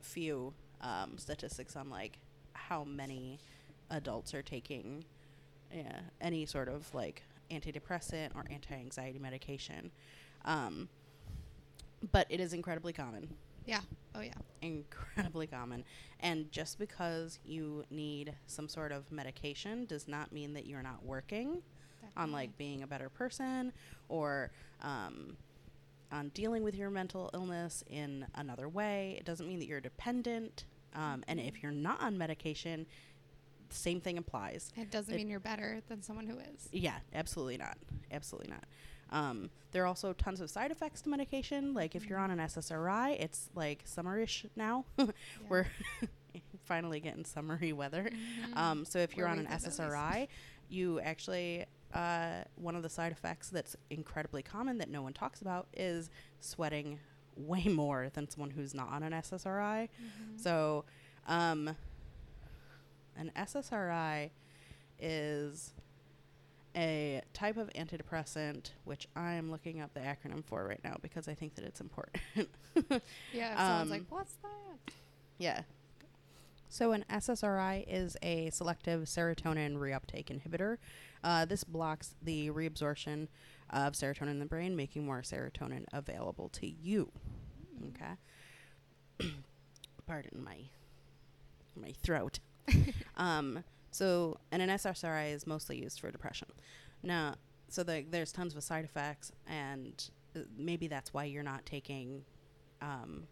few 0.00 0.52
um, 0.82 1.16
statistics 1.16 1.76
on 1.76 1.90
like 1.90 2.18
how 2.54 2.84
many 2.84 3.38
adults 3.90 4.34
are 4.34 4.42
taking 4.42 5.04
yeah, 5.72 6.00
any 6.20 6.46
sort 6.46 6.68
of 6.68 6.92
like 6.94 7.22
antidepressant 7.50 8.30
or 8.34 8.44
anti-anxiety 8.50 9.18
medication. 9.18 9.90
Um, 10.44 10.88
but 12.10 12.26
it 12.28 12.40
is 12.40 12.52
incredibly 12.52 12.92
common. 12.92 13.28
Yeah. 13.66 13.80
Oh 14.14 14.20
yeah. 14.20 14.34
incredibly 14.60 15.46
common. 15.46 15.84
And 16.20 16.50
just 16.52 16.78
because 16.78 17.38
you 17.44 17.84
need 17.90 18.34
some 18.46 18.68
sort 18.68 18.92
of 18.92 19.10
medication 19.10 19.86
does 19.86 20.08
not 20.08 20.32
mean 20.32 20.52
that 20.54 20.66
you're 20.66 20.82
not 20.82 21.04
working 21.04 21.62
on 22.16 22.32
like 22.32 22.56
being 22.58 22.82
a 22.82 22.86
better 22.86 23.08
person 23.08 23.72
or 24.08 24.50
um, 24.82 25.36
on 26.10 26.28
dealing 26.30 26.62
with 26.62 26.74
your 26.74 26.90
mental 26.90 27.30
illness 27.32 27.82
in 27.88 28.26
another 28.34 28.68
way. 28.68 29.16
It 29.18 29.24
doesn't 29.24 29.46
mean 29.46 29.60
that 29.60 29.66
you're 29.66 29.80
dependent. 29.80 30.64
Um, 30.94 31.24
and 31.28 31.40
if 31.40 31.62
you're 31.62 31.72
not 31.72 32.00
on 32.00 32.18
medication, 32.18 32.86
same 33.70 34.00
thing 34.00 34.18
applies. 34.18 34.70
It 34.76 34.90
doesn't 34.90 35.12
it- 35.12 35.16
mean 35.16 35.30
you're 35.30 35.40
better 35.40 35.80
than 35.88 36.02
someone 36.02 36.26
who 36.26 36.38
is. 36.38 36.68
Yeah, 36.72 36.98
absolutely 37.14 37.56
not. 37.56 37.78
Absolutely 38.10 38.50
not. 38.50 38.64
Um, 39.10 39.50
there 39.72 39.82
are 39.82 39.86
also 39.86 40.12
tons 40.14 40.40
of 40.40 40.48
side 40.50 40.70
effects 40.70 41.02
to 41.02 41.10
medication. 41.10 41.74
Like 41.74 41.94
if 41.94 42.08
you're 42.08 42.18
on 42.18 42.30
an 42.30 42.38
SSRI, 42.38 43.16
it's 43.20 43.50
like 43.54 43.84
summerish 43.84 44.46
now. 44.56 44.84
We're 45.50 45.66
finally 46.64 47.00
getting 47.00 47.24
summery 47.24 47.72
weather. 47.72 48.10
Mhm. 48.10 48.56
Um, 48.56 48.84
so 48.84 48.98
if 49.00 49.16
you're 49.16 49.26
Where 49.26 49.32
on 49.32 49.38
an 49.40 49.44
live, 49.44 49.54
at 49.54 49.64
least. 49.64 49.78
SSRI, 49.80 50.28
you 50.70 51.00
actually 51.00 51.66
uh, 51.92 52.42
one 52.54 52.74
of 52.74 52.82
the 52.82 52.88
side 52.88 53.12
effects 53.12 53.50
that's 53.50 53.76
incredibly 53.90 54.42
common 54.42 54.78
that 54.78 54.88
no 54.88 55.02
one 55.02 55.12
talks 55.12 55.42
about 55.42 55.66
is 55.74 56.08
sweating 56.40 56.98
way 57.36 57.64
more 57.64 58.10
than 58.12 58.28
someone 58.28 58.50
who's 58.50 58.74
not 58.74 58.88
on 58.90 59.02
an 59.02 59.12
SSRI. 59.12 59.88
Mhm. 59.88 60.40
So, 60.40 60.84
um, 61.26 61.76
an 63.16 63.30
SSRI 63.36 64.30
is 64.98 65.72
a 66.74 67.20
type 67.34 67.56
of 67.56 67.68
antidepressant, 67.70 68.70
which 68.84 69.06
I'm 69.14 69.50
looking 69.50 69.80
up 69.80 69.92
the 69.94 70.00
acronym 70.00 70.44
for 70.44 70.66
right 70.66 70.82
now 70.82 70.96
because 71.02 71.28
I 71.28 71.34
think 71.34 71.54
that 71.56 71.64
it's 71.64 71.80
important. 71.80 72.22
yeah. 73.32 73.56
Someone's 73.56 73.82
um, 73.82 73.90
like, 73.90 74.04
"What's 74.08 74.34
that?" 74.42 74.94
yeah. 75.38 75.62
So, 76.68 76.92
an 76.92 77.04
SSRI 77.10 77.84
is 77.86 78.16
a 78.22 78.48
selective 78.48 79.02
serotonin 79.02 79.76
reuptake 79.76 80.26
inhibitor. 80.26 80.78
Uh, 81.22 81.44
this 81.44 81.64
blocks 81.64 82.14
the 82.22 82.50
reabsorption 82.50 83.28
of 83.72 83.94
serotonin 83.94 84.30
in 84.30 84.38
the 84.38 84.46
brain, 84.46 84.76
making 84.76 85.04
more 85.04 85.22
serotonin 85.22 85.84
available 85.92 86.48
to 86.50 86.66
you. 86.66 87.10
Okay. 87.88 89.30
Pardon 90.06 90.42
my 90.44 90.56
my 91.74 91.92
throat. 92.02 92.38
um, 93.16 93.64
so, 93.90 94.38
and 94.50 94.62
an 94.62 94.68
SSRI 94.70 95.32
is 95.32 95.46
mostly 95.46 95.78
used 95.78 96.00
for 96.00 96.10
depression. 96.10 96.48
Now, 97.02 97.34
so 97.68 97.82
the, 97.82 98.04
there's 98.08 98.32
tons 98.32 98.54
of 98.54 98.62
side 98.62 98.84
effects, 98.84 99.32
and 99.46 100.10
uh, 100.36 100.40
maybe 100.56 100.86
that's 100.86 101.12
why 101.12 101.24
you're 101.24 101.42
not 101.42 101.64
taking 101.66 102.24
um, 102.80 103.24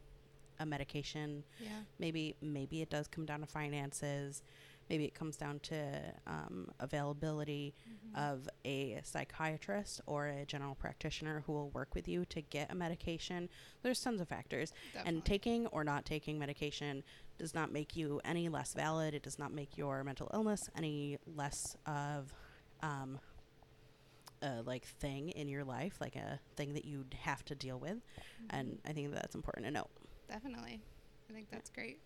a 0.59 0.67
medication. 0.67 1.45
Yeah. 1.59 1.71
Maybe 1.99 2.37
maybe 2.41 2.83
it 2.83 2.91
does 2.91 3.07
come 3.07 3.27
down 3.27 3.41
to 3.41 3.47
finances. 3.47 4.43
Maybe 4.91 5.05
it 5.05 5.15
comes 5.15 5.37
down 5.37 5.61
to 5.61 6.13
um, 6.27 6.69
availability 6.81 7.75
Mhm. 7.89 8.19
of 8.33 8.49
a 8.65 9.01
psychiatrist 9.05 10.01
or 10.07 10.27
a 10.27 10.45
general 10.45 10.75
practitioner 10.75 11.43
who 11.47 11.53
will 11.53 11.71
work 11.71 11.95
with 11.95 12.09
you 12.09 12.25
to 12.27 12.43
get 12.43 12.73
a 12.73 12.75
medication. 12.75 13.49
There's 13.83 14.01
tons 14.03 14.21
of 14.21 14.29
factors. 14.29 14.73
Definitely. 14.93 15.09
And 15.09 15.25
taking 15.25 15.67
or 15.69 15.85
not 15.85 16.05
taking 16.05 16.39
medication 16.41 17.05
does 17.39 17.55
not 17.55 17.71
make 17.73 17.95
you 17.97 18.21
any 18.25 18.49
less 18.49 18.75
valid. 18.75 19.15
It 19.15 19.23
does 19.23 19.39
not 19.39 19.53
make 19.53 19.79
your 19.79 20.03
mental 20.03 20.29
illness 20.35 20.69
any 20.77 21.19
less 21.25 21.77
of 21.87 22.35
um, 22.83 23.21
a 24.43 24.63
like 24.63 24.85
thing 24.87 25.29
in 25.31 25.49
your 25.49 25.63
life, 25.65 26.01
like 26.01 26.17
a 26.17 26.41
thing 26.57 26.75
that 26.75 26.85
you 26.85 27.05
have 27.21 27.45
to 27.45 27.55
deal 27.55 27.79
with. 27.79 27.99
And 28.51 28.81
I 28.85 28.93
think 28.93 29.13
that's 29.15 29.37
important 29.37 29.67
to 29.67 29.71
note. 29.71 29.91
Definitely. 30.27 30.81
I 31.29 31.33
think 31.33 31.49
that's 31.49 31.71
great. 31.71 32.01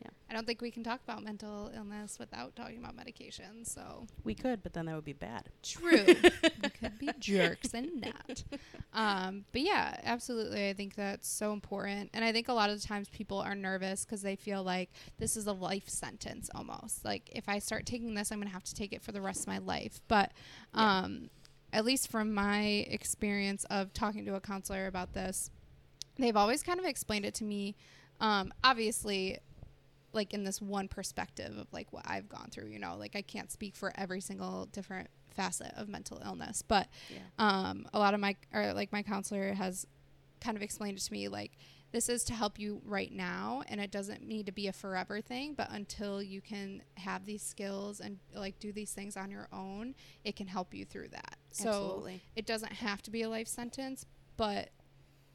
Yeah. 0.00 0.08
I 0.28 0.34
don't 0.34 0.46
think 0.46 0.60
we 0.60 0.70
can 0.70 0.82
talk 0.82 1.00
about 1.06 1.22
mental 1.22 1.70
illness 1.74 2.18
without 2.18 2.56
talking 2.56 2.78
about 2.78 2.96
medication. 2.96 3.64
So 3.64 4.06
We 4.24 4.34
could, 4.34 4.62
but 4.62 4.72
then 4.72 4.86
that 4.86 4.94
would 4.96 5.04
be 5.04 5.12
bad. 5.12 5.48
true. 5.62 6.04
we 6.62 6.68
could 6.70 6.98
be 6.98 7.10
jerks 7.20 7.72
and 7.74 8.00
not. 8.00 8.42
Um, 8.92 9.44
but 9.52 9.62
yeah, 9.62 9.98
absolutely. 10.02 10.68
I 10.68 10.72
think 10.72 10.94
that's 10.96 11.28
so 11.28 11.52
important. 11.52 12.10
And 12.12 12.24
I 12.24 12.32
think 12.32 12.48
a 12.48 12.52
lot 12.52 12.70
of 12.70 12.80
the 12.80 12.86
times 12.86 13.08
people 13.08 13.38
are 13.38 13.54
nervous 13.54 14.04
because 14.04 14.22
they 14.22 14.36
feel 14.36 14.62
like 14.64 14.90
this 15.18 15.36
is 15.36 15.46
a 15.46 15.52
life 15.52 15.88
sentence 15.88 16.50
almost. 16.54 17.04
Like 17.04 17.30
if 17.32 17.48
I 17.48 17.58
start 17.60 17.86
taking 17.86 18.14
this, 18.14 18.32
I'm 18.32 18.38
going 18.38 18.48
to 18.48 18.54
have 18.54 18.64
to 18.64 18.74
take 18.74 18.92
it 18.92 19.02
for 19.02 19.12
the 19.12 19.20
rest 19.20 19.42
of 19.42 19.46
my 19.48 19.58
life. 19.58 20.00
But 20.08 20.32
Yeah. 20.74 20.98
um, 21.04 21.30
at 21.72 21.84
least 21.84 22.08
from 22.10 22.32
my 22.34 22.62
experience 22.88 23.64
of 23.70 23.92
talking 23.92 24.24
to 24.26 24.34
a 24.34 24.40
counselor 24.40 24.86
about 24.86 25.12
this, 25.12 25.50
they've 26.18 26.36
always 26.36 26.62
kind 26.62 26.78
of 26.80 26.86
explained 26.86 27.24
it 27.24 27.34
to 27.34 27.44
me. 27.44 27.74
Um, 28.20 28.52
obviously, 28.62 29.38
like 30.14 30.32
in 30.32 30.44
this 30.44 30.60
one 30.62 30.88
perspective 30.88 31.56
of 31.58 31.66
like 31.72 31.92
what 31.92 32.04
I've 32.06 32.28
gone 32.28 32.48
through, 32.50 32.68
you 32.68 32.78
know, 32.78 32.96
like 32.96 33.14
I 33.16 33.22
can't 33.22 33.50
speak 33.50 33.74
for 33.76 33.92
every 33.96 34.20
single 34.20 34.66
different 34.66 35.08
facet 35.30 35.72
of 35.76 35.88
mental 35.88 36.22
illness, 36.24 36.62
but 36.62 36.88
Yeah. 37.10 37.18
um, 37.38 37.86
a 37.92 37.98
lot 37.98 38.14
of 38.14 38.20
my 38.20 38.36
or 38.52 38.72
like 38.72 38.92
my 38.92 39.02
counselor 39.02 39.52
has 39.54 39.86
kind 40.40 40.56
of 40.56 40.62
explained 40.62 40.98
it 40.98 41.00
to 41.00 41.12
me 41.12 41.26
like 41.28 41.52
this 41.90 42.08
is 42.10 42.22
to 42.24 42.34
help 42.34 42.58
you 42.58 42.82
right 42.84 43.10
now 43.12 43.62
and 43.68 43.80
it 43.80 43.90
doesn't 43.90 44.20
need 44.26 44.44
to 44.44 44.52
be 44.52 44.66
a 44.68 44.72
forever 44.74 45.22
thing 45.22 45.54
but 45.54 45.68
until 45.70 46.22
you 46.22 46.42
can 46.42 46.82
have 46.98 47.24
these 47.24 47.42
skills 47.42 47.98
and 47.98 48.18
like 48.34 48.58
do 48.58 48.70
these 48.70 48.92
things 48.92 49.16
on 49.16 49.30
your 49.30 49.48
own 49.54 49.94
it 50.22 50.36
can 50.36 50.46
help 50.46 50.74
you 50.74 50.84
through 50.84 51.08
that 51.08 51.36
so 51.50 51.68
Absolutely. 51.70 52.20
it 52.36 52.44
doesn't 52.44 52.72
have 52.74 53.00
to 53.00 53.10
be 53.10 53.22
a 53.22 53.28
life 53.30 53.48
sentence 53.48 54.04
but 54.36 54.68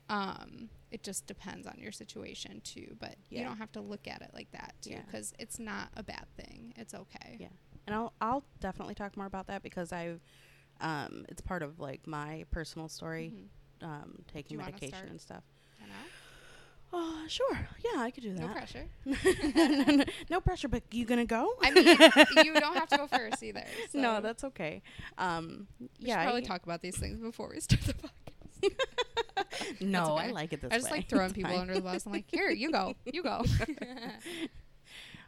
um 0.09 0.69
it 0.91 1.03
just 1.03 1.27
depends 1.27 1.67
on 1.67 1.75
your 1.77 1.91
situation 1.91 2.61
too 2.63 2.95
but 2.99 3.15
you 3.29 3.43
don't 3.43 3.57
have 3.57 3.71
to 3.71 3.81
look 3.81 4.07
at 4.07 4.21
it 4.21 4.31
like 4.33 4.51
that 4.51 4.73
too 4.81 4.91
Yeah. 4.91 5.01
because 5.05 5.33
it's 5.39 5.59
not 5.59 5.89
a 5.95 6.03
bad 6.03 6.25
thing 6.37 6.73
it's 6.77 6.93
okay 6.93 7.37
Yeah. 7.39 7.47
And 7.87 7.95
I'll 7.95 8.13
I'll 8.21 8.43
definitely 8.59 8.93
talk 8.95 9.17
more 9.17 9.25
about 9.25 9.47
that 9.47 9.63
because 9.63 9.91
I 9.91 10.15
um 10.81 11.25
it's 11.29 11.41
part 11.41 11.63
of 11.63 11.79
like 11.79 12.05
my 12.07 12.45
personal 12.51 12.87
story 12.87 13.33
Mhm. 13.81 13.87
um 13.87 14.23
taking 14.31 14.57
medication 14.57 15.07
and 15.09 15.19
stuff. 15.19 15.43
I 15.81 15.87
know. 15.87 15.93
Oh, 16.91 17.23
sure. 17.27 17.67
Yeah, 17.85 18.01
I 18.01 18.09
could 18.11 18.23
do 18.23 18.33
that. 18.33 18.41
no 18.47 18.47
pressure 18.53 18.85
no 20.29 20.39
pressure, 20.41 20.67
but 20.67 20.83
you 20.91 21.05
going 21.05 21.19
to 21.19 21.25
go? 21.25 21.53
I 21.61 21.71
mean, 21.71 21.85
you 22.45 22.53
don't 22.59 22.75
have 22.75 22.89
to 22.89 22.97
go 22.97 23.07
first 23.07 23.41
either. 23.43 23.63
no, 23.93 24.21
that's 24.21 24.43
okay. 24.43 24.81
Um 25.17 25.67
we 25.79 26.07
should 26.09 26.15
probably 26.15 26.41
I- 26.41 26.45
talk 26.45 26.63
about 26.63 26.81
these 26.81 26.97
things 26.97 27.19
before 27.19 27.49
we 27.49 27.59
start 27.59 27.81
the 27.83 27.93
podcast. 27.93 28.73
no, 29.81 30.15
I 30.15 30.25
okay. 30.25 30.31
like 30.33 30.53
it 30.53 30.61
this 30.61 30.69
way. 30.69 30.75
I 30.75 30.79
just 30.79 30.91
way. 30.91 30.97
like 30.97 31.09
throwing 31.09 31.25
It's 31.25 31.33
people 31.33 31.51
fine. 31.51 31.61
under 31.61 31.73
the 31.75 31.81
bus. 31.81 32.05
I'm 32.05 32.11
like, 32.11 32.25
here, 32.27 32.49
you 32.49 32.71
go, 32.71 32.95
you 33.05 33.23
go. 33.23 33.43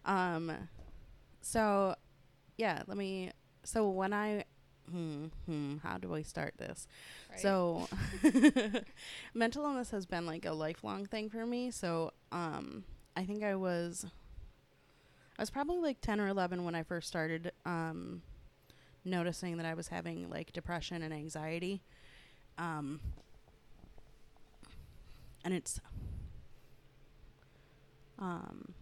Um, 0.06 0.52
so 1.42 1.96
yeah, 2.58 2.84
let 2.88 2.98
me. 2.98 3.32
So 3.64 3.90
when 3.90 4.14
I, 4.14 4.46
hmm, 4.90 5.26
hmm, 5.46 5.78
how 5.84 5.98
do 5.98 6.14
I 6.16 6.24
start 6.24 6.56
this? 6.58 6.88
Right. 7.30 7.40
So, 7.40 7.88
mental 9.34 9.64
illness 9.66 9.92
has 9.92 10.06
been 10.06 10.26
like 10.26 10.46
a 10.46 10.52
lifelong 10.54 11.06
thing 11.06 11.30
for 11.30 11.46
me. 11.46 11.70
So, 11.72 12.14
um, 12.32 12.84
I 13.16 13.24
think 13.24 13.44
I 13.44 13.56
was, 13.56 14.06
I 15.38 15.42
was 15.42 15.52
probably 15.52 15.78
like 15.78 16.02
ten 16.02 16.20
or 16.20 16.28
eleven 16.28 16.64
when 16.64 16.76
I 16.76 16.84
first 16.84 17.08
started, 17.08 17.52
um, 17.66 18.24
noticing 19.06 19.58
that 19.58 19.66
I 19.66 19.74
was 19.74 19.88
having 19.90 20.30
like 20.30 20.54
depression 20.54 21.04
and 21.04 21.14
anxiety. 21.14 21.82
Um, 22.58 23.00
and 25.44 25.54
it's, 25.54 25.80
um, 28.20 28.74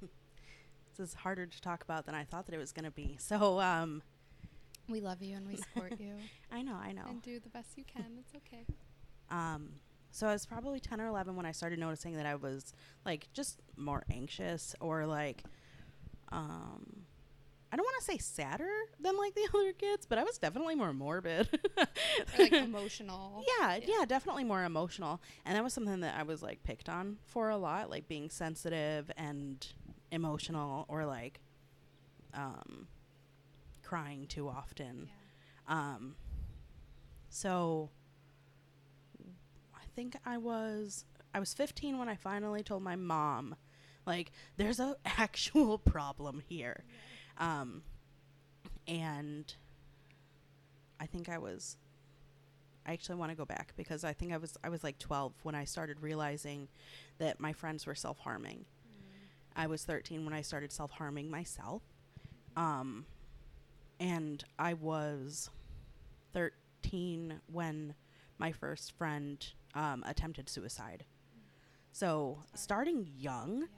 this 0.00 1.08
is 1.08 1.14
harder 1.14 1.46
to 1.46 1.60
talk 1.60 1.82
about 1.82 2.06
than 2.06 2.14
I 2.14 2.24
thought 2.24 2.46
that 2.46 2.54
it 2.54 2.58
was 2.58 2.72
going 2.72 2.84
to 2.84 2.90
be. 2.90 3.16
So, 3.18 3.60
um, 3.60 4.02
we 4.88 5.00
love 5.00 5.22
you 5.22 5.36
and 5.36 5.46
we 5.48 5.56
support 5.56 5.94
you 5.98 6.14
I 6.52 6.62
know, 6.62 6.74
I 6.74 6.92
know. 6.92 7.04
and 7.08 7.22
do 7.22 7.40
the 7.40 7.48
best 7.48 7.76
you 7.76 7.84
can. 7.84 8.18
It's 8.20 8.34
okay. 8.34 8.64
Um, 9.30 9.70
so 10.10 10.26
I 10.28 10.32
was 10.32 10.46
probably 10.46 10.78
10 10.78 11.00
or 11.00 11.06
11 11.06 11.34
when 11.34 11.46
I 11.46 11.52
started 11.52 11.78
noticing 11.78 12.14
that 12.16 12.26
I 12.26 12.34
was 12.36 12.72
like 13.04 13.28
just 13.32 13.60
more 13.76 14.04
anxious 14.12 14.74
or 14.80 15.06
like, 15.06 15.42
um, 16.30 17.04
I 17.74 17.76
don't 17.76 17.84
want 17.86 17.96
to 17.98 18.04
say 18.04 18.18
sadder 18.18 18.70
than 19.00 19.16
like 19.18 19.34
the 19.34 19.48
other 19.54 19.72
kids, 19.72 20.06
but 20.06 20.16
I 20.16 20.22
was 20.22 20.38
definitely 20.38 20.76
more 20.76 20.92
morbid. 20.92 21.48
Like 22.38 22.52
emotional. 22.70 23.44
yeah, 23.58 23.74
Yeah. 23.78 23.86
yeah, 23.98 24.04
definitely 24.04 24.44
more 24.44 24.62
emotional. 24.62 25.20
And 25.44 25.56
that 25.56 25.64
was 25.64 25.74
something 25.74 25.98
that 26.00 26.14
I 26.16 26.22
was 26.22 26.40
like 26.40 26.62
picked 26.62 26.88
on 26.88 27.16
for 27.26 27.48
a 27.50 27.56
lot, 27.56 27.90
like 27.90 28.06
being 28.06 28.30
sensitive 28.30 29.10
and 29.16 29.66
emotional 30.12 30.84
or 30.88 31.04
like 31.04 31.40
um 32.32 32.86
crying 33.82 34.26
too 34.28 34.48
often. 34.48 35.08
Yeah. 35.68 35.74
Um, 35.76 36.14
so 37.28 37.90
I 39.74 39.84
think 39.96 40.16
I 40.24 40.38
was 40.38 41.04
I 41.34 41.40
was 41.40 41.52
15 41.54 41.98
when 41.98 42.08
I 42.08 42.14
finally 42.14 42.62
told 42.62 42.84
my 42.84 42.94
mom, 42.94 43.56
like, 44.06 44.30
there's 44.56 44.78
a 44.78 44.94
actual 45.04 45.78
problem 45.78 46.40
here. 46.48 46.84
Um, 47.38 47.82
and 48.86 49.52
I 51.00 51.06
think 51.06 51.28
I 51.28 51.38
was 51.38 51.76
I 52.86 52.92
actually 52.92 53.16
want 53.16 53.30
to 53.30 53.36
go 53.36 53.46
back 53.46 53.72
because 53.76 54.04
I 54.04 54.12
think 54.12 54.32
I 54.32 54.36
was 54.36 54.56
I 54.62 54.68
was 54.68 54.84
like 54.84 54.98
12 54.98 55.32
when 55.42 55.54
I 55.54 55.64
started 55.64 56.00
realizing 56.00 56.68
that 57.18 57.40
my 57.40 57.52
friends 57.52 57.86
were 57.86 57.94
self-harming. 57.94 58.64
I 59.56 59.66
was 59.66 59.84
13 59.84 60.24
when 60.24 60.34
I 60.34 60.42
started 60.42 60.72
self-harming 60.72 61.30
myself. 61.30 61.82
Um 62.56 63.06
and 64.00 64.44
I 64.58 64.74
was 64.74 65.50
13 66.32 67.40
when 67.50 67.94
my 68.38 68.52
first 68.52 68.92
friend 68.92 69.46
um, 69.74 70.04
attempted 70.06 70.48
suicide. 70.48 71.04
So, 71.92 72.38
starting 72.54 73.08
young, 73.16 73.68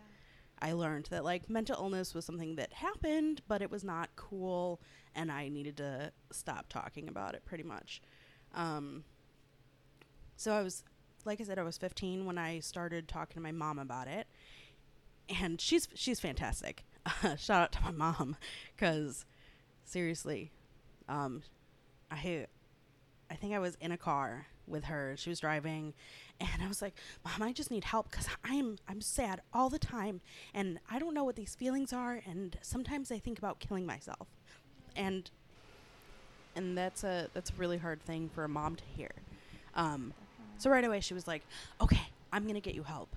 I 0.61 0.73
learned 0.73 1.07
that 1.11 1.25
like 1.25 1.51
mental 1.51 1.77
illness 1.83 2.15
was 2.15 2.25
something 2.25 2.57
that 2.57 2.73
happened, 2.73 3.43
but 3.47 3.63
it 3.63 3.71
was 3.71 3.85
not 3.85 4.11
cool, 4.17 4.81
and 5.15 5.31
I 5.31 5.49
needed 5.49 5.77
to 5.79 6.13
stop 6.31 6.67
talking 6.69 7.09
about 7.09 7.35
it 7.35 7.45
pretty 7.45 7.65
much. 7.65 8.01
Um, 8.55 9.05
so 10.37 10.53
I 10.53 10.63
was, 10.63 10.83
like 11.25 11.41
I 11.41 11.45
said, 11.45 11.59
I 11.59 11.63
was 11.63 11.77
15 11.77 12.25
when 12.25 12.39
I 12.39 12.61
started 12.61 13.07
talking 13.09 13.35
to 13.35 13.41
my 13.41 13.53
mom 13.53 13.79
about 13.79 14.09
it, 14.09 14.27
and 15.29 15.61
she's 15.61 15.89
she's 15.95 16.21
fantastic. 16.21 16.85
Shout 17.37 17.63
out 17.63 17.73
to 17.73 17.83
my 17.83 17.91
mom, 17.93 18.37
because 18.75 19.27
seriously, 19.85 20.53
um, 21.09 21.43
I 22.11 22.47
I 23.31 23.35
think 23.35 23.55
I 23.55 23.59
was 23.59 23.77
in 23.81 23.93
a 23.93 23.99
car 23.99 24.47
with 24.67 24.85
her. 24.85 25.15
She 25.17 25.31
was 25.31 25.41
driving, 25.41 25.95
and 26.41 26.63
I 26.63 26.69
was 26.69 26.83
like, 26.83 26.95
"Mom, 27.25 27.43
I 27.43 27.53
just 27.53 27.71
need 27.71 27.85
help 27.85 28.11
because 28.11 28.29
I'm 28.45 28.79
I'm 28.89 29.01
sad 29.01 29.41
all 29.53 29.69
the 29.69 29.79
time, 29.79 30.21
and 30.55 30.79
I 30.91 30.99
don't 30.99 31.15
know 31.15 31.25
what 31.25 31.37
these 31.37 31.55
feelings 31.55 31.93
are, 31.93 32.21
and 32.27 32.57
sometimes 32.63 33.11
I 33.11 33.19
think 33.19 33.39
about 33.39 33.59
killing 33.59 33.87
myself." 33.87 34.29
And 34.95 35.31
and 36.55 36.77
that's 36.77 37.05
a 37.05 37.29
that's 37.35 37.51
a 37.51 37.55
really 37.55 37.79
hard 37.79 38.03
thing 38.03 38.31
for 38.35 38.45
a 38.45 38.49
mom 38.49 38.77
to 38.77 38.85
hear. 38.97 39.13
Um, 39.75 40.13
so 40.59 40.71
right 40.71 40.85
away 40.85 41.01
she 41.01 41.15
was 41.15 41.27
like, 41.27 41.43
"Okay, 41.81 42.09
I'm 42.33 42.47
gonna 42.47 42.61
get 42.61 42.75
you 42.75 42.83
help." 42.83 43.15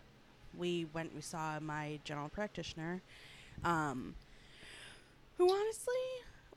We 0.57 0.85
went. 0.93 1.15
We 1.15 1.21
saw 1.21 1.59
my 1.59 1.99
general 2.03 2.29
practitioner, 2.29 3.01
um, 3.63 4.15
who 5.37 5.49
honestly, 5.51 5.93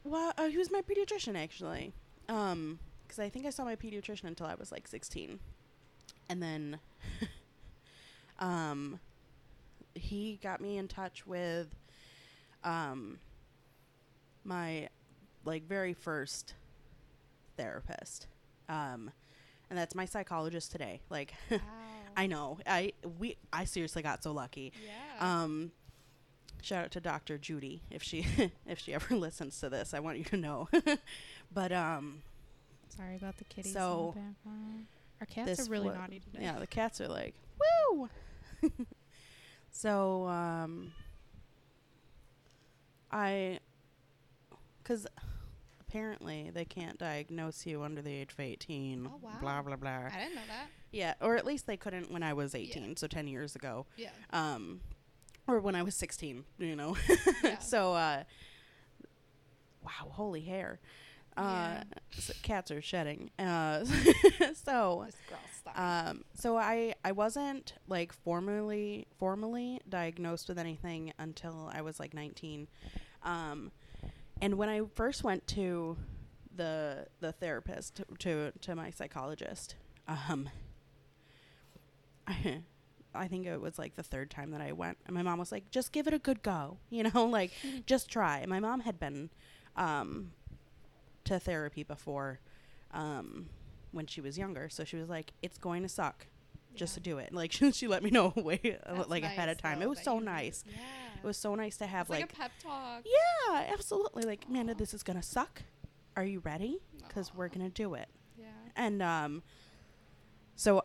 well, 0.04 0.32
uh, 0.36 0.48
he 0.48 0.58
was 0.58 0.70
my 0.70 0.82
pediatrician 0.82 1.36
actually. 1.36 1.92
Um, 2.28 2.78
because 3.12 3.22
I 3.24 3.28
think 3.28 3.44
I 3.44 3.50
saw 3.50 3.64
my 3.64 3.76
pediatrician 3.76 4.24
until 4.24 4.46
I 4.46 4.54
was 4.54 4.72
like 4.72 4.88
16, 4.88 5.38
and 6.30 6.42
then, 6.42 6.78
um, 8.38 8.98
he 9.94 10.38
got 10.42 10.60
me 10.62 10.78
in 10.78 10.88
touch 10.88 11.26
with, 11.26 11.68
um, 12.64 13.18
my 14.44 14.88
like 15.44 15.68
very 15.68 15.92
first 15.92 16.54
therapist, 17.58 18.28
um, 18.70 19.10
and 19.68 19.78
that's 19.78 19.94
my 19.94 20.06
psychologist 20.06 20.72
today. 20.72 21.00
Like, 21.10 21.34
Wow. 21.50 21.58
I 22.16 22.26
know 22.26 22.58
I 22.66 22.92
we 23.18 23.36
I 23.52 23.64
seriously 23.64 24.02
got 24.02 24.22
so 24.22 24.32
lucky. 24.32 24.72
yeah. 24.86 25.42
Um, 25.42 25.72
shout 26.62 26.84
out 26.86 26.90
to 26.92 27.00
Dr. 27.00 27.38
Judy 27.38 27.82
if 27.90 28.02
she 28.02 28.26
if 28.66 28.78
she 28.78 28.94
ever 28.94 29.14
listens 29.16 29.58
to 29.60 29.68
this. 29.68 29.92
I 29.94 30.00
want 30.00 30.18
you 30.18 30.24
to 30.24 30.36
know. 30.36 30.68
but 31.52 31.72
um, 31.72 32.22
Sorry 33.02 33.16
about 33.16 33.36
the 33.38 33.44
kitties 33.44 33.72
so, 33.72 34.14
in 34.16 34.34
the. 34.44 34.52
Our 35.20 35.26
cats 35.26 35.66
are 35.66 35.70
really 35.70 35.88
wa- 35.88 35.94
naughty 35.94 36.20
today. 36.20 36.42
yeah, 36.42 36.58
the 36.58 36.66
cats 36.66 37.00
are 37.00 37.08
like 37.08 37.34
woo. 37.90 38.08
so 39.70 40.26
um, 40.26 40.92
I, 43.10 43.60
because 44.82 45.06
apparently 45.80 46.50
they 46.52 46.64
can't 46.64 46.98
diagnose 46.98 47.66
you 47.66 47.82
under 47.82 48.02
the 48.02 48.12
age 48.12 48.32
of 48.32 48.40
eighteen. 48.40 49.08
Oh, 49.08 49.18
wow. 49.20 49.30
Blah 49.40 49.62
blah 49.62 49.76
blah. 49.76 49.90
I 50.12 50.18
didn't 50.18 50.34
know 50.34 50.40
that. 50.48 50.66
Yeah, 50.90 51.14
or 51.20 51.36
at 51.36 51.46
least 51.46 51.66
they 51.66 51.76
couldn't 51.76 52.10
when 52.10 52.22
I 52.22 52.32
was 52.32 52.54
eighteen, 52.54 52.96
so 52.96 53.06
ten 53.06 53.26
years 53.28 53.56
ago. 53.56 53.86
Yeah. 53.96 54.10
um 54.30 54.80
or 55.48 55.58
when 55.58 55.74
I 55.74 55.82
was 55.82 55.96
16, 55.96 56.44
you 56.58 56.76
know. 56.76 56.96
Yeah. 57.42 57.58
so 57.58 57.94
uh 57.94 58.22
wow, 59.84 60.08
holy 60.10 60.42
hair. 60.42 60.78
Uh 61.36 61.42
Yeah. 61.42 61.82
so 62.18 62.32
cats 62.42 62.70
are 62.70 62.82
shedding. 62.82 63.30
Uh 63.38 63.84
so 64.54 65.06
um 65.74 66.24
so 66.34 66.56
I 66.58 66.94
I 67.04 67.12
wasn't 67.12 67.74
like 67.88 68.12
formally 68.12 69.06
formally 69.18 69.80
diagnosed 69.88 70.48
with 70.48 70.58
anything 70.58 71.12
until 71.18 71.70
I 71.72 71.80
was 71.82 71.98
like 72.00 72.14
19. 72.14 72.68
Um 73.22 73.72
and 74.40 74.54
when 74.58 74.68
I 74.68 74.82
first 74.94 75.24
went 75.24 75.46
to 75.48 75.96
the 76.54 77.06
the 77.20 77.32
therapist 77.32 78.02
to 78.20 78.52
to 78.60 78.74
my 78.76 78.90
psychologist, 78.90 79.76
um 80.08 80.50
I 82.26 82.62
I 83.14 83.28
think 83.28 83.46
it 83.46 83.60
was 83.60 83.78
like 83.78 83.94
the 83.94 84.02
third 84.02 84.30
time 84.30 84.52
that 84.52 84.62
I 84.62 84.72
went, 84.72 84.96
and 85.06 85.14
my 85.14 85.22
mom 85.22 85.38
was 85.38 85.52
like, 85.52 85.70
"Just 85.70 85.92
give 85.92 86.06
it 86.06 86.14
a 86.14 86.18
good 86.18 86.42
go, 86.42 86.78
you 86.90 87.02
know, 87.02 87.24
like 87.26 87.52
just 87.86 88.08
try." 88.08 88.38
And 88.38 88.48
my 88.48 88.58
mom 88.60 88.80
had 88.80 88.98
been 88.98 89.28
um, 89.76 90.32
to 91.24 91.38
therapy 91.38 91.82
before 91.82 92.40
um, 92.92 93.46
when 93.92 94.06
she 94.06 94.20
was 94.20 94.38
younger, 94.38 94.68
so 94.68 94.84
she 94.84 94.96
was 94.96 95.08
like, 95.08 95.32
"It's 95.42 95.58
going 95.58 95.82
to 95.82 95.88
suck, 95.88 96.26
just 96.74 96.94
to 96.94 97.00
do 97.00 97.18
it." 97.18 97.32
Like 97.32 97.52
she 97.72 97.86
let 97.88 98.02
me 98.02 98.10
know 98.10 98.32
way 98.36 98.60
That's 98.62 99.08
like 99.08 99.22
ahead 99.22 99.48
of 99.48 99.58
time. 99.58 99.78
though, 99.78 99.86
It 99.86 99.90
was 99.90 100.02
so 100.02 100.18
nice. 100.18 100.64
Yeah. 100.66 100.74
It 101.22 101.26
was 101.26 101.36
so 101.36 101.54
nice 101.54 101.76
to 101.76 101.86
have 101.86 102.10
like, 102.10 102.22
like, 102.22 102.32
a 102.32 102.36
pep 102.36 102.50
talk. 102.62 103.04
yeah, 103.04 103.66
absolutely. 103.72 104.24
Like, 104.24 104.44
Amanda, 104.48 104.74
this 104.74 104.92
is 104.92 105.02
gonna 105.02 105.22
suck. 105.22 105.62
Are 106.16 106.24
you 106.24 106.40
ready? 106.40 106.78
Because 107.06 107.32
we're 107.34 107.48
gonna 107.48 107.70
do 107.70 107.94
it. 107.94 108.08
Yeah. 108.38 108.46
And 108.76 109.02
um, 109.02 109.42
so, 110.56 110.82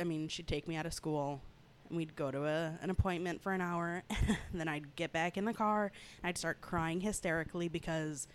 I 0.00 0.04
mean, 0.04 0.28
she'd 0.28 0.46
take 0.46 0.66
me 0.68 0.76
out 0.76 0.86
of 0.86 0.94
school, 0.94 1.40
and 1.88 1.96
we'd 1.96 2.14
go 2.16 2.30
to 2.30 2.44
a, 2.44 2.78
an 2.80 2.90
appointment 2.90 3.42
for 3.42 3.52
an 3.52 3.60
hour. 3.60 4.02
and 4.10 4.60
then 4.60 4.68
I'd 4.68 4.94
get 4.96 5.12
back 5.12 5.36
in 5.36 5.44
the 5.44 5.52
car, 5.52 5.92
and 6.22 6.28
I'd 6.28 6.38
start 6.38 6.60
crying 6.60 7.00
hysterically 7.00 7.68
because 7.68 8.26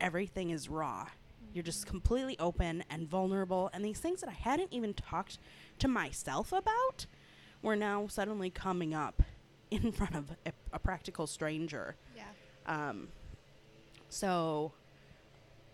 everything 0.00 0.50
is 0.50 0.68
raw. 0.68 1.06
You're 1.52 1.62
just 1.62 1.86
completely 1.86 2.38
open 2.38 2.84
and 2.90 3.08
vulnerable, 3.08 3.70
and 3.72 3.84
these 3.84 3.98
things 3.98 4.20
that 4.20 4.28
I 4.28 4.34
hadn't 4.34 4.72
even 4.72 4.92
talked 4.94 5.38
to 5.78 5.88
myself 5.88 6.52
about 6.52 7.06
were 7.62 7.76
now 7.76 8.06
suddenly 8.06 8.50
coming 8.50 8.94
up 8.94 9.22
in 9.70 9.92
front 9.92 10.14
of 10.14 10.30
a, 10.44 10.52
a 10.72 10.78
practical 10.78 11.26
stranger. 11.26 11.96
Yeah. 12.14 12.24
Um, 12.66 13.08
so, 14.08 14.72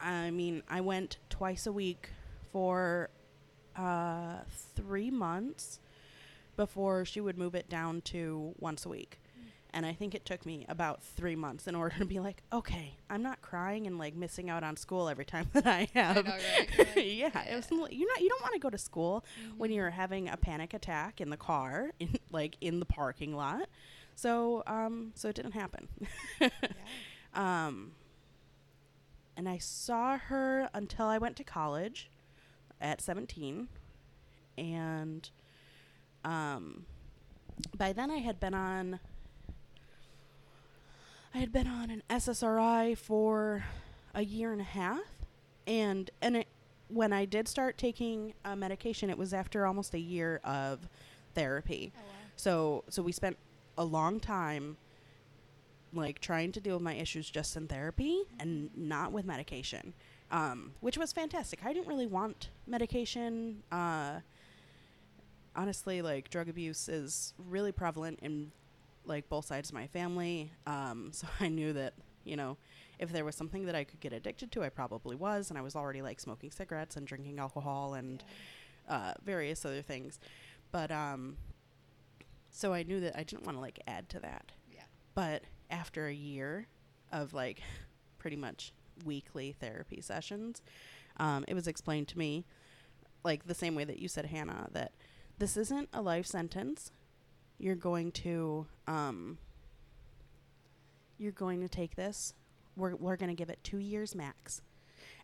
I 0.01 0.31
mean, 0.31 0.63
I 0.69 0.81
went 0.81 1.19
twice 1.29 1.67
a 1.67 1.73
week 1.73 2.11
for 2.53 3.11
uh, 3.77 4.39
three 4.75 5.11
months 5.11 5.81
before 6.57 7.05
she 7.05 7.21
would 7.21 7.39
move 7.39 7.55
it 7.55 7.69
down 7.69 8.01
to 8.03 8.55
once 8.59 8.85
a 8.85 8.89
week. 8.89 9.19
And 9.75 9.87
I 9.87 9.95
think 9.95 10.15
it 10.15 10.27
took 10.27 10.45
me 10.45 10.67
about 10.69 11.03
three 11.03 11.35
months 11.35 11.67
in 11.67 11.75
order 11.75 11.97
to 11.99 12.05
be 12.05 12.21
like, 12.21 12.43
okay, 12.53 12.95
I'm 13.09 13.23
not 13.23 13.41
crying 13.41 13.87
and 13.87 13.99
like 13.99 14.15
missing 14.15 14.51
out 14.51 14.63
on 14.63 14.77
school 14.77 15.09
every 15.09 15.25
time 15.25 15.49
that 15.55 15.67
I 15.67 15.89
have. 15.95 16.25
know, 16.27 16.31
right? 16.33 16.97
Yeah, 17.07 17.43
it 17.45 17.57
was 17.57 17.69
you're 17.71 18.09
not. 18.09 18.21
You 18.21 18.29
don't 18.29 18.43
want 18.43 18.53
to 18.53 18.61
go 18.61 18.69
to 18.69 18.77
school 18.79 19.25
when 19.57 19.71
Mhm. 19.71 19.75
you're 19.75 19.91
having 19.91 20.29
a 20.29 20.37
panic 20.37 20.75
attack 20.75 21.21
in 21.23 21.31
the 21.31 21.37
car, 21.39 21.93
in 21.99 22.17
like 22.31 22.57
in 22.61 22.81
the 22.81 22.87
parking 22.87 23.35
lot. 23.35 23.67
So, 24.15 24.63
um, 24.67 25.13
so 25.15 25.31
it 25.31 25.37
didn't 25.37 25.53
happen. 25.53 25.89
yeah. 26.39 26.49
Um, 27.35 27.93
and 29.39 29.49
I 29.49 29.57
saw 29.57 30.19
her 30.19 30.69
until 30.75 31.07
I 31.07 31.17
went 31.17 31.37
to 31.37 31.45
college 31.45 32.11
at 32.79 33.01
17. 33.01 33.69
And 34.59 35.31
um, 36.27 36.85
by 37.75 37.95
then 37.95 38.11
I 38.11 38.19
had 38.19 38.39
been 38.39 38.53
on 38.53 39.01
I 41.35 41.39
had 41.39 41.53
been 41.53 41.67
on 41.67 41.91
an 41.91 42.03
SSRI 42.11 42.97
for 42.97 43.65
a 44.15 44.23
year 44.23 44.53
and 44.53 44.61
a 44.61 44.65
half 44.65 45.01
and 45.67 46.11
and 46.21 46.37
it, 46.39 46.49
when 46.89 47.13
I 47.13 47.25
did 47.25 47.49
start 47.49 47.79
taking 47.79 48.35
uh, 48.45 48.55
medication 48.55 49.09
it 49.09 49.17
was 49.17 49.33
after 49.33 49.67
almost 49.67 49.95
a 49.95 49.99
year 49.99 50.41
of 50.45 50.89
therapy. 51.35 51.93
Oh, 51.97 52.01
wow. 52.01 52.07
So 52.37 52.85
so 52.91 53.03
we 53.03 53.13
spent 53.13 53.39
a 53.79 53.85
long 53.85 54.21
time 54.21 54.77
like 55.95 56.21
trying 56.21 56.53
to 56.53 56.61
deal 56.61 56.75
with 56.75 56.83
my 56.83 56.95
issues 56.95 57.29
just 57.31 57.57
in 57.57 57.67
therapy 57.67 58.23
and 58.39 58.71
not 58.77 59.13
with 59.13 59.25
medication. 59.25 59.95
Um, 60.31 60.73
which 60.81 60.97
was 60.97 61.13
fantastic. 61.13 61.61
I 61.65 61.75
didn't 61.75 61.89
really 61.89 62.07
want 62.07 62.49
medication. 62.67 63.63
Uh, 63.71 64.21
honestly, 65.55 66.01
like 66.01 66.31
drug 66.31 66.49
abuse 66.49 66.89
is 66.89 67.35
really 67.39 67.73
prevalent 67.73 68.19
in 68.23 68.51
like 69.05 69.29
both 69.29 69.45
sides 69.47 69.71
of 69.71 69.75
my 69.75 69.87
family. 69.87 70.53
Um, 70.67 71.11
so 71.13 71.27
I 71.41 71.49
knew 71.49 71.73
that, 71.75 71.95
you 72.25 72.37
know, 72.37 72.57
if 72.99 73.11
there 73.13 73.25
was 73.25 73.35
something 73.35 73.67
that 73.67 73.75
I 73.75 73.85
could 73.85 74.01
get 74.01 74.13
addicted 74.13 74.53
to, 74.53 74.63
I 74.63 74.69
probably 74.69 75.17
was, 75.17 75.51
and 75.51 75.59
I 75.59 75.63
was 75.63 75.75
already 75.75 76.03
like 76.03 76.21
smoking 76.21 76.51
cigarettes 76.51 76.97
and 76.97 77.07
drinking 77.07 77.39
alcohol 77.39 77.95
and 77.95 78.23
Yeah. 78.89 78.95
uh, 78.97 79.15
various 79.25 79.65
other 79.65 79.83
things. 79.83 80.21
But 80.71 80.91
um, 80.93 81.37
so 82.51 82.73
I 82.73 82.83
knew 82.83 83.01
that 83.01 83.17
I 83.19 83.23
didn't 83.25 83.45
want 83.45 83.57
to 83.57 83.61
like 83.61 83.81
add 83.87 84.09
to 84.11 84.21
that. 84.21 84.53
Yeah. 84.73 84.83
But 85.15 85.43
after 85.71 86.07
a 86.07 86.13
year 86.15 86.67
of 87.11 87.35
like 87.35 87.61
pretty 88.19 88.37
much 88.37 88.73
weekly 89.05 89.53
therapy 89.59 90.01
sessions, 90.01 90.63
um, 91.17 91.45
it 91.49 91.55
was 91.55 91.67
explained 91.67 92.09
to 92.09 92.19
me 92.19 92.45
like 93.25 93.47
the 93.47 93.55
same 93.55 93.75
way 93.75 93.85
that 93.85 93.99
you 93.99 94.09
said, 94.09 94.27
Hannah, 94.27 94.69
that 94.73 94.93
this 95.39 95.57
isn't 95.57 95.89
a 95.93 96.03
life 96.03 96.27
sentence. 96.27 96.93
You're 97.63 97.77
going 97.77 98.11
to 98.13 98.67
um, 98.89 99.39
you're 101.19 101.33
going 101.33 101.61
to 101.61 101.69
take 101.69 101.95
this. 101.97 102.35
We're 102.77 102.97
we're 102.97 103.17
going 103.17 103.31
to 103.31 103.37
give 103.37 103.51
it 103.51 103.61
two 103.63 103.79
years 103.79 104.15
max, 104.17 104.63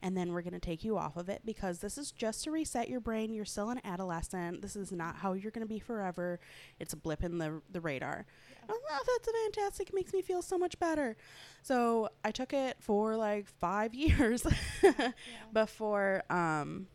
and 0.02 0.16
then 0.16 0.32
we're 0.32 0.42
going 0.42 0.52
to 0.52 0.60
take 0.60 0.84
you 0.84 0.96
off 0.96 1.16
of 1.16 1.28
it 1.28 1.42
because 1.44 1.80
this 1.80 1.98
is 1.98 2.12
just 2.12 2.44
to 2.44 2.50
reset 2.52 2.88
your 2.88 3.00
brain. 3.00 3.32
You're 3.32 3.44
still 3.44 3.70
an 3.70 3.80
adolescent. 3.84 4.62
This 4.62 4.76
is 4.76 4.92
not 4.92 5.16
how 5.16 5.32
you're 5.32 5.50
going 5.50 5.66
to 5.66 5.68
be 5.68 5.80
forever. 5.80 6.38
It's 6.78 6.92
a 6.92 6.96
blip 6.96 7.24
in 7.24 7.38
the 7.38 7.60
the 7.72 7.80
radar. 7.80 8.24
Oh, 8.68 8.80
that's 9.06 9.28
fantastic. 9.32 9.88
It 9.88 9.94
makes 9.94 10.12
me 10.12 10.22
feel 10.22 10.42
so 10.42 10.58
much 10.58 10.78
better. 10.78 11.16
So 11.62 12.10
I 12.22 12.30
took 12.30 12.52
it 12.52 12.76
for 12.80 13.16
like 13.16 13.48
five 13.48 13.94
years 13.96 14.46
Yeah. 14.82 15.12
before 15.52 16.22
um 16.30 16.86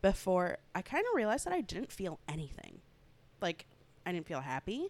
before 0.00 0.56
I 0.74 0.82
kind 0.82 1.04
of 1.08 1.14
realized 1.14 1.44
that 1.46 1.52
I 1.52 1.60
didn't 1.60 1.92
feel 1.92 2.18
anything. 2.26 2.80
Like 3.40 3.66
I 4.06 4.12
didn't 4.12 4.26
feel 4.26 4.40
happy 4.40 4.88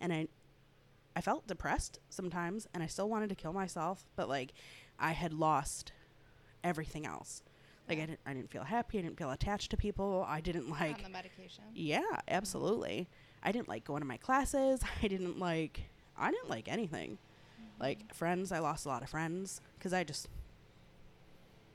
and 0.00 0.12
I 0.12 0.28
I 1.14 1.20
felt 1.20 1.46
depressed 1.46 1.98
sometimes 2.08 2.66
and 2.72 2.82
I 2.82 2.86
still 2.86 3.08
wanted 3.08 3.28
to 3.28 3.34
kill 3.34 3.52
myself, 3.52 4.06
but 4.16 4.28
like 4.28 4.52
I 4.98 5.12
had 5.12 5.32
lost 5.34 5.92
everything 6.64 7.04
else. 7.06 7.42
Like 7.88 7.98
I 7.98 8.06
didn't 8.06 8.20
I 8.24 8.32
didn't 8.32 8.50
feel 8.50 8.64
happy, 8.64 8.98
I 8.98 9.02
didn't 9.02 9.18
feel 9.18 9.30
attached 9.30 9.70
to 9.72 9.76
people. 9.76 10.24
I 10.28 10.40
didn't 10.40 10.70
like 10.70 10.96
on 10.98 11.02
the 11.04 11.08
medication. 11.10 11.64
yeah, 11.74 12.20
absolutely. 12.28 13.08
I 13.42 13.50
didn't 13.52 13.68
like 13.68 13.84
going 13.84 14.00
to 14.00 14.06
my 14.06 14.16
classes. 14.16 14.80
I 15.02 15.08
didn't 15.08 15.38
like 15.38 15.82
I 16.16 16.30
didn't 16.30 16.48
like 16.48 16.68
anything. 16.68 17.18
Mm-hmm. 17.60 17.82
Like 17.82 18.14
friends, 18.14 18.52
I 18.52 18.60
lost 18.60 18.86
a 18.86 18.88
lot 18.88 19.02
of 19.02 19.08
friends 19.10 19.60
cuz 19.80 19.92
I 19.92 20.04
just 20.04 20.28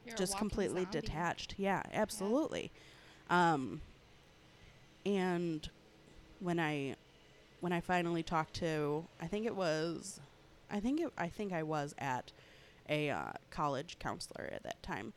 You're 0.06 0.16
just 0.16 0.38
completely 0.38 0.84
zombie. 0.84 1.02
detached. 1.02 1.56
Yeah, 1.58 1.84
absolutely. 1.94 2.72
Um 3.30 3.82
and 5.06 5.70
when 6.40 6.60
I 6.60 6.96
when 7.60 7.74
I 7.74 7.80
finally 7.80 8.24
talked 8.24 8.54
to 8.56 9.06
I 9.22 9.28
think 9.28 9.46
it 9.46 9.56
was 9.56 10.20
I 10.70 10.80
think 10.80 11.02
it 11.02 11.12
I 11.18 11.28
think 11.28 11.54
I 11.54 11.64
was 11.64 11.96
at 11.98 12.32
a 12.90 13.10
uh, 13.10 13.32
college 13.50 13.98
counselor 14.00 14.50
at 14.54 14.64
that 14.64 14.82
time. 14.82 15.12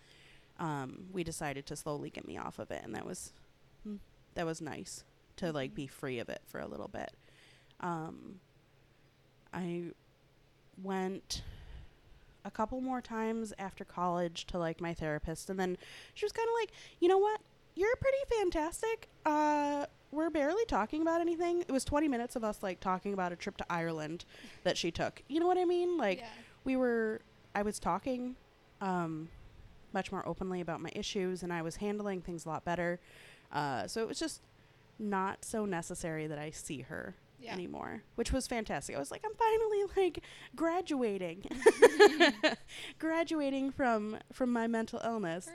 Um, 0.59 1.05
we 1.13 1.23
decided 1.23 1.67
to 1.67 1.77
slowly 1.77 2.11
get 2.11 2.27
me 2.27 2.37
off 2.37 2.59
of 2.59 2.71
it 2.71 2.83
and 2.85 2.95
that 2.95 3.07
was 3.07 3.33
mm, 3.87 3.99
that 4.35 4.47
was 4.47 4.61
nice 4.61 5.05
to 5.37 5.53
like 5.53 5.75
be 5.75 5.87
free 5.87 6.19
of 6.19 6.29
it 6.29 6.43
for 6.47 6.61
a 6.61 6.67
little 6.67 6.89
bit. 6.89 7.13
Um 7.81 8.41
I 9.53 9.85
went 10.83 11.43
a 12.45 12.51
couple 12.51 12.81
more 12.81 13.01
times 13.01 13.53
after 13.59 13.85
college 13.85 14.47
to 14.47 14.59
like 14.59 14.81
my 14.81 14.95
therapist 14.95 15.51
and 15.51 15.59
then 15.59 15.77
she 16.15 16.25
was 16.25 16.33
kind 16.33 16.49
of 16.49 16.55
like 16.61 16.73
you 16.99 17.09
know 17.09 17.19
what 17.19 17.41
you're 17.75 17.97
pretty 17.97 18.19
fantastic 18.39 19.09
uh 19.27 19.87
we're 20.13 20.31
barely 20.31 20.65
talking 20.67 21.03
about 21.03 21.21
anything. 21.21 21.61
It 21.63 21.71
was 21.71 21.85
20 21.85 22.09
minutes 22.09 22.37
of 22.37 22.43
us 22.45 22.63
like 22.63 22.81
talking 22.81 23.13
about 23.13 23.33
a 23.33 23.37
trip 23.37 23.57
to 23.59 23.65
ireland 23.71 24.25
that 24.65 24.77
she 24.77 24.91
took. 24.91 25.23
You 25.29 25.41
know 25.41 25.47
what 25.47 25.59
i 25.59 25.65
mean? 25.65 25.97
Like 25.97 26.19
yeah. 26.19 26.27
we 26.65 26.77
were 26.77 27.21
i 27.55 27.63
was 27.63 27.79
talking 27.79 28.37
um 28.81 29.29
much 29.93 30.13
more 30.13 30.27
openly 30.27 30.61
about 30.61 30.81
my 30.81 30.91
issues 30.95 31.43
and 31.43 31.53
i 31.53 31.63
was 31.63 31.77
handling 31.77 32.21
things 32.23 32.45
a 32.45 32.49
lot 32.49 32.65
better. 32.65 33.01
Uh 33.53 33.87
so 33.87 34.03
it 34.03 34.09
was 34.09 34.19
just 34.19 34.43
not 34.99 35.45
so 35.45 35.65
necessary 35.65 36.27
that 36.27 36.39
i 36.39 36.51
see 36.51 36.81
her 36.83 37.15
Yeah. 37.41 37.53
anymore 37.55 38.03
which 38.17 38.33
was 38.33 38.47
fantastic. 38.47 38.97
I 38.97 38.99
was 38.99 39.11
like 39.11 39.23
i'm 39.25 39.35
finally 39.35 39.85
like 39.97 40.25
graduating. 40.57 41.45
Graduating 42.99 43.71
from 43.73 44.19
from 44.33 44.53
my 44.53 44.67
mental 44.67 45.01
illness. 45.05 45.49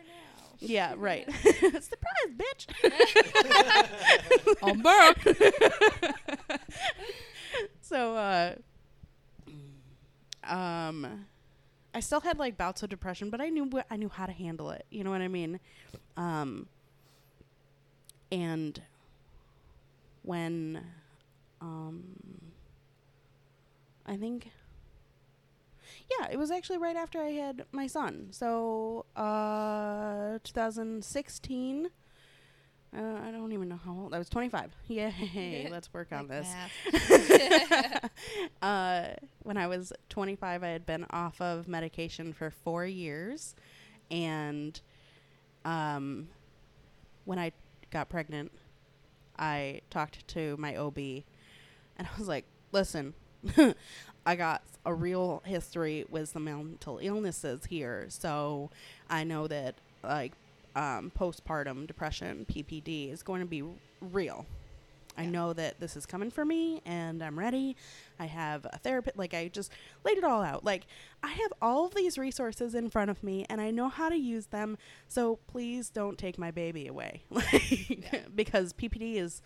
Yeah 0.60 0.94
right. 0.98 1.32
surprise 1.44 2.32
bitch. 2.36 2.68
I'm 4.64 4.82
back. 4.82 6.62
so 7.82 8.16
uh 8.16 8.56
um 10.44 11.26
i 11.94 12.00
still 12.00 12.20
had 12.20 12.38
like 12.38 12.58
bouts 12.58 12.84
of 12.84 12.90
depression 12.90 13.30
but 13.30 13.40
i 13.42 13.50
knew 13.50 13.70
wh- 13.74 13.86
i 13.92 13.96
knew 13.96 14.10
how 14.10 14.26
to 14.26 14.32
handle 14.34 14.70
it. 14.72 14.86
You 14.90 15.04
know 15.04 15.12
what 15.12 15.22
i 15.22 15.28
mean? 15.28 15.60
Um 16.18 16.68
and 18.32 18.82
when 20.24 20.84
um 21.62 22.04
i 24.06 24.16
think 24.18 24.52
yeah 26.20 26.28
it 26.32 26.38
was 26.38 26.52
actually 26.52 26.78
right 26.78 26.96
after 26.96 27.22
i 27.22 27.32
had 27.32 27.66
my 27.72 27.88
son 27.88 28.28
so 28.32 29.06
uh 29.16 30.38
2016 30.44 31.90
uh, 32.98 33.20
I 33.28 33.32
don't 33.32 33.52
even 33.52 33.68
know 33.68 33.80
how 33.84 33.92
old. 33.92 34.14
I 34.14 34.18
was 34.18 34.30
25. 34.30 34.72
Yay, 34.88 35.68
let's 35.72 35.94
work 35.94 36.14
on 36.14 36.30
Like 36.30 36.46
this. 36.94 38.00
uh, 38.62 39.08
when 39.44 39.58
I 39.58 39.68
was 39.68 39.92
25, 40.10 40.64
I 40.64 40.68
had 40.68 40.86
been 40.86 41.06
off 41.10 41.42
of 41.42 41.68
medication 41.68 42.32
for 42.32 42.52
four 42.52 42.86
years. 42.86 43.54
And 44.10 44.80
um, 45.66 46.30
when 47.26 47.38
I 47.38 47.52
got 47.92 48.08
pregnant, 48.08 48.52
I 49.38 49.82
talked 49.90 50.26
to 50.30 50.56
my 50.58 50.78
OB 50.78 50.98
and 50.98 51.26
I 52.00 52.10
was 52.18 52.30
like, 52.30 52.46
listen, 52.72 53.14
I 54.26 54.36
got 54.36 54.64
a 54.86 54.94
real 54.94 55.42
history 55.46 56.06
with 56.10 56.30
some 56.30 56.46
mental 56.46 57.00
illnesses 57.02 57.66
here. 57.66 58.06
So 58.10 58.70
I 59.10 59.24
know 59.24 59.48
that, 59.48 59.76
like, 60.04 60.34
um, 60.76 61.12
postpartum 61.18 61.88
depression, 61.88 62.46
PPD, 62.50 63.12
is 63.12 63.24
going 63.24 63.42
to 63.42 63.48
be 63.48 63.64
real. 64.02 64.46
I 65.18 65.26
know 65.26 65.54
that 65.54 65.80
this 65.80 65.96
is 65.96 66.06
coming 66.06 66.30
for 66.30 66.44
me 66.44 66.82
and 66.86 67.24
I'm 67.24 67.40
ready. 67.40 67.78
I 68.20 68.26
have 68.26 68.66
a 68.66 68.78
therapist. 68.80 69.16
Like, 69.18 69.34
I 69.34 69.48
just 69.48 69.72
laid 70.04 70.18
it 70.18 70.26
all 70.26 70.42
out. 70.42 70.66
Like, 70.66 70.88
I 71.24 71.30
have 71.30 71.54
all 71.62 71.86
of 71.86 71.96
these 71.96 72.18
resources 72.18 72.76
in 72.76 72.90
front 72.90 73.10
of 73.10 73.24
me 73.24 73.46
and 73.50 73.62
I 73.62 73.72
know 73.72 73.88
how 73.88 74.10
to 74.10 74.18
use 74.18 74.48
them. 74.48 74.78
So 75.08 75.40
please 75.48 75.90
don't 75.90 76.18
take 76.18 76.38
my 76.38 76.52
baby 76.52 76.88
away. 76.88 77.24
Yeah. 77.88 78.22
because 78.36 78.74
PPD 78.74 79.16
is 79.16 79.42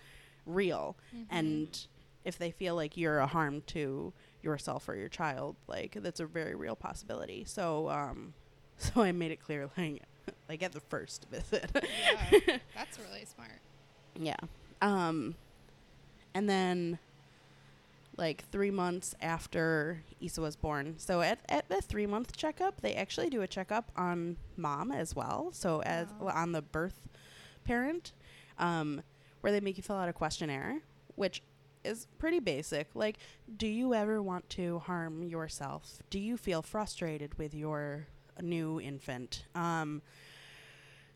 real. 0.47 0.95
Mhm. 1.15 1.25
And 1.29 1.87
if 2.25 2.39
they 2.39 2.49
feel 2.49 2.75
like 2.75 2.97
you're 2.97 3.19
a 3.19 3.27
harm 3.27 3.61
to 3.67 4.11
yourself 4.41 4.87
or 4.89 4.95
your 4.95 5.09
child, 5.09 5.55
like, 5.67 5.97
that's 6.01 6.19
a 6.19 6.25
very 6.25 6.55
real 6.55 6.75
possibility. 6.75 7.43
So, 7.45 7.89
um, 7.89 8.33
so 8.77 9.01
I 9.01 9.11
made 9.11 9.31
it 9.31 9.41
clear, 9.41 9.69
like, 9.77 10.03
like 10.47 10.63
at 10.63 10.71
the 10.71 10.79
first 10.79 11.27
visit. 11.29 11.69
yeah, 11.73 12.57
that's 12.75 12.99
really 12.99 13.25
smart. 13.25 13.59
Yeah. 14.15 14.35
Um 14.81 15.35
and 16.33 16.49
then 16.49 16.99
like 18.17 18.43
3 18.51 18.69
months 18.71 19.15
after 19.21 20.03
Isa 20.19 20.41
was 20.41 20.55
born. 20.55 20.95
So 20.97 21.21
at 21.21 21.39
at 21.49 21.67
the 21.69 21.81
3 21.81 22.05
month 22.05 22.35
checkup, 22.35 22.81
they 22.81 22.93
actually 22.93 23.29
do 23.29 23.41
a 23.41 23.47
checkup 23.47 23.91
on 23.95 24.37
mom 24.57 24.91
as 24.91 25.15
well. 25.15 25.49
So 25.51 25.81
as 25.83 26.07
well, 26.19 26.35
on 26.35 26.51
the 26.51 26.61
birth 26.61 27.07
parent 27.63 28.13
um 28.57 29.01
where 29.41 29.51
they 29.51 29.59
make 29.59 29.77
you 29.77 29.83
fill 29.83 29.95
out 29.95 30.09
a 30.09 30.13
questionnaire 30.13 30.79
which 31.15 31.41
is 31.83 32.07
pretty 32.17 32.39
basic. 32.39 32.89
Like 32.93 33.17
do 33.57 33.67
you 33.67 33.93
ever 33.93 34.21
want 34.21 34.49
to 34.51 34.79
harm 34.79 35.23
yourself? 35.23 36.01
Do 36.09 36.19
you 36.19 36.37
feel 36.37 36.61
frustrated 36.61 37.37
with 37.37 37.53
your 37.53 38.07
new 38.41 38.79
infant? 38.79 39.45
Um 39.55 40.01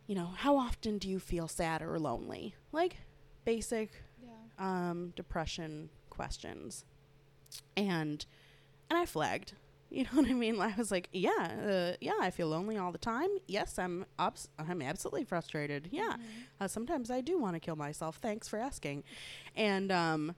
you 0.07 0.15
know, 0.15 0.31
how 0.35 0.57
often 0.57 0.97
do 0.97 1.09
you 1.09 1.19
feel 1.19 1.47
sad 1.47 1.81
or 1.81 1.97
lonely? 1.99 2.55
Like 2.71 2.97
basic 3.45 3.91
Yeah. 4.21 4.89
um, 4.89 5.13
depression 5.15 5.89
questions. 6.09 6.83
And 7.77 8.25
and 8.89 8.97
I 8.99 9.05
flagged. 9.05 9.53
You 9.93 10.05
know 10.05 10.09
what 10.21 10.27
I 10.27 10.33
mean? 10.33 10.59
I 10.59 10.73
was 10.75 10.89
like, 10.89 11.07
yeah, 11.13 11.29
uh, 11.93 11.97
yeah, 12.01 12.17
I 12.19 12.31
feel 12.31 12.47
lonely 12.47 12.77
all 12.79 12.91
the 12.91 12.97
time. 12.97 13.29
Yes, 13.45 13.77
I'm 13.77 14.07
ups- 14.17 14.47
I'm 14.57 14.81
absolutely 14.81 15.23
frustrated. 15.23 15.89
Yeah. 15.91 16.13
Mhm. 16.13 16.19
Uh, 16.59 16.67
sometimes 16.67 17.11
I 17.11 17.21
do 17.21 17.37
want 17.37 17.53
to 17.53 17.59
kill 17.59 17.75
myself. 17.75 18.17
Thanks 18.17 18.47
for 18.47 18.57
asking. 18.57 19.03
And 19.55 19.91
um 19.91 20.35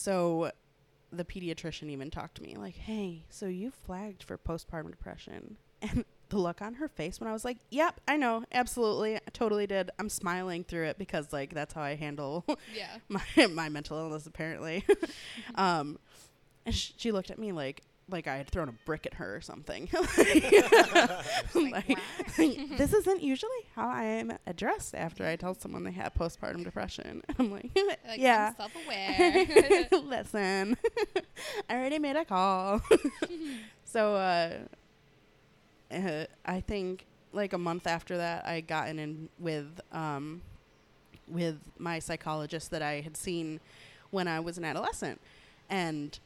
so 0.00 0.50
the 1.12 1.24
pediatrician 1.24 1.90
even 1.90 2.10
talked 2.10 2.36
to 2.36 2.42
me 2.42 2.54
like, 2.56 2.76
"Hey, 2.76 3.24
so 3.28 3.46
you 3.46 3.70
flagged 3.70 4.22
for 4.22 4.38
postpartum 4.38 4.90
depression." 4.90 5.56
And 5.82 6.04
the 6.28 6.36
look 6.36 6.60
on 6.60 6.74
her 6.74 6.88
face 6.88 7.18
when 7.20 7.26
I 7.28 7.32
was 7.32 7.42
like, 7.42 7.56
"Yep, 7.70 8.02
I 8.06 8.18
know. 8.18 8.44
Absolutely. 8.52 9.16
I 9.16 9.20
totally 9.32 9.66
did. 9.66 9.90
I'm 9.98 10.10
smiling 10.10 10.62
through 10.62 10.84
it 10.88 10.98
because 10.98 11.32
like 11.32 11.54
that's 11.54 11.72
how 11.72 11.80
I 11.80 11.94
handle 11.94 12.44
Yeah. 12.76 12.98
my 13.08 13.22
my 13.46 13.68
mental 13.70 13.96
illness 13.98 14.26
apparently." 14.26 14.84
um 15.54 15.98
and 16.66 16.74
sh- 16.74 16.92
she 16.98 17.12
looked 17.12 17.30
at 17.30 17.38
me 17.38 17.52
like 17.52 17.82
like 18.10 18.26
I 18.26 18.36
had 18.36 18.48
thrown 18.48 18.68
a 18.68 18.74
brick 18.84 19.06
at 19.06 19.14
her 19.14 19.36
or 19.36 19.40
something. 19.40 19.88
Like, 21.54 21.98
Like, 22.38 22.78
this 22.78 22.92
isn't 22.92 23.22
usually 23.22 23.50
how 23.74 23.88
I 23.88 24.04
am 24.04 24.32
addressed 24.46 24.94
after 24.94 25.26
I 25.26 25.36
tell 25.36 25.54
someone 25.54 25.84
they 25.84 25.90
have 25.92 26.14
postpartum 26.14 26.64
depression. 26.64 27.22
I'm 27.38 27.50
like, 27.50 27.70
Like, 27.74 28.18
yeah. 28.18 28.52
I'm 28.58 28.70
self-aware. 28.70 29.88
Listen, 30.04 30.76
I 31.68 31.74
already 31.74 31.98
made 31.98 32.16
a 32.16 32.24
call. 32.24 32.80
so 33.84 34.14
uh, 34.14 34.58
uh, 35.92 36.24
I 36.46 36.60
think 36.60 37.06
like 37.32 37.52
a 37.52 37.58
month 37.58 37.86
after 37.86 38.16
that, 38.16 38.46
I 38.46 38.60
gotten 38.60 38.98
in 38.98 39.28
with 39.38 39.80
um, 39.92 40.42
with 41.28 41.58
my 41.78 41.98
psychologist 41.98 42.70
that 42.70 42.82
I 42.82 43.00
had 43.00 43.16
seen 43.16 43.60
when 44.10 44.26
I 44.28 44.40
was 44.40 44.58
an 44.58 44.64
adolescent, 44.64 45.20
and 45.68 46.18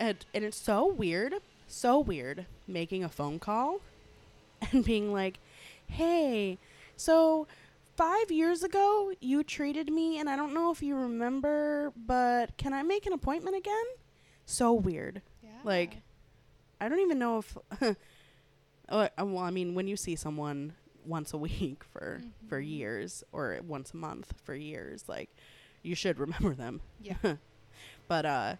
and 0.00 0.24
and 0.34 0.44
it's 0.44 0.56
so 0.56 0.86
weird, 0.92 1.34
so 1.66 1.98
weird 1.98 2.46
making 2.66 3.04
a 3.04 3.08
phone 3.08 3.38
call 3.38 3.80
and 4.72 4.84
being 4.84 5.12
like, 5.12 5.38
"Hey, 5.88 6.58
so." 6.96 7.46
Five 7.96 8.30
years 8.30 8.62
ago, 8.62 9.12
you 9.22 9.42
treated 9.42 9.90
me, 9.90 10.18
and 10.18 10.28
I 10.28 10.36
don't 10.36 10.52
know 10.52 10.70
if 10.70 10.82
you 10.82 10.94
remember, 10.96 11.94
but 11.96 12.54
can 12.58 12.74
I 12.74 12.82
make 12.82 13.06
an 13.06 13.14
appointment 13.14 13.56
again? 13.56 13.84
So 14.44 14.74
weird. 14.74 15.22
Yeah. 15.42 15.48
Like, 15.64 16.02
I 16.78 16.90
don't 16.90 17.00
even 17.00 17.18
know 17.18 17.38
if. 17.38 17.56
uh, 18.90 19.08
well, 19.18 19.38
I 19.38 19.50
mean, 19.50 19.74
when 19.74 19.88
you 19.88 19.96
see 19.96 20.14
someone 20.14 20.74
once 21.06 21.32
a 21.32 21.38
week 21.48 21.84
for 21.84 22.20
for 22.50 22.60
Mhm. 22.60 22.68
years, 22.68 23.24
or 23.32 23.58
once 23.66 23.92
a 23.94 23.96
month 23.96 24.34
for 24.44 24.54
years, 24.54 25.04
like 25.08 25.30
you 25.82 25.94
should 25.94 26.18
remember 26.18 26.54
them. 26.54 26.82
Yeah. 27.00 27.36
But 28.08 28.26
uh, 28.26 28.56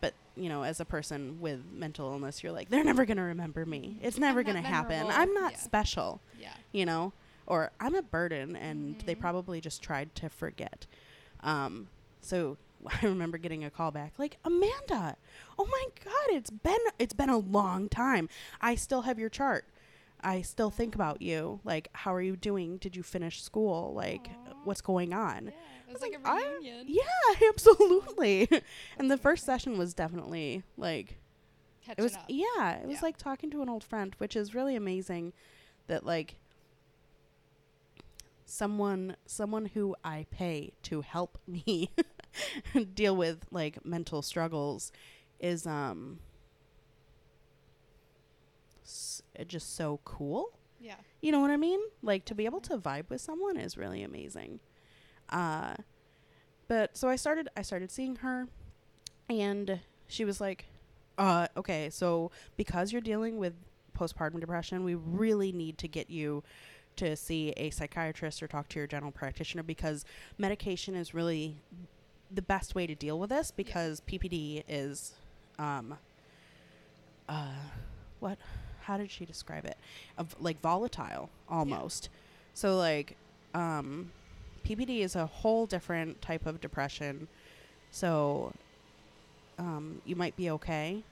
but 0.00 0.14
you 0.36 0.48
know, 0.48 0.62
as 0.62 0.80
a 0.80 0.84
person 0.84 1.40
with 1.40 1.60
mental 1.72 2.10
illness, 2.12 2.42
you're 2.42 2.52
like, 2.52 2.68
they're 2.70 2.84
never 2.84 3.04
gonna 3.04 3.24
remember 3.24 3.66
me. 3.66 3.98
It's 4.02 4.18
never 4.18 4.42
gonna 4.42 4.62
happen. 4.62 5.06
I'm 5.08 5.32
not 5.34 5.52
Yeah. 5.52 5.58
special. 5.58 6.20
Yeah. 6.38 6.52
You 6.72 6.86
know, 6.86 7.12
or 7.46 7.70
I'm 7.80 7.94
a 7.94 8.02
burden, 8.02 8.56
and 8.56 9.00
they 9.02 9.14
Mhm. 9.14 9.20
probably 9.20 9.60
just 9.60 9.82
tried 9.82 10.14
to 10.16 10.28
forget. 10.28 10.86
Um, 11.40 11.88
so 12.20 12.56
I 12.86 13.04
remember 13.06 13.36
getting 13.38 13.62
a 13.64 13.70
call 13.70 13.90
back 13.90 14.14
like 14.18 14.38
Amanda. 14.44 15.16
Oh 15.58 15.66
my 15.66 15.84
God, 16.04 16.36
it's 16.36 16.50
been 16.50 16.78
it's 16.98 17.12
been 17.14 17.28
a 17.30 17.38
long 17.38 17.88
time. 17.88 18.28
I 18.60 18.74
still 18.76 19.02
have 19.02 19.18
your 19.18 19.28
chart. 19.28 19.64
I 20.22 20.42
still 20.42 20.70
think 20.70 20.94
about 20.94 21.22
you. 21.22 21.60
Like, 21.64 21.88
how 21.94 22.14
are 22.14 22.20
you 22.20 22.36
doing? 22.36 22.76
Did 22.76 22.94
you 22.94 23.02
finish 23.02 23.42
school? 23.42 23.94
Like, 23.94 24.28
Aw. 24.28 24.52
what's 24.64 24.82
going 24.82 25.14
on? 25.14 25.46
Yeah. 25.46 25.52
It 25.90 25.92
was 25.94 26.02
like, 26.02 26.12
like, 26.12 26.24
a 26.24 26.28
I- 26.28 26.52
reunion. 26.60 26.86
Yeah, 26.88 27.48
absolutely. 27.48 28.48
and 28.98 29.10
the 29.10 29.16
first 29.18 29.44
session 29.44 29.76
was 29.76 29.92
definitely 29.94 30.62
like 30.76 31.18
Catching 31.84 31.94
it 31.98 32.02
was 32.02 32.14
up. 32.16 32.24
yeah, 32.28 32.76
it 32.76 32.86
was 32.86 32.96
Yeah. 32.96 33.00
like 33.02 33.16
talking 33.16 33.50
to 33.50 33.62
an 33.62 33.68
old 33.68 33.82
friend, 33.84 34.14
which 34.18 34.36
is 34.36 34.54
really 34.54 34.76
amazing 34.76 35.32
that 35.88 36.04
like 36.06 36.36
someone 38.44 39.16
someone 39.26 39.66
who 39.66 39.94
I 40.04 40.26
pay 40.30 40.72
to 40.84 41.00
help 41.02 41.38
me 41.46 41.90
deal 42.94 43.16
with 43.16 43.44
like 43.50 43.84
mental 43.84 44.22
struggles 44.22 44.90
is 45.38 45.66
um 45.66 46.18
s- 48.84 49.22
uh, 49.38 49.44
just 49.44 49.74
so 49.76 50.00
cool. 50.04 50.58
Yeah. 50.80 50.96
You 51.20 51.32
know 51.32 51.40
what 51.40 51.50
I 51.50 51.56
mean? 51.56 51.80
Like 52.02 52.24
to 52.26 52.34
be 52.34 52.44
able 52.46 52.60
to 52.62 52.78
vibe 52.78 53.08
with 53.10 53.20
someone 53.20 53.56
is 53.56 53.76
really 53.76 54.02
amazing. 54.02 54.60
Uh 55.30 55.74
but 56.68 56.96
so 56.96 57.08
I 57.08 57.16
started 57.16 57.48
I 57.56 57.62
started 57.62 57.90
seeing 57.90 58.16
her 58.16 58.46
and 59.28 59.80
she 60.06 60.24
was 60.24 60.40
like, 60.40 60.66
uh 61.18 61.48
okay, 61.56 61.90
so 61.90 62.30
because 62.56 62.92
you're 62.92 63.00
dealing 63.00 63.38
with 63.38 63.54
postpartum 63.96 64.40
depression, 64.40 64.84
we 64.84 64.94
really 64.94 65.52
need 65.52 65.78
to 65.78 65.88
get 65.88 66.10
you 66.10 66.42
to 66.96 67.16
see 67.16 67.50
a 67.56 67.70
psychiatrist 67.70 68.42
or 68.42 68.46
talk 68.46 68.68
to 68.68 68.78
your 68.78 68.86
general 68.86 69.12
practitioner 69.12 69.62
because 69.62 70.04
medication 70.38 70.94
is 70.94 71.14
really 71.14 71.56
the 72.30 72.42
best 72.42 72.74
way 72.74 72.86
to 72.86 72.94
deal 72.94 73.18
with 73.18 73.30
this 73.30 73.50
because 73.50 74.00
PPD 74.02 74.62
is 74.68 75.14
um 75.58 75.96
uh 77.28 77.46
what 78.20 78.38
how 78.82 78.96
did 78.96 79.10
she 79.10 79.24
describe 79.24 79.64
it? 79.64 79.76
Of 80.18 80.34
like 80.40 80.60
volatile 80.60 81.30
almost. 81.48 82.08
So 82.54 82.76
like 82.76 83.16
um 83.54 84.10
PPD 84.64 85.00
is 85.00 85.16
a 85.16 85.26
whole 85.26 85.66
different 85.66 86.20
type 86.22 86.46
of 86.46 86.60
depression 86.60 87.28
so 87.90 88.52
um 89.58 90.00
you 90.04 90.14
might 90.16 90.36
be 90.36 90.48
okay 90.50 91.02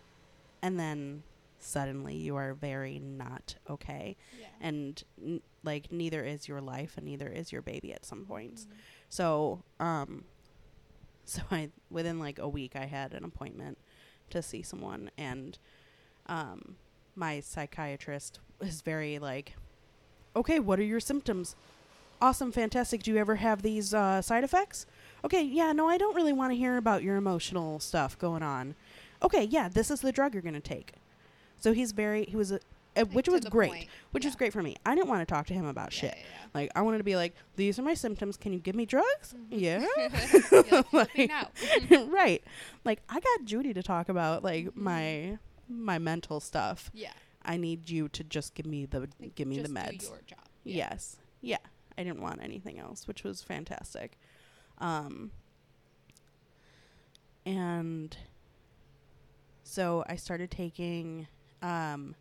and 0.63 0.79
then 0.79 1.23
suddenly 1.61 2.15
you 2.15 2.37
are 2.37 2.55
very 2.55 2.99
not 3.01 3.57
okay 3.69 4.17
Yeah. 4.41 4.47
and 4.61 5.03
n- 5.23 5.41
like 5.65 5.91
neither 5.91 6.25
is 6.25 6.47
your 6.47 6.61
life 6.61 6.97
and 6.97 7.05
neither 7.07 7.27
is 7.29 7.51
your 7.53 7.63
baby 7.63 7.93
at 7.93 8.05
some 8.05 8.25
points 8.25 8.67
Mhm. 8.67 8.75
so, 9.09 9.63
um, 9.81 10.25
so 11.25 11.43
I 11.51 11.71
within 11.91 12.19
like 12.19 12.39
a 12.39 12.49
week 12.49 12.77
I 12.77 12.87
had 12.87 13.13
an 13.13 13.25
appointment 13.25 13.77
to 14.31 14.43
see 14.43 14.61
someone, 14.63 15.11
and 15.17 15.59
um, 16.27 16.77
my 17.17 17.41
psychiatrist 17.41 18.41
was 18.61 18.83
very 18.83 19.19
like, 19.19 19.55
"Okay, 20.37 20.61
what 20.61 20.79
are 20.79 20.85
your 20.85 21.01
symptoms? 21.01 21.57
Awesome, 22.21 22.51
fantastic. 22.53 23.03
Do 23.03 23.11
you 23.13 23.17
ever 23.19 23.37
have 23.37 23.63
these 23.63 23.95
uh, 23.95 24.21
side 24.23 24.45
effects? 24.45 24.87
Okay, 25.25 25.43
yeah, 25.43 25.73
no, 25.73 25.89
I 25.89 25.99
don't 25.99 26.15
really 26.17 26.33
want 26.33 26.53
to 26.53 26.57
hear 26.57 26.77
about 26.77 27.03
your 27.03 27.17
emotional 27.17 27.79
stuff 27.81 28.19
going 28.19 28.43
on. 28.43 28.75
Okay, 29.23 29.45
yeah, 29.45 29.69
this 29.69 29.91
is 29.91 30.01
the 30.01 30.13
drug 30.13 30.35
you're 30.35 30.43
gonna 30.43 30.61
take." 30.61 30.93
So 31.61 31.73
he's 31.73 31.93
very 31.93 32.25
he 32.25 32.37
was 32.37 32.53
a, 32.53 32.57
uh, 32.57 32.59
Like, 32.99 33.13
which 33.13 33.25
to 33.27 33.33
was 33.33 33.45
great, 33.47 33.71
point. 33.71 33.89
which 34.13 34.25
Yeah. 34.25 34.29
was 34.29 34.37
great 34.37 34.53
for 34.53 34.63
me. 34.63 34.77
I 34.87 34.95
didn't 34.95 35.09
want 35.09 35.27
to 35.27 35.33
talk 35.33 35.47
to 35.49 35.55
him 35.55 35.65
about 35.67 35.93
Yeah, 35.95 36.01
shit. 36.01 36.19
yeah. 36.19 36.47
Like 36.55 36.71
I 36.77 36.83
wanted 36.83 36.99
to 36.99 37.05
be 37.05 37.17
like, 37.17 37.35
these 37.57 37.79
are 37.79 37.83
my 37.83 37.95
symptoms. 37.95 38.37
Can 38.37 38.53
you 38.53 38.59
give 38.61 38.75
me 38.77 38.87
drugs? 38.87 39.35
Mhm. 39.37 39.47
Yeah. 39.51 39.87
Like, 40.93 41.17
Like- 41.91 42.11
right. 42.13 42.43
Like 42.85 43.01
I 43.09 43.15
got 43.21 43.45
Judy 43.45 43.73
to 43.75 43.83
talk 43.83 44.09
about 44.09 44.43
like 44.45 44.67
Mhm. 44.67 44.77
my 44.77 45.39
my 45.69 45.99
mental 45.99 46.41
stuff. 46.41 46.91
yeah. 46.95 47.13
I 47.45 47.57
need 47.57 47.89
you 47.89 48.09
to 48.11 48.25
just 48.25 48.55
give 48.55 48.67
me 48.67 48.85
the 48.87 49.09
give 49.35 49.49
me 49.49 49.61
the 49.61 49.69
meds. 49.69 50.09
your 50.09 50.21
job. 50.27 50.39
Yes. 50.65 51.17
Yeah. 51.41 51.59
I 51.99 52.05
didn't 52.05 52.21
want 52.23 52.41
anything 52.43 52.79
else, 52.79 53.07
which 53.09 53.25
was 53.25 53.43
fantastic. 53.43 54.17
Um 54.79 55.33
and 57.45 58.17
so 59.65 60.05
I 60.09 60.17
started 60.17 60.51
taking 60.51 61.27
um 61.63 62.15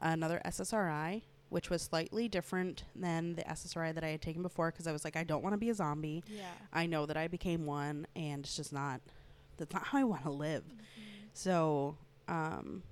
another 0.00 0.40
SSRI, 0.44 1.22
which 1.50 1.70
was 1.70 1.82
slightly 1.82 2.28
different 2.28 2.84
than 2.94 3.34
the 3.34 3.42
SSRI 3.42 3.94
that 3.94 4.04
I 4.04 4.08
had 4.08 4.22
taken 4.22 4.42
before 4.42 4.70
because 4.70 4.86
I 4.86 4.92
was 4.92 5.04
like 5.04 5.16
I 5.16 5.24
don't 5.24 5.42
want 5.42 5.54
to 5.54 5.58
be 5.58 5.70
a 5.70 5.74
zombie. 5.74 6.22
Yeah. 6.28 6.44
I 6.72 6.86
know 6.86 7.06
that 7.06 7.16
I 7.16 7.28
became 7.28 7.66
one 7.66 8.06
and 8.16 8.44
it's 8.44 8.56
just 8.56 8.72
not 8.72 9.00
that's 9.58 9.72
not 9.74 9.84
how 9.84 9.98
I 9.98 10.04
want 10.04 10.22
to 10.24 10.30
live. 10.30 10.64
Mhm. 10.64 10.78
So, 11.34 11.96
um, 12.28 12.82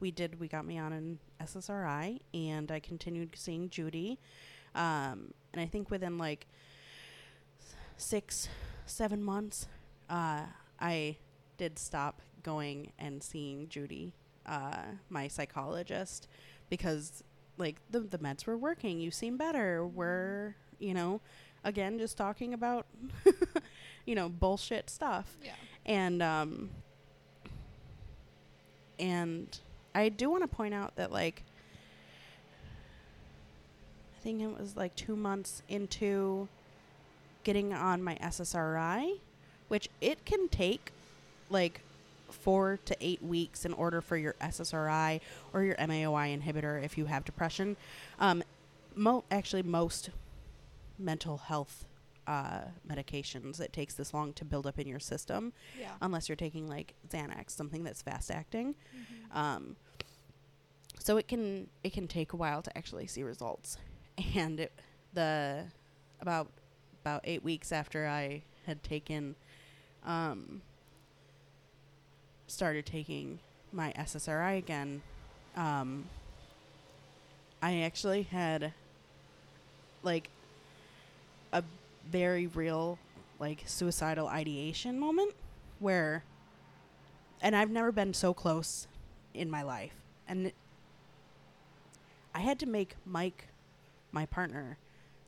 we 0.00 0.10
did. 0.10 0.40
We 0.40 0.48
got 0.48 0.64
me 0.66 0.78
on 0.78 0.92
an 0.94 1.18
SSRI, 1.40 2.20
and 2.32 2.70
I 2.72 2.80
continued 2.80 3.30
seeing 3.34 3.68
Judy. 3.68 4.18
Um, 4.74 5.32
and 5.52 5.60
I 5.60 5.66
think 5.66 5.90
within 5.90 6.18
like 6.18 6.46
six, 7.96 8.48
seven 8.86 9.22
months, 9.22 9.66
uh, 10.08 10.42
I 10.80 11.16
did 11.56 11.78
stop 11.78 12.22
going 12.42 12.92
and 12.98 13.22
seeing 13.22 13.68
Judy, 13.68 14.14
uh, 14.46 14.82
my 15.08 15.28
psychologist, 15.28 16.26
because 16.68 17.22
like 17.58 17.76
the 17.90 18.00
the 18.00 18.18
meds 18.18 18.46
were 18.46 18.56
working. 18.56 19.00
You 19.00 19.10
seem 19.10 19.36
better. 19.36 19.86
We're 19.86 20.54
you 20.78 20.94
know, 20.94 21.20
again 21.64 21.98
just 21.98 22.16
talking 22.16 22.54
about 22.54 22.86
you 24.06 24.14
know 24.14 24.28
bullshit 24.30 24.88
stuff 24.88 25.36
Yeah. 25.44 25.52
and 25.84 26.22
um 26.22 26.70
and 28.98 29.58
I 29.94 30.08
do 30.08 30.30
want 30.30 30.42
to 30.42 30.48
point 30.48 30.74
out 30.74 30.96
that 30.96 31.12
like 31.12 31.44
I 34.20 34.22
think 34.22 34.42
it 34.42 34.58
was 34.60 34.76
like 34.76 34.94
2 34.96 35.16
months 35.16 35.62
into 35.68 36.46
getting 37.42 37.72
on 37.72 38.02
my 38.02 38.16
SSRI, 38.16 39.18
which 39.68 39.88
it 40.02 40.26
can 40.26 40.46
take 40.48 40.92
like 41.48 41.80
4 42.28 42.78
to 42.84 42.96
8 43.00 43.22
weeks 43.22 43.64
in 43.64 43.72
order 43.72 44.02
for 44.02 44.18
your 44.18 44.34
SSRI 44.42 45.20
or 45.54 45.62
your 45.62 45.74
MAOI 45.76 46.38
inhibitor 46.38 46.82
if 46.84 46.98
you 46.98 47.06
have 47.06 47.24
depression. 47.24 47.76
Um 48.18 48.42
mo- 48.94 49.24
actually 49.30 49.62
most 49.62 50.10
mental 50.98 51.38
health 51.38 51.86
uh, 52.26 52.60
medications 52.86 53.58
it 53.58 53.72
takes 53.72 53.94
this 53.94 54.12
long 54.12 54.32
to 54.34 54.44
build 54.44 54.66
up 54.66 54.78
in 54.78 54.86
your 54.86 55.00
system 55.00 55.52
Yeah. 55.80 55.92
unless 56.02 56.28
you're 56.28 56.36
taking 56.36 56.68
like 56.68 56.92
Xanax, 57.08 57.50
something 57.50 57.82
that's 57.84 58.02
fast 58.02 58.30
acting. 58.30 58.74
Mhm. 59.32 59.36
Um, 59.36 59.76
so 60.98 61.16
it 61.16 61.26
can 61.26 61.68
it 61.82 61.94
can 61.94 62.06
take 62.06 62.34
a 62.34 62.36
while 62.36 62.60
to 62.62 62.76
actually 62.78 63.06
see 63.06 63.22
results. 63.22 63.78
And 64.34 64.60
it, 64.60 64.72
the 65.14 65.64
about 66.20 66.48
about 67.02 67.22
eight 67.24 67.42
weeks 67.42 67.72
after 67.72 68.06
I 68.06 68.42
had 68.66 68.82
taken, 68.82 69.34
um, 70.04 70.60
started 72.46 72.84
taking 72.86 73.38
my 73.72 73.92
SSRI 73.96 74.58
again, 74.58 75.02
um, 75.56 76.04
I 77.62 77.80
actually 77.80 78.22
had 78.22 78.72
like 80.02 80.28
a 81.52 81.62
very 82.10 82.46
real 82.46 82.98
like 83.38 83.62
suicidal 83.66 84.28
ideation 84.28 84.98
moment 84.98 85.32
where 85.78 86.24
and 87.40 87.56
I've 87.56 87.70
never 87.70 87.90
been 87.90 88.12
so 88.12 88.34
close 88.34 88.86
in 89.34 89.50
my 89.50 89.62
life. 89.62 89.94
And 90.28 90.52
I 92.34 92.40
had 92.40 92.58
to 92.60 92.66
make 92.66 92.96
Mike, 93.06 93.46
my 94.12 94.26
partner, 94.26 94.78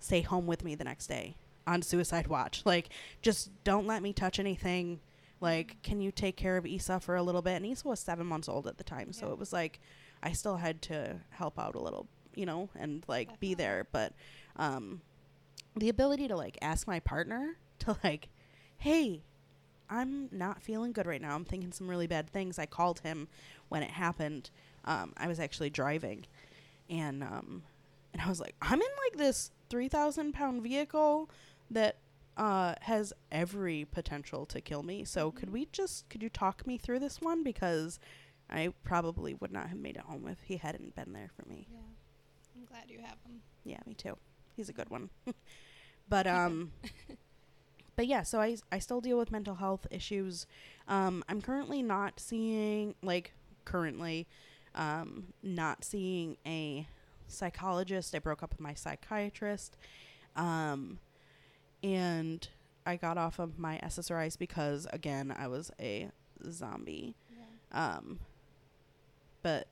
stay 0.00 0.20
home 0.22 0.46
with 0.46 0.64
me 0.64 0.74
the 0.74 0.84
next 0.84 1.06
day 1.06 1.36
on 1.66 1.82
suicide 1.82 2.26
watch. 2.26 2.62
Like, 2.66 2.88
just 3.22 3.50
don't 3.64 3.86
let 3.86 4.02
me 4.02 4.12
touch 4.12 4.38
anything. 4.38 5.00
Like, 5.40 5.82
can 5.82 6.00
you 6.00 6.10
take 6.12 6.36
care 6.36 6.56
of 6.56 6.66
Isa 6.66 7.00
for 7.00 7.16
a 7.16 7.22
little 7.22 7.42
bit? 7.42 7.54
And 7.56 7.66
Isa 7.66 7.88
was 7.88 8.00
seven 8.00 8.26
months 8.26 8.48
old 8.48 8.66
at 8.66 8.78
the 8.78 8.84
time, 8.84 9.12
so 9.12 9.26
Yeah. 9.26 9.32
it 9.32 9.38
was 9.38 9.52
like 9.52 9.80
I 10.22 10.32
still 10.32 10.56
had 10.56 10.80
to 10.82 11.16
help 11.30 11.58
out 11.58 11.74
a 11.74 11.80
little, 11.80 12.06
you 12.34 12.46
know, 12.46 12.68
and 12.78 13.04
like 13.08 13.40
be 13.40 13.54
there. 13.54 13.86
But 13.90 14.12
um, 14.56 15.00
the 15.76 15.88
ability 15.88 16.28
to 16.28 16.36
like 16.36 16.58
ask 16.62 16.86
my 16.86 17.00
partner 17.00 17.56
to 17.80 17.96
like, 18.04 18.28
hey, 18.78 19.22
I'm 19.90 20.28
not 20.30 20.62
feeling 20.62 20.92
good 20.92 21.06
right 21.06 21.20
now. 21.20 21.34
I'm 21.34 21.44
thinking 21.44 21.72
some 21.72 21.88
really 21.88 22.06
bad 22.06 22.30
things. 22.30 22.58
I 22.58 22.66
called 22.66 23.00
him 23.00 23.26
when 23.68 23.82
it 23.82 23.90
happened. 23.90 24.50
Um, 24.84 25.12
I 25.16 25.26
was 25.28 25.38
actually 25.40 25.70
driving, 25.70 26.24
and 26.88 27.22
um, 27.22 27.62
and 28.12 28.22
I 28.22 28.28
was 28.28 28.40
like, 28.40 28.54
I'm 28.62 28.80
in 28.80 28.88
like 29.06 29.16
this 29.18 29.50
three 29.70 29.88
thousand 29.88 30.32
pound 30.32 30.62
vehicle 30.62 31.30
that 31.70 31.96
uh, 32.36 32.74
has 32.82 33.12
every 33.30 33.84
potential 33.90 34.46
to 34.46 34.60
kill 34.60 34.82
me. 34.82 35.04
So 35.04 35.30
could 35.30 35.48
Mhm. 35.48 35.52
we 35.52 35.68
just 35.72 36.08
could 36.08 36.22
you 36.22 36.28
talk 36.28 36.66
me 36.66 36.78
through 36.78 36.98
this 37.00 37.20
one 37.20 37.42
because 37.42 37.98
I 38.50 38.72
probably 38.84 39.34
would 39.34 39.52
not 39.52 39.68
have 39.68 39.78
made 39.78 39.96
it 39.96 40.02
home 40.02 40.26
if 40.28 40.38
he 40.44 40.56
hadn't 40.58 40.94
been 40.94 41.12
there 41.12 41.30
for 41.34 41.48
me. 41.48 41.66
Yeah. 41.70 41.78
I'm 42.56 42.64
glad 42.66 42.90
you 42.90 42.98
have 43.00 43.18
him. 43.24 43.40
Yeah, 43.64 43.78
me 43.86 43.94
too. 43.94 44.16
He's 44.56 44.68
a 44.68 44.72
good 44.72 44.90
one. 44.90 45.10
but 46.08 46.26
um 46.26 46.72
but 47.96 48.06
yeah, 48.06 48.22
so 48.22 48.40
I 48.40 48.56
I 48.70 48.78
still 48.78 49.00
deal 49.00 49.18
with 49.18 49.30
mental 49.30 49.56
health 49.56 49.86
issues. 49.90 50.46
Um 50.88 51.22
I'm 51.28 51.40
currently 51.40 51.82
not 51.82 52.18
seeing 52.20 52.94
like 53.02 53.32
currently 53.64 54.26
um 54.74 55.32
not 55.42 55.84
seeing 55.84 56.36
a 56.46 56.86
psychologist. 57.32 58.14
I 58.14 58.18
broke 58.18 58.42
up 58.42 58.50
with 58.50 58.60
my 58.60 58.74
psychiatrist. 58.74 59.76
Um 60.36 60.98
and 61.82 62.48
I 62.86 62.96
got 62.96 63.18
off 63.18 63.38
of 63.38 63.58
my 63.58 63.78
SSRIs 63.82 64.38
because 64.38 64.86
again, 64.92 65.34
I 65.36 65.48
was 65.48 65.70
a 65.80 66.10
zombie. 66.50 67.14
Yeah. 67.30 67.96
Um, 67.96 68.18
but 69.42 69.68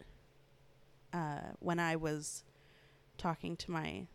uh, 1.12 1.40
when 1.58 1.78
I 1.78 1.96
was 1.96 2.44
talking 3.18 3.56
to 3.56 3.70
my 3.70 4.06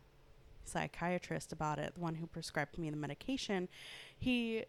psychiatrist 0.64 1.52
about 1.52 1.80
it, 1.80 1.96
the 1.96 2.02
one 2.02 2.16
who 2.16 2.28
prescribed 2.28 2.78
me 2.78 2.90
the 2.90 2.98
medication, 2.98 3.68
he 4.18 4.64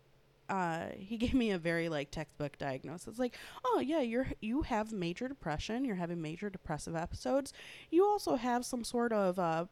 uh, 0.49 0.87
he 0.97 1.17
gave 1.17 1.35
me 1.35 1.51
a 1.51 1.59
very 1.59 1.89
like 1.89 2.11
textbook 2.11 2.59
diagnosis. 2.59 3.19
Like, 3.19 3.37
oh 3.65 3.81
yeah, 3.81 4.01
you're 4.01 4.29
you 4.41 4.63
have 4.63 4.93
major 4.93 5.29
depression. 5.29 5.85
You're 5.85 5.97
having 5.97 6.21
major 6.21 6.51
depressive 6.51 6.97
episodes. 6.97 7.53
You 7.91 8.05
also 8.05 8.37
have 8.37 8.65
some 8.65 8.85
sort 8.85 9.13
of 9.13 9.39
uh, 9.39 9.67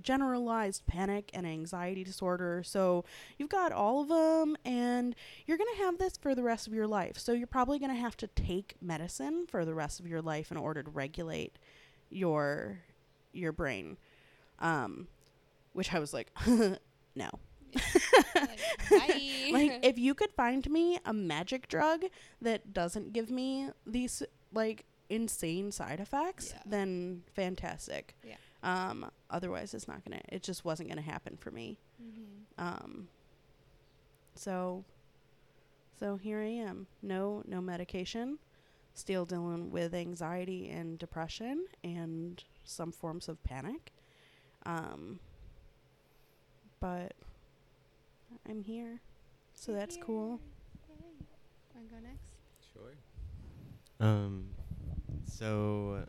generalized 0.00 0.86
panic 0.86 1.30
and 1.34 1.46
anxiety 1.46 2.04
disorder. 2.04 2.62
So 2.64 3.04
you've 3.38 3.50
got 3.50 3.72
all 3.72 4.02
of 4.02 4.08
them, 4.08 4.56
and 4.64 5.14
you're 5.46 5.58
going 5.58 5.74
to 5.76 5.82
have 5.82 5.98
this 5.98 6.16
for 6.16 6.34
the 6.34 6.42
rest 6.42 6.66
of 6.66 6.72
your 6.72 6.86
life. 6.86 7.18
So 7.18 7.32
you're 7.32 7.46
probably 7.46 7.78
going 7.78 7.94
to 7.94 8.00
have 8.00 8.16
to 8.18 8.26
take 8.28 8.74
medicine 8.80 9.46
for 9.48 9.64
the 9.64 9.74
rest 9.74 10.00
of 10.00 10.06
your 10.06 10.22
life 10.22 10.50
in 10.50 10.56
order 10.56 10.82
to 10.82 10.90
regulate 10.90 11.58
your 12.10 12.80
your 13.32 13.52
brain. 13.52 13.96
Um, 14.58 15.08
which 15.72 15.94
I 15.94 15.98
was 15.98 16.12
like, 16.12 16.30
no. 17.14 17.30
Like, 18.90 19.22
like 19.52 19.78
if 19.82 19.98
you 19.98 20.14
could 20.14 20.32
find 20.32 20.68
me 20.70 20.98
a 21.04 21.12
magic 21.12 21.68
drug 21.68 22.04
that 22.40 22.72
doesn't 22.72 23.12
give 23.12 23.30
me 23.30 23.68
these 23.86 24.22
like 24.52 24.84
insane 25.08 25.72
side 25.72 26.00
effects, 26.00 26.52
Yeah. 26.54 26.62
then 26.66 27.22
fantastic. 27.34 28.14
Yeah. 28.24 28.36
Um, 28.62 29.10
otherwise, 29.30 29.74
it's 29.74 29.88
not 29.88 30.04
gonna. 30.04 30.20
It 30.28 30.42
just 30.42 30.64
wasn't 30.64 30.88
gonna 30.88 31.00
happen 31.00 31.36
for 31.36 31.50
me. 31.50 31.78
Mhm. 32.02 32.62
Um, 32.62 33.08
so, 34.34 34.84
so 35.98 36.16
here 36.16 36.40
I 36.40 36.46
am. 36.48 36.86
No, 37.02 37.42
no 37.46 37.60
medication. 37.60 38.38
Still 38.94 39.24
dealing 39.24 39.70
with 39.70 39.94
anxiety 39.94 40.68
and 40.68 40.98
depression 40.98 41.66
and 41.82 42.42
some 42.64 42.92
forms 42.92 43.28
of 43.28 43.42
panic. 43.44 43.92
Um, 44.66 45.20
but 46.80 47.12
I'm 48.48 48.60
here, 48.62 49.00
so 49.54 49.72
that's 49.72 49.96
cool. 50.02 50.40
Yay. 50.88 50.96
Wanna 51.74 51.86
go 51.88 51.96
next? 52.00 52.72
Sure. 52.72 52.94
Um, 54.06 54.50
so 55.24 56.04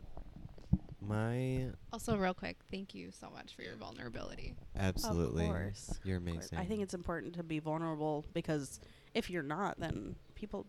my 1.00 1.66
Also, 1.92 2.16
real 2.16 2.34
quick, 2.34 2.58
thank 2.70 2.94
you 2.94 3.10
so 3.10 3.28
much 3.30 3.54
for 3.54 3.62
your 3.62 3.76
vulnerability. 3.76 4.54
absolutely, 4.76 5.44
Of 5.44 5.50
course. 5.50 6.00
you're 6.04 6.16
Of 6.18 6.24
course. 6.24 6.36
amazing. 6.36 6.58
I 6.58 6.64
think 6.64 6.82
it's 6.82 6.94
important 6.94 7.34
to 7.34 7.42
be 7.42 7.58
vulnerable 7.58 8.24
because 8.32 8.80
if 9.14 9.28
you're 9.30 9.42
not, 9.42 9.78
then 9.78 10.16
people 10.34 10.66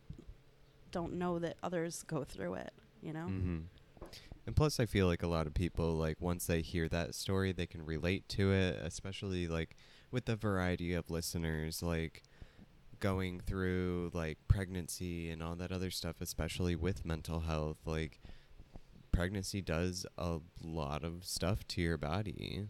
don't 0.91 1.13
know 1.13 1.39
that 1.39 1.57
others 1.63 2.03
go 2.03 2.23
through 2.23 2.55
it. 2.55 2.73
You 3.01 3.13
know. 3.13 3.25
hmm 3.27 3.59
And 4.45 4.55
plus, 4.55 4.79
I 4.79 4.85
feel 4.85 5.07
like 5.07 5.23
a 5.23 5.27
lot 5.27 5.47
of 5.47 5.53
people, 5.53 5.93
like, 5.93 6.19
once 6.19 6.45
they 6.47 6.61
hear 6.61 6.89
that 6.89 7.15
story, 7.15 7.51
they 7.53 7.65
can 7.65 7.85
relate 7.85 8.27
to 8.29 8.51
it, 8.51 8.75
especially, 8.81 9.47
like, 9.47 9.75
with 10.13 10.25
the 10.25 10.35
variety 10.35 10.93
of 10.93 11.09
listeners, 11.09 11.81
like, 11.81 12.21
going 12.99 13.39
through, 13.39 14.11
like, 14.13 14.37
pregnancy 14.47 15.29
and 15.29 15.41
all 15.41 15.55
that 15.55 15.71
other 15.71 15.89
stuff, 15.89 16.21
especially 16.21 16.75
with 16.75 17.03
mental 17.03 17.41
health. 17.41 17.77
Like, 17.83 18.21
pregnancy 19.11 19.59
does 19.59 20.05
a 20.17 20.37
lot 20.61 21.03
of 21.03 21.25
stuff 21.25 21.67
to 21.69 21.81
your 21.81 21.97
body. 21.97 22.67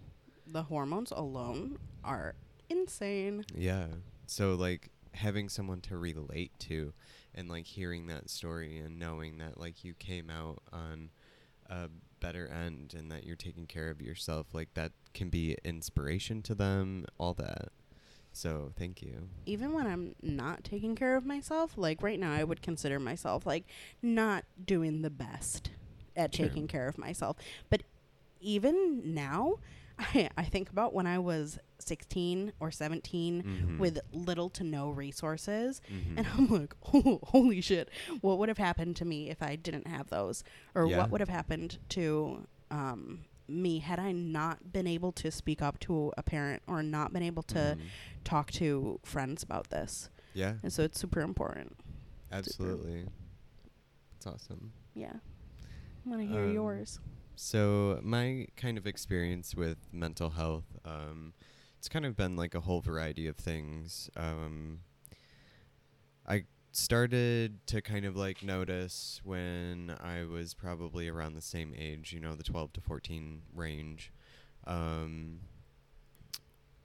The 0.48 0.64
hormones 0.64 1.12
alone 1.12 1.78
are 2.04 2.36
insane. 2.70 3.46
Yeah. 3.54 3.88
So, 4.26 4.56
like, 4.56 4.90
having 5.12 5.50
someone 5.50 5.82
to 5.82 5.98
relate 5.98 6.52
to 6.60 6.94
and, 7.36 7.50
like, 7.50 7.66
hearing 7.66 8.08
that 8.08 8.30
story 8.30 8.78
and 8.78 8.98
knowing 8.98 9.38
that, 9.40 9.60
like, 9.60 9.84
you 9.84 9.94
came 9.94 10.30
out 10.30 10.64
on 10.72 11.10
a 11.70 11.90
better 12.20 12.48
end 12.48 12.94
and 12.98 13.12
that 13.12 13.26
you're 13.26 13.36
taking 13.36 13.66
care 13.68 13.90
of 13.90 14.02
yourself, 14.02 14.48
like, 14.54 14.74
that 14.76 14.92
can 15.14 15.30
be 15.30 15.58
inspiration 15.64 16.42
to 16.44 16.56
them, 16.56 17.06
all 17.18 17.34
that. 17.36 17.70
So, 18.32 18.72
thank 18.78 19.02
you. 19.04 19.30
even 19.46 19.74
when 19.74 19.86
I'm 19.86 20.16
not 20.24 20.64
taking 20.64 20.96
care 20.96 21.16
of 21.16 21.24
myself, 21.26 21.78
like 21.78 22.02
right 22.02 22.20
now, 22.20 22.32
I 22.34 22.44
would 22.44 22.62
consider 22.64 23.00
myself 23.00 23.46
like 23.46 23.66
not 24.02 24.44
doing 24.66 25.04
the 25.04 25.12
best 25.12 25.70
at 26.16 26.34
Sure. 26.34 26.48
taking 26.48 26.68
care 26.68 26.88
of 26.88 26.98
myself. 26.98 27.38
But 27.70 27.84
even 28.42 29.14
now, 29.14 29.60
I, 30.00 30.30
I 30.38 30.44
think 30.46 30.70
about 30.72 30.94
when 30.96 31.06
I 31.06 31.20
was 31.20 31.60
16 31.84 32.54
or 32.60 32.72
17 32.72 33.44
Mhm. 33.44 33.78
with 33.80 34.00
little 34.12 34.50
to 34.52 34.64
no 34.64 34.90
resources. 34.90 35.82
Mhm. 35.92 36.18
And 36.18 36.28
I'm 36.34 36.48
like, 36.48 36.74
oh, 36.94 37.20
holy 37.24 37.62
shit, 37.62 37.90
what 38.22 38.38
would 38.40 38.50
have 38.50 38.58
happened 38.58 38.96
to 38.98 39.06
me 39.06 39.30
if 39.30 39.42
I 39.44 39.56
didn't 39.56 39.88
have 39.88 40.10
those? 40.10 40.44
Or 40.76 40.88
Yeah. 40.88 40.98
what 40.98 41.12
would 41.12 41.22
have 41.22 41.30
happened 41.30 41.78
to 41.90 42.48
um, 42.72 43.26
me 43.48 43.80
had 43.80 44.00
I 44.00 44.12
not 44.14 44.72
been 44.72 44.88
able 44.88 45.12
to 45.12 45.30
speak 45.30 45.62
up 45.62 45.78
to 45.82 46.12
a 46.18 46.24
parent 46.24 46.64
or 46.68 46.82
not 46.82 47.14
been 47.14 47.22
able 47.24 47.44
to 47.44 47.78
Mhm. 47.78 47.82
talk 48.24 48.52
to 48.54 49.00
friends 49.04 49.44
about 49.44 49.70
this? 49.70 50.10
Yeah, 50.34 50.56
And 50.64 50.74
so 50.74 50.82
it's 50.84 51.00
super 51.00 51.22
important. 51.22 51.78
absolutely. 52.32 53.06
It's 54.16 54.26
awesome. 54.26 54.74
Yeah. 54.96 55.14
I 56.06 56.10
want 56.10 56.22
to 56.22 56.28
hear 56.28 56.44
Um, 56.46 56.54
yours. 56.54 57.00
So 57.36 58.00
my 58.04 58.48
kind 58.56 58.78
of 58.78 58.86
experience 58.88 59.56
with 59.56 59.78
mental 59.92 60.32
health, 60.32 60.66
um, 60.86 61.34
it's 61.84 61.90
kind 61.90 62.06
of 62.06 62.16
been 62.16 62.38
like 62.38 62.56
a 62.56 62.62
whole 62.62 62.80
variety 62.80 63.28
of 63.28 63.36
things. 63.36 64.10
Um, 64.16 64.80
I 66.26 66.46
started 66.72 67.68
to 67.68 67.82
kind 67.82 68.06
of 68.06 68.16
like 68.16 68.42
notice 68.42 69.20
when 69.26 69.94
I 70.02 70.24
was 70.24 70.54
probably 70.54 71.10
around 71.10 71.34
the 71.34 71.42
same 71.42 71.74
age, 71.78 72.14
you 72.14 72.22
know, 72.22 72.36
the 72.36 72.44
12 72.44 72.72
to 72.72 72.80
14 72.80 73.42
range. 73.54 74.14
Um, 74.66 75.40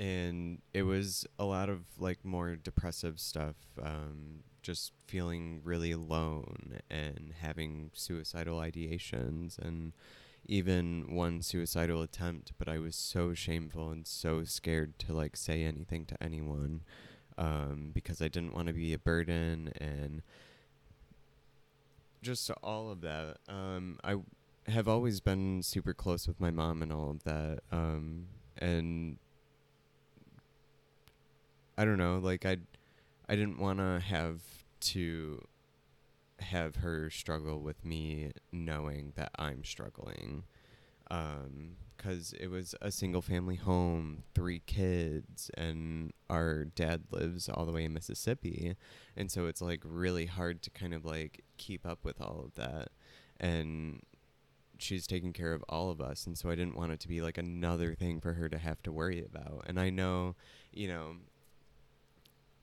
and 0.00 0.62
it 0.74 0.82
was 0.82 1.24
a 1.38 1.44
lot 1.44 1.68
of 1.68 1.82
like 2.00 2.24
more 2.24 2.56
depressive 2.56 3.20
stuff, 3.20 3.54
um, 3.80 4.42
just 4.62 4.90
feeling 5.06 5.60
really 5.62 5.92
alone 5.92 6.80
and 6.90 7.34
having 7.40 7.92
suicidal 7.94 8.58
ideations 8.58 9.60
and 9.60 9.92
even 10.48 11.14
one 11.14 11.42
suicidal 11.42 12.02
attempt, 12.02 12.52
but 12.58 12.68
I 12.68 12.78
was 12.78 12.96
so 12.96 13.34
shameful 13.34 13.90
and 13.90 14.06
so 14.06 14.44
scared 14.44 14.98
to 15.00 15.12
like 15.12 15.36
say 15.36 15.62
anything 15.62 16.06
to 16.06 16.22
anyone 16.22 16.80
um, 17.36 17.90
because 17.92 18.22
I 18.22 18.28
didn't 18.28 18.54
want 18.54 18.66
to 18.68 18.72
be 18.72 18.94
a 18.94 18.98
burden 18.98 19.72
and 19.78 20.22
just 22.22 22.50
all 22.62 22.90
of 22.90 23.02
that. 23.02 23.36
Um, 23.48 23.98
I 24.02 24.16
have 24.66 24.88
always 24.88 25.20
been 25.20 25.62
super 25.62 25.92
close 25.92 26.26
with 26.26 26.40
my 26.40 26.50
mom 26.50 26.82
and 26.82 26.92
all 26.92 27.10
of 27.10 27.24
that, 27.24 27.60
um, 27.70 28.26
and 28.56 29.18
I 31.76 31.84
don't 31.84 31.98
know, 31.98 32.18
like 32.18 32.44
I, 32.44 32.56
I 33.28 33.36
didn't 33.36 33.58
want 33.58 33.78
to 33.78 34.00
have 34.00 34.40
to 34.80 35.46
have 36.40 36.76
her 36.76 37.10
struggle 37.10 37.60
with 37.60 37.84
me 37.84 38.32
knowing 38.52 39.12
that 39.16 39.30
I'm 39.38 39.64
struggling. 39.64 40.44
Um 41.10 41.76
'cause 41.96 42.32
it 42.38 42.46
was 42.46 42.76
a 42.80 42.92
single 42.92 43.22
family 43.22 43.56
home, 43.56 44.22
three 44.32 44.60
kids, 44.60 45.50
and 45.54 46.12
our 46.30 46.64
dad 46.64 47.02
lives 47.10 47.48
all 47.48 47.66
the 47.66 47.72
way 47.72 47.84
in 47.84 47.92
Mississippi, 47.92 48.76
and 49.16 49.32
so 49.32 49.46
it's 49.46 49.60
like 49.60 49.80
really 49.84 50.26
hard 50.26 50.62
to 50.62 50.70
kind 50.70 50.94
of 50.94 51.04
like 51.04 51.42
keep 51.56 51.84
up 51.84 52.04
with 52.04 52.20
all 52.20 52.40
of 52.44 52.54
that, 52.54 52.90
and 53.40 54.00
she's 54.78 55.08
taking 55.08 55.32
care 55.32 55.54
of 55.54 55.64
all 55.68 55.90
of 55.90 56.00
us, 56.00 56.24
and 56.24 56.38
so 56.38 56.50
I 56.50 56.54
didn't 56.54 56.76
want 56.76 56.92
it 56.92 57.00
to 57.00 57.08
be 57.08 57.20
like 57.20 57.36
another 57.36 57.96
thing 57.96 58.20
for 58.20 58.34
her 58.34 58.48
to 58.48 58.58
have 58.58 58.80
to 58.84 58.92
worry 58.92 59.24
about, 59.24 59.64
and 59.66 59.80
I 59.80 59.90
know, 59.90 60.36
you 60.72 60.86
know, 60.86 61.16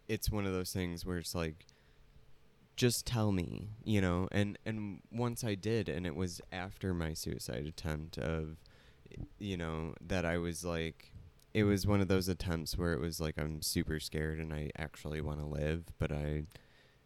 it's 0.07 0.32
one 0.32 0.45
of 0.45 0.53
those 0.53 0.71
things 0.71 1.05
where 1.05 1.17
it's 1.17 1.36
like 1.36 1.65
just 2.76 3.05
tell 3.05 3.32
me 3.32 3.69
you 3.84 4.01
know 4.01 4.28
and 4.32 4.57
and 4.65 5.01
once 5.11 5.43
i 5.43 5.55
did 5.55 5.88
and 5.88 6.05
it 6.05 6.15
was 6.15 6.41
after 6.51 6.93
my 6.93 7.13
suicide 7.13 7.65
attempt 7.65 8.17
of 8.17 8.57
you 9.39 9.55
know 9.55 9.93
that 10.05 10.26
i 10.26 10.38
was 10.38 10.65
like 10.65 11.11
it 11.53 11.63
was 11.63 11.88
one 11.88 12.01
of 12.01 12.07
those 12.09 12.28
attempts 12.28 12.78
where 12.78 12.91
it 12.93 12.99
was 12.99 13.19
like 13.21 13.36
i'm 13.38 13.61
super 13.61 13.99
scared 13.99 14.39
and 14.39 14.53
i 14.53 14.69
actually 14.78 15.21
want 15.21 15.39
to 15.39 15.45
live 15.45 15.86
but 15.99 16.11
i 16.11 16.43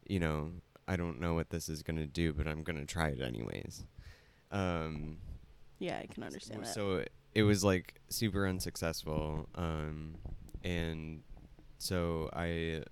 you 0.08 0.18
know 0.18 0.50
i 0.88 0.96
don't 0.96 1.20
know 1.20 1.34
what 1.34 1.50
this 1.50 1.68
is 1.68 1.82
going 1.82 1.96
to 1.96 2.06
do 2.06 2.32
but 2.32 2.48
i'm 2.48 2.62
going 2.64 2.78
to 2.78 2.84
try 2.86 3.08
it 3.08 3.20
anyways 3.20 3.84
um 4.50 5.18
Yeah, 5.78 5.98
I 6.02 6.06
can 6.12 6.24
understand 6.24 6.64
that. 6.64 6.74
so 6.74 6.96
it, 6.96 7.12
it 7.34 7.42
was 7.44 7.62
like 7.62 8.00
super 8.08 8.44
unsuccessful 8.46 9.48
um 9.54 10.16
and 10.64 11.22
so 11.78 12.28
i 12.32 12.82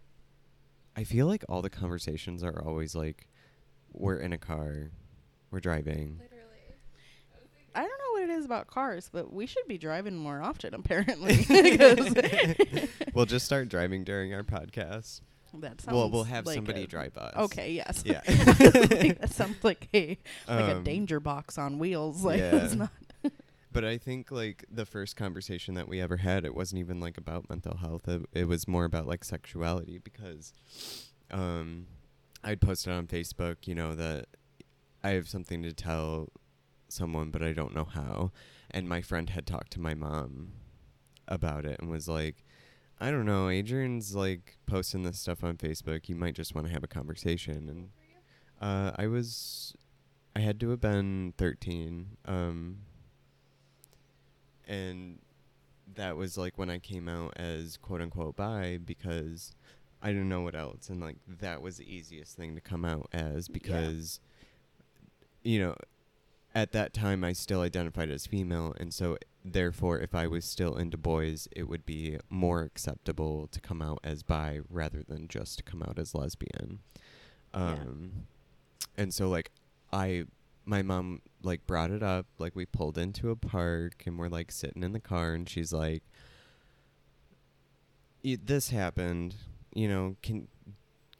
i 0.99 1.05
feel 1.05 1.27
like 1.27 1.45
all 1.49 1.63
the 1.63 1.71
conversations 1.71 2.43
are 2.43 2.61
always 2.67 2.95
like 2.95 3.29
we're 3.93 4.17
in 4.19 4.33
a 4.33 4.39
car 4.39 4.91
we're 5.51 5.61
driving 5.61 6.21
Literally. 6.21 6.45
I 7.75 7.81
don't 7.83 7.91
know 7.91 8.13
what 8.13 8.23
it 8.25 8.31
is 8.31 8.45
about 8.45 8.67
cars, 8.67 9.09
but 9.13 9.33
we 9.33 9.47
should 9.47 9.69
be 9.69 9.79
driving 9.79 10.17
more 10.17 10.43
often, 10.43 10.75
apparently. 10.75 11.37
'Cause 11.45 12.13
we'll 13.15 13.27
just 13.27 13.47
start 13.47 13.69
driving 13.69 14.03
during 14.03 14.35
our 14.35 14.43
podcast 14.43 15.21
that 15.55 15.81
sounds 15.81 15.95
well 15.95 16.11
we'll 16.11 16.25
have 16.25 16.45
like 16.45 16.57
somebody 16.57 16.87
drive 16.87 17.17
us 17.17 17.35
Okay, 17.37 17.73
yes. 17.73 18.03
yeah 18.05 18.21
Like, 18.27 19.19
that 19.21 19.31
sounds 19.33 19.63
like 19.63 19.89
a 19.95 20.19
like 20.49 20.65
a 20.73 20.77
Um, 20.79 20.85
danger 20.85 21.21
box 21.21 21.57
on 21.57 21.79
wheels. 21.79 22.23
Like 22.25 22.41
yeah. 22.41 22.57
it's 22.57 22.75
not. 22.75 22.91
But 23.71 23.85
I 23.85 23.99
think 23.99 24.31
like 24.31 24.65
the 24.71 24.87
first 24.87 25.17
conversation 25.17 25.75
that 25.75 25.89
we 25.89 26.01
ever 26.01 26.17
had, 26.19 26.45
it 26.45 26.55
wasn't 26.55 26.81
even 26.81 27.01
like 27.01 27.19
about 27.19 27.51
mental 27.51 27.77
health. 27.77 28.09
It, 28.09 28.23
it 28.33 28.49
was 28.49 28.67
more 28.67 28.85
about 28.85 29.07
like 29.07 29.25
sexuality 29.25 29.99
because 29.99 30.53
um 31.31 31.87
I'd 32.43 32.61
posted 32.61 32.93
on 32.93 33.07
Facebook, 33.07 33.67
you 33.67 33.75
know, 33.75 33.95
that 33.95 34.27
I 35.03 35.11
have 35.11 35.29
something 35.29 35.63
to 35.63 35.73
tell 35.73 36.29
someone 36.89 37.31
but 37.31 37.43
I 37.43 37.53
don't 37.53 37.75
know 37.75 37.85
how. 37.85 38.33
And 38.71 38.89
my 38.89 39.03
friend 39.03 39.31
had 39.31 39.47
talked 39.47 39.73
to 39.73 39.81
my 39.81 39.95
mom 39.95 40.53
about 41.27 41.65
it 41.67 41.79
and 41.81 41.91
was 41.91 42.09
like, 42.09 42.45
I 42.99 43.11
don't 43.11 43.27
know, 43.27 43.49
Adrian's 43.51 44.15
like 44.15 44.57
posting 44.67 45.03
this 45.03 45.21
stuff 45.21 45.45
on 45.45 45.57
Facebook. 45.57 46.09
You 46.09 46.17
might 46.17 46.35
just 46.35 46.55
want 46.55 46.67
to 46.67 46.73
have 46.73 46.85
a 46.85 46.89
conversation 46.89 47.69
and 47.69 47.91
uh 48.63 48.93
I 48.97 49.07
was 49.09 49.75
I 50.35 50.41
had 50.41 50.59
to 50.61 50.71
have 50.71 50.81
been 50.81 51.35
13. 51.37 52.17
Um 52.25 52.79
and 54.69 55.19
that 55.95 56.17
was 56.17 56.37
like 56.39 56.59
when 56.59 56.69
I 56.71 56.79
came 56.79 57.09
out 57.09 57.33
as 57.37 57.77
quote 57.79 58.01
unquote 58.03 58.37
bi 58.37 58.79
because 58.85 59.55
I 60.03 60.09
didn't 60.09 60.29
know 60.29 60.43
what 60.43 60.55
else 60.55 60.89
and 60.91 61.01
like 61.01 61.17
that 61.27 61.63
was 61.63 61.79
the 61.79 61.93
easiest 61.93 62.37
thing 62.37 62.55
to 62.55 62.61
come 62.61 62.85
out 62.85 63.09
as 63.13 63.49
because 63.49 64.21
you 65.43 65.59
know 65.59 65.75
at 66.55 66.73
that 66.73 66.93
time 66.93 67.25
I 67.25 67.33
still 67.33 67.63
identified 67.63 68.11
as 68.11 68.27
female 68.27 68.75
and 68.79 68.93
so 68.93 69.17
therefore 69.45 69.99
if 69.99 70.15
I 70.15 70.27
was 70.27 70.45
still 70.45 70.77
into 70.77 70.99
boys 70.99 71.49
it 71.57 71.69
would 71.69 71.87
be 71.87 72.19
more 72.29 72.63
acceptable 72.63 73.49
to 73.51 73.61
come 73.61 73.81
out 73.81 73.99
as 74.05 74.23
bi 74.23 74.61
rather 74.69 75.03
than 75.09 75.27
just 75.29 75.59
to 75.59 75.65
come 75.65 75.83
out 75.83 75.99
as 75.99 76.15
lesbian 76.15 76.81
Yeah. 77.55 77.61
um 77.73 78.13
and 78.97 79.15
so 79.15 79.29
like 79.29 79.51
I 79.93 80.25
my 80.69 80.83
mom 80.83 81.23
like 81.43 81.67
brought 81.67 81.91
it 81.91 82.03
up 82.03 82.27
like 82.39 82.55
we 82.55 82.67
pulled 82.67 82.99
into 82.99 83.31
a 83.31 83.37
park 83.37 84.03
and 84.07 84.19
we're 84.19 84.29
like 84.29 84.53
sitting 84.53 84.83
in 84.83 84.93
the 84.93 85.01
car 85.01 85.33
and 85.33 85.49
she's 85.49 85.73
like 85.73 86.03
"Y- 88.25 88.39
this 88.43 88.71
happened. 88.71 89.35
You 89.75 89.89
know 89.89 90.17
can 90.23 90.49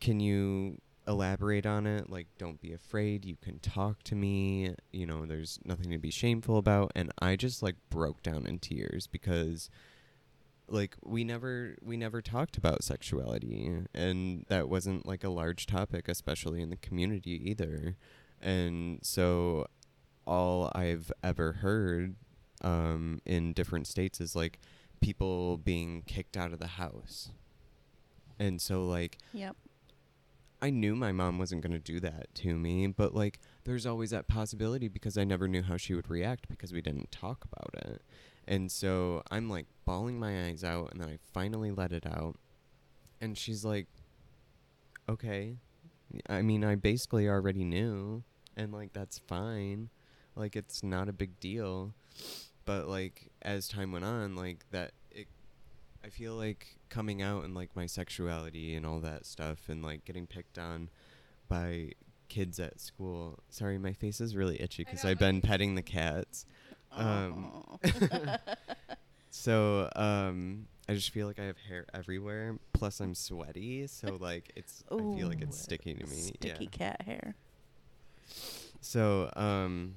can 0.01 0.21
you 0.21 0.79
elaborate 1.07 1.65
on 1.67 1.87
it? 1.87 2.11
Like 2.11 2.27
don't 2.39 2.61
be 2.61 2.73
afraid. 2.73 3.25
You 3.25 3.37
can 3.41 3.59
talk 3.61 4.03
to 4.05 4.15
me. 4.15 4.75
You 4.93 5.07
know 5.07 5.25
there's 5.27 5.59
nothing 5.65 5.91
to 5.91 5.99
be 5.99 6.11
shameful 6.11 6.59
about. 6.59 6.93
And 6.95 7.11
i 7.21 7.37
just 7.37 7.63
like 7.63 7.77
broke 7.91 8.23
down 8.23 8.47
in 8.47 8.59
tears 8.59 9.07
because 9.07 9.71
like 10.69 10.97
we 11.03 11.25
never 11.25 11.77
we 11.83 11.97
never 11.97 12.21
talked 12.21 12.59
about 12.59 12.85
sexuality. 12.85 13.71
And 13.95 14.45
that 14.49 14.69
wasn't 14.69 15.07
like 15.07 15.25
a 15.25 15.31
large 15.31 15.67
topic 15.67 16.09
especially 16.09 16.61
in 16.61 16.71
the 16.71 16.77
community 16.77 17.41
either 17.51 17.97
and 18.43 18.99
so 19.03 19.67
all 20.27 20.71
i've 20.75 21.11
ever 21.23 21.53
heard 21.55 22.15
um 22.63 23.21
in 23.25 23.53
different 23.53 23.87
states 23.87 24.21
is 24.21 24.35
like 24.37 24.59
people 25.01 25.57
being 25.59 26.03
kicked 26.07 26.37
out 26.37 26.53
of 26.53 26.59
the 26.59 26.67
house 26.67 27.31
and 28.39 28.61
so 28.61 28.85
like 28.85 29.19
Yep. 29.33 29.57
I 30.61 30.71
knew 30.71 30.97
my 30.97 31.13
mom 31.13 31.39
wasn't 31.39 31.63
going 31.63 31.73
to 31.73 31.79
do 31.79 32.01
that 32.01 32.35
to 32.37 32.57
me, 32.57 32.89
but 32.89 33.15
like 33.15 33.39
there's 33.63 33.87
always 33.87 34.11
that 34.11 34.27
possibility 34.27 34.89
because 34.89 35.17
I 35.17 35.23
never 35.23 35.47
knew 35.47 35.63
how 35.63 35.77
she 35.77 35.95
would 35.95 36.11
react 36.11 36.49
because 36.49 36.73
we 36.73 36.81
didn't 36.81 37.13
talk 37.13 37.45
about 37.45 37.71
it. 37.87 38.03
And 38.49 38.73
so 38.73 39.23
I'm 39.31 39.49
like 39.49 39.67
bawling 39.85 40.19
my 40.19 40.47
eyes 40.47 40.65
out 40.65 40.91
and 40.91 41.01
then 41.01 41.09
I 41.11 41.19
finally 41.33 41.71
let 41.71 41.93
it 41.93 42.05
out. 42.07 42.41
And 43.21 43.39
she's 43.39 43.65
like, 43.65 43.87
"Okay. 45.09 45.59
I 46.29 46.43
mean, 46.43 46.65
I 46.65 46.75
basically 46.75 47.29
already 47.29 47.65
knew 47.65 48.23
and 48.57 48.73
like 48.73 48.93
that's 48.93 49.19
fine. 49.19 49.91
Like 50.37 50.57
it's 50.57 50.83
not 50.83 51.09
a 51.09 51.13
big 51.13 51.39
deal." 51.41 51.95
But 52.65 52.89
like 52.89 53.31
as 53.43 53.69
time 53.69 53.93
went 53.93 54.05
on, 54.05 54.37
like 54.37 54.65
that 54.71 54.93
it 55.11 55.27
I 56.05 56.09
feel 56.09 56.35
like 56.35 56.79
coming 56.89 57.23
out 57.23 57.45
and 57.45 57.55
like 57.55 57.75
my 57.75 57.87
sexuality 57.87 58.75
and 58.75 58.85
all 58.87 59.01
that 59.01 59.27
stuff 59.27 59.69
and 59.69 59.83
like 59.83 60.05
getting 60.05 60.27
picked 60.27 60.59
on 60.59 60.91
by 61.49 61.93
kids 62.29 62.61
at 62.61 62.81
school. 62.81 63.39
Sorry, 63.49 63.79
my 63.79 63.93
face 63.93 64.21
is 64.21 64.37
really 64.37 64.61
itchy 64.61 64.85
because 64.85 65.05
I've 65.05 65.19
been 65.19 65.41
petting 65.41 65.75
the 65.75 65.83
cats. 65.83 66.45
Um, 66.93 67.79
So 69.31 69.89
um, 69.95 70.67
I 70.89 70.95
just 70.95 71.11
feel 71.11 71.27
like 71.27 71.39
I 71.39 71.45
have 71.45 71.59
hair 71.69 71.85
everywhere. 71.93 72.59
Plus, 72.73 73.01
I'm 73.01 73.15
sweaty, 73.15 73.87
so 73.87 74.17
like 74.19 74.51
it's. 74.57 74.85
I 74.91 74.97
feel 74.97 75.29
like 75.29 75.43
it's 75.43 75.59
Ooh, 75.59 75.65
sticking 75.65 75.99
to 75.99 76.07
me. 76.07 76.17
Sticky 76.17 76.65
yeah. 76.65 76.71
cat 76.71 77.03
hair. 77.03 77.35
So, 78.81 79.31
um, 79.37 79.97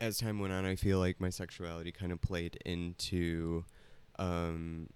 as 0.00 0.18
time 0.18 0.38
went 0.38 0.52
on, 0.52 0.64
I 0.64 0.76
feel 0.76 0.98
like 0.98 1.20
my 1.20 1.30
sexuality 1.30 1.90
kind 1.90 2.12
of 2.12 2.20
played 2.20 2.58
into 2.64 3.64
um, 4.18 4.88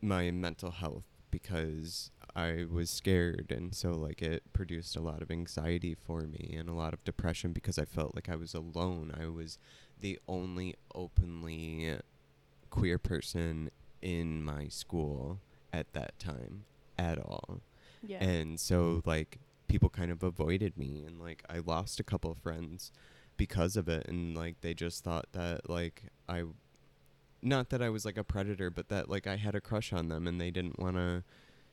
my 0.00 0.30
mental 0.30 0.70
health 0.70 1.04
because 1.30 2.12
I 2.36 2.66
was 2.70 2.90
scared, 2.90 3.50
and 3.50 3.74
so 3.74 3.92
like 3.92 4.22
it 4.22 4.44
produced 4.52 4.94
a 4.94 5.00
lot 5.00 5.20
of 5.20 5.30
anxiety 5.32 5.96
for 5.96 6.20
me 6.22 6.54
and 6.56 6.68
a 6.68 6.74
lot 6.74 6.92
of 6.92 7.02
depression 7.02 7.52
because 7.52 7.78
I 7.78 7.84
felt 7.84 8.14
like 8.14 8.28
I 8.28 8.36
was 8.36 8.54
alone. 8.54 9.12
I 9.18 9.26
was 9.26 9.58
the 10.00 10.18
only 10.28 10.76
openly 10.94 11.98
queer 12.74 12.98
person 12.98 13.70
in 14.02 14.42
my 14.42 14.66
school 14.66 15.38
at 15.72 15.92
that 15.92 16.18
time 16.18 16.64
at 16.98 17.18
all 17.18 17.60
Yeah. 18.02 18.22
and 18.22 18.58
so 18.58 19.00
like 19.04 19.38
people 19.68 19.88
kind 19.88 20.10
of 20.10 20.22
avoided 20.24 20.76
me 20.76 21.04
and 21.06 21.20
like 21.20 21.44
i 21.48 21.58
lost 21.58 22.00
a 22.00 22.04
couple 22.04 22.30
of 22.32 22.38
friends 22.38 22.90
because 23.36 23.76
of 23.76 23.88
it 23.88 24.08
and 24.08 24.36
like 24.36 24.60
they 24.60 24.74
just 24.74 25.04
thought 25.04 25.26
that 25.32 25.70
like 25.70 26.02
i 26.28 26.42
not 27.42 27.70
that 27.70 27.80
i 27.80 27.88
was 27.88 28.04
like 28.04 28.16
a 28.18 28.24
predator 28.24 28.70
but 28.70 28.88
that 28.88 29.08
like 29.08 29.26
i 29.28 29.36
had 29.36 29.54
a 29.54 29.60
crush 29.60 29.92
on 29.92 30.08
them 30.08 30.26
and 30.26 30.40
they 30.40 30.50
didn't 30.50 30.78
want 30.78 30.96
to 30.96 31.22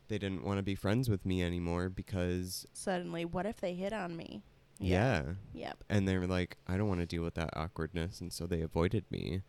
they 0.08 0.18
didn't 0.20 0.44
want 0.44 0.58
to 0.60 0.64
be 0.64 0.76
friends 0.76 1.10
with 1.10 1.26
me 1.26 1.42
anymore 1.42 1.88
because 1.90 2.66
Suddenly, 2.74 3.24
what 3.26 3.46
if 3.46 3.62
they 3.62 3.74
hit 3.74 3.94
on 3.94 4.16
me? 4.18 4.44
yeah, 4.78 5.24
Yep. 5.54 5.84
and 5.90 6.08
they 6.08 6.18
were 6.18 6.28
like 6.28 6.58
i 6.68 6.78
don't 6.78 6.88
want 6.88 7.00
to 7.02 7.06
deal 7.08 7.24
with 7.24 7.34
that 7.36 7.50
awkwardness 7.56 8.22
and 8.22 8.32
so 8.32 8.46
they 8.46 8.62
avoided 8.62 9.06
me 9.10 9.42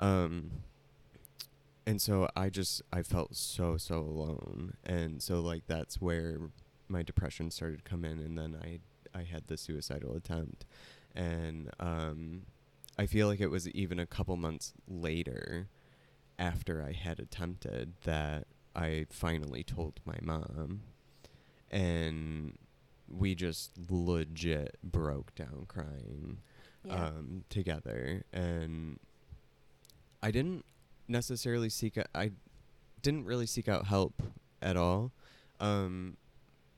um 0.00 0.50
and 1.86 2.00
so 2.02 2.28
i 2.36 2.48
just 2.48 2.82
i 2.92 3.02
felt 3.02 3.34
so 3.36 3.76
so 3.76 3.98
alone. 3.98 4.74
And 4.84 5.22
so 5.22 5.40
like 5.40 5.66
that's 5.66 6.00
where 6.00 6.38
my 6.88 7.02
depression 7.02 7.50
started 7.50 7.84
to 7.84 7.90
come 7.90 8.04
in. 8.04 8.18
And 8.18 8.36
then 8.36 8.56
i 8.62 8.80
i 9.18 9.22
had 9.22 9.46
the 9.46 9.56
suicidal 9.56 10.14
attempt. 10.16 10.64
And 11.14 11.70
um 11.80 12.42
i 12.98 13.06
feel 13.06 13.26
like 13.28 13.40
it 13.40 13.50
was 13.50 13.68
even 13.70 13.98
a 13.98 14.06
couple 14.06 14.36
months 14.36 14.72
later 14.88 15.68
after 16.38 16.82
i 16.82 16.92
had 16.92 17.18
attempted 17.18 17.94
that 18.04 18.46
i 18.74 19.06
finally 19.10 19.62
told 19.64 20.00
my 20.04 20.18
mom. 20.22 20.82
And 21.70 22.56
we 23.08 23.34
just 23.34 23.72
legit 23.90 24.76
broke 24.82 25.34
down 25.34 25.64
crying 25.68 26.38
Yeah. 26.84 27.06
um, 27.06 27.44
together, 27.48 28.24
and 28.32 28.98
I 30.22 30.30
didn't 30.30 30.64
necessarily 31.08 31.68
seek. 31.68 31.98
out 31.98 32.06
I 32.14 32.32
didn't 33.02 33.24
really 33.24 33.46
seek 33.46 33.68
out 33.68 33.86
help 33.86 34.22
at 34.62 34.76
all. 34.76 35.12
Um, 35.60 36.16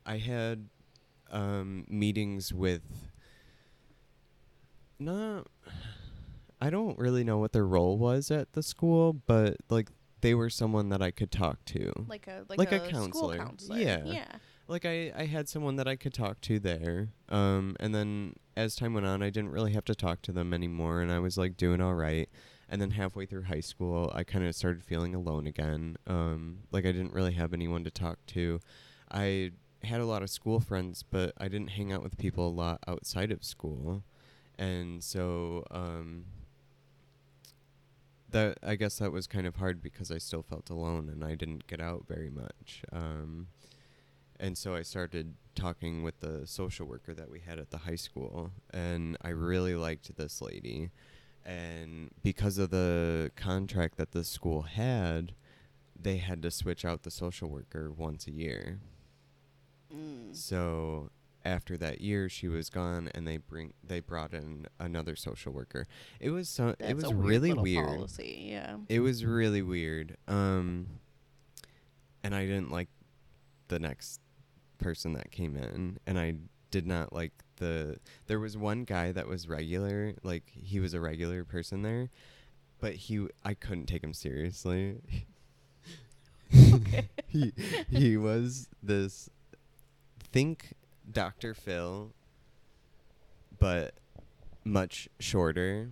I 0.05 0.18
had 0.18 0.68
um, 1.30 1.84
meetings 1.88 2.52
with. 2.52 2.82
Not, 5.00 5.46
I 6.60 6.70
don't 6.70 6.98
really 6.98 7.22
know 7.22 7.38
what 7.38 7.52
their 7.52 7.66
role 7.66 7.96
was 7.98 8.30
at 8.30 8.52
the 8.52 8.62
school, 8.62 9.12
but 9.12 9.56
like 9.70 9.90
they 10.20 10.34
were 10.34 10.50
someone 10.50 10.88
that 10.88 11.02
I 11.02 11.10
could 11.10 11.30
talk 11.30 11.64
to. 11.66 11.92
like 12.09 12.26
a 12.26 12.44
like, 12.48 12.59
like 12.59 12.72
a 12.72 12.78
school 12.78 12.90
counselor. 12.90 13.38
counselor. 13.38 13.78
Yeah. 13.78 14.02
Yeah. 14.05 14.32
like 14.66 14.84
I, 14.84 15.12
I 15.16 15.26
had 15.26 15.48
someone 15.48 15.76
that 15.76 15.86
I 15.86 15.96
could 15.96 16.12
talk 16.12 16.40
to 16.42 16.59
there. 16.59 17.10
Um, 17.28 17.76
and 17.78 17.94
then 17.94 18.34
as 18.56 18.74
time 18.74 18.94
went 18.94 19.06
on, 19.06 19.22
I 19.22 19.30
didn't 19.30 19.50
really 19.50 19.72
have 19.72 19.84
to 19.84 19.94
talk 19.94 20.20
to 20.22 20.32
them 20.32 20.52
anymore, 20.52 21.00
and 21.00 21.12
I 21.12 21.20
was 21.20 21.38
like 21.38 21.56
doing 21.56 21.80
all 21.80 21.94
right. 21.94 22.28
And 22.68 22.80
then 22.82 22.90
halfway 22.90 23.24
through 23.24 23.44
high 23.44 23.60
school, 23.60 24.12
I 24.14 24.24
kind 24.24 24.46
of 24.46 24.54
started 24.54 24.82
feeling 24.82 25.14
alone 25.14 25.46
again. 25.46 25.96
Um, 26.06 26.60
like 26.70 26.84
I 26.84 26.92
didn't 26.92 27.14
really 27.14 27.32
have 27.32 27.54
anyone 27.54 27.82
to 27.84 27.90
talk 27.90 28.18
to. 28.28 28.60
I 29.10 29.52
had 29.82 30.00
a 30.00 30.06
lot 30.06 30.22
of 30.22 30.30
school 30.30 30.60
friends, 30.60 31.02
but 31.02 31.32
I 31.38 31.48
didn't 31.48 31.70
hang 31.70 31.92
out 31.92 32.02
with 32.02 32.18
people 32.18 32.48
a 32.48 32.50
lot 32.50 32.80
outside 32.86 33.30
of 33.30 33.44
school, 33.44 34.02
and 34.58 35.02
so 35.02 35.64
um, 35.70 36.24
that 38.30 38.58
I 38.62 38.74
guess 38.74 38.98
that 38.98 39.12
was 39.12 39.26
kind 39.26 39.46
of 39.46 39.56
hard 39.56 39.82
because 39.82 40.10
I 40.10 40.18
still 40.18 40.42
felt 40.42 40.70
alone 40.70 41.08
and 41.08 41.24
I 41.24 41.34
didn't 41.34 41.66
get 41.66 41.80
out 41.80 42.04
very 42.06 42.30
much. 42.30 42.82
Um, 42.92 43.48
and 44.40 44.56
so 44.56 44.74
I 44.74 44.82
started 44.82 45.34
talking 45.54 46.02
with 46.02 46.20
the 46.20 46.46
social 46.46 46.86
worker 46.86 47.14
that 47.14 47.30
we 47.30 47.40
had 47.40 47.58
at 47.58 47.70
the 47.70 47.78
high 47.78 47.96
school, 47.96 48.52
and 48.72 49.16
I 49.22 49.30
really 49.30 49.74
liked 49.74 50.16
this 50.16 50.40
lady. 50.40 50.90
And 51.48 52.10
because 52.22 52.58
of 52.58 52.68
the 52.68 53.30
contract 53.34 53.96
that 53.96 54.12
the 54.12 54.22
school 54.22 54.62
had, 54.62 55.32
they 55.98 56.18
had 56.18 56.42
to 56.42 56.50
switch 56.50 56.84
out 56.84 57.04
the 57.04 57.10
social 57.10 57.48
worker 57.48 57.90
once 57.90 58.26
a 58.26 58.32
year. 58.32 58.80
Mm. 59.90 60.36
So 60.36 61.08
after 61.46 61.78
that 61.78 62.02
year, 62.02 62.28
she 62.28 62.48
was 62.48 62.68
gone, 62.68 63.10
and 63.14 63.26
they 63.26 63.38
bring 63.38 63.72
they 63.82 64.00
brought 64.00 64.34
in 64.34 64.66
another 64.78 65.16
social 65.16 65.50
worker. 65.50 65.86
It 66.20 66.30
was 66.30 66.50
so 66.50 66.74
That's 66.78 66.90
it 66.90 66.94
was 66.94 67.04
a 67.04 67.10
weird 67.10 67.26
really 67.26 67.52
weird. 67.54 67.86
Policy. 67.86 68.48
Yeah. 68.50 68.76
It 68.90 69.00
was 69.00 69.24
really 69.24 69.62
weird. 69.62 70.18
Um, 70.28 70.86
and 72.22 72.34
I 72.34 72.44
didn't 72.44 72.70
like 72.70 72.88
the 73.68 73.78
next 73.78 74.20
person 74.76 75.14
that 75.14 75.30
came 75.30 75.56
in, 75.56 75.98
and 76.06 76.18
I 76.18 76.34
did 76.70 76.86
not 76.86 77.12
like 77.12 77.32
the. 77.56 77.98
There 78.26 78.40
was 78.40 78.56
one 78.56 78.84
guy 78.84 79.12
that 79.12 79.28
was 79.28 79.48
regular, 79.48 80.14
like 80.22 80.44
he 80.50 80.80
was 80.80 80.94
a 80.94 81.00
regular 81.00 81.44
person 81.44 81.82
there, 81.82 82.10
but 82.80 82.94
he 82.94 83.26
I 83.44 83.54
couldn't 83.54 83.86
take 83.86 84.02
him 84.02 84.14
seriously. 84.14 85.00
Okay. 86.54 87.08
he 87.26 87.52
he 87.90 88.16
was 88.16 88.68
this 88.82 89.30
think 90.32 90.74
Dr. 91.10 91.54
Phil, 91.54 92.12
but 93.58 93.94
much 94.64 95.08
shorter. 95.18 95.90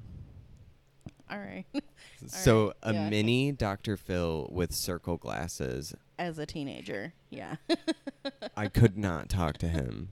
All 1.30 1.38
right. 1.38 1.64
so 2.26 2.66
right, 2.66 2.74
a 2.82 2.94
yeah. 2.94 3.08
mini 3.08 3.52
Dr. 3.52 3.96
Phil 3.96 4.48
with 4.52 4.72
circle 4.72 5.16
glasses. 5.16 5.94
As 6.18 6.38
a 6.38 6.46
teenager. 6.46 7.14
Yeah. 7.30 7.56
I 8.56 8.68
could 8.68 8.96
not 8.96 9.28
talk 9.28 9.58
to 9.58 9.68
him 9.68 10.10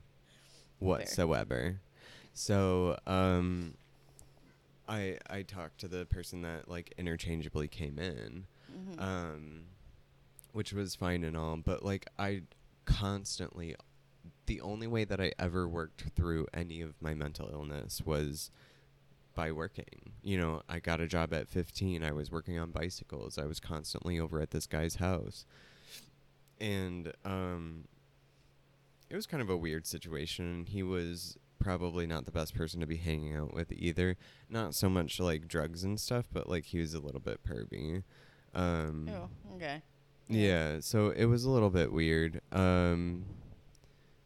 whatsoever. 0.85 1.81
So, 2.32 2.98
um 3.06 3.74
I 4.89 5.19
I 5.31 5.43
talked 5.43 5.78
to 5.81 5.89
the 5.89 6.05
person 6.06 6.43
that 6.43 6.69
like 6.69 6.93
interchangeably 6.98 7.69
came 7.69 7.98
in. 7.98 8.47
Mhm. 8.73 9.01
Um 9.01 9.65
which 10.52 10.73
was 10.73 10.94
fine 10.94 11.24
and 11.24 11.36
all, 11.36 11.56
but 11.56 11.85
like 11.85 12.06
I 12.19 12.43
constantly 12.85 13.74
the 14.47 14.61
only 14.61 14.86
way 14.86 15.05
that 15.05 15.20
I 15.20 15.32
ever 15.39 15.66
worked 15.66 16.02
through 16.15 16.47
any 16.52 16.81
of 16.82 17.01
my 17.01 17.15
mental 17.15 17.48
illness 17.51 18.02
was 18.05 18.51
by 19.35 19.51
working. 19.51 20.12
You 20.23 20.36
know, 20.39 20.62
I 20.69 20.78
got 20.81 21.01
a 21.01 21.09
job 21.09 21.32
at 21.32 21.48
15. 21.48 22.05
I 22.05 22.12
was 22.12 22.31
working 22.31 22.59
on 22.59 22.70
bicycles. 22.70 23.36
I 23.39 23.47
was 23.47 23.59
constantly 23.59 24.20
over 24.20 24.40
at 24.40 24.51
this 24.51 24.66
guy's 24.66 24.97
house. 24.97 25.44
And 26.61 27.12
um 27.24 27.85
it 29.10 29.16
was 29.16 29.26
kind 29.26 29.43
of 29.43 29.51
a 29.51 29.56
weird 29.56 29.86
situation. 29.86 30.66
He 30.68 30.82
was 30.82 31.36
probably 31.59 32.06
not 32.06 32.26
the 32.26 32.32
best 32.32 32.55
person 32.55 32.81
to 32.81 32.86
be 32.86 32.97
hanging 32.97 33.35
out 33.35 33.55
with 33.55 33.72
either. 33.72 34.16
Not 34.51 34.74
so 34.74 34.89
much 34.89 35.18
like 35.18 35.48
drugs 35.48 35.82
and 35.85 35.98
stuff, 35.98 36.26
but 36.32 36.48
like 36.48 36.66
he 36.66 36.78
was 36.78 36.94
a 36.94 37.01
little 37.01 37.20
bit 37.20 37.40
pervy. 37.43 38.02
Um 38.55 39.09
oh, 39.12 39.55
okay. 39.56 39.82
yeah, 40.28 40.78
so 40.81 41.10
it 41.10 41.24
was 41.24 41.44
a 41.44 41.51
little 41.51 41.70
bit 41.70 41.93
weird. 41.93 42.40
Um, 42.52 43.24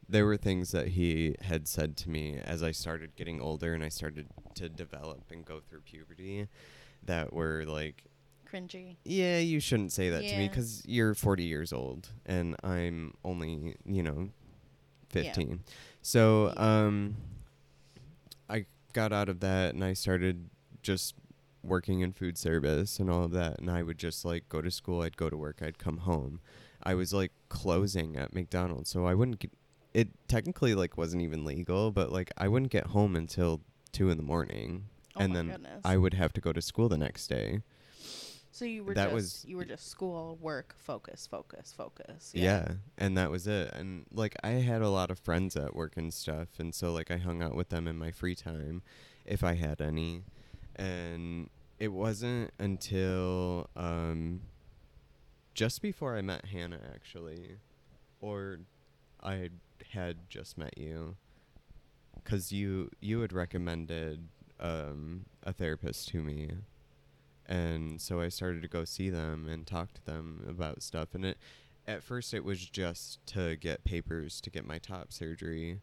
there 0.08 0.26
were 0.26 0.36
things 0.36 0.70
that 0.72 0.88
he 0.88 1.34
had 1.42 1.68
said 1.68 1.96
to 1.98 2.10
me 2.10 2.38
as 2.42 2.62
I 2.62 2.72
started 2.72 3.14
getting 3.16 3.40
older 3.40 3.74
and 3.74 3.84
I 3.84 3.88
started 3.88 4.26
to 4.54 4.68
develop 4.68 5.30
and 5.30 5.44
go 5.44 5.60
through 5.60 5.80
puberty 5.82 6.48
that 7.04 7.32
were 7.32 7.64
like, 7.66 8.04
Cringy. 8.50 8.96
yeah, 9.04 9.38
you 9.38 9.60
shouldn't 9.60 9.92
say 9.92 10.08
that 10.08 10.22
to 10.22 10.36
me 10.36 10.48
because 10.48 10.82
you're 10.86 11.14
40 11.14 11.44
years 11.44 11.72
old 11.72 12.08
and 12.24 12.56
I'm 12.64 13.14
only, 13.24 13.76
you 13.84 14.02
know, 14.02 14.30
15. 15.10 15.60
So, 16.02 16.52
um, 16.56 17.16
I 18.48 18.66
got 18.92 19.12
out 19.12 19.28
of 19.28 19.40
that 19.40 19.74
and 19.74 19.84
I 19.84 19.92
started 19.92 20.48
just 20.82 21.14
working 21.62 22.00
in 22.00 22.12
food 22.12 22.38
service 22.38 22.98
and 22.98 23.10
all 23.10 23.24
of 23.24 23.32
that 23.32 23.58
and 23.58 23.70
I 23.70 23.82
would 23.82 23.98
just 23.98 24.24
like 24.24 24.48
go 24.48 24.62
to 24.62 24.70
school, 24.70 25.02
I'd 25.02 25.16
go 25.16 25.28
to 25.28 25.36
work, 25.36 25.60
I'd 25.62 25.78
come 25.78 25.98
home. 25.98 26.40
I 26.82 26.94
was 26.94 27.12
like 27.12 27.32
closing 27.48 28.16
at 28.16 28.32
McDonald's, 28.32 28.88
so 28.90 29.06
I 29.06 29.14
wouldn't 29.14 29.40
get 29.40 29.50
it 29.94 30.08
technically 30.28 30.74
like 30.74 30.96
wasn't 30.96 31.22
even 31.22 31.44
legal, 31.44 31.90
but 31.90 32.12
like 32.12 32.30
I 32.38 32.48
wouldn't 32.48 32.70
get 32.70 32.88
home 32.88 33.16
until 33.16 33.60
2 33.92 34.10
in 34.10 34.16
the 34.16 34.22
morning 34.22 34.84
Oh 35.16 35.20
and 35.24 35.34
then 35.34 35.48
goodness. 35.48 35.80
I 35.84 35.96
would 35.96 36.14
have 36.14 36.32
to 36.34 36.40
go 36.40 36.52
to 36.52 36.62
school 36.62 36.88
the 36.88 36.98
next 36.98 37.26
day. 37.26 37.60
So 38.50 38.64
you 38.64 38.82
were 38.82 38.94
that 38.94 39.04
just 39.06 39.14
was- 39.14 39.44
you 39.46 39.56
were 39.56 39.64
just 39.64 39.88
school, 39.88 40.36
work, 40.40 40.74
focus, 40.78 41.26
focus, 41.30 41.72
focus. 41.76 42.32
Yeah. 42.34 42.72
and 42.96 43.16
that 43.16 43.30
was 43.30 43.46
it. 43.46 43.72
And 43.74 44.06
like 44.12 44.34
I 44.42 44.50
had 44.50 44.82
a 44.82 44.88
lot 44.88 45.10
of 45.10 45.18
friends 45.18 45.54
at 45.56 45.74
work 45.74 45.96
and 45.96 46.12
stuff, 46.12 46.48
and 46.58 46.74
so 46.74 46.92
like 46.92 47.10
I 47.10 47.18
hung 47.18 47.42
out 47.42 47.54
with 47.54 47.68
them 47.68 47.86
in 47.86 47.96
my 47.98 48.10
free 48.10 48.34
time, 48.34 48.82
if 49.24 49.44
I 49.44 49.54
had 49.54 49.80
any. 49.80 50.24
And 50.76 51.50
it 51.78 51.88
wasn't 51.88 52.52
until 52.58 53.68
um, 53.76 54.40
just 55.54 55.82
before 55.82 56.16
I 56.16 56.22
met 56.22 56.46
Hannah, 56.46 56.80
actually, 56.94 57.56
or 58.20 58.60
I 59.22 59.50
had 59.92 60.28
just 60.28 60.56
met 60.58 60.76
you, 60.78 61.16
because 62.14 62.52
you 62.52 62.90
you 63.00 63.20
had 63.20 63.32
recommended 63.32 64.28
um, 64.60 65.26
a 65.44 65.52
therapist 65.52 66.08
to 66.08 66.22
me. 66.22 66.50
And 67.48 68.00
so 68.00 68.20
I 68.20 68.28
started 68.28 68.62
to 68.62 68.68
go 68.68 68.84
see 68.84 69.08
them 69.08 69.48
and 69.48 69.66
talk 69.66 69.94
to 69.94 70.04
them 70.04 70.44
about 70.48 70.82
stuff. 70.82 71.14
And 71.14 71.24
it, 71.24 71.38
at 71.86 72.02
first, 72.02 72.34
it 72.34 72.44
was 72.44 72.64
just 72.66 73.24
to 73.28 73.56
get 73.56 73.84
papers 73.84 74.40
to 74.42 74.50
get 74.50 74.66
my 74.66 74.78
top 74.78 75.12
surgery, 75.12 75.80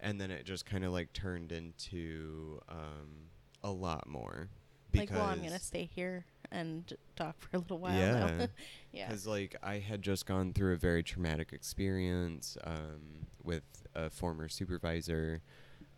and 0.00 0.20
then 0.20 0.30
it 0.32 0.44
just 0.44 0.66
kind 0.66 0.84
of 0.84 0.92
like 0.92 1.12
turned 1.12 1.52
into 1.52 2.60
um, 2.68 3.30
a 3.62 3.70
lot 3.70 4.08
more. 4.08 4.48
Like, 4.94 5.10
well, 5.10 5.24
I'm 5.24 5.42
gonna 5.42 5.58
stay 5.58 5.88
here 5.94 6.24
and 6.50 6.90
talk 7.16 7.38
for 7.38 7.56
a 7.56 7.58
little 7.60 7.78
while. 7.78 7.98
Yeah. 7.98 8.36
Now. 8.36 8.46
yeah. 8.92 9.06
Because 9.08 9.26
like 9.26 9.56
I 9.62 9.78
had 9.78 10.02
just 10.02 10.26
gone 10.26 10.52
through 10.52 10.72
a 10.72 10.76
very 10.76 11.02
traumatic 11.02 11.52
experience 11.52 12.56
um, 12.64 13.26
with 13.42 13.62
a 13.94 14.10
former 14.10 14.48
supervisor, 14.48 15.42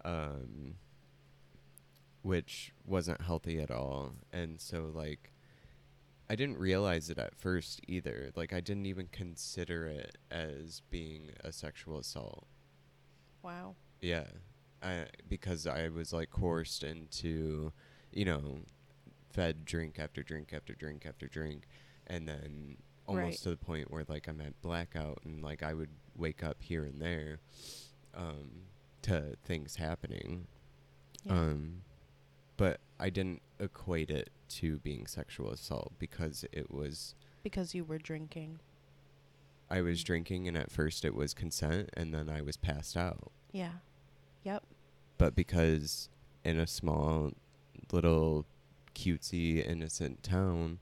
um, 0.05 0.75
which 2.23 2.73
wasn't 2.87 3.23
healthy 3.23 3.61
at 3.61 3.71
all, 3.71 4.13
and 4.33 4.61
so 4.61 4.91
like 4.93 5.33
I 6.31 6.35
didn't 6.35 6.59
realize 6.59 7.09
it 7.11 7.19
at 7.19 7.35
first 7.35 7.81
either. 7.89 8.31
Like 8.37 8.53
I 8.53 8.61
didn't 8.61 8.87
even 8.87 9.09
consider 9.11 9.87
it 9.87 10.19
as 10.31 10.83
being 10.91 11.31
a 11.43 11.53
sexual 11.53 11.99
assault. 11.99 12.47
Wow. 13.43 13.77
Yeah, 14.01 14.25
I 14.83 15.07
because 15.29 15.67
I 15.67 15.89
was 15.89 16.13
like 16.13 16.31
coerced 16.31 16.85
into, 16.85 17.73
you 18.13 18.25
know, 18.25 18.61
fed 19.33 19.65
drink 19.65 19.99
after 19.99 20.23
drink 20.23 20.53
after 20.53 20.75
drink 20.75 21.07
after 21.07 21.27
drink, 21.29 21.67
and 22.07 22.29
then 22.29 22.77
almost 23.07 23.25
Right. 23.27 23.39
to 23.39 23.51
the 23.51 23.57
point 23.57 23.91
where 23.91 24.05
like 24.07 24.29
I'm 24.29 24.41
at 24.43 24.61
blackout 24.61 25.21
and 25.25 25.43
like 25.43 25.63
I 25.63 25.73
would 25.73 25.91
wake 26.15 26.45
up 26.45 26.63
here 26.63 26.85
and 26.85 27.01
there, 27.01 27.39
um, 28.15 28.65
to 29.03 29.37
things 29.45 29.77
happening. 29.77 30.47
Yeah. 31.25 31.33
Um, 31.33 31.83
but 32.59 32.81
I 33.01 33.09
didn't 33.09 33.41
equate 33.59 34.11
it 34.11 34.29
to 34.51 34.79
being 34.81 35.07
sexual 35.07 35.51
assault 35.51 35.93
because 35.99 36.45
it 36.53 36.71
was 36.71 37.15
because 37.43 37.75
you 37.75 37.85
were 37.85 37.99
drinking. 37.99 38.59
I 39.71 39.81
was 39.81 40.03
drinking 40.05 40.47
and 40.49 40.57
at 40.57 40.71
first 40.71 41.05
it 41.05 41.15
was 41.15 41.33
consent 41.35 41.89
and 41.95 42.13
then 42.15 42.29
I 42.29 42.43
was 42.43 42.57
passed 42.59 42.97
out 42.97 43.31
Yeah. 43.53 43.73
Yep. 44.45 44.63
But 45.19 45.35
because 45.35 46.09
in 46.45 46.59
a 46.59 46.67
small, 46.67 47.33
little, 47.93 48.45
cutesy, 48.95 49.67
innocent 49.67 50.23
town, 50.23 50.79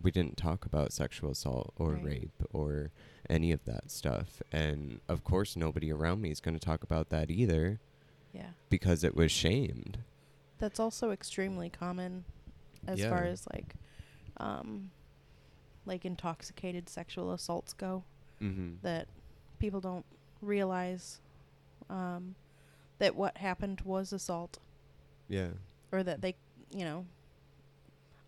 we 0.00 0.10
didn't 0.10 0.36
talk 0.36 0.64
about 0.64 0.92
sexual 0.92 1.30
assault 1.30 1.72
or 1.76 1.92
Right. 1.92 2.04
rape 2.04 2.42
or 2.52 2.90
any 3.28 3.52
of 3.52 3.64
that 3.64 3.90
stuff. 3.90 4.42
And 4.52 5.00
of 5.08 5.24
course, 5.24 5.56
nobody 5.56 5.90
around 5.92 6.20
me 6.20 6.30
is 6.30 6.40
going 6.40 6.54
to 6.58 6.64
talk 6.64 6.82
about 6.82 7.08
that 7.10 7.30
either 7.30 7.80
Yeah. 8.32 8.50
because 8.70 9.02
it 9.04 9.14
was 9.16 9.30
shamed. 9.32 9.98
That's 10.62 10.78
also 10.78 11.10
extremely 11.10 11.68
common 11.70 12.24
as 12.86 13.00
far 13.04 13.24
as 13.24 13.44
like 13.52 13.74
um 14.36 14.92
like 15.86 16.04
intoxicated 16.04 16.88
sexual 16.88 17.32
assaults 17.32 17.72
go 17.72 18.04
Mm-hmm. 18.40 18.74
that 18.82 19.08
people 19.58 19.80
don't 19.80 20.04
realize 20.40 21.20
um 21.90 22.36
that 23.00 23.16
what 23.16 23.38
happened 23.38 23.80
was 23.80 24.12
assault 24.12 24.58
Yeah. 25.28 25.48
or 25.90 26.04
that 26.04 26.20
they, 26.22 26.36
you 26.72 26.84
know, 26.84 27.06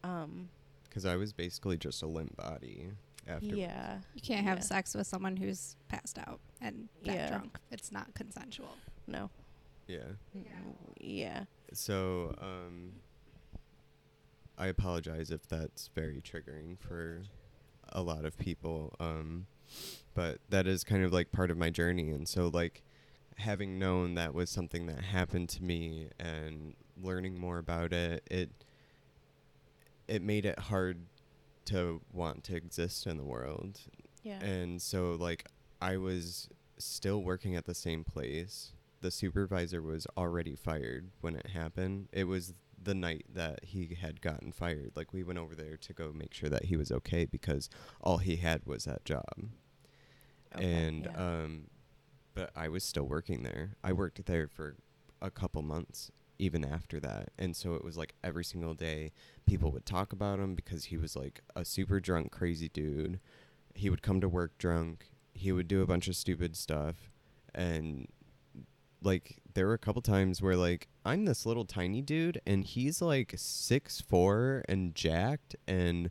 um 0.03 0.49
Because 0.89 1.05
I 1.07 1.15
was 1.15 1.33
basically 1.33 1.77
just 1.77 2.03
a 2.03 2.07
limp 2.09 2.37
body 2.37 2.89
after. 3.29 3.47
yeah. 3.47 3.99
You 4.15 4.21
can't 4.23 4.45
have 4.45 4.59
Yeah. 4.59 4.63
sex 4.65 4.93
with 4.93 5.07
someone 5.07 5.37
who's 5.37 5.77
passed 5.89 6.19
out 6.19 6.41
and 6.61 6.89
that 7.05 7.15
Yeah. 7.15 7.29
drunk. 7.29 7.59
It's 7.71 7.93
not 7.93 8.13
consensual. 8.15 8.75
No. 9.07 9.31
Yeah. 9.87 10.13
Yeah. 11.01 11.45
So, 11.73 12.35
um, 12.41 12.93
I 14.57 14.69
apologize 14.69 15.31
if 15.31 15.49
that's 15.49 15.91
very 15.95 16.23
triggering 16.23 16.79
for 16.79 17.23
a 17.89 18.03
lot 18.03 18.25
of 18.25 18.39
people. 18.39 18.95
Um, 19.01 19.47
but 20.15 20.39
that 20.51 20.67
is 20.67 20.85
kind 20.85 21.05
of 21.05 21.13
like 21.13 21.33
part 21.33 21.51
of 21.51 21.59
my 21.59 21.71
journey. 21.71 22.11
And 22.11 22.29
so, 22.29 22.49
like, 22.49 22.83
having 23.37 23.79
known 23.79 24.15
that 24.15 24.33
was 24.33 24.49
something 24.51 24.87
that 24.87 25.03
happened 25.03 25.49
to 25.51 25.63
me 25.63 26.09
and 26.21 26.75
learning 27.03 27.39
more 27.39 27.59
about 27.59 27.93
it, 27.93 28.23
it, 28.31 28.51
it 30.07 30.23
made 30.23 30.47
it 30.47 30.59
hard 30.59 30.99
to 31.67 32.01
want 32.13 32.45
to 32.45 32.55
exist 32.55 33.07
in 33.07 33.17
the 33.17 33.25
world. 33.25 33.81
Yeah. 34.23 34.41
And 34.41 34.81
so, 34.81 35.17
like, 35.19 35.47
I 35.81 35.97
was 35.97 36.49
still 36.79 37.23
working 37.23 37.57
at 37.57 37.65
the 37.65 37.75
same 37.75 38.05
place. 38.05 38.73
The 39.05 39.11
supervisor 39.11 39.83
was 39.83 40.07
already 40.17 40.55
fired 40.55 41.11
when 41.21 41.37
it 41.37 41.49
happened. 41.49 42.09
It 42.11 42.25
was 42.25 42.55
the 42.83 42.95
night 42.95 43.27
that 43.35 43.63
he 43.63 43.99
had 44.01 44.23
gotten 44.23 44.51
fired. 44.51 44.93
Like, 44.97 45.13
we 45.13 45.23
went 45.23 45.39
over 45.39 45.55
there 45.55 45.77
to 45.77 45.93
go 45.93 46.11
make 46.11 46.33
sure 46.33 46.49
that 46.49 46.65
he 46.65 46.77
was 46.79 46.91
okay 46.91 47.27
because 47.27 47.69
all 48.01 48.17
he 48.17 48.37
had 48.37 48.65
was 48.65 48.85
that 48.85 49.05
job. 49.05 49.51
Okay, 50.57 50.65
and, 50.73 51.05
yeah. 51.05 51.17
um, 51.19 51.65
but 52.33 52.49
I 52.57 52.71
was 52.71 52.83
still 52.83 53.05
working 53.05 53.43
there. 53.43 53.77
I 53.85 53.93
worked 53.93 54.25
there 54.25 54.49
for 54.49 54.77
a 55.21 55.31
couple 55.31 55.61
months 55.61 56.11
even 56.39 56.65
after 56.65 56.99
that. 57.01 57.29
And 57.39 57.55
so 57.55 57.75
it 57.75 57.85
was 57.85 57.99
like 57.99 58.15
every 58.25 58.45
single 58.45 58.73
day 58.73 59.13
people 59.47 59.71
would 59.73 59.85
talk 59.85 60.15
about 60.15 60.39
him 60.39 60.55
because 60.55 60.87
he 60.87 60.97
was 60.97 61.15
like 61.15 61.43
a 61.55 61.67
super 61.67 62.01
drunk, 62.01 62.33
crazy 62.33 62.71
dude. 62.71 63.21
He 63.75 63.91
would 63.91 64.01
come 64.01 64.23
to 64.23 64.31
work 64.31 64.57
drunk. 64.57 65.11
He 65.35 65.53
would 65.53 65.69
do 65.69 65.83
a 65.83 65.87
bunch 65.87 66.09
of 66.09 66.17
stupid 66.17 66.57
stuff. 66.57 67.11
And 67.55 68.09
like 69.05 69.39
there 69.55 69.67
were 69.67 69.75
a 69.75 69.79
couple 69.79 70.03
times 70.03 70.43
where 70.43 70.57
like 70.57 70.89
I'm 71.05 71.25
this 71.25 71.47
little 71.47 71.65
tiny 71.65 72.03
dude 72.03 72.41
and 72.47 72.65
he's 72.65 73.01
like 73.01 73.35
six 73.37 74.01
four 74.01 74.65
and 74.69 74.95
jacked 74.95 75.57
and 75.67 76.11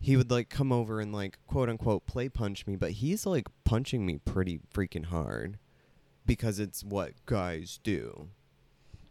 he 0.00 0.16
would 0.16 0.30
like 0.30 0.48
come 0.48 0.70
over 0.70 1.00
and 1.00 1.12
like 1.12 1.38
quote 1.46 1.68
unquote 1.68 2.06
play 2.06 2.28
punch 2.28 2.66
me, 2.66 2.76
but 2.76 2.92
he's 2.92 3.26
like 3.26 3.48
punching 3.64 4.06
me 4.06 4.18
pretty 4.18 4.60
freaking 4.72 5.06
hard 5.06 5.58
because 6.26 6.58
it's 6.58 6.84
what 6.84 7.14
guys 7.26 7.80
do. 7.82 8.28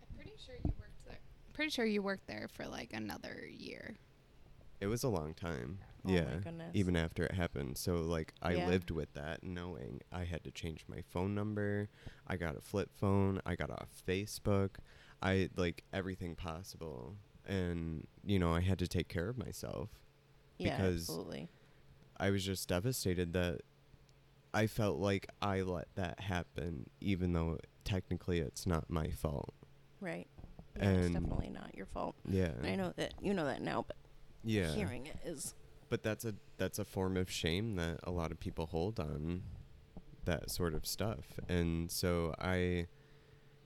I'm 0.02 0.16
pretty 0.16 0.38
sure 0.46 0.56
you 0.64 0.72
worked 0.80 1.06
there. 1.06 1.20
Pretty 1.54 1.72
sure 1.72 1.86
you 1.86 2.02
worked 2.02 2.28
there 2.28 2.48
for 2.54 2.66
like 2.68 2.94
another 2.94 3.46
year. 3.50 3.96
It 4.80 4.88
was 4.88 5.04
a 5.04 5.10
long 5.10 5.34
time. 5.34 5.80
Oh 6.08 6.12
yeah. 6.12 6.40
Even 6.74 6.96
after 6.96 7.24
it 7.24 7.34
happened. 7.34 7.78
So 7.78 7.96
like 7.96 8.34
I 8.42 8.54
Yeah. 8.54 8.68
lived 8.68 8.92
with 8.92 9.14
that 9.14 9.44
knowing 9.44 10.02
I 10.12 10.24
had 10.26 10.44
to 10.46 10.52
change 10.52 10.86
my 10.88 11.02
phone 11.10 11.36
number. 11.36 11.90
I 12.28 12.38
got 12.38 12.56
a 12.58 12.62
flip 12.62 12.90
phone. 12.96 13.42
I 13.46 13.56
got 13.56 13.70
off 13.70 13.90
Facebook. 14.08 14.76
I 15.22 15.50
like 15.56 15.84
everything 15.94 16.36
possible. 16.36 17.16
And 17.46 18.08
you 18.26 18.40
know, 18.40 18.54
I 18.54 18.62
had 18.62 18.80
to 18.80 18.88
take 18.88 19.08
care 19.08 19.30
of 19.30 19.38
myself. 19.38 19.90
yeah, 20.58 20.78
because 20.78 21.10
absolutely. 21.10 21.50
I 22.18 22.30
was 22.32 22.44
just 22.46 22.68
devastated 22.70 23.34
that 23.34 23.62
I 24.54 24.68
felt 24.68 24.98
like 24.98 25.28
I 25.42 25.62
let 25.62 25.88
that 25.96 26.20
happen 26.22 26.90
even 27.00 27.34
though 27.34 27.58
technically 27.84 28.40
it's 28.40 28.66
not 28.66 28.90
my 28.90 29.10
fault. 29.10 29.54
Right. 30.00 30.28
Yeah, 30.80 30.90
it's 30.90 31.10
definitely 31.10 31.50
not 31.50 31.74
your 31.76 31.86
fault. 31.88 32.16
Yeah. 32.30 32.52
I 32.64 32.76
know 32.76 32.94
that 32.98 33.14
you 33.22 33.34
know 33.34 33.46
that 33.46 33.62
now, 33.62 33.84
but 33.88 33.98
Yeah. 34.44 34.74
hearing 34.76 35.06
it 35.08 35.18
is 35.26 35.56
But 35.90 36.04
that's 36.04 36.26
a 36.26 36.34
that's 36.58 36.80
a 36.80 36.86
form 36.86 37.16
of 37.18 37.30
shame 37.32 37.76
that 37.76 38.00
a 38.04 38.12
lot 38.12 38.32
of 38.32 38.40
people 38.40 38.66
hold 38.66 39.00
on 39.00 39.44
that 40.26 40.50
sort 40.52 40.74
of 40.74 40.86
stuff. 40.86 41.40
And 41.48 41.90
so 41.90 42.36
I 42.40 42.88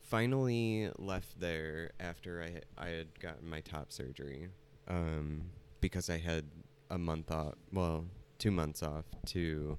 finally 0.01 0.89
left 0.97 1.39
there 1.39 1.91
after 1.99 2.43
I 2.43 2.61
I 2.81 2.89
had 2.89 3.19
gotten 3.19 3.49
my 3.49 3.61
top 3.61 3.91
surgery 3.91 4.49
um, 4.87 5.43
because 5.79 6.09
I 6.09 6.17
had 6.17 6.45
a 6.89 6.97
month 6.97 7.31
off, 7.31 7.55
well, 7.71 8.05
2 8.39 8.51
months 8.51 8.83
off 8.83 9.05
to 9.27 9.77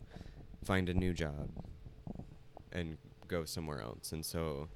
find 0.65 0.89
a 0.89 0.95
new 0.95 1.13
job 1.13 1.51
and 2.73 2.97
go 3.29 3.45
somewhere 3.45 3.81
else. 3.81 4.13
And 4.13 4.25
so 4.25 4.69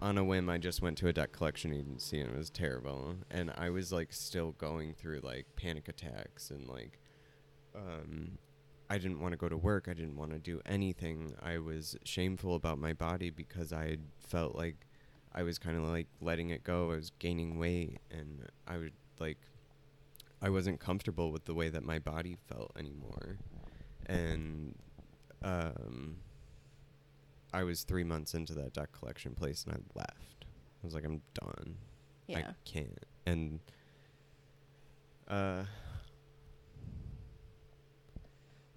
on 0.00 0.16
a 0.18 0.24
whim, 0.24 0.48
I 0.48 0.58
just 0.58 0.80
went 0.80 0.96
to 0.98 1.08
a 1.08 1.12
debt 1.12 1.32
collection 1.32 1.72
agency 1.72 2.20
and 2.20 2.30
it 2.30 2.36
was 2.36 2.50
terrible. 2.50 3.16
And 3.30 3.52
I 3.56 3.70
was 3.70 3.92
like 3.92 4.12
still 4.12 4.52
going 4.52 4.94
through 4.94 5.20
like 5.22 5.46
panic 5.56 5.88
attacks 5.88 6.50
and 6.50 6.68
like, 6.68 7.00
um, 7.74 8.38
I 8.90 8.98
didn't 8.98 9.20
want 9.20 9.32
to 9.32 9.36
go 9.36 9.48
to 9.48 9.56
work. 9.56 9.86
I 9.88 9.94
didn't 9.94 10.16
want 10.16 10.32
to 10.32 10.38
do 10.38 10.60
anything. 10.64 11.34
I 11.42 11.58
was 11.58 11.96
shameful 12.04 12.54
about 12.54 12.78
my 12.78 12.92
body 12.92 13.30
because 13.30 13.72
I 13.72 13.98
felt 14.18 14.54
like 14.54 14.86
I 15.34 15.42
was 15.42 15.58
kind 15.58 15.76
of 15.76 15.84
like 15.84 16.06
letting 16.20 16.50
it 16.50 16.64
go. 16.64 16.92
I 16.92 16.96
was 16.96 17.10
gaining 17.18 17.58
weight 17.58 17.98
and 18.10 18.48
I 18.66 18.78
would 18.78 18.94
like, 19.18 19.38
I 20.40 20.48
wasn't 20.50 20.78
comfortable 20.78 21.32
with 21.32 21.44
the 21.44 21.54
way 21.54 21.68
that 21.68 21.82
my 21.82 21.98
body 21.98 22.36
felt 22.48 22.70
anymore. 22.78 23.38
And, 24.06 24.76
um, 25.42 26.16
I 27.52 27.64
was 27.64 27.82
three 27.82 28.04
months 28.04 28.34
into 28.34 28.54
that 28.54 28.74
debt 28.74 28.92
collection 28.92 29.34
place 29.34 29.64
and 29.64 29.74
I 29.74 29.98
left. 29.98 30.44
I 30.82 30.86
was 30.86 30.94
like, 30.94 31.04
I'm 31.04 31.22
done. 31.34 31.76
I 32.38 32.40
can't. 32.64 33.04
And 33.26 33.60
uh, 35.28 35.64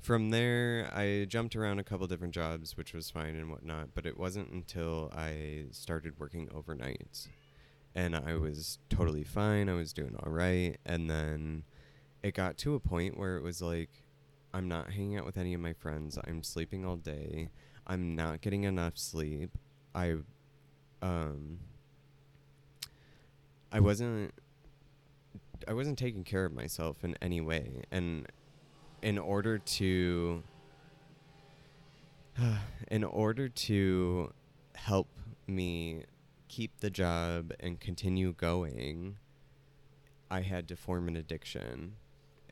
from 0.01 0.31
there, 0.31 0.89
I 0.93 1.25
jumped 1.29 1.55
around 1.55 1.79
a 1.79 1.83
couple 1.83 2.07
different 2.07 2.33
jobs, 2.33 2.75
which 2.75 2.93
was 2.93 3.09
fine 3.09 3.35
and 3.35 3.51
whatnot. 3.51 3.89
But 3.93 4.05
it 4.05 4.17
wasn't 4.17 4.51
until 4.51 5.11
I 5.15 5.65
started 5.71 6.19
working 6.19 6.47
overnights, 6.47 7.27
and 7.93 8.15
I 8.15 8.35
was 8.35 8.79
totally 8.89 9.23
fine. 9.23 9.69
I 9.69 9.73
was 9.73 9.93
doing 9.93 10.15
all 10.23 10.31
right, 10.31 10.77
and 10.85 11.09
then 11.09 11.63
it 12.23 12.33
got 12.33 12.57
to 12.59 12.75
a 12.75 12.79
point 12.79 13.17
where 13.17 13.37
it 13.37 13.43
was 13.43 13.61
like, 13.61 13.89
I'm 14.53 14.67
not 14.67 14.91
hanging 14.91 15.17
out 15.17 15.25
with 15.25 15.37
any 15.37 15.53
of 15.53 15.61
my 15.61 15.73
friends. 15.73 16.17
I'm 16.25 16.43
sleeping 16.43 16.85
all 16.85 16.97
day. 16.97 17.49
I'm 17.91 18.15
not 18.15 18.39
getting 18.39 18.63
enough 18.63 18.97
sleep. 18.97 19.57
I, 19.93 20.15
um, 21.01 21.59
I 23.69 23.81
wasn't 23.81 24.33
I 25.67 25.73
wasn't 25.73 25.97
taking 25.97 26.23
care 26.23 26.45
of 26.45 26.53
myself 26.53 27.03
in 27.03 27.17
any 27.21 27.41
way. 27.41 27.83
And 27.91 28.27
in 29.01 29.17
order 29.17 29.57
to 29.57 30.41
in 32.87 33.03
order 33.03 33.49
to 33.49 34.31
help 34.75 35.09
me 35.45 36.05
keep 36.47 36.79
the 36.79 36.89
job 36.89 37.51
and 37.59 37.77
continue 37.77 38.31
going 38.31 39.17
I 40.29 40.41
had 40.43 40.69
to 40.69 40.77
form 40.77 41.09
an 41.09 41.17
addiction. 41.17 41.95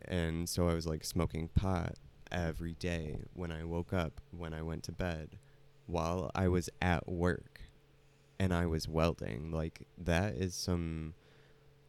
And 0.03 0.49
so 0.49 0.68
I 0.68 0.74
was 0.74 0.86
like 0.86 1.06
smoking 1.06 1.48
pot 1.48 1.95
every 2.32 2.74
day 2.76 3.20
when 3.34 3.52
I 3.52 3.64
woke 3.64 3.94
up 3.94 4.22
when 4.32 4.54
I 4.54 4.62
went 4.62 4.84
to 4.84 4.92
bed 4.92 5.38
while 5.86 6.30
I 6.36 6.48
was 6.48 6.70
at 6.82 7.08
work 7.10 7.62
and 8.40 8.54
I 8.54 8.66
was 8.68 8.88
welding. 8.88 9.52
Like 9.52 9.82
that 9.98 10.36
is 10.36 10.54
some 10.56 11.14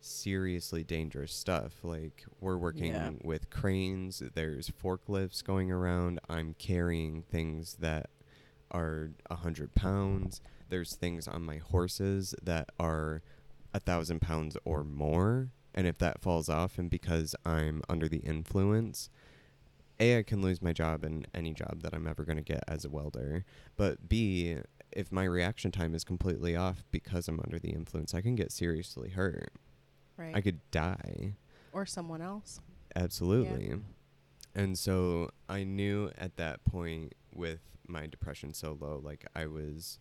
seriously 0.01 0.83
dangerous 0.83 1.33
stuff. 1.33 1.85
Like 1.85 2.25
we're 2.41 2.57
working 2.57 2.93
Yeah. 2.93 3.11
with 3.23 3.51
cranes, 3.51 4.23
there's 4.35 4.71
forklifts 4.71 5.45
going 5.45 5.71
around. 5.71 6.21
I'm 6.29 6.55
carrying 6.55 7.23
things 7.23 7.75
that 7.81 8.11
are 8.71 9.11
a 9.29 9.37
hundred 9.37 9.75
pounds. 9.75 10.41
There's 10.69 10.95
things 10.97 11.27
on 11.29 11.43
my 11.45 11.57
horses 11.59 12.35
that 12.43 12.71
are 12.79 13.23
a 13.75 13.81
thousand 13.81 14.21
pounds 14.21 14.57
or 14.65 14.85
more. 14.85 15.51
And 15.75 15.87
if 15.87 15.99
that 15.99 16.21
falls 16.21 16.49
off 16.49 16.79
and 16.79 16.89
because 16.91 17.35
I'm 17.45 17.83
under 17.89 18.09
the 18.09 18.19
influence, 18.19 19.11
A, 20.01 20.19
I 20.19 20.23
can 20.23 20.41
lose 20.43 20.63
my 20.63 20.73
job 20.73 21.05
in 21.05 21.27
any 21.35 21.53
job 21.53 21.83
that 21.83 21.95
I'm 21.95 22.07
ever 22.07 22.25
going 22.25 22.39
to 22.39 22.43
get 22.43 22.65
as 22.67 22.85
a 22.85 22.91
welder. 22.91 23.45
But 23.77 24.09
B, 24.09 24.57
if 24.93 25.13
my 25.13 25.25
reaction 25.25 25.71
time 25.71 25.95
is 25.95 26.05
completely 26.05 26.57
off 26.57 26.85
because 26.91 27.29
I'm 27.29 27.41
under 27.41 27.59
the 27.59 27.71
influence, 27.71 28.15
I 28.15 28.21
can 28.23 28.35
get 28.35 28.51
seriously 28.51 29.11
hurt. 29.11 29.53
Right. 30.17 30.35
I 30.35 30.41
could 30.41 30.61
die. 30.71 31.35
or 31.73 31.87
someone 31.87 32.21
else. 32.23 32.61
Absolutely. 32.97 33.75
And 34.55 34.77
so 34.79 35.31
I 35.49 35.63
knew 35.65 36.11
at 36.19 36.37
that 36.37 36.65
point 36.65 37.15
with 37.33 37.61
my 37.87 38.07
depression 38.07 38.53
so 38.53 38.77
low, 38.81 39.01
like 39.03 39.25
I 39.37 39.47
was 39.47 39.99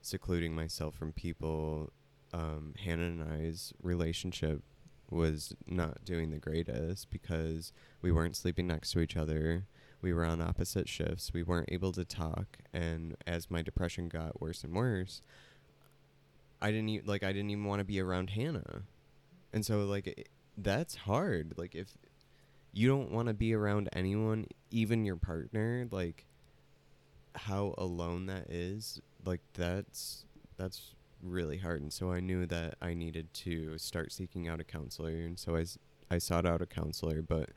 secluding 0.00 0.54
myself 0.54 0.94
from 0.94 1.12
people. 1.12 1.92
Um, 2.32 2.74
Hannah 2.78 3.06
and 3.06 3.22
I's 3.22 3.72
relationship 3.82 4.62
was 5.10 5.54
not 5.66 6.04
doing 6.04 6.30
the 6.30 6.38
greatest 6.38 7.10
because 7.10 7.72
we 8.00 8.12
weren't 8.12 8.36
sleeping 8.36 8.66
next 8.66 8.92
to 8.92 9.00
each 9.00 9.16
other. 9.16 9.66
We 10.02 10.12
were 10.12 10.24
on 10.24 10.40
opposite 10.40 10.88
shifts. 10.88 11.32
We 11.34 11.42
weren't 11.42 11.70
able 11.70 11.92
to 11.92 12.04
talk. 12.04 12.58
And 12.72 13.16
as 13.26 13.50
my 13.50 13.62
depression 13.62 14.08
got 14.08 14.40
worse 14.40 14.64
and 14.64 14.74
worse, 14.74 15.20
I 16.62 16.70
didn't 16.70 16.88
e- 16.88 17.02
like 17.04 17.22
I 17.22 17.32
didn't 17.32 17.50
even 17.50 17.64
want 17.64 17.80
to 17.80 17.84
be 17.84 18.00
around 18.00 18.30
Hannah. 18.30 18.82
And 19.52 19.64
so 19.64 19.84
like 19.84 20.06
it, 20.06 20.28
that's 20.56 20.94
hard. 20.94 21.54
Like 21.56 21.74
if 21.74 21.88
you 22.72 22.88
don't 22.88 23.10
want 23.10 23.28
to 23.28 23.34
be 23.34 23.54
around 23.54 23.88
anyone, 23.92 24.46
even 24.70 25.04
your 25.04 25.16
partner, 25.16 25.86
like 25.90 26.24
how 27.34 27.74
alone 27.78 28.26
that 28.26 28.50
is, 28.50 29.00
like 29.24 29.40
that's 29.54 30.24
that's 30.56 30.94
really 31.22 31.58
hard. 31.58 31.82
And 31.82 31.92
so 31.92 32.12
I 32.12 32.20
knew 32.20 32.46
that 32.46 32.74
I 32.80 32.94
needed 32.94 33.32
to 33.34 33.78
start 33.78 34.12
seeking 34.12 34.48
out 34.48 34.60
a 34.60 34.64
counselor, 34.64 35.10
and 35.10 35.38
so 35.38 35.56
I 35.56 35.60
s- 35.62 35.78
I 36.10 36.18
sought 36.18 36.46
out 36.46 36.60
a 36.62 36.66
counselor, 36.66 37.22
but 37.22 37.50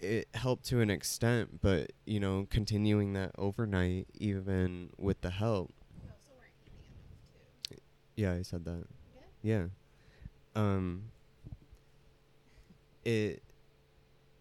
it 0.00 0.28
helped 0.34 0.64
to 0.66 0.80
an 0.80 0.90
extent, 0.90 1.60
but 1.62 1.92
you 2.04 2.20
know, 2.20 2.46
continuing 2.50 3.12
that 3.14 3.32
overnight 3.38 4.06
even 4.18 4.90
with 4.98 5.20
the 5.22 5.30
help. 5.30 5.72
Yeah, 8.16 8.32
I 8.34 8.42
said 8.42 8.64
that. 8.64 8.84
Yeah. 9.42 9.66
Um 10.54 11.04
it 13.04 13.42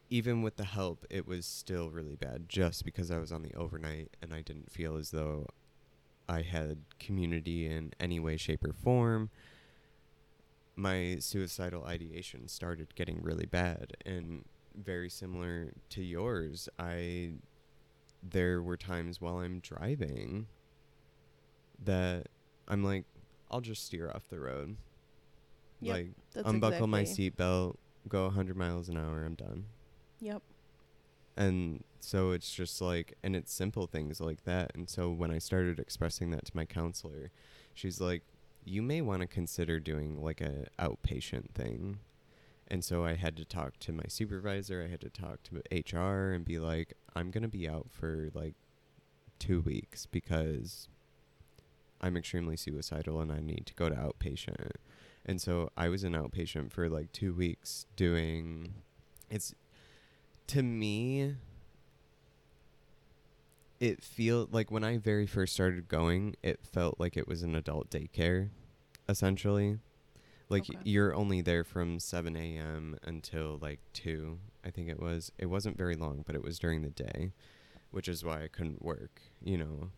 even 0.10 0.42
with 0.44 0.58
the 0.58 0.64
help, 0.66 1.06
it 1.10 1.26
was 1.28 1.46
still 1.46 1.90
really 1.90 2.16
bad 2.16 2.48
just 2.48 2.86
because 2.86 3.10
I 3.10 3.18
was 3.18 3.32
on 3.32 3.42
the 3.42 3.54
overnight 3.56 4.12
and 4.22 4.34
I 4.34 4.42
didn't 4.42 4.72
feel 4.72 4.96
as 4.96 5.10
though 5.12 5.48
I 6.34 6.42
had 6.42 6.80
community 7.00 7.68
in 7.68 7.94
any 8.00 8.20
way, 8.20 8.38
shape, 8.38 8.64
or 8.66 8.74
form. 8.74 9.30
My 10.76 11.18
suicidal 11.20 11.86
ideation 11.86 12.48
started 12.48 12.96
getting 12.96 13.22
really 13.22 13.46
bad 13.46 13.96
and 14.06 14.46
very 14.76 15.10
similar 15.10 15.74
to 15.90 16.02
yours. 16.02 16.68
I 16.80 17.34
there 18.28 18.62
were 18.62 18.78
times 18.78 19.22
while 19.22 19.40
I'm 19.40 19.60
driving 19.60 20.48
that 21.84 22.28
I'm 22.68 22.84
like, 22.84 23.04
I'll 23.52 23.62
just 23.62 23.86
steer 23.86 24.10
off 24.10 24.28
the 24.30 24.40
road. 24.40 24.78
Yep, 25.82 25.96
like 25.96 26.46
unbuckle 26.46 26.88
my 26.88 27.04
seatbelt, 27.04 27.76
go 28.08 28.24
100 28.26 28.56
miles 28.56 28.90
an 28.90 28.98
hour, 28.98 29.24
I'm 29.24 29.36
done. 29.36 29.66
Yep. 30.22 30.42
And 31.38 31.84
so 32.04 32.32
it's 32.32 32.54
just 32.54 32.82
like, 32.82 33.18
and 33.24 33.36
it's 33.36 33.54
simple 33.54 33.88
things 33.88 34.20
like 34.20 34.44
that. 34.44 34.72
And 34.76 34.90
so 34.90 35.10
when 35.10 35.32
I 35.32 35.38
started 35.38 35.80
expressing 35.80 36.32
that 36.32 36.46
to 36.46 36.52
my 36.56 36.66
counselor, 36.66 37.32
she's 37.74 38.02
like, 38.02 38.24
you 38.66 38.82
may 38.82 39.02
want 39.02 39.22
to 39.22 39.28
consider 39.28 39.80
doing 39.80 40.22
like 40.22 40.42
a 40.42 40.68
outpatient 40.78 41.52
thing. 41.52 42.00
And 42.68 42.84
so 42.84 43.06
I 43.06 43.14
had 43.14 43.38
to 43.38 43.46
talk 43.46 43.80
to 43.80 43.94
my 43.94 44.04
supervisor, 44.10 44.84
I 44.84 44.90
had 44.90 45.02
to 45.02 45.10
talk 45.10 45.40
to 45.44 45.62
HR 45.72 46.34
and 46.34 46.44
be 46.44 46.60
like, 46.60 46.94
I'm 47.16 47.32
going 47.32 47.44
to 47.44 47.48
be 47.48 47.70
out 47.70 47.88
for 47.90 48.30
like 48.34 48.56
two 49.40 49.62
weeks 49.62 50.06
because 50.06 50.90
I'm 52.02 52.18
extremely 52.18 52.58
suicidal 52.58 53.22
and 53.22 53.32
I 53.32 53.40
need 53.40 53.66
to 53.68 53.74
go 53.74 53.88
to 53.90 53.96
outpatient. 53.96 54.72
And 55.26 55.42
so 55.42 55.70
I 55.78 55.88
was 55.88 56.04
an 56.04 56.14
outpatient 56.14 56.72
for 56.72 56.90
like 56.90 57.14
two 57.14 57.34
weeks 57.34 57.86
doing 57.96 58.74
it's 59.30 59.56
to 60.48 60.62
me 60.62 61.36
it 63.84 64.02
feel 64.02 64.48
like 64.52 64.72
when 64.72 64.84
I 64.84 64.98
very 64.98 65.28
first 65.28 65.54
started 65.54 65.88
going, 65.90 66.36
it 66.42 66.60
felt 66.66 67.00
like 67.00 67.18
it 67.18 67.28
was 67.28 67.44
an 67.44 67.54
adult 67.56 67.90
daycare, 67.90 68.50
essentially. 69.10 69.80
Like 70.50 70.70
Okay. 70.70 70.80
you're 70.84 71.14
only 71.14 71.42
there 71.42 71.64
from 71.64 72.00
seven 72.00 72.36
a.m. 72.38 72.98
until 73.04 73.58
like 73.62 73.80
two, 73.92 74.40
I 74.64 74.70
think 74.70 74.88
it 74.90 75.02
was. 75.02 75.32
It 75.38 75.48
wasn't 75.48 75.78
very 75.78 75.96
long, 75.96 76.24
but 76.26 76.36
it 76.36 76.44
was 76.44 76.60
during 76.60 76.82
the 76.82 76.90
day, 76.92 77.34
which 77.92 78.08
is 78.08 78.24
why 78.24 78.44
I 78.44 78.48
couldn't 78.48 78.82
work. 78.84 79.22
You 79.44 79.58
know, 79.58 79.90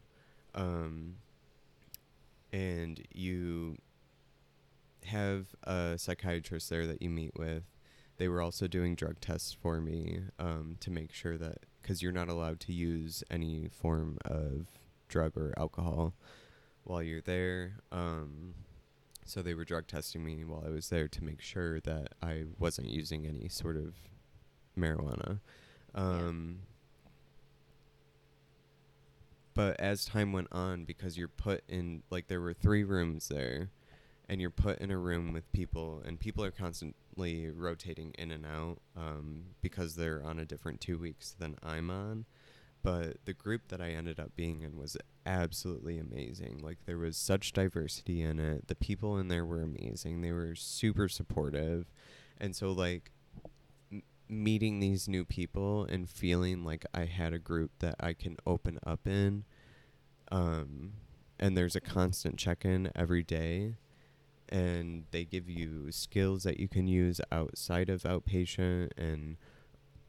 um, 0.55 1.17
and 2.51 3.01
you 3.13 3.77
have 5.05 5.47
a 5.63 5.95
psychiatrist 5.97 6.69
there 6.69 6.87
that 6.87 7.01
you 7.01 7.09
meet 7.09 7.33
with. 7.37 7.63
They 8.17 8.27
were 8.29 8.41
also 8.41 8.67
doing 8.67 8.95
drug 8.95 9.19
tests 9.19 9.53
for 9.53 9.79
me 9.81 10.21
um, 10.39 10.77
to 10.79 10.89
make 10.89 11.11
sure 11.13 11.37
that 11.37 11.59
because 11.85 12.01
you're 12.01 12.11
not 12.11 12.29
allowed 12.29 12.59
to 12.59 12.73
use 12.73 13.23
any 13.29 13.69
form 13.69 14.17
of 14.25 14.65
drug 15.07 15.37
or 15.37 15.53
alcohol 15.55 16.15
while 16.83 17.03
you're 17.03 17.21
there. 17.21 17.73
Um, 17.91 18.55
so 19.23 19.43
they 19.43 19.53
were 19.53 19.65
drug 19.65 19.85
testing 19.85 20.25
me 20.25 20.43
while 20.43 20.63
I 20.65 20.71
was 20.71 20.89
there 20.89 21.07
to 21.07 21.23
make 21.23 21.41
sure 21.41 21.79
that 21.81 22.13
I 22.23 22.45
wasn't 22.57 22.89
using 22.89 23.27
any 23.27 23.49
sort 23.49 23.77
of 23.77 23.93
marijuana. 24.75 25.41
Um, 25.93 26.61
But 29.53 29.79
as 29.79 30.03
time 30.03 30.33
went 30.33 30.49
on, 30.51 30.83
because 30.83 31.17
you're 31.17 31.29
put 31.29 31.63
in, 31.69 32.03
like, 32.09 32.27
there 32.27 32.41
were 32.41 32.53
three 32.53 32.83
rooms 32.83 33.29
there, 33.29 33.69
and 34.27 34.41
you're 34.41 34.49
put 34.49 34.79
in 34.79 34.91
a 34.91 34.97
room 34.97 35.31
with 35.31 35.49
people, 35.53 36.01
and 36.05 36.19
people 36.19 36.43
are 36.43 36.51
constantly 37.15 37.49
rotating 37.49 38.13
in 38.17 38.31
and 38.31 38.45
out 38.45 38.77
um, 38.95 39.43
because 39.61 39.95
they're 39.95 40.23
on 40.23 40.39
a 40.39 40.45
different 40.45 40.81
two 40.81 40.97
weeks 40.97 41.35
than 41.37 41.55
I'm 41.63 41.89
on. 41.89 42.25
But 42.83 43.17
the 43.25 43.33
group 43.33 43.69
that 43.69 43.81
I 43.81 43.91
ended 43.91 44.19
up 44.19 44.35
being 44.35 44.61
in 44.61 44.77
was 44.77 44.95
absolutely 45.25 45.97
amazing. 45.97 46.59
Like, 46.61 46.77
there 46.85 46.99
was 46.99 47.17
such 47.17 47.51
diversity 47.51 48.21
in 48.21 48.39
it. 48.39 48.67
The 48.67 48.75
people 48.75 49.17
in 49.17 49.27
there 49.27 49.45
were 49.45 49.63
amazing. 49.63 50.21
They 50.21 50.31
were 50.31 50.53
super 50.53 51.09
supportive. 51.09 51.91
And 52.39 52.55
so, 52.55 52.71
like, 52.71 53.11
m- 53.91 54.03
meeting 54.29 54.79
these 54.79 55.07
new 55.07 55.25
people 55.25 55.85
and 55.85 56.07
feeling 56.07 56.63
like 56.63 56.85
I 56.93 57.05
had 57.05 57.33
a 57.33 57.39
group 57.39 57.71
that 57.79 57.95
I 57.99 58.13
can 58.13 58.37
open 58.45 58.77
up 58.85 59.07
in. 59.07 59.45
Um, 60.31 60.93
and 61.39 61.57
there's 61.57 61.75
a 61.75 61.81
constant 61.81 62.37
check 62.37 62.65
in 62.65 62.91
every 62.95 63.23
day. 63.23 63.77
And 64.49 65.05
they 65.11 65.25
give 65.25 65.49
you 65.49 65.91
skills 65.91 66.43
that 66.43 66.59
you 66.59 66.67
can 66.67 66.87
use 66.87 67.19
outside 67.31 67.89
of 67.89 68.03
outpatient 68.03 68.91
and 68.97 69.37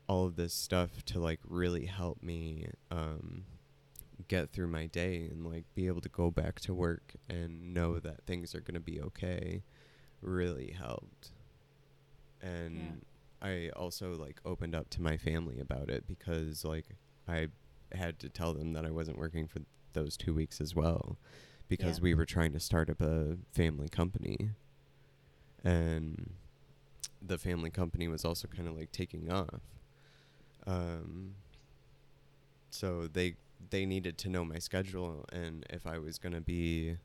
all 0.09 0.27
of 0.27 0.37
this 0.37 0.53
stuff 0.53 1.03
to 1.07 1.19
like 1.19 1.41
really 1.49 1.87
help 1.87 2.23
me 2.23 2.69
um, 2.91 3.45
get 4.29 4.51
through 4.51 4.69
my 4.69 4.87
day 4.87 5.29
and 5.31 5.47
like 5.47 5.65
be 5.75 5.87
able 5.87 6.01
to 6.01 6.09
go 6.09 6.31
back 6.31 6.61
to 6.61 6.75
work 6.75 7.15
and 7.29 7.75
know 7.75 7.99
that 7.99 8.25
things 8.27 8.55
are 8.55 8.61
going 8.61 8.75
to 8.75 8.81
be 8.81 9.01
okay 9.01 9.63
really 10.21 10.73
helped. 10.79 11.33
And 12.43 13.05
I 13.43 13.71
also 13.75 14.15
like 14.15 14.41
opened 14.45 14.75
up 14.75 14.91
to 14.91 15.03
my 15.03 15.17
family 15.17 15.59
about 15.61 15.89
it 15.91 16.07
because 16.07 16.65
like 16.65 16.87
I 17.29 17.49
had 17.93 18.19
to 18.21 18.29
tell 18.29 18.55
them 18.55 18.73
that 18.73 18.85
I 18.85 18.91
wasn't 18.91 19.19
working 19.19 19.47
for 19.47 19.61
those 19.93 20.17
2 20.17 20.35
weeks 20.35 20.61
as 20.61 20.75
well 20.75 21.17
because 21.68 21.98
Yeah. 21.98 22.02
we 22.05 22.14
were 22.14 22.26
trying 22.26 22.52
to 22.52 22.60
start 22.60 22.88
up 22.90 23.01
a 23.01 23.36
family 23.52 23.88
company. 23.88 24.51
And 25.64 26.34
the 27.20 27.38
family 27.38 27.70
company 27.70 28.06
was 28.09 28.24
also 28.24 28.47
kind 28.48 28.68
of 28.68 28.76
like 28.76 28.93
taking 28.93 29.30
off. 29.30 29.60
Um 30.66 31.34
so 32.70 33.06
they 33.06 33.36
they 33.70 33.86
needed 33.86 34.18
to 34.18 34.28
know 34.28 34.44
my 34.44 34.59
schedule 34.59 35.24
and 35.32 35.64
if 35.70 35.86
I 35.86 35.98
was 35.98 36.18
going 36.18 36.34
to 36.34 36.40
be 36.40 36.98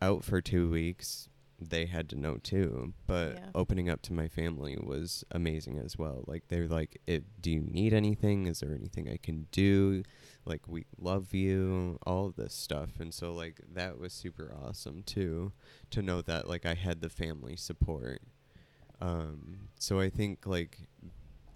out 0.00 0.24
for 0.24 0.40
2 0.40 0.70
weeks 0.70 1.28
they 1.60 1.86
had 1.86 2.08
to 2.10 2.16
know 2.16 2.36
too 2.36 2.92
but 3.06 3.34
Yeah. 3.36 3.48
opening 3.54 3.88
up 3.88 4.02
to 4.02 4.12
my 4.12 4.28
family 4.28 4.76
was 4.80 5.24
amazing 5.30 5.78
as 5.78 5.96
well. 5.96 6.22
Like 6.26 6.48
they're 6.48 6.68
like 6.68 7.00
it, 7.06 7.24
do 7.40 7.50
you 7.50 7.60
need 7.62 7.94
anything? 7.94 8.46
Is 8.46 8.60
there 8.60 8.74
anything 8.74 9.08
i 9.08 9.16
can 9.16 9.46
do? 9.52 10.02
Like 10.44 10.68
we 10.68 10.84
love 10.98 11.32
you 11.34 11.98
all 12.06 12.26
of 12.26 12.36
this 12.36 12.52
stuff. 12.54 13.00
And 13.00 13.12
so 13.14 13.32
like 13.32 13.60
that 13.72 13.98
was 13.98 14.12
super 14.12 14.54
awesome 14.62 15.02
too 15.02 15.52
to 15.90 16.02
know 16.02 16.20
that 16.22 16.46
like 16.48 16.66
i 16.66 16.74
had 16.74 17.00
the 17.00 17.08
family 17.08 17.56
support. 17.56 18.20
Um 19.00 19.68
so 19.78 20.00
i 20.00 20.08
think 20.10 20.46
like 20.46 20.78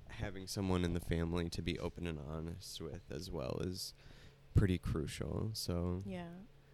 having 0.09 0.47
someone 0.47 0.85
in 0.85 0.93
the 0.93 1.01
family 1.01 1.49
to 1.49 1.63
be 1.63 1.79
open 1.79 2.07
and 2.07 2.19
honest 2.31 2.81
with 2.81 3.03
as 3.11 3.31
well 3.31 3.59
is 3.63 3.95
pretty 4.55 4.79
crucial 4.79 5.51
so. 5.53 6.03
Yeah. 6.07 6.25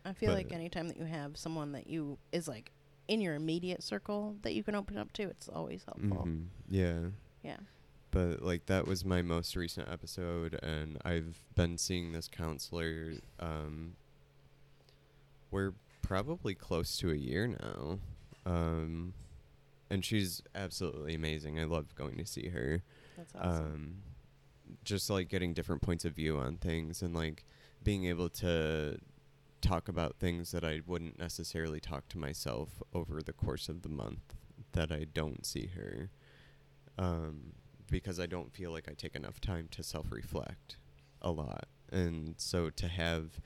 I 0.05 0.12
feel 0.12 0.32
like 0.32 0.53
anytime 0.53 0.86
that 0.89 0.97
you 0.97 1.05
have 1.05 1.36
someone 1.36 1.73
that 1.73 1.89
you 1.89 2.19
is 2.31 2.47
like 2.47 2.70
in 3.09 3.20
your 3.20 3.35
immediate 3.35 3.83
circle 3.83 4.37
that 4.43 4.55
you 4.55 4.62
can 4.62 4.74
open 4.74 4.97
up 4.99 5.12
to, 5.15 5.23
it's 5.24 5.49
always 5.49 5.85
helpful. 5.85 6.24
Mhm, 6.27 6.47
yeah 6.69 7.01
Yeah. 7.43 7.59
but 8.11 8.43
like 8.43 8.66
that 8.66 8.87
was 8.87 9.05
my 9.05 9.23
most 9.23 9.55
recent 9.57 9.89
episode 9.89 10.59
and 10.62 10.99
i've 11.05 11.41
been 11.55 11.77
seeing 11.78 12.12
this 12.12 12.28
counselor 12.28 13.12
um 13.41 13.95
we're 15.51 15.73
probably 16.03 16.55
close 16.55 16.97
to 16.99 17.11
a 17.11 17.15
year 17.16 17.47
now. 17.47 17.99
Um, 18.45 19.15
and 19.91 20.05
she's 20.05 20.43
absolutely 20.55 21.15
amazing. 21.15 21.59
I 21.59 21.65
love 21.65 21.95
going 21.95 22.16
to 22.19 22.27
see 22.27 22.49
her. 22.49 22.83
That's 23.16 23.33
awesome. 23.35 23.65
Um, 23.65 23.95
just 24.85 25.09
like 25.11 25.28
getting 25.28 25.53
different 25.55 25.83
points 25.83 26.05
of 26.05 26.12
view 26.15 26.37
on 26.37 26.57
things 26.57 27.03
and 27.03 27.15
like 27.15 27.45
being 27.85 28.05
able 28.07 28.28
to 28.31 28.99
talk 29.61 29.89
about 29.89 30.16
things 30.16 30.53
that 30.53 30.65
I 30.65 30.81
wouldn't 30.87 31.19
necessarily 31.19 31.81
talk 31.81 32.09
to 32.11 32.19
myself 32.19 32.83
over 32.93 33.23
the 33.23 33.33
course 33.33 33.69
of 33.69 33.83
the 33.83 33.89
month 33.89 34.35
that 34.73 34.93
I 34.93 35.07
don't 35.12 35.45
see 35.45 35.70
her. 35.74 36.11
Um, 36.99 37.53
because 37.91 38.19
I 38.19 38.27
don't 38.27 38.53
feel 38.53 38.70
like 38.70 38.89
I 38.89 38.95
take 38.95 39.15
enough 39.15 39.41
time 39.41 39.69
to 39.73 39.83
self 39.83 40.11
reflect 40.11 40.77
a 41.23 41.31
lot. 41.31 41.66
And 41.91 42.35
so 42.39 42.70
to 42.70 42.89
have 42.89 43.41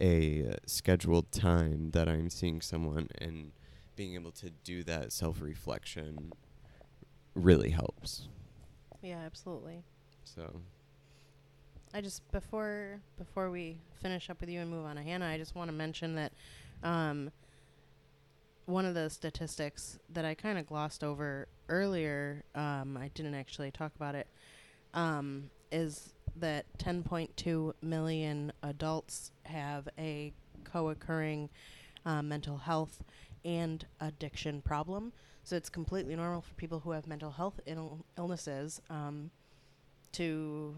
a 0.00 0.56
scheduled 0.66 1.30
time 1.30 1.90
that 1.92 2.08
I'm 2.08 2.28
seeing 2.30 2.60
someone 2.60 3.08
and 3.18 3.52
being 3.96 4.14
able 4.14 4.32
to 4.32 4.50
do 4.50 4.82
that 4.84 5.12
self 5.12 5.40
reflection 5.40 6.32
really 7.34 7.70
helps. 7.70 8.28
yeah, 9.02 9.18
absolutely. 9.24 9.84
So, 10.24 10.60
I 11.94 12.00
just 12.00 12.28
before 12.32 13.00
before 13.16 13.50
we 13.50 13.76
finish 14.02 14.28
up 14.28 14.40
with 14.40 14.50
you 14.50 14.58
and 14.58 14.68
move 14.68 14.84
on 14.84 14.96
to 14.96 15.02
Hannah, 15.02 15.28
I 15.28 15.38
just 15.38 15.54
want 15.54 15.68
to 15.68 15.72
mention 15.72 16.16
that 16.16 16.32
um, 16.82 17.30
one 18.66 18.84
of 18.84 18.94
the 18.94 19.08
statistics 19.08 20.00
that 20.12 20.24
I 20.24 20.34
kind 20.34 20.58
of 20.58 20.66
glossed 20.66 21.04
over 21.04 21.46
earlier, 21.68 22.42
um, 22.56 22.96
I 22.96 23.12
didn't 23.14 23.36
actually 23.36 23.70
talk 23.70 23.92
about 23.94 24.16
it, 24.16 24.26
um, 24.92 25.50
is 25.70 26.12
that 26.34 26.66
10.2 26.78 27.74
million 27.80 28.52
adults 28.64 29.30
have 29.44 29.88
a 29.96 30.32
co-occurring 30.64 31.48
uh, 32.04 32.22
mental 32.22 32.56
health 32.56 33.04
and 33.44 33.86
addiction 34.00 34.60
problem. 34.62 35.12
So 35.44 35.54
it's 35.54 35.68
completely 35.68 36.16
normal 36.16 36.40
for 36.40 36.54
people 36.54 36.80
who 36.80 36.90
have 36.90 37.06
mental 37.06 37.30
health 37.30 37.60
Ill- 37.66 38.04
illnesses 38.18 38.82
um, 38.90 39.30
to 40.12 40.74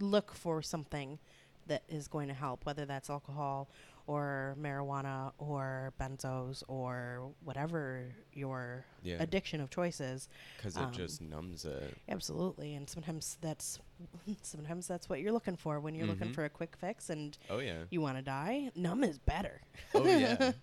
look 0.00 0.32
for 0.34 0.62
something 0.62 1.18
that 1.66 1.82
is 1.88 2.06
going 2.08 2.28
to 2.28 2.34
help, 2.34 2.64
whether 2.64 2.84
that's 2.84 3.10
alcohol 3.10 3.68
or 4.08 4.54
marijuana 4.60 5.32
or 5.38 5.92
benzos 6.00 6.62
or 6.68 7.32
whatever 7.42 8.04
your 8.32 8.84
yeah. 9.02 9.16
addiction 9.18 9.60
of 9.60 9.68
choice 9.68 10.00
is. 10.00 10.28
Because 10.56 10.76
um, 10.76 10.84
it 10.84 10.92
just 10.92 11.20
numbs 11.20 11.64
it. 11.64 11.96
Absolutely, 12.08 12.74
and 12.76 12.88
sometimes 12.88 13.36
that's 13.40 13.80
sometimes 14.42 14.86
that's 14.86 15.08
what 15.08 15.20
you're 15.20 15.32
looking 15.32 15.56
for 15.56 15.80
when 15.80 15.96
you're 15.96 16.06
looking 16.06 16.28
Mhm. 16.28 16.34
for 16.36 16.44
a 16.44 16.48
quick 16.48 16.76
fix 16.76 17.10
and 17.10 17.36
Oh, 17.50 17.58
yeah. 17.58 17.82
you 17.90 18.00
want 18.00 18.16
to 18.16 18.22
die. 18.22 18.70
Numb 18.76 19.02
is 19.02 19.18
better. 19.18 19.60
oh, 19.94 20.04
yeah. 20.06 20.52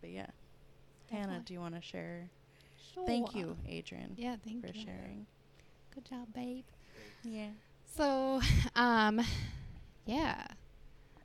But 0.00 0.10
yeah, 0.10 0.26
Hannah, 1.10 1.40
do 1.44 1.54
you 1.54 1.60
want 1.60 1.76
to 1.76 1.80
share? 1.80 2.28
Sure. 2.92 3.06
Thank 3.06 3.36
you, 3.36 3.56
Adrian, 3.68 4.14
Yeah, 4.18 4.34
thank 4.44 4.56
you. 4.64 4.72
for 4.72 4.76
you. 4.76 4.84
sharing. 4.84 5.26
Good 5.94 6.04
job, 6.06 6.26
babe. 6.34 6.64
Yeah. 7.22 7.50
So, 7.96 8.40
um, 8.76 9.20
yeah, 10.06 10.46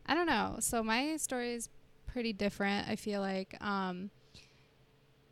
I 0.05 0.13
don't 0.13 0.27
know. 0.27 0.57
So 0.59 0.83
my 0.83 1.17
story 1.17 1.53
is 1.53 1.69
pretty 2.07 2.33
different. 2.33 2.87
I 2.89 2.95
feel 2.95 3.21
like, 3.21 3.55
um, 3.63 4.11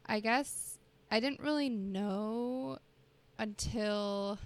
I 0.06 0.20
guess 0.20 0.78
I 1.12 1.20
didn't 1.20 1.40
really 1.40 1.70
know 1.70 2.78
until 3.40 4.40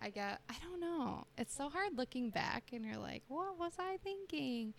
I 0.00 0.10
got. 0.10 0.40
I 0.48 0.54
don't 0.62 0.80
know. 0.80 1.26
It's 1.38 1.54
so 1.54 1.68
hard 1.68 1.96
looking 1.96 2.30
back, 2.30 2.70
and 2.72 2.84
you're 2.84 2.98
like, 2.98 3.22
what 3.28 3.58
was 3.58 3.74
I 3.78 3.98
thinking? 4.02 4.74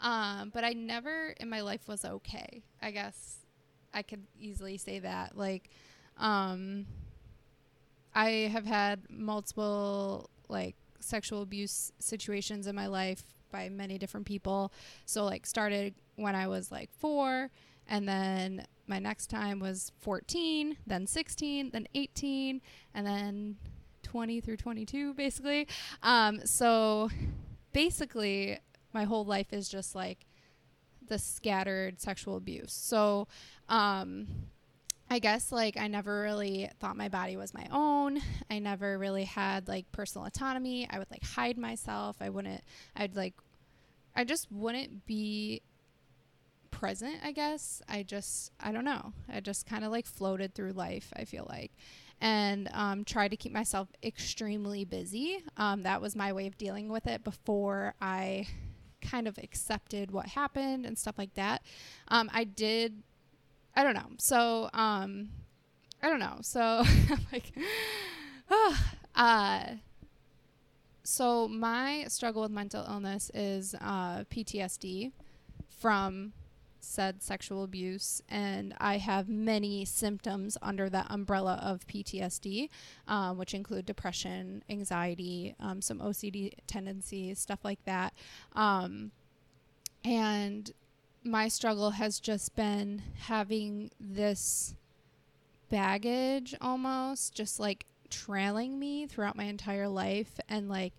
Um, 0.00 0.50
but 0.54 0.64
I 0.64 0.72
never 0.72 1.34
in 1.40 1.48
my 1.48 1.62
life 1.62 1.88
was 1.88 2.04
okay. 2.04 2.62
I 2.82 2.90
guess 2.90 3.38
I 3.94 4.02
could 4.02 4.24
easily 4.38 4.78
say 4.78 5.00
that. 5.00 5.36
Like, 5.36 5.70
um, 6.18 6.86
I 8.14 8.50
have 8.52 8.66
had 8.66 9.00
multiple 9.10 10.30
like 10.48 10.76
sexual 11.00 11.42
abuse 11.42 11.92
situations 11.98 12.66
in 12.66 12.74
my 12.74 12.86
life 12.86 13.22
by 13.50 13.68
many 13.68 13.98
different 13.98 14.26
people. 14.26 14.72
So 15.06 15.24
like 15.24 15.46
started 15.46 15.94
when 16.16 16.34
I 16.34 16.48
was 16.48 16.70
like 16.70 16.90
4 16.98 17.50
and 17.88 18.08
then 18.08 18.66
my 18.86 18.98
next 18.98 19.28
time 19.28 19.60
was 19.60 19.92
14, 19.98 20.76
then 20.86 21.06
16, 21.06 21.70
then 21.70 21.86
18 21.94 22.60
and 22.94 23.06
then 23.06 23.56
20 24.02 24.40
through 24.40 24.56
22 24.56 25.14
basically. 25.14 25.66
Um 26.02 26.44
so 26.44 27.10
basically 27.72 28.58
my 28.92 29.04
whole 29.04 29.24
life 29.24 29.52
is 29.52 29.68
just 29.68 29.94
like 29.94 30.26
the 31.06 31.18
scattered 31.18 32.00
sexual 32.00 32.36
abuse. 32.36 32.72
So 32.72 33.28
um 33.68 34.26
I 35.10 35.18
guess 35.18 35.50
like 35.50 35.76
I 35.78 35.88
never 35.88 36.22
really 36.22 36.70
thought 36.80 36.96
my 36.96 37.08
body 37.08 37.36
was 37.36 37.54
my 37.54 37.66
own. 37.70 38.20
I 38.50 38.58
never 38.58 38.98
really 38.98 39.24
had 39.24 39.68
like 39.68 39.90
personal 39.92 40.26
autonomy. 40.26 40.86
I 40.90 40.98
would 40.98 41.10
like 41.10 41.24
hide 41.24 41.56
myself. 41.56 42.16
I 42.20 42.28
wouldn't 42.28 42.62
I'd 42.94 43.16
like 43.16 43.34
I 44.14 44.24
just 44.24 44.50
wouldn't 44.50 45.06
be 45.06 45.62
present, 46.70 47.16
I 47.24 47.32
guess. 47.32 47.80
I 47.88 48.02
just 48.02 48.52
I 48.60 48.72
don't 48.72 48.84
know. 48.84 49.12
I 49.32 49.40
just 49.40 49.66
kind 49.66 49.84
of 49.84 49.90
like 49.90 50.06
floated 50.06 50.54
through 50.54 50.72
life, 50.72 51.12
I 51.16 51.24
feel 51.24 51.46
like. 51.48 51.72
And 52.20 52.68
um, 52.72 53.04
tried 53.04 53.28
to 53.28 53.36
keep 53.36 53.52
myself 53.52 53.88
extremely 54.02 54.84
busy. 54.84 55.42
Um, 55.56 55.82
that 55.84 56.02
was 56.02 56.16
my 56.16 56.32
way 56.32 56.48
of 56.48 56.58
dealing 56.58 56.88
with 56.88 57.06
it 57.06 57.22
before 57.22 57.94
I 58.00 58.48
kind 59.00 59.28
of 59.28 59.38
accepted 59.38 60.10
what 60.10 60.26
happened 60.26 60.84
and 60.84 60.98
stuff 60.98 61.16
like 61.16 61.34
that. 61.34 61.62
Um, 62.08 62.28
I 62.34 62.42
did 62.42 63.02
I 63.78 63.84
don't 63.84 63.94
know. 63.94 64.08
So, 64.18 64.68
um, 64.74 65.28
I 66.02 66.08
don't 66.08 66.18
know. 66.18 66.38
So, 66.42 66.82
like, 67.32 67.52
uh, 69.14 69.64
so 71.04 71.46
my 71.46 72.06
struggle 72.08 72.42
with 72.42 72.50
mental 72.50 72.84
illness 72.88 73.30
is 73.32 73.76
uh, 73.80 74.24
PTSD 74.24 75.12
from 75.68 76.32
said 76.80 77.22
sexual 77.22 77.62
abuse, 77.62 78.20
and 78.28 78.74
I 78.80 78.96
have 78.96 79.28
many 79.28 79.84
symptoms 79.84 80.58
under 80.60 80.90
that 80.90 81.06
umbrella 81.08 81.60
of 81.62 81.86
PTSD, 81.86 82.70
um, 83.06 83.38
which 83.38 83.54
include 83.54 83.86
depression, 83.86 84.64
anxiety, 84.68 85.54
um, 85.60 85.82
some 85.82 86.00
OCD 86.00 86.54
tendencies, 86.66 87.38
stuff 87.38 87.60
like 87.62 87.84
that. 87.84 88.12
Um, 88.54 89.12
and 90.04 90.72
my 91.24 91.48
struggle 91.48 91.90
has 91.90 92.20
just 92.20 92.54
been 92.54 93.02
having 93.20 93.90
this 94.00 94.74
baggage 95.70 96.54
almost 96.60 97.34
just 97.34 97.60
like 97.60 97.86
trailing 98.10 98.78
me 98.78 99.06
throughout 99.06 99.36
my 99.36 99.44
entire 99.44 99.88
life 99.88 100.40
and 100.48 100.68
like 100.68 100.94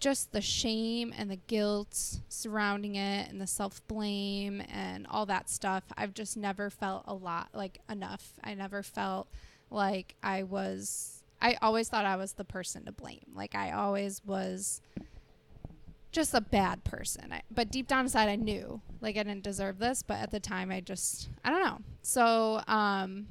just 0.00 0.32
the 0.32 0.40
shame 0.40 1.12
and 1.16 1.30
the 1.30 1.36
guilt 1.48 2.20
surrounding 2.28 2.94
it 2.94 3.28
and 3.28 3.40
the 3.40 3.46
self 3.46 3.86
blame 3.88 4.62
and 4.72 5.06
all 5.08 5.26
that 5.26 5.50
stuff. 5.50 5.84
I've 5.96 6.14
just 6.14 6.36
never 6.36 6.70
felt 6.70 7.04
a 7.06 7.14
lot 7.14 7.48
like 7.52 7.80
enough. 7.90 8.32
I 8.44 8.54
never 8.54 8.82
felt 8.82 9.28
like 9.70 10.14
I 10.22 10.44
was 10.44 11.22
I 11.40 11.56
always 11.62 11.88
thought 11.88 12.04
I 12.04 12.16
was 12.16 12.34
the 12.34 12.44
person 12.44 12.84
to 12.84 12.92
blame. 12.92 13.32
Like 13.34 13.54
I 13.54 13.72
always 13.72 14.22
was 14.24 14.80
just 16.10 16.34
a 16.34 16.40
bad 16.40 16.84
person. 16.84 17.32
I, 17.32 17.42
but 17.50 17.70
deep 17.70 17.86
down 17.86 18.06
inside 18.06 18.28
I 18.28 18.36
knew 18.36 18.80
like 19.00 19.16
I 19.16 19.22
didn't 19.22 19.42
deserve 19.42 19.78
this, 19.78 20.02
but 20.02 20.18
at 20.18 20.30
the 20.30 20.40
time 20.40 20.70
I 20.70 20.80
just 20.80 21.28
I 21.44 21.50
don't 21.50 21.62
know. 21.62 21.78
So 22.02 22.62
um 22.66 23.28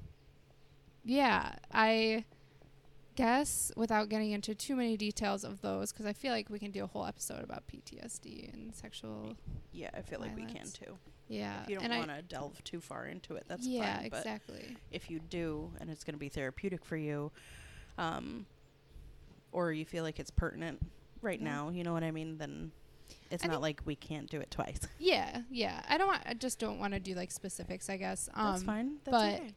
yeah, 1.04 1.54
I 1.74 2.26
guess 3.16 3.72
without 3.76 4.10
getting 4.10 4.32
into 4.32 4.54
too 4.54 4.76
many 4.76 4.96
details 4.96 5.44
of 5.44 5.62
those 5.62 5.92
cuz 5.92 6.06
I 6.06 6.14
feel 6.14 6.32
like 6.32 6.50
we 6.50 6.60
can 6.60 6.72
do 6.72 6.84
a 6.84 6.88
whole 6.88 7.06
episode 7.06 7.44
about 7.44 7.68
PTSD 7.68 8.54
and 8.54 8.76
sexual 8.76 9.36
Yeah, 9.72 9.90
I 9.94 10.02
feel 10.02 10.20
like 10.20 10.36
we 10.36 10.46
can 10.46 10.70
too. 10.70 10.98
yeah. 11.28 11.64
If 11.64 11.70
you 11.70 11.80
don't 11.80 11.90
want 11.90 12.10
to 12.12 12.22
delve 12.22 12.64
too 12.64 12.80
far 12.80 13.08
into 13.08 13.36
it, 13.36 13.46
that's 13.48 13.66
yeah, 13.66 13.98
fine. 13.98 14.10
But 14.10 14.20
exactly. 14.20 14.78
if 14.92 15.10
you 15.10 15.20
do, 15.20 15.72
and 15.80 15.90
it's 15.90 16.04
going 16.04 16.14
to 16.14 16.20
be 16.20 16.30
therapeutic 16.30 16.86
for 16.86 16.96
you, 16.96 17.32
um, 17.98 18.46
or 19.52 19.72
you 19.72 19.86
feel 19.86 20.04
like 20.04 20.20
it's 20.20 20.32
pertinent 20.32 20.80
right 21.22 21.40
Yeah. 21.40 21.46
now, 21.50 21.70
you 21.70 21.84
know 21.84 21.94
what 21.94 22.04
I 22.04 22.12
mean? 22.12 22.38
Then 22.38 22.72
it's 23.30 23.44
I 23.44 23.48
not 23.48 23.62
like 23.62 23.82
we 23.86 23.96
can't 23.96 24.30
do 24.30 24.40
it 24.40 24.50
twice. 24.52 24.80
Yeah, 25.00 25.42
yeah. 25.50 25.82
I 25.90 25.98
don't 25.98 26.08
want 26.08 26.22
I 26.26 26.34
just 26.34 26.60
don't 26.60 26.80
want 26.80 26.94
to 26.94 27.00
do 27.00 27.14
like 27.14 27.32
specifics, 27.32 27.90
I 27.90 27.98
guess. 27.98 28.30
Um 28.34 28.52
that's 28.52 28.64
fine. 28.64 28.98
That's 29.04 29.18
but 29.18 29.34
okay. 29.42 29.54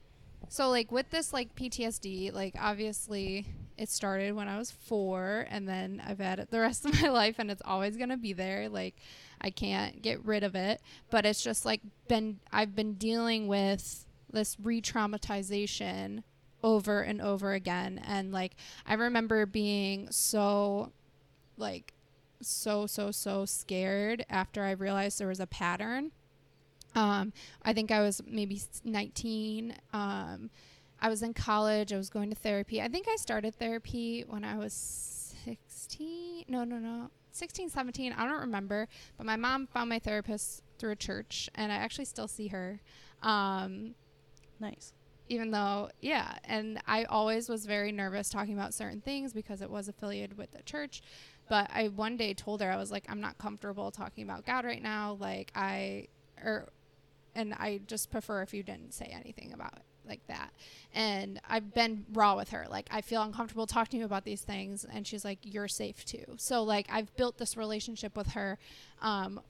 So 0.49 0.71
like 0.71 0.91
with 0.91 1.11
this 1.11 1.33
like 1.33 1.55
PTSD, 1.55 2.33
like 2.33 2.55
obviously 2.59 3.47
it 3.77 3.89
started 3.89 4.35
when 4.35 4.47
I 4.49 4.59
was 4.59 4.71
4 4.71 5.47
and 5.51 5.67
then 5.69 6.03
I've 6.07 6.19
had 6.19 6.39
it 6.39 6.51
the 6.51 6.61
rest 6.61 6.85
of 6.87 7.01
my 7.01 7.09
life 7.09 7.37
and 7.39 7.51
it's 7.51 7.63
always 7.65 7.97
going 7.97 8.09
to 8.11 8.17
be 8.17 8.33
there. 8.33 8.69
Like 8.69 8.97
I 9.41 9.51
can't 9.51 10.03
get 10.03 10.25
rid 10.25 10.43
of 10.43 10.55
it, 10.55 10.81
but 11.11 11.25
it's 11.25 11.43
just 11.43 11.65
like 11.65 11.81
been 12.09 12.41
I've 12.53 12.75
been 12.75 12.95
dealing 12.95 13.47
with 13.49 14.05
this 14.33 14.57
re-traumatization 14.63 16.23
over 16.63 17.01
and 17.01 17.21
over 17.23 17.53
again 17.55 18.01
and 18.07 18.33
like 18.33 18.55
I 18.87 18.95
remember 18.95 19.47
being 19.47 20.09
so 20.11 20.93
like 21.61 21.93
so 22.43 22.87
so 22.87 23.11
so 23.11 23.45
scared 23.45 24.25
after 24.31 24.65
I 24.65 24.71
realized 24.73 25.19
there 25.21 25.29
was 25.29 25.41
a 25.41 25.47
pattern 25.47 26.11
Um, 26.95 27.33
I 27.63 27.73
think 27.73 27.91
I 27.93 28.01
was 28.01 28.21
maybe 28.27 28.61
19. 28.85 29.75
Um, 29.93 30.51
I 31.01 31.09
was 31.09 31.23
in 31.23 31.35
college. 31.35 31.93
I 31.93 31.97
was 31.97 32.11
going 32.11 32.31
to 32.31 32.35
therapy. 32.37 32.83
I 32.83 32.89
think 32.89 33.07
I 33.09 33.15
started 33.17 33.55
therapy 33.55 34.25
when 34.27 34.43
I 34.45 34.57
was 34.59 35.35
16. 35.45 36.47
No, 36.49 36.65
no, 36.65 36.79
no. 36.79 37.11
16, 37.31 37.69
17. 37.71 38.13
I 38.13 38.25
don't 38.27 38.41
remember. 38.41 38.89
But 39.17 39.25
my 39.27 39.37
mom 39.37 39.69
found 39.69 39.89
my 39.89 40.01
therapist 40.01 40.63
through 40.79 40.91
a 40.91 40.97
church, 40.97 41.49
and 41.55 41.71
I 41.71 41.77
actually 41.77 42.07
still 42.07 42.27
see 42.29 42.49
her. 42.49 42.81
Um, 43.23 43.95
Nice. 44.59 44.93
even 45.29 45.53
though, 45.53 45.91
yeah. 46.01 46.35
And 46.45 46.81
I 46.89 47.05
always 47.05 47.49
was 47.49 47.67
very 47.67 47.93
nervous 47.93 48.29
talking 48.31 48.55
about 48.55 48.75
certain 48.75 49.01
things 49.01 49.33
because 49.33 49.63
it 49.63 49.71
was 49.71 49.87
affiliated 49.89 50.37
with 50.37 50.51
the 50.51 50.63
church. 50.65 51.03
But 51.51 51.69
I 51.75 51.89
one 51.89 52.17
day 52.17 52.33
told 52.33 52.63
her, 52.63 52.71
I 52.71 52.77
was 52.77 52.93
like, 52.93 53.05
I'm 53.09 53.21
not 53.21 53.37
comfortable 53.37 53.91
talking 53.91 54.23
about 54.23 54.47
God 54.47 54.65
right 54.65 54.81
now. 54.81 55.17
Like, 55.19 55.51
I, 55.57 56.07
or, 56.45 56.69
and 57.35 57.55
I 57.55 57.81
just 57.89 58.13
prefer 58.13 58.43
if 58.43 58.55
you 58.55 58.63
didn't 58.63 58.95
say 58.95 59.07
anything 59.07 59.53
about 59.53 59.73
it 59.75 59.83
like 60.07 60.25
that. 60.29 60.53
And 60.95 61.41
I've 61.49 61.75
been 61.75 62.07
raw 62.13 62.37
with 62.37 62.51
her. 62.51 62.67
Like, 62.71 62.87
I 62.93 63.01
feel 63.01 63.23
uncomfortable 63.23 63.67
talking 63.67 63.99
to 63.99 64.03
you 64.03 64.05
about 64.05 64.25
these 64.25 64.43
things. 64.43 64.87
And 64.93 65.05
she's 65.05 65.25
like, 65.25 65.41
You're 65.43 65.67
safe 65.67 66.05
too. 66.05 66.25
So, 66.37 66.63
like, 66.63 66.87
I've 66.89 67.15
built 67.17 67.37
this 67.37 67.57
relationship 67.57 68.17
with 68.17 68.29
her 68.29 68.57
um, 69.03 69.41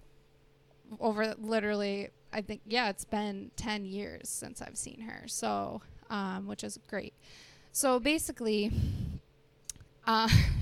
over 1.01 1.35
literally, 1.39 2.09
I 2.33 2.41
think, 2.41 2.63
yeah, 2.67 2.89
it's 2.89 3.05
been 3.05 3.51
10 3.57 3.85
years 3.85 4.31
since 4.31 4.63
I've 4.63 4.79
seen 4.79 5.01
her. 5.01 5.25
So, 5.27 5.83
um, 6.09 6.47
which 6.47 6.65
is 6.65 6.79
great. 6.89 7.13
So, 7.73 8.01
basically, 8.01 8.73
uh, 10.07 10.31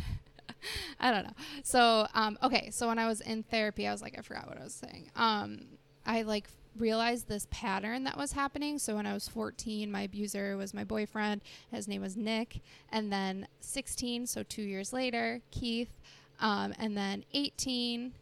I 1.01 1.11
don't 1.11 1.25
know. 1.25 1.35
So, 1.63 2.07
um, 2.15 2.39
okay. 2.43 2.71
So 2.71 2.89
when 2.89 2.99
I 2.99 3.07
was 3.07 3.21
in 3.21 3.43
therapy, 3.43 3.87
I 3.87 3.93
was 3.93 4.03
like, 4.03 4.17
I 4.19 4.23
forgot 4.23 4.49
what 4.49 4.59
I 4.59 4.65
was 4.65 4.75
saying. 4.75 5.11
Um, 5.17 5.61
I 6.07 6.23
like 6.23 6.49
realized 6.77 7.29
this 7.29 7.47
pattern 7.51 8.05
that 8.05 8.17
was 8.17 8.33
happening. 8.33 8.79
So 8.79 8.97
when 8.97 9.07
I 9.07 9.15
was 9.15 9.29
14, 9.29 9.91
my 9.91 10.03
abuser 10.03 10.57
was 10.57 10.73
my 10.73 10.85
boyfriend. 10.85 11.43
His 11.71 11.89
name 11.89 12.03
was 12.03 12.17
Nick. 12.17 12.61
And 12.91 13.13
then 13.13 13.49
16, 13.61 14.27
so 14.27 14.43
two 14.43 14.63
years 14.63 14.93
later, 14.93 15.41
Keith. 15.51 16.01
Um, 16.41 16.73
and 16.79 16.97
then 16.97 17.25
18, 17.35 18.15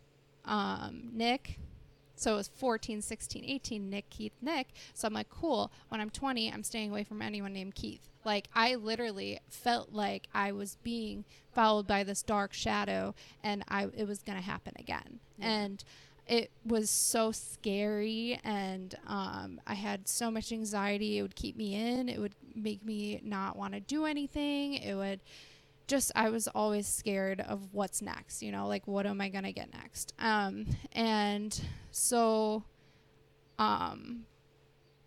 um, 0.47 1.10
Nick. 1.12 1.59
So 2.16 2.32
it 2.32 2.36
was 2.36 2.48
14, 2.48 3.02
16, 3.02 3.44
18, 3.44 3.90
Nick, 3.90 4.09
Keith, 4.09 4.32
Nick. 4.40 4.68
So 4.94 5.06
I'm 5.06 5.12
like, 5.12 5.28
cool. 5.28 5.70
When 5.89 6.01
I'm 6.01 6.10
20, 6.10 6.51
I'm 6.51 6.62
staying 6.62 6.90
away 6.90 7.05
from 7.05 7.20
anyone 7.20 7.52
named 7.52 7.74
Keith. 7.74 8.09
Like, 8.27 8.48
I 8.55 8.74
literally 8.74 9.40
felt 9.48 9.93
like 9.93 10.28
I 10.35 10.53
was 10.53 10.77
being 10.82 11.24
followed 11.53 11.86
by 11.86 12.05
this 12.05 12.23
dark 12.23 12.53
shadow 12.53 13.15
and 13.43 13.65
I 13.69 13.85
it 13.97 14.07
was 14.07 14.19
going 14.20 14.36
to 14.36 14.44
happen 14.44 14.74
again. 14.78 15.20
Yeah. 15.39 15.47
And 15.48 15.85
it 16.27 16.51
was 16.65 16.90
so 16.90 17.31
scary 17.31 18.39
and 18.44 18.94
um, 19.07 19.61
I 19.66 19.74
had 19.74 20.09
so 20.09 20.31
much 20.31 20.53
anxiety. 20.53 21.19
It 21.19 21.23
would 21.23 21.36
keep 21.36 21.57
me 21.57 21.74
in. 21.74 22.09
It 22.09 22.19
would 22.19 22.35
make 22.55 22.85
me 22.85 23.20
not 23.24 23.57
want 23.57 23.74
to 23.74 23.81
do 23.81 24.05
anything. 24.05 24.74
It 24.74 24.94
would 24.94 25.20
just 25.86 26.11
I 26.16 26.31
was 26.31 26.48
always 26.48 26.86
scared 26.89 27.40
of 27.40 27.73
what's 27.73 28.03
next, 28.03 28.43
you 28.43 28.51
know, 28.51 28.66
like 28.66 28.86
what 28.86 29.07
am 29.07 29.20
I 29.20 29.28
going 29.28 29.44
to 29.44 29.53
get 29.53 29.73
next? 29.73 30.12
Um 30.19 30.66
and 30.93 31.59
so 31.93 32.65
um 33.59 34.27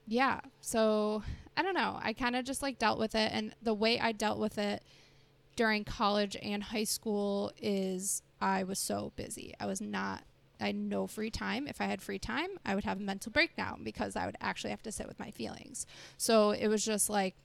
yeah, 0.08 0.40
so 0.62 1.22
I 1.60 1.62
don't 1.62 1.74
know. 1.74 2.00
I 2.02 2.14
kind 2.14 2.38
of 2.38 2.46
just 2.46 2.62
like 2.62 2.80
dealt 2.80 3.00
with 3.00 3.16
it 3.16 3.32
and 3.34 3.54
the 3.62 3.74
way 3.74 4.00
I 4.00 4.14
dealt 4.14 4.40
with 4.40 4.58
it 4.58 4.82
during 5.58 5.84
college 5.84 6.38
and 6.42 6.64
high 6.64 6.86
school 6.86 7.52
is 7.62 8.22
I 8.40 8.64
was 8.64 8.80
so 8.80 9.12
busy. 9.18 9.54
I 9.60 9.66
was 9.66 9.82
not 9.82 10.24
I 10.62 10.68
had 10.68 10.78
no 10.78 11.06
free 11.06 11.30
time. 11.30 11.68
If 11.68 11.82
I 11.82 11.86
had 11.88 12.02
free 12.02 12.18
time, 12.18 12.52
I 12.66 12.76
would 12.76 12.86
have 12.86 13.02
a 13.02 13.04
mental 13.04 13.34
breakdown 13.34 13.82
because 13.84 14.16
I 14.16 14.26
would 14.26 14.38
actually 14.40 14.70
have 14.70 14.84
to 14.84 14.92
sit 14.94 15.06
with 15.06 15.20
my 15.20 15.32
feelings. 15.32 15.86
So 16.18 16.52
it 16.52 16.70
was 16.70 16.86
just 16.86 17.10
like 17.10 17.36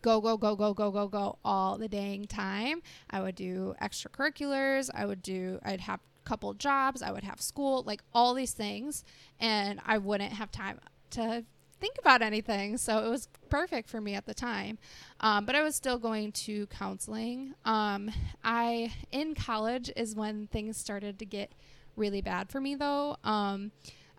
go 0.00 0.22
go 0.22 0.38
go 0.38 0.56
go 0.56 0.72
go 0.72 0.90
go 0.90 1.06
go 1.06 1.36
all 1.44 1.76
the 1.76 1.88
dang 1.88 2.24
time. 2.26 2.80
I 3.10 3.20
would 3.20 3.34
do 3.34 3.74
extracurriculars. 3.82 4.88
I 4.94 5.04
would 5.04 5.22
do. 5.22 5.58
I'd 5.62 5.82
have 5.82 6.00
a 6.24 6.26
couple 6.26 6.54
jobs. 6.54 7.02
I 7.02 7.12
would 7.12 7.24
have 7.24 7.42
school, 7.42 7.82
like 7.82 8.00
all 8.14 8.32
these 8.32 8.52
things, 8.52 9.04
and 9.38 9.78
I 9.84 9.98
wouldn't 9.98 10.32
have 10.32 10.50
time 10.50 10.80
to 11.10 11.44
think 11.80 11.96
about 11.98 12.22
anything. 12.22 12.76
So 12.78 13.04
it 13.04 13.08
was 13.08 13.28
perfect 13.48 13.88
for 13.88 14.00
me 14.00 14.14
at 14.14 14.26
the 14.26 14.34
time. 14.34 14.78
Um, 15.20 15.44
but 15.44 15.54
I 15.54 15.62
was 15.62 15.76
still 15.76 15.98
going 15.98 16.32
to 16.32 16.66
counseling. 16.68 17.54
Um, 17.64 18.10
I 18.42 18.92
in 19.12 19.34
college 19.34 19.90
is 19.96 20.14
when 20.14 20.46
things 20.48 20.76
started 20.76 21.18
to 21.18 21.26
get 21.26 21.52
really 21.96 22.20
bad 22.20 22.50
for 22.50 22.60
me 22.60 22.74
though. 22.74 23.16
Um, 23.24 23.72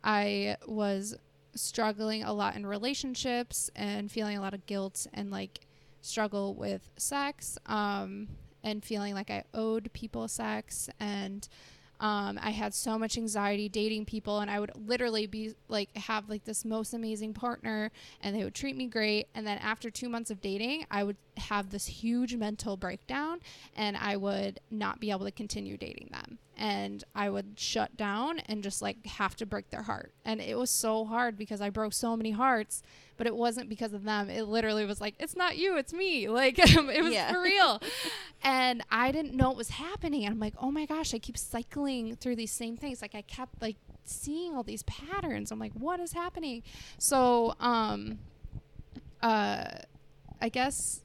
I 0.04 0.58
was 0.68 1.16
struggling 1.56 2.24
a 2.24 2.34
lot 2.34 2.56
in 2.56 2.66
relationships 2.66 3.70
and 3.76 4.12
feeling 4.12 4.38
a 4.38 4.42
lot 4.42 4.54
of 4.54 4.66
guilt 4.66 5.08
and 5.14 5.32
like 5.32 5.62
struggle 6.02 6.54
with 6.54 6.90
sex 6.98 7.58
um, 7.66 8.28
and 8.64 8.84
feeling 8.84 9.14
like 9.14 9.30
I 9.30 9.44
owed 9.54 9.92
people 9.94 10.28
sex 10.28 10.90
and 11.00 11.48
um, 12.00 12.40
I 12.42 12.52
had 12.52 12.74
so 12.74 13.00
much 13.00 13.18
anxiety 13.18 13.70
dating 13.70 14.06
people 14.06 14.40
and 14.40 14.52
I 14.52 14.60
would 14.60 14.72
literally 14.76 15.26
be 15.26 15.54
like 15.68 15.96
have 15.98 16.30
like 16.30 16.44
this 16.44 16.64
most 16.64 16.94
amazing 16.94 17.34
partner 17.34 17.92
and 18.22 18.36
they 18.36 18.44
would 18.44 18.54
treat 18.54 18.76
me 18.76 18.88
great. 18.88 19.28
And 19.34 19.48
then 19.48 19.58
after 19.58 19.90
2 19.90 20.08
months 20.10 20.30
of 20.30 20.42
dating 20.42 20.86
I 20.92 21.04
would 21.04 21.18
have 21.38 21.70
this 21.70 21.88
huge 21.88 22.36
mental 22.36 22.78
breakdown 22.78 23.40
and 23.76 23.98
I 23.98 24.18
would 24.18 24.60
not 24.70 25.00
be 25.00 25.12
able 25.12 25.26
to 25.26 25.32
continue 25.32 25.78
dating 25.78 26.10
them. 26.12 26.38
And 26.56 27.04
I 27.16 27.30
would 27.30 27.60
shut 27.60 27.98
down 27.98 28.40
and 28.40 28.64
just 28.64 28.82
like 28.82 29.06
have 29.06 29.36
to 29.38 29.46
break 29.46 29.70
their 29.70 29.84
heart. 29.84 30.14
And 30.26 30.42
it 30.42 30.58
was 30.58 30.70
so 30.70 31.06
hard 31.06 31.38
because 31.38 31.62
I 31.62 31.70
broke 31.70 31.94
so 31.94 32.16
many 32.18 32.32
hearts 32.32 32.82
but 33.18 33.28
it 33.28 33.36
wasn't 33.36 33.68
because 33.68 33.94
of 33.94 34.04
them 34.04 34.30
it 34.30 34.44
literally 34.44 34.86
was 34.86 35.02
like 35.02 35.16
it's 35.20 35.36
not 35.36 35.58
you 35.58 35.78
it's 35.78 35.92
me 35.94 36.28
like 36.42 36.58
it 36.60 37.04
was 37.04 37.14
Yeah. 37.14 37.32
for 37.32 37.42
real 37.42 37.82
and 38.44 38.84
I 38.90 39.12
didn't 39.12 39.34
know 39.34 39.50
what 39.50 39.58
was 39.58 39.70
happening 39.72 40.24
and 40.26 40.34
I'm 40.34 40.40
like 40.40 40.54
oh 40.60 40.72
my 40.72 40.86
gosh 40.86 41.14
I 41.14 41.20
keep 41.20 41.38
cycling 41.38 42.16
through 42.16 42.36
these 42.38 42.52
same 42.52 42.78
things 42.78 43.02
like 43.02 43.16
I 43.16 43.22
kept 43.22 43.62
like 43.62 43.78
seeing 44.06 44.56
all 44.56 44.64
these 44.64 44.84
patterns 44.84 45.52
I'm 45.52 45.60
like 45.60 45.74
what 45.74 46.00
is 46.00 46.14
happening 46.14 46.64
so 46.98 47.56
um 47.60 48.20
uh 49.22 49.66
I 50.42 50.50
guess 50.50 51.02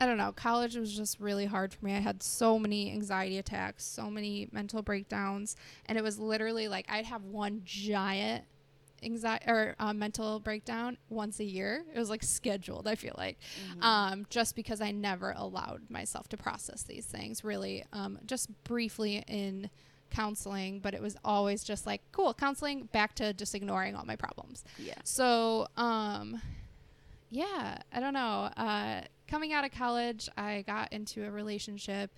I 0.00 0.06
don't 0.06 0.16
know. 0.16 0.32
College 0.32 0.74
was 0.74 0.92
just 0.96 1.20
really 1.20 1.46
hard 1.46 1.72
for 1.72 1.84
me. 1.84 1.94
I 1.94 2.00
had 2.00 2.24
so 2.24 2.58
many 2.58 2.90
anxiety 2.90 3.38
attacks, 3.38 3.84
so 3.84 4.10
many 4.10 4.48
mental 4.50 4.82
breakdowns, 4.82 5.54
and 5.86 5.96
it 5.96 6.02
was 6.02 6.18
literally 6.18 6.66
like 6.66 6.86
I'd 6.90 7.04
have 7.04 7.22
one 7.22 7.60
giant 7.64 8.42
anxiety 9.02 9.44
or 9.48 9.74
uh, 9.78 9.92
mental 9.92 10.40
breakdown 10.40 10.96
once 11.08 11.40
a 11.40 11.44
year. 11.44 11.84
It 11.94 11.98
was 11.98 12.10
like 12.10 12.22
scheduled. 12.22 12.86
I 12.88 12.94
feel 12.94 13.14
like, 13.18 13.38
Mm-hmm. 13.70 13.82
um, 13.82 14.26
just 14.30 14.54
because 14.56 14.80
I 14.80 14.90
never 14.90 15.32
allowed 15.36 15.82
myself 15.90 16.28
to 16.28 16.36
process 16.36 16.82
these 16.82 17.06
things. 17.06 17.44
Really, 17.44 17.84
um, 17.92 18.18
just 18.26 18.48
briefly 18.64 19.24
in 19.28 19.70
counseling, 20.10 20.78
but 20.80 20.92
it 20.94 21.00
was 21.00 21.16
always 21.24 21.64
just 21.64 21.86
like 21.86 22.02
cool 22.12 22.34
counseling. 22.34 22.88
Back 22.92 23.14
to 23.16 23.32
just 23.32 23.54
ignoring 23.54 23.94
all 23.96 24.04
my 24.04 24.16
problems. 24.16 24.62
yeah. 24.78 24.94
So, 25.04 25.66
um, 25.76 26.40
yeah, 27.30 27.78
I 27.92 28.00
don't 28.00 28.12
know. 28.12 28.50
Uh, 28.56 29.00
coming 29.26 29.52
out 29.54 29.64
of 29.64 29.72
college, 29.72 30.28
I 30.36 30.62
got 30.66 30.92
into 30.92 31.24
a 31.26 31.30
relationship 31.30 32.10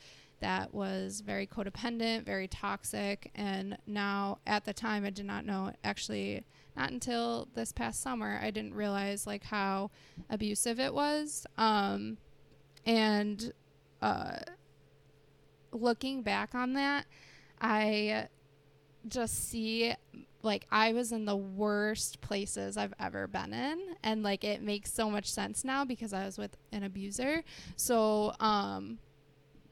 that 0.44 0.74
was 0.74 1.22
very 1.22 1.46
codependent, 1.46 2.26
very 2.26 2.46
toxic, 2.46 3.30
and 3.34 3.78
now 3.86 4.40
at 4.46 4.66
the 4.66 4.74
time 4.74 5.06
I 5.06 5.08
did 5.10 5.24
not 5.24 5.46
know 5.46 5.72
actually 5.82 6.44
not 6.76 6.90
until 6.90 7.48
this 7.54 7.72
past 7.72 8.02
summer 8.02 8.38
I 8.42 8.50
didn't 8.50 8.74
realize 8.74 9.26
like 9.26 9.44
how 9.44 9.90
abusive 10.28 10.78
it 10.78 10.92
was. 10.92 11.46
Um, 11.56 12.18
and 12.84 13.54
uh, 14.02 14.36
looking 15.72 16.20
back 16.20 16.54
on 16.54 16.74
that, 16.74 17.06
I 17.58 18.28
just 19.08 19.48
see 19.48 19.94
like 20.42 20.66
I 20.70 20.92
was 20.92 21.10
in 21.10 21.24
the 21.24 21.36
worst 21.36 22.20
places 22.20 22.76
I've 22.76 22.92
ever 23.00 23.26
been 23.26 23.54
in 23.54 23.80
and 24.02 24.22
like 24.22 24.44
it 24.44 24.60
makes 24.60 24.92
so 24.92 25.08
much 25.08 25.32
sense 25.32 25.64
now 25.64 25.86
because 25.86 26.12
I 26.12 26.26
was 26.26 26.36
with 26.36 26.54
an 26.70 26.82
abuser. 26.82 27.42
So 27.76 28.34
um 28.40 28.98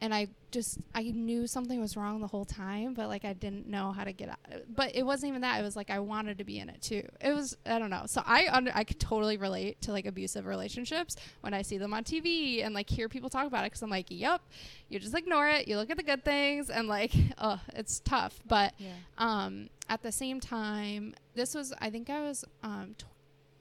and 0.02 0.12
I 0.12 0.26
just 0.50 0.76
I 0.94 1.04
knew 1.04 1.46
something 1.46 1.80
was 1.80 1.96
wrong 1.96 2.20
the 2.20 2.26
whole 2.26 2.44
time, 2.44 2.92
but 2.92 3.08
like 3.08 3.24
I 3.24 3.32
didn't 3.32 3.66
know 3.68 3.92
how 3.92 4.04
to 4.04 4.12
get 4.12 4.28
out. 4.28 4.36
But 4.68 4.94
it 4.94 5.04
wasn't 5.04 5.30
even 5.30 5.40
that. 5.40 5.58
It 5.58 5.62
was 5.62 5.76
like 5.76 5.88
I 5.88 6.00
wanted 6.00 6.36
to 6.38 6.44
be 6.44 6.58
in 6.58 6.68
it 6.68 6.82
too. 6.82 7.08
It 7.20 7.32
was 7.32 7.56
I 7.64 7.78
don't 7.78 7.88
know. 7.88 8.02
So 8.06 8.20
I 8.26 8.48
under 8.52 8.70
I 8.74 8.84
could 8.84 9.00
totally 9.00 9.36
relate 9.38 9.80
to 9.82 9.92
like 9.92 10.04
abusive 10.04 10.44
relationships 10.44 11.16
when 11.40 11.54
I 11.54 11.62
see 11.62 11.78
them 11.78 11.94
on 11.94 12.04
TV 12.04 12.62
and 12.66 12.74
like 12.74 12.90
hear 12.90 13.08
people 13.08 13.30
talk 13.30 13.46
about 13.46 13.62
it 13.64 13.70
because 13.70 13.82
I'm 13.82 13.88
like, 13.90 14.06
yep, 14.10 14.42
you 14.90 14.98
just 14.98 15.14
ignore 15.14 15.48
it. 15.48 15.68
You 15.68 15.76
look 15.78 15.88
at 15.88 15.96
the 15.96 16.02
good 16.02 16.24
things 16.24 16.68
and 16.68 16.88
like, 16.88 17.12
oh, 17.38 17.60
it's 17.74 18.00
tough. 18.00 18.38
But 18.46 18.74
Yeah. 18.78 18.90
um, 19.18 19.70
at 19.88 20.02
the 20.02 20.12
same 20.12 20.40
time, 20.40 21.14
this 21.34 21.54
was, 21.54 21.72
I 21.80 21.90
think 21.90 22.10
I 22.10 22.22
was 22.22 22.44
um, 22.62 22.94
tw- 22.98 23.04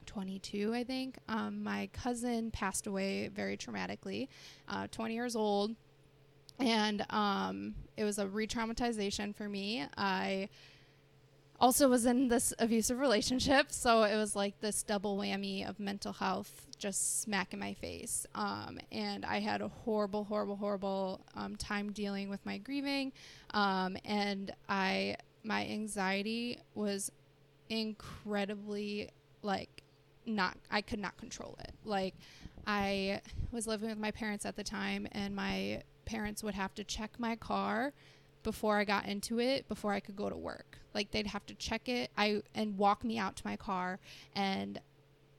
22, 0.07 0.73
I 0.73 0.84
think. 0.84 1.18
Um, 1.30 1.63
my 1.63 1.88
cousin 1.93 2.51
passed 2.51 2.88
away 2.88 3.30
very 3.30 3.55
traumatically, 3.57 4.27
uh, 4.68 4.88
20 4.91 5.13
years 5.13 5.35
old. 5.35 5.76
And 6.61 7.05
um, 7.09 7.75
it 7.97 8.03
was 8.03 8.19
a 8.19 8.27
re 8.27 8.47
traumatization 8.47 9.35
for 9.35 9.49
me. 9.49 9.85
I 9.97 10.49
also 11.59 11.88
was 11.88 12.05
in 12.05 12.27
this 12.27 12.53
abusive 12.59 12.99
relationship. 12.99 13.71
So 13.71 14.03
it 14.03 14.15
was 14.15 14.35
like 14.35 14.59
this 14.61 14.83
double 14.83 15.17
whammy 15.17 15.67
of 15.67 15.79
mental 15.79 16.13
health 16.13 16.67
just 16.77 17.21
smack 17.21 17.53
in 17.53 17.59
my 17.59 17.75
face. 17.75 18.25
Um, 18.33 18.79
and 18.91 19.23
I 19.23 19.39
had 19.39 19.61
a 19.61 19.67
horrible, 19.67 20.23
horrible, 20.23 20.55
horrible 20.55 21.21
um, 21.35 21.55
time 21.55 21.91
dealing 21.91 22.29
with 22.29 22.43
my 22.45 22.57
grieving. 22.57 23.13
Um, 23.53 23.97
and 24.03 24.51
I, 24.67 25.17
my 25.43 25.65
anxiety 25.67 26.57
was 26.73 27.11
incredibly 27.69 29.09
like 29.43 29.83
not, 30.25 30.57
I 30.71 30.81
could 30.81 30.99
not 30.99 31.15
control 31.17 31.57
it. 31.59 31.73
Like 31.85 32.15
I 32.65 33.21
was 33.51 33.67
living 33.67 33.89
with 33.89 33.99
my 33.99 34.11
parents 34.11 34.45
at 34.45 34.55
the 34.55 34.63
time, 34.63 35.07
and 35.11 35.35
my 35.35 35.83
parents 36.06 36.44
would 36.44 36.56
have 36.56 36.73
to 36.76 36.84
check 36.84 37.19
my 37.19 37.36
car 37.36 37.94
before 38.44 38.78
I 38.78 38.86
got 38.86 39.06
into 39.06 39.40
it 39.40 39.68
before 39.68 39.94
I 39.94 39.99
could 39.99 40.15
go 40.15 40.30
to 40.30 40.36
work. 40.36 40.80
Like 40.94 41.11
they'd 41.11 41.28
have 41.28 41.45
to 41.48 41.53
check 41.56 41.88
it 41.88 42.11
I 42.18 42.41
and 42.56 42.78
walk 42.78 43.03
me 43.03 43.18
out 43.18 43.36
to 43.38 43.45
my 43.45 43.56
car 43.56 43.99
and 44.36 44.80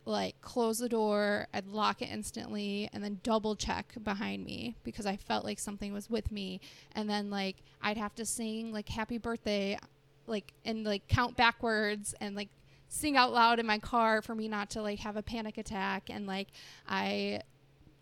like 0.04 0.40
close 0.40 0.78
the 0.78 0.88
door, 0.88 1.46
I'd 1.54 1.66
lock 1.66 2.02
it 2.02 2.08
instantly 2.10 2.88
and 2.92 3.04
then 3.04 3.20
double 3.22 3.54
check 3.54 3.94
behind 4.02 4.44
me 4.44 4.76
because 4.82 5.06
I 5.06 5.16
felt 5.16 5.44
like 5.44 5.58
something 5.60 5.92
was 5.92 6.10
with 6.10 6.32
me 6.32 6.60
and 6.92 7.08
then 7.08 7.30
like 7.30 7.56
I'd 7.80 7.98
have 7.98 8.14
to 8.16 8.26
sing 8.26 8.72
like 8.72 8.88
happy 8.88 9.18
birthday 9.18 9.78
like 10.26 10.52
and 10.64 10.84
like 10.84 11.06
count 11.08 11.36
backwards 11.36 12.14
and 12.20 12.34
like 12.34 12.48
sing 12.88 13.16
out 13.16 13.32
loud 13.32 13.58
in 13.58 13.66
my 13.66 13.78
car 13.78 14.20
for 14.22 14.34
me 14.34 14.48
not 14.48 14.70
to 14.70 14.82
like 14.82 14.98
have 14.98 15.16
a 15.16 15.22
panic 15.22 15.56
attack 15.56 16.10
and 16.10 16.26
like 16.26 16.48
I 16.88 17.40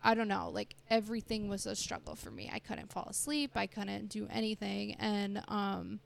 I 0.03 0.15
don't 0.15 0.27
know, 0.27 0.49
like 0.51 0.75
everything 0.89 1.47
was 1.47 1.65
a 1.65 1.75
struggle 1.75 2.15
for 2.15 2.31
me. 2.31 2.49
I 2.51 2.59
couldn't 2.59 2.91
fall 2.91 3.07
asleep, 3.09 3.51
I 3.55 3.67
couldn't 3.67 4.07
do 4.09 4.27
anything 4.31 4.95
and 4.95 5.43
um 5.47 5.99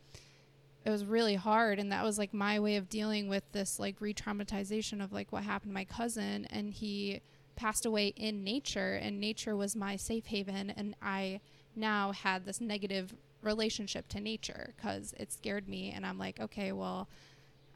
it 0.86 0.92
was 0.92 1.04
really 1.04 1.36
hard 1.36 1.80
and 1.80 1.92
that 1.92 2.04
was 2.04 2.20
like 2.20 2.32
my 2.34 2.60
way 2.60 2.76
of 2.76 2.90
dealing 2.90 3.28
with 3.28 3.44
this 3.54 3.80
like 3.80 3.96
re-traumatization 4.00 5.04
of 5.04 5.12
like 5.12 5.32
what 5.32 5.44
happened 5.44 5.72
to 5.72 5.74
my 5.74 5.84
cousin 5.84 6.46
and 6.52 6.74
he 6.74 7.22
passed 7.56 7.86
away 7.88 8.14
in 8.16 8.44
nature 8.44 8.94
and 9.02 9.20
nature 9.20 9.56
was 9.56 9.76
my 9.76 9.96
safe 9.96 10.28
haven 10.28 10.70
and 10.70 10.96
I 11.02 11.42
now 11.76 12.12
had 12.12 12.46
this 12.46 12.62
negative 12.62 13.16
relationship 13.42 14.08
to 14.10 14.20
nature 14.20 14.74
cuz 14.82 15.14
it 15.18 15.32
scared 15.34 15.68
me 15.68 15.92
and 15.92 16.06
I'm 16.06 16.20
like 16.20 16.40
okay, 16.40 16.72
well 16.72 17.08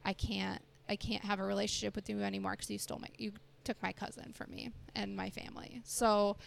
I 0.05 0.13
can't 0.13 0.61
I 0.87 0.95
can't 0.95 1.23
have 1.23 1.39
a 1.39 1.43
relationship 1.43 1.95
with 1.95 2.09
you 2.09 2.21
anymore 2.21 2.55
cuz 2.55 2.69
you 2.69 2.77
stole 2.77 2.99
my 2.99 3.09
you 3.17 3.31
took 3.69 3.81
my 3.83 3.93
cousin 3.93 4.33
from 4.33 4.49
me 4.49 4.71
and 4.95 5.15
my 5.15 5.29
family. 5.29 5.79
So 5.85 6.37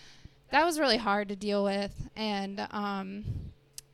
that 0.50 0.64
was 0.64 0.80
really 0.80 0.96
hard 0.96 1.28
to 1.28 1.36
deal 1.36 1.62
with 1.62 2.08
and 2.16 2.66
um, 2.72 3.24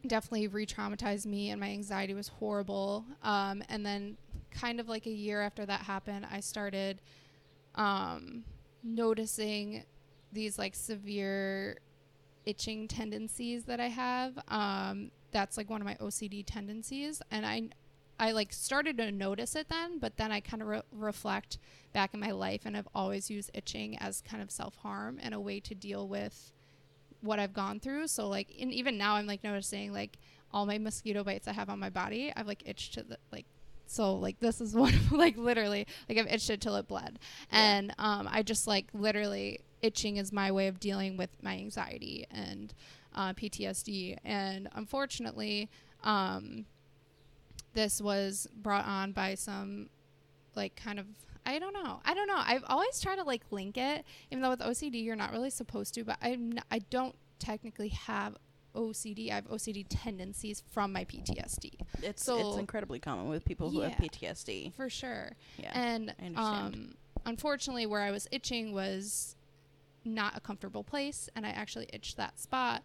definitely 0.07 0.49
re-traumatized 0.49 1.27
me 1.27 1.51
and 1.51 1.61
my 1.61 1.69
anxiety 1.69 2.15
was 2.15 2.29
horrible. 2.29 3.05
Um, 3.23 3.63
and 3.69 3.85
then 3.85 4.17
kind 4.51 4.81
of 4.81 4.89
like 4.89 5.05
a 5.05 5.11
year 5.11 5.43
after 5.43 5.67
that 5.67 5.83
happened, 5.83 6.27
I 6.31 6.41
started 6.41 7.03
um, 7.75 8.45
noticing 8.83 9.85
these 10.33 10.59
like 10.59 10.75
severe 10.75 11.77
itching 12.47 12.89
tendencies 12.89 13.65
that 13.65 13.79
I 13.79 13.89
have. 13.89 14.39
Um, 14.49 15.11
that's 15.33 15.59
like 15.59 15.69
one 15.69 15.83
of 15.83 15.87
my 15.87 15.97
OCD 15.97 16.45
tendencies, 16.47 17.21
and 17.31 17.45
I 17.45 17.69
I 18.19 18.33
like 18.33 18.53
started 18.53 18.99
to 18.99 19.13
notice 19.13 19.55
it 19.55 19.69
then, 19.69 19.99
but 19.99 20.17
then 20.17 20.33
I 20.33 20.41
kind 20.41 20.63
of 20.63 20.69
re- 20.69 20.83
reflect 20.93 21.59
back 21.93 22.15
in 22.15 22.21
my 22.21 22.33
life 22.33 22.63
and 22.65 22.77
I've 22.77 22.89
always 22.95 23.31
used 23.31 23.51
itching 23.55 23.97
as 23.99 24.21
kind 24.21 24.43
of 24.43 24.51
self 24.51 24.77
harm 24.77 25.19
and 25.23 25.35
a 25.35 25.41
way 25.41 25.61
to 25.61 25.75
deal 25.75 26.09
with 26.09 26.53
what 27.21 27.39
I've 27.39 27.53
gone 27.53 27.81
through. 27.81 28.09
So 28.09 28.29
like, 28.29 28.49
and 28.61 28.73
even 28.73 28.99
now 28.99 29.15
I'm 29.15 29.27
like 29.27 29.45
noticing 29.45 29.93
like 29.93 30.19
all 30.53 30.67
my 30.67 30.79
mosquito 30.79 31.23
bites 31.23 31.47
I 31.47 31.53
have 31.53 31.69
on 31.69 31.79
my 31.79 31.91
body, 31.91 32.33
I've 32.35 32.47
like 32.47 32.63
itched 32.67 32.95
to 32.95 33.03
the 33.03 33.19
like. 33.33 33.47
So 33.87 34.17
like 34.17 34.39
this 34.41 34.61
is 34.61 34.75
one 34.75 34.95
like 35.11 35.37
literally 35.37 35.87
like 36.09 36.19
I've 36.19 36.27
itched 36.27 36.51
it 36.51 36.61
till 36.61 36.77
it 36.77 36.89
bled, 36.89 37.19
yeah. 37.53 37.59
and 37.59 37.95
um, 37.99 38.29
I 38.31 38.43
just 38.43 38.67
like 38.67 38.87
literally 38.93 39.61
itching 39.83 40.17
is 40.17 40.33
my 40.33 40.51
way 40.51 40.67
of 40.69 40.81
dealing 40.81 41.17
with 41.17 41.31
my 41.43 41.55
anxiety 41.55 42.27
and 42.31 42.75
uh, 43.15 43.33
PTSD. 43.33 44.17
And 44.25 44.69
unfortunately, 44.75 45.69
um, 46.05 46.67
this 47.79 48.03
was 48.03 48.49
brought 48.57 48.87
on 48.87 49.13
by 49.13 49.37
some 49.37 49.89
like 50.57 50.75
kind 50.75 50.99
of 50.99 51.07
I 51.47 51.61
don't 51.61 51.73
know. 51.73 52.01
I 52.05 52.13
don't 52.13 52.27
know. 52.27 52.37
I've 52.37 52.65
always 52.67 53.01
tried 53.01 53.17
to 53.17 53.23
like 53.23 53.43
link 53.53 53.79
it, 53.79 54.05
even 54.33 54.43
though 54.43 54.51
with 54.51 54.59
OCD 54.59 55.03
you're 55.05 55.17
not 55.17 55.31
really 55.31 55.49
supposed 55.49 55.95
to. 55.95 56.03
But 56.03 56.17
I'm 56.21 56.55
n- 56.55 56.63
I 56.73 56.81
don't 56.91 57.15
technically 57.39 57.91
have 57.91 58.37
OCD. 58.75 59.31
I 59.31 59.37
have 59.37 59.49
OCD 59.49 59.87
tendencies 59.89 60.65
from 60.73 60.93
my 60.93 61.05
PTSD. 61.05 61.75
It's 62.03 62.25
so, 62.25 62.51
it's 62.51 62.59
incredibly 62.59 62.99
common 62.99 63.29
with 63.29 63.45
people 63.45 63.71
who 63.71 63.81
yeah, 63.81 63.91
have 63.91 63.99
PTSD. 63.99 64.75
For 64.75 64.91
sure. 64.91 65.37
Yeah. 65.57 65.71
And 65.73 66.15
um, 66.37 66.95
unfortunately, 67.27 67.87
where 67.87 68.03
I 68.03 68.11
was 68.11 68.27
itching 68.33 68.75
was 68.75 69.37
not 70.05 70.37
a 70.37 70.41
comfortable 70.41 70.83
place, 70.83 71.31
and 71.37 71.47
I 71.47 71.51
actually 71.51 71.89
itched 71.93 72.17
that 72.17 72.41
spot 72.41 72.83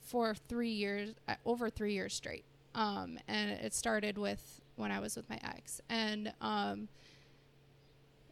for 0.00 0.34
three 0.34 0.70
years, 0.70 1.14
uh, 1.28 1.34
over 1.44 1.68
three 1.68 1.94
years 1.94 2.14
straight. 2.14 2.44
Um, 2.74 3.18
and 3.26 3.50
it 3.50 3.74
started 3.74 4.16
with 4.18 4.60
when 4.76 4.92
I 4.92 5.00
was 5.00 5.16
with 5.16 5.28
my 5.28 5.38
ex, 5.42 5.80
and 5.88 6.32
um, 6.40 6.88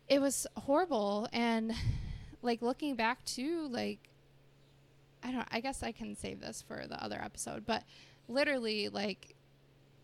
it 0.09 0.21
was 0.21 0.47
horrible. 0.57 1.29
And 1.33 1.73
like 2.43 2.63
looking 2.63 2.95
back 2.95 3.25
to 3.27 3.69
like, 3.69 3.99
I 5.23 5.33
don't. 5.33 5.49
I 5.51 5.61
guess 5.61 5.83
I 5.83 5.93
can 5.93 6.15
save 6.15 6.41
this 6.41 6.63
for 6.63 6.87
the 6.89 7.03
other 7.03 7.21
episode, 7.23 7.67
but 7.67 7.85
literally, 8.29 8.89
like, 8.89 9.35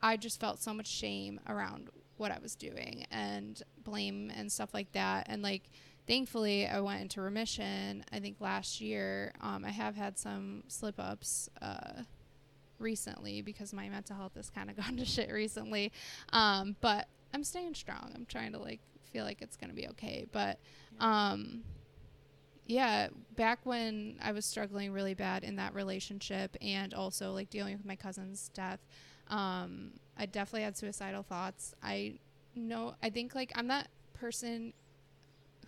I 0.03 0.17
just 0.17 0.41
felt 0.41 0.61
so 0.61 0.75
much 0.75 0.89
shame 0.89 1.41
around 1.49 1.91
what 2.17 2.31
I 2.31 2.39
was 2.41 2.55
doing 2.55 3.07
and 3.11 3.61
blame 3.83 4.31
and 4.35 4.51
stuff 4.51 4.75
like 4.75 4.93
that, 4.93 5.27
and 5.29 5.43
like 5.43 5.71
thankfully 6.07 6.67
I 6.67 6.81
went 6.81 7.03
into 7.03 7.21
remission. 7.23 8.05
I 8.13 8.21
think 8.21 8.37
last 8.41 8.81
year. 8.81 9.33
Um, 9.41 9.65
I 9.65 9.71
have 9.71 9.97
had 9.97 10.19
some 10.19 10.65
slip 10.69 10.97
ups. 10.99 11.49
Uh, 11.63 12.03
recently 12.85 13.43
because 13.43 13.73
my 13.73 13.89
mental 13.89 14.15
health 14.15 14.37
has 14.37 14.51
kind 14.51 14.71
of 14.71 14.77
gone 14.83 14.97
to 14.99 15.05
shit 15.05 15.33
recently. 15.33 15.91
Um, 16.33 16.77
but 16.81 17.09
I'm 17.33 17.43
staying 17.43 17.75
strong. 17.75 18.13
I'm 18.15 18.27
trying 18.27 18.53
to 18.53 18.59
like 18.59 18.81
feel 19.13 19.25
like 19.25 19.43
it's 19.43 19.57
gonna 19.57 19.73
be 19.73 19.89
okay. 19.89 20.27
But 20.31 20.61
um, 21.01 21.63
yeah, 22.67 23.09
back 23.35 23.59
when 23.65 24.17
I 24.23 24.31
was 24.33 24.47
struggling 24.47 24.93
really 24.93 25.15
bad 25.15 25.43
in 25.43 25.57
that 25.57 25.75
relationship 25.75 26.57
and 26.63 26.95
also 26.95 27.33
like 27.33 27.51
dealing 27.51 27.77
with 27.77 27.85
my 27.85 27.97
cousin's 27.97 28.51
death, 28.55 28.81
um, 29.29 29.93
I 30.17 30.27
definitely 30.27 30.63
had 30.63 30.77
suicidal 30.77 31.25
thoughts. 31.25 31.75
I 31.83 32.19
know 32.55 32.95
I 33.03 33.11
think 33.11 33.35
like 33.35 33.53
I'm 33.57 33.67
that 33.69 33.89
person 34.13 34.73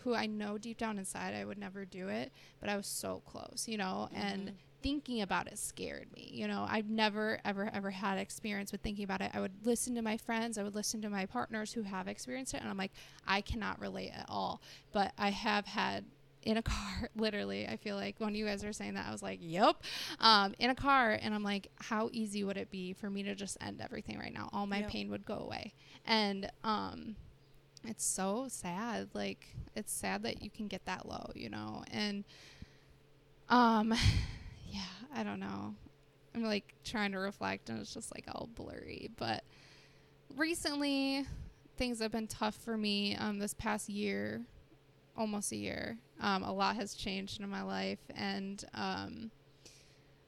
who 0.01 0.15
I 0.15 0.27
know 0.27 0.57
deep 0.57 0.79
down 0.79 0.99
inside 0.99 1.35
I 1.35 1.45
would 1.45 1.59
never 1.59 1.85
do 1.85 2.09
it, 2.09 2.31
but 2.61 2.69
I 2.69 2.77
was 2.77 2.87
so 2.87 3.23
close, 3.27 3.65
you 3.67 3.77
know, 3.77 4.09
mm-hmm. 4.13 4.23
and 4.23 4.53
thinking 4.87 5.21
about 5.21 5.49
it 5.49 5.59
scared 5.59 6.07
me. 6.15 6.31
You 6.33 6.47
know, 6.47 6.65
I've 6.71 6.89
never, 6.89 7.41
ever, 7.45 7.69
ever 7.75 7.91
had 7.91 8.19
experience 8.19 8.71
with 8.71 8.83
thinking 8.83 9.03
about 9.03 9.21
it. 9.21 9.33
I 9.35 9.41
would 9.41 9.67
listen 9.67 9.97
to 9.97 10.03
my 10.03 10.17
friends, 10.17 10.59
I 10.59 10.63
would 10.63 10.77
listen 10.77 11.03
to 11.03 11.11
my 11.11 11.27
partners 11.27 11.73
who 11.73 11.83
have 11.83 12.07
experienced 12.07 12.55
it, 12.55 12.61
and 12.61 12.71
I'm 12.71 12.77
like, 12.77 12.93
I 13.27 13.41
cannot 13.41 13.81
relate 13.81 14.13
at 14.17 14.27
all. 14.29 14.63
But 14.93 15.13
I 15.19 15.31
have 15.31 15.67
had 15.67 16.05
in 16.43 16.57
a 16.57 16.63
car, 16.63 17.11
literally, 17.17 17.67
I 17.67 17.77
feel 17.79 17.97
like 17.97 18.15
when 18.19 18.37
you 18.37 18.47
guys 18.47 18.63
are 18.63 18.73
saying 18.73 18.95
that, 18.95 19.09
I 19.09 19.11
was 19.11 19.25
like, 19.25 19.41
yep, 19.43 19.75
um, 20.21 20.55
in 20.61 20.71
a 20.71 20.75
car. 20.77 21.19
And 21.21 21.35
I'm 21.35 21.43
like, 21.43 21.67
how 21.81 22.09
easy 22.13 22.45
would 22.45 22.57
it 22.57 22.71
be 22.71 22.93
for 22.93 23.11
me 23.11 23.25
to 23.25 23.35
just 23.35 23.59
end 23.61 23.81
everything 23.81 24.21
right 24.21 24.33
now? 24.33 24.51
All 24.53 24.69
my 24.69 24.79
yep. 24.83 24.91
pain 24.91 25.11
would 25.11 25.27
go 25.27 25.35
away. 25.35 25.75
And, 26.05 26.49
um, 26.63 27.17
it's 27.85 28.05
so 28.05 28.47
sad. 28.49 29.09
Like, 29.15 29.49
it's 29.75 29.93
sad 29.93 30.23
that 30.23 30.43
you 30.43 30.51
can 30.51 30.69
get 30.69 30.85
that 30.85 31.09
low, 31.09 31.33
you 31.35 31.51
know? 31.51 31.83
And, 31.91 32.23
um, 33.49 33.93
yeah, 34.77 35.19
I 35.21 35.23
don't 35.23 35.41
know. 35.41 35.75
I'm 36.35 36.43
like 36.43 36.75
trying 36.85 37.13
to 37.13 37.19
reflect 37.19 37.71
and 37.71 37.81
it's 37.81 37.95
just 37.95 38.15
like 38.15 38.25
all 38.29 38.49
blurry. 38.55 39.11
But 39.17 39.43
recently, 40.37 41.27
things 41.77 42.01
have 42.01 42.13
been 42.13 42.27
tough 42.27 42.55
for 42.55 42.77
me 42.77 43.17
um, 43.17 43.39
this 43.39 43.55
past 43.55 43.89
year, 43.89 44.43
almost 45.17 45.53
a 45.53 45.57
year. 45.57 45.97
Um, 46.21 46.43
a 46.43 46.53
lot 46.53 46.77
has 46.77 46.95
changed 46.95 47.41
in 47.41 47.49
my 47.49 47.63
life. 47.63 48.01
And 48.15 48.63
um, 48.75 49.31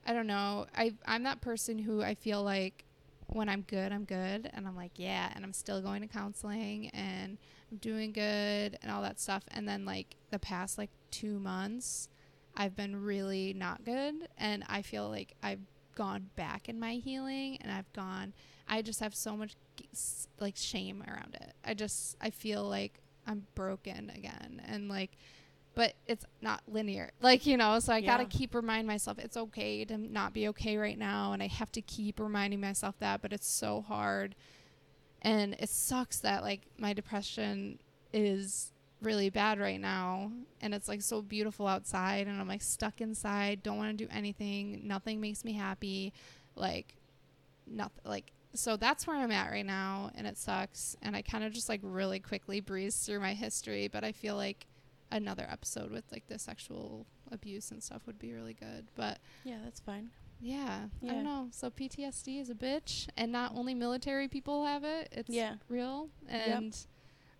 I 0.06 0.12
don't 0.14 0.26
know. 0.26 0.66
I, 0.74 0.94
I'm 1.06 1.24
that 1.24 1.40
person 1.40 1.78
who 1.78 2.02
I 2.02 2.14
feel 2.14 2.42
like 2.42 2.84
when 3.26 3.50
I'm 3.50 3.62
good, 3.62 3.92
I'm 3.92 4.04
good. 4.04 4.50
And 4.54 4.66
I'm 4.66 4.76
like, 4.76 4.92
yeah. 4.96 5.30
And 5.34 5.44
I'm 5.44 5.52
still 5.52 5.82
going 5.82 6.00
to 6.00 6.08
counseling 6.08 6.88
and 6.94 7.36
I'm 7.70 7.76
doing 7.78 8.12
good 8.12 8.78
and 8.82 8.90
all 8.90 9.02
that 9.02 9.20
stuff. 9.20 9.42
And 9.48 9.68
then, 9.68 9.84
like, 9.84 10.16
the 10.30 10.38
past 10.38 10.78
like 10.78 10.90
two 11.10 11.38
months, 11.38 12.08
I've 12.58 12.76
been 12.76 13.02
really 13.02 13.54
not 13.54 13.84
good 13.84 14.28
and 14.36 14.64
I 14.68 14.82
feel 14.82 15.08
like 15.08 15.34
I've 15.42 15.60
gone 15.94 16.28
back 16.36 16.68
in 16.68 16.78
my 16.78 16.94
healing 16.94 17.58
and 17.60 17.72
I've 17.72 17.90
gone 17.92 18.32
I 18.68 18.82
just 18.82 19.00
have 19.00 19.14
so 19.14 19.36
much 19.36 19.54
like 20.38 20.56
shame 20.56 21.02
around 21.08 21.36
it. 21.40 21.54
I 21.64 21.74
just 21.74 22.16
I 22.20 22.30
feel 22.30 22.64
like 22.64 23.00
I'm 23.26 23.46
broken 23.54 24.10
again 24.14 24.60
and 24.66 24.88
like 24.88 25.12
but 25.74 25.94
it's 26.08 26.24
not 26.42 26.60
linear. 26.66 27.12
Like, 27.20 27.46
you 27.46 27.56
know, 27.56 27.78
so 27.78 27.92
I 27.92 27.98
yeah. 27.98 28.16
got 28.16 28.28
to 28.28 28.36
keep 28.36 28.52
reminding 28.52 28.88
myself 28.88 29.16
it's 29.20 29.36
okay 29.36 29.84
to 29.84 29.96
not 29.96 30.32
be 30.32 30.48
okay 30.48 30.76
right 30.76 30.98
now 30.98 31.32
and 31.32 31.40
I 31.40 31.46
have 31.46 31.70
to 31.72 31.80
keep 31.80 32.18
reminding 32.18 32.60
myself 32.60 32.98
that, 32.98 33.22
but 33.22 33.32
it's 33.32 33.46
so 33.46 33.82
hard 33.82 34.34
and 35.22 35.54
it 35.60 35.68
sucks 35.68 36.18
that 36.20 36.42
like 36.42 36.62
my 36.78 36.92
depression 36.92 37.78
is 38.12 38.72
really 39.00 39.30
bad 39.30 39.60
right 39.60 39.80
now 39.80 40.32
and 40.60 40.74
it's 40.74 40.88
like 40.88 41.02
so 41.02 41.22
beautiful 41.22 41.66
outside 41.68 42.26
and 42.26 42.40
I'm 42.40 42.48
like 42.48 42.62
stuck 42.62 43.00
inside, 43.00 43.62
don't 43.62 43.76
want 43.76 43.96
to 43.96 44.04
do 44.04 44.10
anything, 44.12 44.80
nothing 44.84 45.20
makes 45.20 45.44
me 45.44 45.52
happy, 45.52 46.12
like 46.56 46.94
nothing 47.66 48.00
like 48.04 48.32
so 48.54 48.76
that's 48.76 49.06
where 49.06 49.16
I'm 49.16 49.30
at 49.30 49.50
right 49.50 49.66
now 49.66 50.10
and 50.14 50.26
it 50.26 50.36
sucks 50.38 50.96
and 51.02 51.14
I 51.14 51.22
kind 51.22 51.44
of 51.44 51.52
just 51.52 51.68
like 51.68 51.80
really 51.82 52.18
quickly 52.18 52.60
breezed 52.60 53.04
through 53.06 53.20
my 53.20 53.34
history, 53.34 53.88
but 53.88 54.02
I 54.04 54.12
feel 54.12 54.34
like 54.36 54.66
another 55.10 55.46
episode 55.50 55.90
with 55.90 56.04
like 56.10 56.26
the 56.28 56.38
sexual 56.38 57.06
abuse 57.30 57.70
and 57.70 57.82
stuff 57.82 58.02
would 58.06 58.18
be 58.18 58.32
really 58.32 58.54
good. 58.54 58.88
But 58.94 59.18
Yeah, 59.44 59.58
that's 59.62 59.80
fine. 59.80 60.10
yeah, 60.40 60.86
I 61.02 61.06
Yeah. 61.06 61.12
don't 61.12 61.24
know. 61.24 61.48
So 61.52 61.70
PTSD 61.70 62.40
is 62.40 62.50
a 62.50 62.54
bitch, 62.54 63.08
and 63.16 63.30
not 63.30 63.52
only 63.54 63.74
military 63.74 64.28
people 64.28 64.64
have 64.66 64.82
it. 64.84 65.08
It's 65.12 65.30
Yeah. 65.30 65.54
real 65.68 66.08
and 66.28 66.76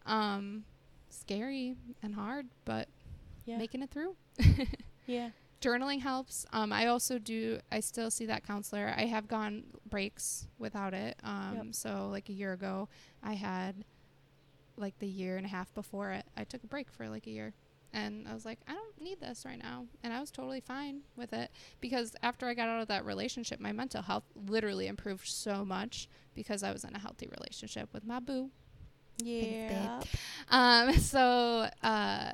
um, 0.07 0.65
scary 1.11 1.77
and 2.03 2.15
hard, 2.15 2.47
but 2.65 2.89
Yeah. 3.45 3.59
making 3.59 3.83
it 3.83 3.91
through. 3.91 4.17
yeah. 5.07 5.31
Journaling 5.61 6.01
helps. 6.01 6.47
Um, 6.53 6.73
I 6.73 6.87
also 6.87 7.19
do. 7.19 7.59
I 7.73 7.81
still 7.81 8.11
see 8.13 8.27
that 8.27 8.47
counselor. 8.47 8.95
I 8.97 9.07
have 9.07 9.27
gone 9.27 9.65
breaks 9.89 10.47
without 10.59 10.95
it. 10.95 11.17
Um, 11.25 11.55
Yep. 11.57 11.67
so 11.75 12.09
like 12.11 12.29
a 12.29 12.33
year 12.33 12.53
ago, 12.53 12.89
I 13.23 13.35
had 13.35 13.85
like 14.77 14.99
the 15.01 15.09
year 15.09 15.37
and 15.37 15.45
a 15.45 15.49
half 15.49 15.73
before 15.75 16.13
it. 16.13 16.25
I 16.37 16.45
took 16.45 16.63
a 16.63 16.69
break 16.69 16.91
for 16.93 17.09
like 17.09 17.27
a 17.27 17.31
year. 17.31 17.55
And 17.93 18.29
I 18.29 18.35
was 18.35 18.45
like, 18.45 18.61
I 18.69 18.75
don't 18.75 19.01
need 19.01 19.19
this 19.19 19.45
right 19.47 19.59
now. 19.61 19.87
And 20.05 20.13
I 20.13 20.21
was 20.21 20.31
totally 20.31 20.61
fine 20.61 21.01
with 21.17 21.33
it 21.33 21.51
because 21.81 22.15
after 22.23 22.47
I 22.47 22.53
got 22.55 22.69
out 22.69 22.83
of 22.83 22.89
that 22.89 23.05
relationship, 23.07 23.59
my 23.61 23.73
mental 23.73 24.03
health 24.03 24.25
literally 24.37 24.87
improved 24.87 25.27
so 25.27 25.65
much 25.65 26.07
because 26.35 26.63
I 26.63 26.71
was 26.71 26.85
in 26.85 26.95
a 26.95 26.99
healthy 26.99 27.29
relationship 27.37 27.89
with 27.95 28.05
my 28.05 28.21
boo. 28.21 28.51
Yeah. 29.23 30.01
Um, 30.51 30.93
so, 30.99 31.69
uh, 31.83 32.33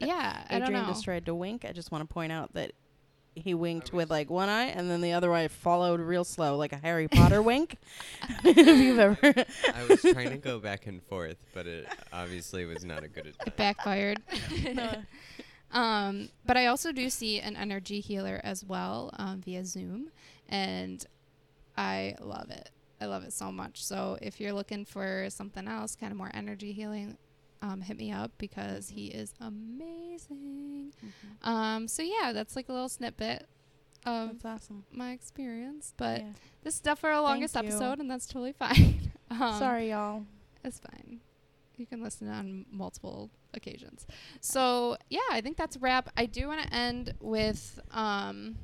yeah, 0.00 0.44
I 0.50 0.58
don't 0.58 0.62
Adrian 0.62 0.82
know. 0.82 0.88
just 0.88 1.04
tried 1.04 1.26
to 1.26 1.34
wink. 1.34 1.64
I 1.64 1.72
just 1.72 1.90
want 1.90 2.08
to 2.08 2.12
point 2.12 2.32
out 2.32 2.52
that 2.54 2.72
he 3.34 3.52
winked 3.52 3.92
with 3.92 4.10
like 4.10 4.30
one 4.30 4.48
eye 4.48 4.64
and 4.64 4.90
then 4.90 5.02
the 5.02 5.12
other 5.12 5.32
eye 5.32 5.48
followed 5.48 6.00
real 6.00 6.24
slow, 6.24 6.56
like 6.56 6.72
a 6.72 6.76
Harry 6.76 7.06
Potter 7.06 7.42
wink. 7.42 7.76
if 8.44 8.56
you've 8.56 8.98
ever. 8.98 9.18
I 9.74 9.84
was 9.88 10.00
trying 10.00 10.30
to 10.30 10.38
go 10.38 10.58
back 10.58 10.86
and 10.86 11.02
forth, 11.02 11.36
but 11.54 11.66
it 11.66 11.86
obviously 12.12 12.64
was 12.64 12.84
not 12.84 13.04
a 13.04 13.08
good 13.08 13.26
attempt. 13.26 13.48
It 13.48 13.56
backfired. 13.56 14.22
No. 14.74 15.02
um, 15.72 16.30
but 16.46 16.56
I 16.56 16.66
also 16.66 16.92
do 16.92 17.10
see 17.10 17.40
an 17.40 17.56
energy 17.56 18.00
healer 18.00 18.40
as 18.42 18.64
well 18.64 19.10
um, 19.18 19.42
via 19.42 19.64
Zoom, 19.64 20.10
and 20.48 21.04
I 21.76 22.16
love 22.20 22.50
it. 22.50 22.70
I 23.00 23.06
love 23.06 23.24
it 23.24 23.32
so 23.32 23.52
much. 23.52 23.84
So 23.84 24.18
if 24.22 24.40
you're 24.40 24.52
looking 24.52 24.84
for 24.84 25.26
something 25.30 25.68
else, 25.68 25.96
kind 25.96 26.12
of 26.12 26.16
more 26.16 26.30
energy 26.34 26.72
healing, 26.72 27.16
um, 27.62 27.80
hit 27.80 27.96
me 27.96 28.10
up 28.12 28.32
because 28.38 28.88
he 28.90 29.06
is 29.08 29.34
amazing. 29.40 30.92
Um, 31.42 31.88
so 31.88 32.02
yeah, 32.02 32.32
that's 32.32 32.56
like 32.56 32.68
a 32.68 32.72
little 32.72 32.88
snippet 32.88 33.46
of 34.04 34.44
awesome. 34.44 34.84
my 34.92 35.12
experience. 35.12 35.92
But 35.96 36.20
Yeah. 36.20 36.26
this 36.62 36.74
is 36.74 36.78
stuff 36.78 37.00
for 37.00 37.10
our 37.10 37.20
longest 37.20 37.54
Thank 37.54 37.66
you. 37.68 37.72
episode, 37.74 37.98
and 37.98 38.10
that's 38.10 38.26
totally 38.26 38.52
fine. 38.58 39.10
um, 39.30 39.58
Sorry, 39.58 39.90
y'all. 39.90 40.24
it's 40.64 40.78
fine. 40.78 41.20
You 41.76 41.86
can 41.86 42.02
listen 42.02 42.28
on 42.28 42.64
multiple 42.70 43.30
occasions. 43.52 44.06
So 44.40 44.96
yeah, 45.10 45.18
I 45.30 45.40
think 45.42 45.56
that's 45.56 45.76
a 45.76 45.78
wrap. 45.78 46.08
I 46.16 46.24
do 46.26 46.48
want 46.48 46.62
to 46.66 46.72
end 46.74 47.12
with 47.20 47.78
um, 47.90 48.56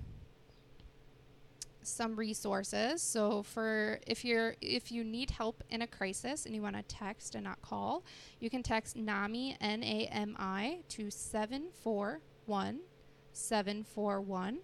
some 1.87 2.17
resources. 2.17 3.03
So 3.03 3.43
for 3.43 3.99
if 4.07 4.25
you're 4.25 4.57
if 4.61 4.91
you 4.93 5.05
need 5.05 5.31
help 5.31 5.63
in 5.71 5.83
a 5.83 5.87
crisis 5.87 6.47
and 6.47 6.55
you 6.55 6.63
want 6.63 6.77
to 6.77 6.83
text 6.83 7.35
and 7.35 7.45
not 7.45 7.61
call, 7.63 8.05
you 8.41 8.51
can 8.51 8.63
text 8.63 8.97
NAMI 8.97 9.57
N 9.61 9.83
A 9.83 10.07
M 10.07 10.37
I 10.39 10.81
to 10.91 11.11
seven 11.11 11.69
four 11.73 12.21
one 12.47 12.81
seven 13.33 13.85
four 13.85 14.21
one. 14.21 14.59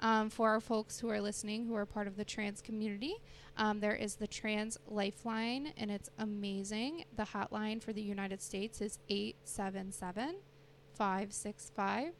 Um, 0.00 0.30
for 0.30 0.50
our 0.50 0.60
folks 0.60 0.98
who 0.98 1.08
are 1.10 1.20
listening 1.20 1.64
who 1.66 1.76
are 1.76 1.86
part 1.86 2.08
of 2.08 2.16
the 2.16 2.24
trans 2.24 2.60
community, 2.60 3.14
um, 3.56 3.78
there 3.78 3.94
is 3.94 4.16
the 4.16 4.26
Trans 4.26 4.76
Lifeline, 4.88 5.72
and 5.76 5.92
it's 5.92 6.10
amazing. 6.18 7.04
The 7.16 7.22
hotline 7.22 7.80
for 7.80 7.92
the 7.92 8.02
United 8.02 8.42
States 8.42 8.80
is 8.80 8.98
877 9.08 10.36
565 10.94 12.14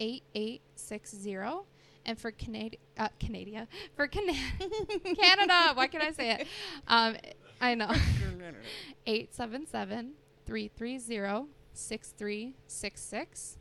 8860. 0.00 1.68
And 2.04 2.18
for 2.18 2.30
Canada, 2.30 2.76
uh, 2.96 3.08
Canada, 3.18 3.68
for 3.94 4.06
Cana- 4.06 4.32
Canada, 5.20 5.72
why 5.74 5.86
can 5.88 6.00
I 6.00 6.12
say 6.12 6.30
it? 6.32 6.46
Um, 6.86 7.16
I 7.60 7.74
know. 7.74 7.90
877 9.06 10.12
330 10.46 11.48
6366. 11.74 13.58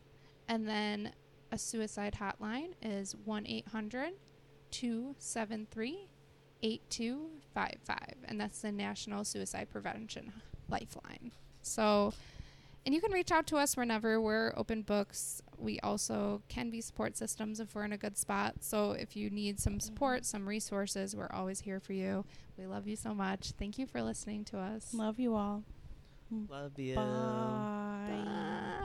And 0.48 0.68
then 0.68 1.12
a 1.52 1.58
suicide 1.58 2.18
hotline 2.20 2.74
is 2.82 3.16
1 3.26 3.46
800 3.48 4.14
273 4.72 6.08
8255 6.62 7.98
and 8.26 8.40
that's 8.40 8.62
the 8.62 8.72
national 8.72 9.24
suicide 9.24 9.70
prevention 9.72 10.34
lifeline 10.70 11.32
so 11.62 12.14
and 12.86 12.94
you 12.94 13.00
can 13.00 13.12
reach 13.12 13.32
out 13.32 13.48
to 13.48 13.58
us 13.58 13.78
whenever 13.78 14.20
we're 14.20 14.54
open 14.58 14.82
books 14.82 15.42
we 15.58 15.80
also 15.80 16.42
can 16.50 16.70
be 16.70 16.82
support 16.82 17.18
systems 17.18 17.60
if 17.60 17.74
we're 17.74 17.86
in 17.86 17.94
a 17.94 17.98
good 17.98 18.18
spot 18.18 18.56
so 18.62 18.92
if 18.92 19.16
you 19.16 19.30
need 19.30 19.60
some 19.60 19.74
mm-hmm. 19.74 19.80
support 19.80 20.26
some 20.26 20.48
resources 20.48 21.16
we're 21.16 21.32
always 21.32 21.62
here 21.62 21.80
for 21.80 21.94
you 21.94 22.24
we 22.58 22.66
love 22.66 22.88
you 22.88 22.96
so 22.96 23.14
much 23.14 23.52
thank 23.58 23.78
you 23.78 23.86
for 23.86 24.02
listening 24.02 24.44
to 24.44 24.58
us 24.58 24.94
Love 24.94 25.20
you 25.20 25.36
all. 25.36 25.64
Love 26.50 26.78
you. 26.78 26.96
Bye. 26.96 28.84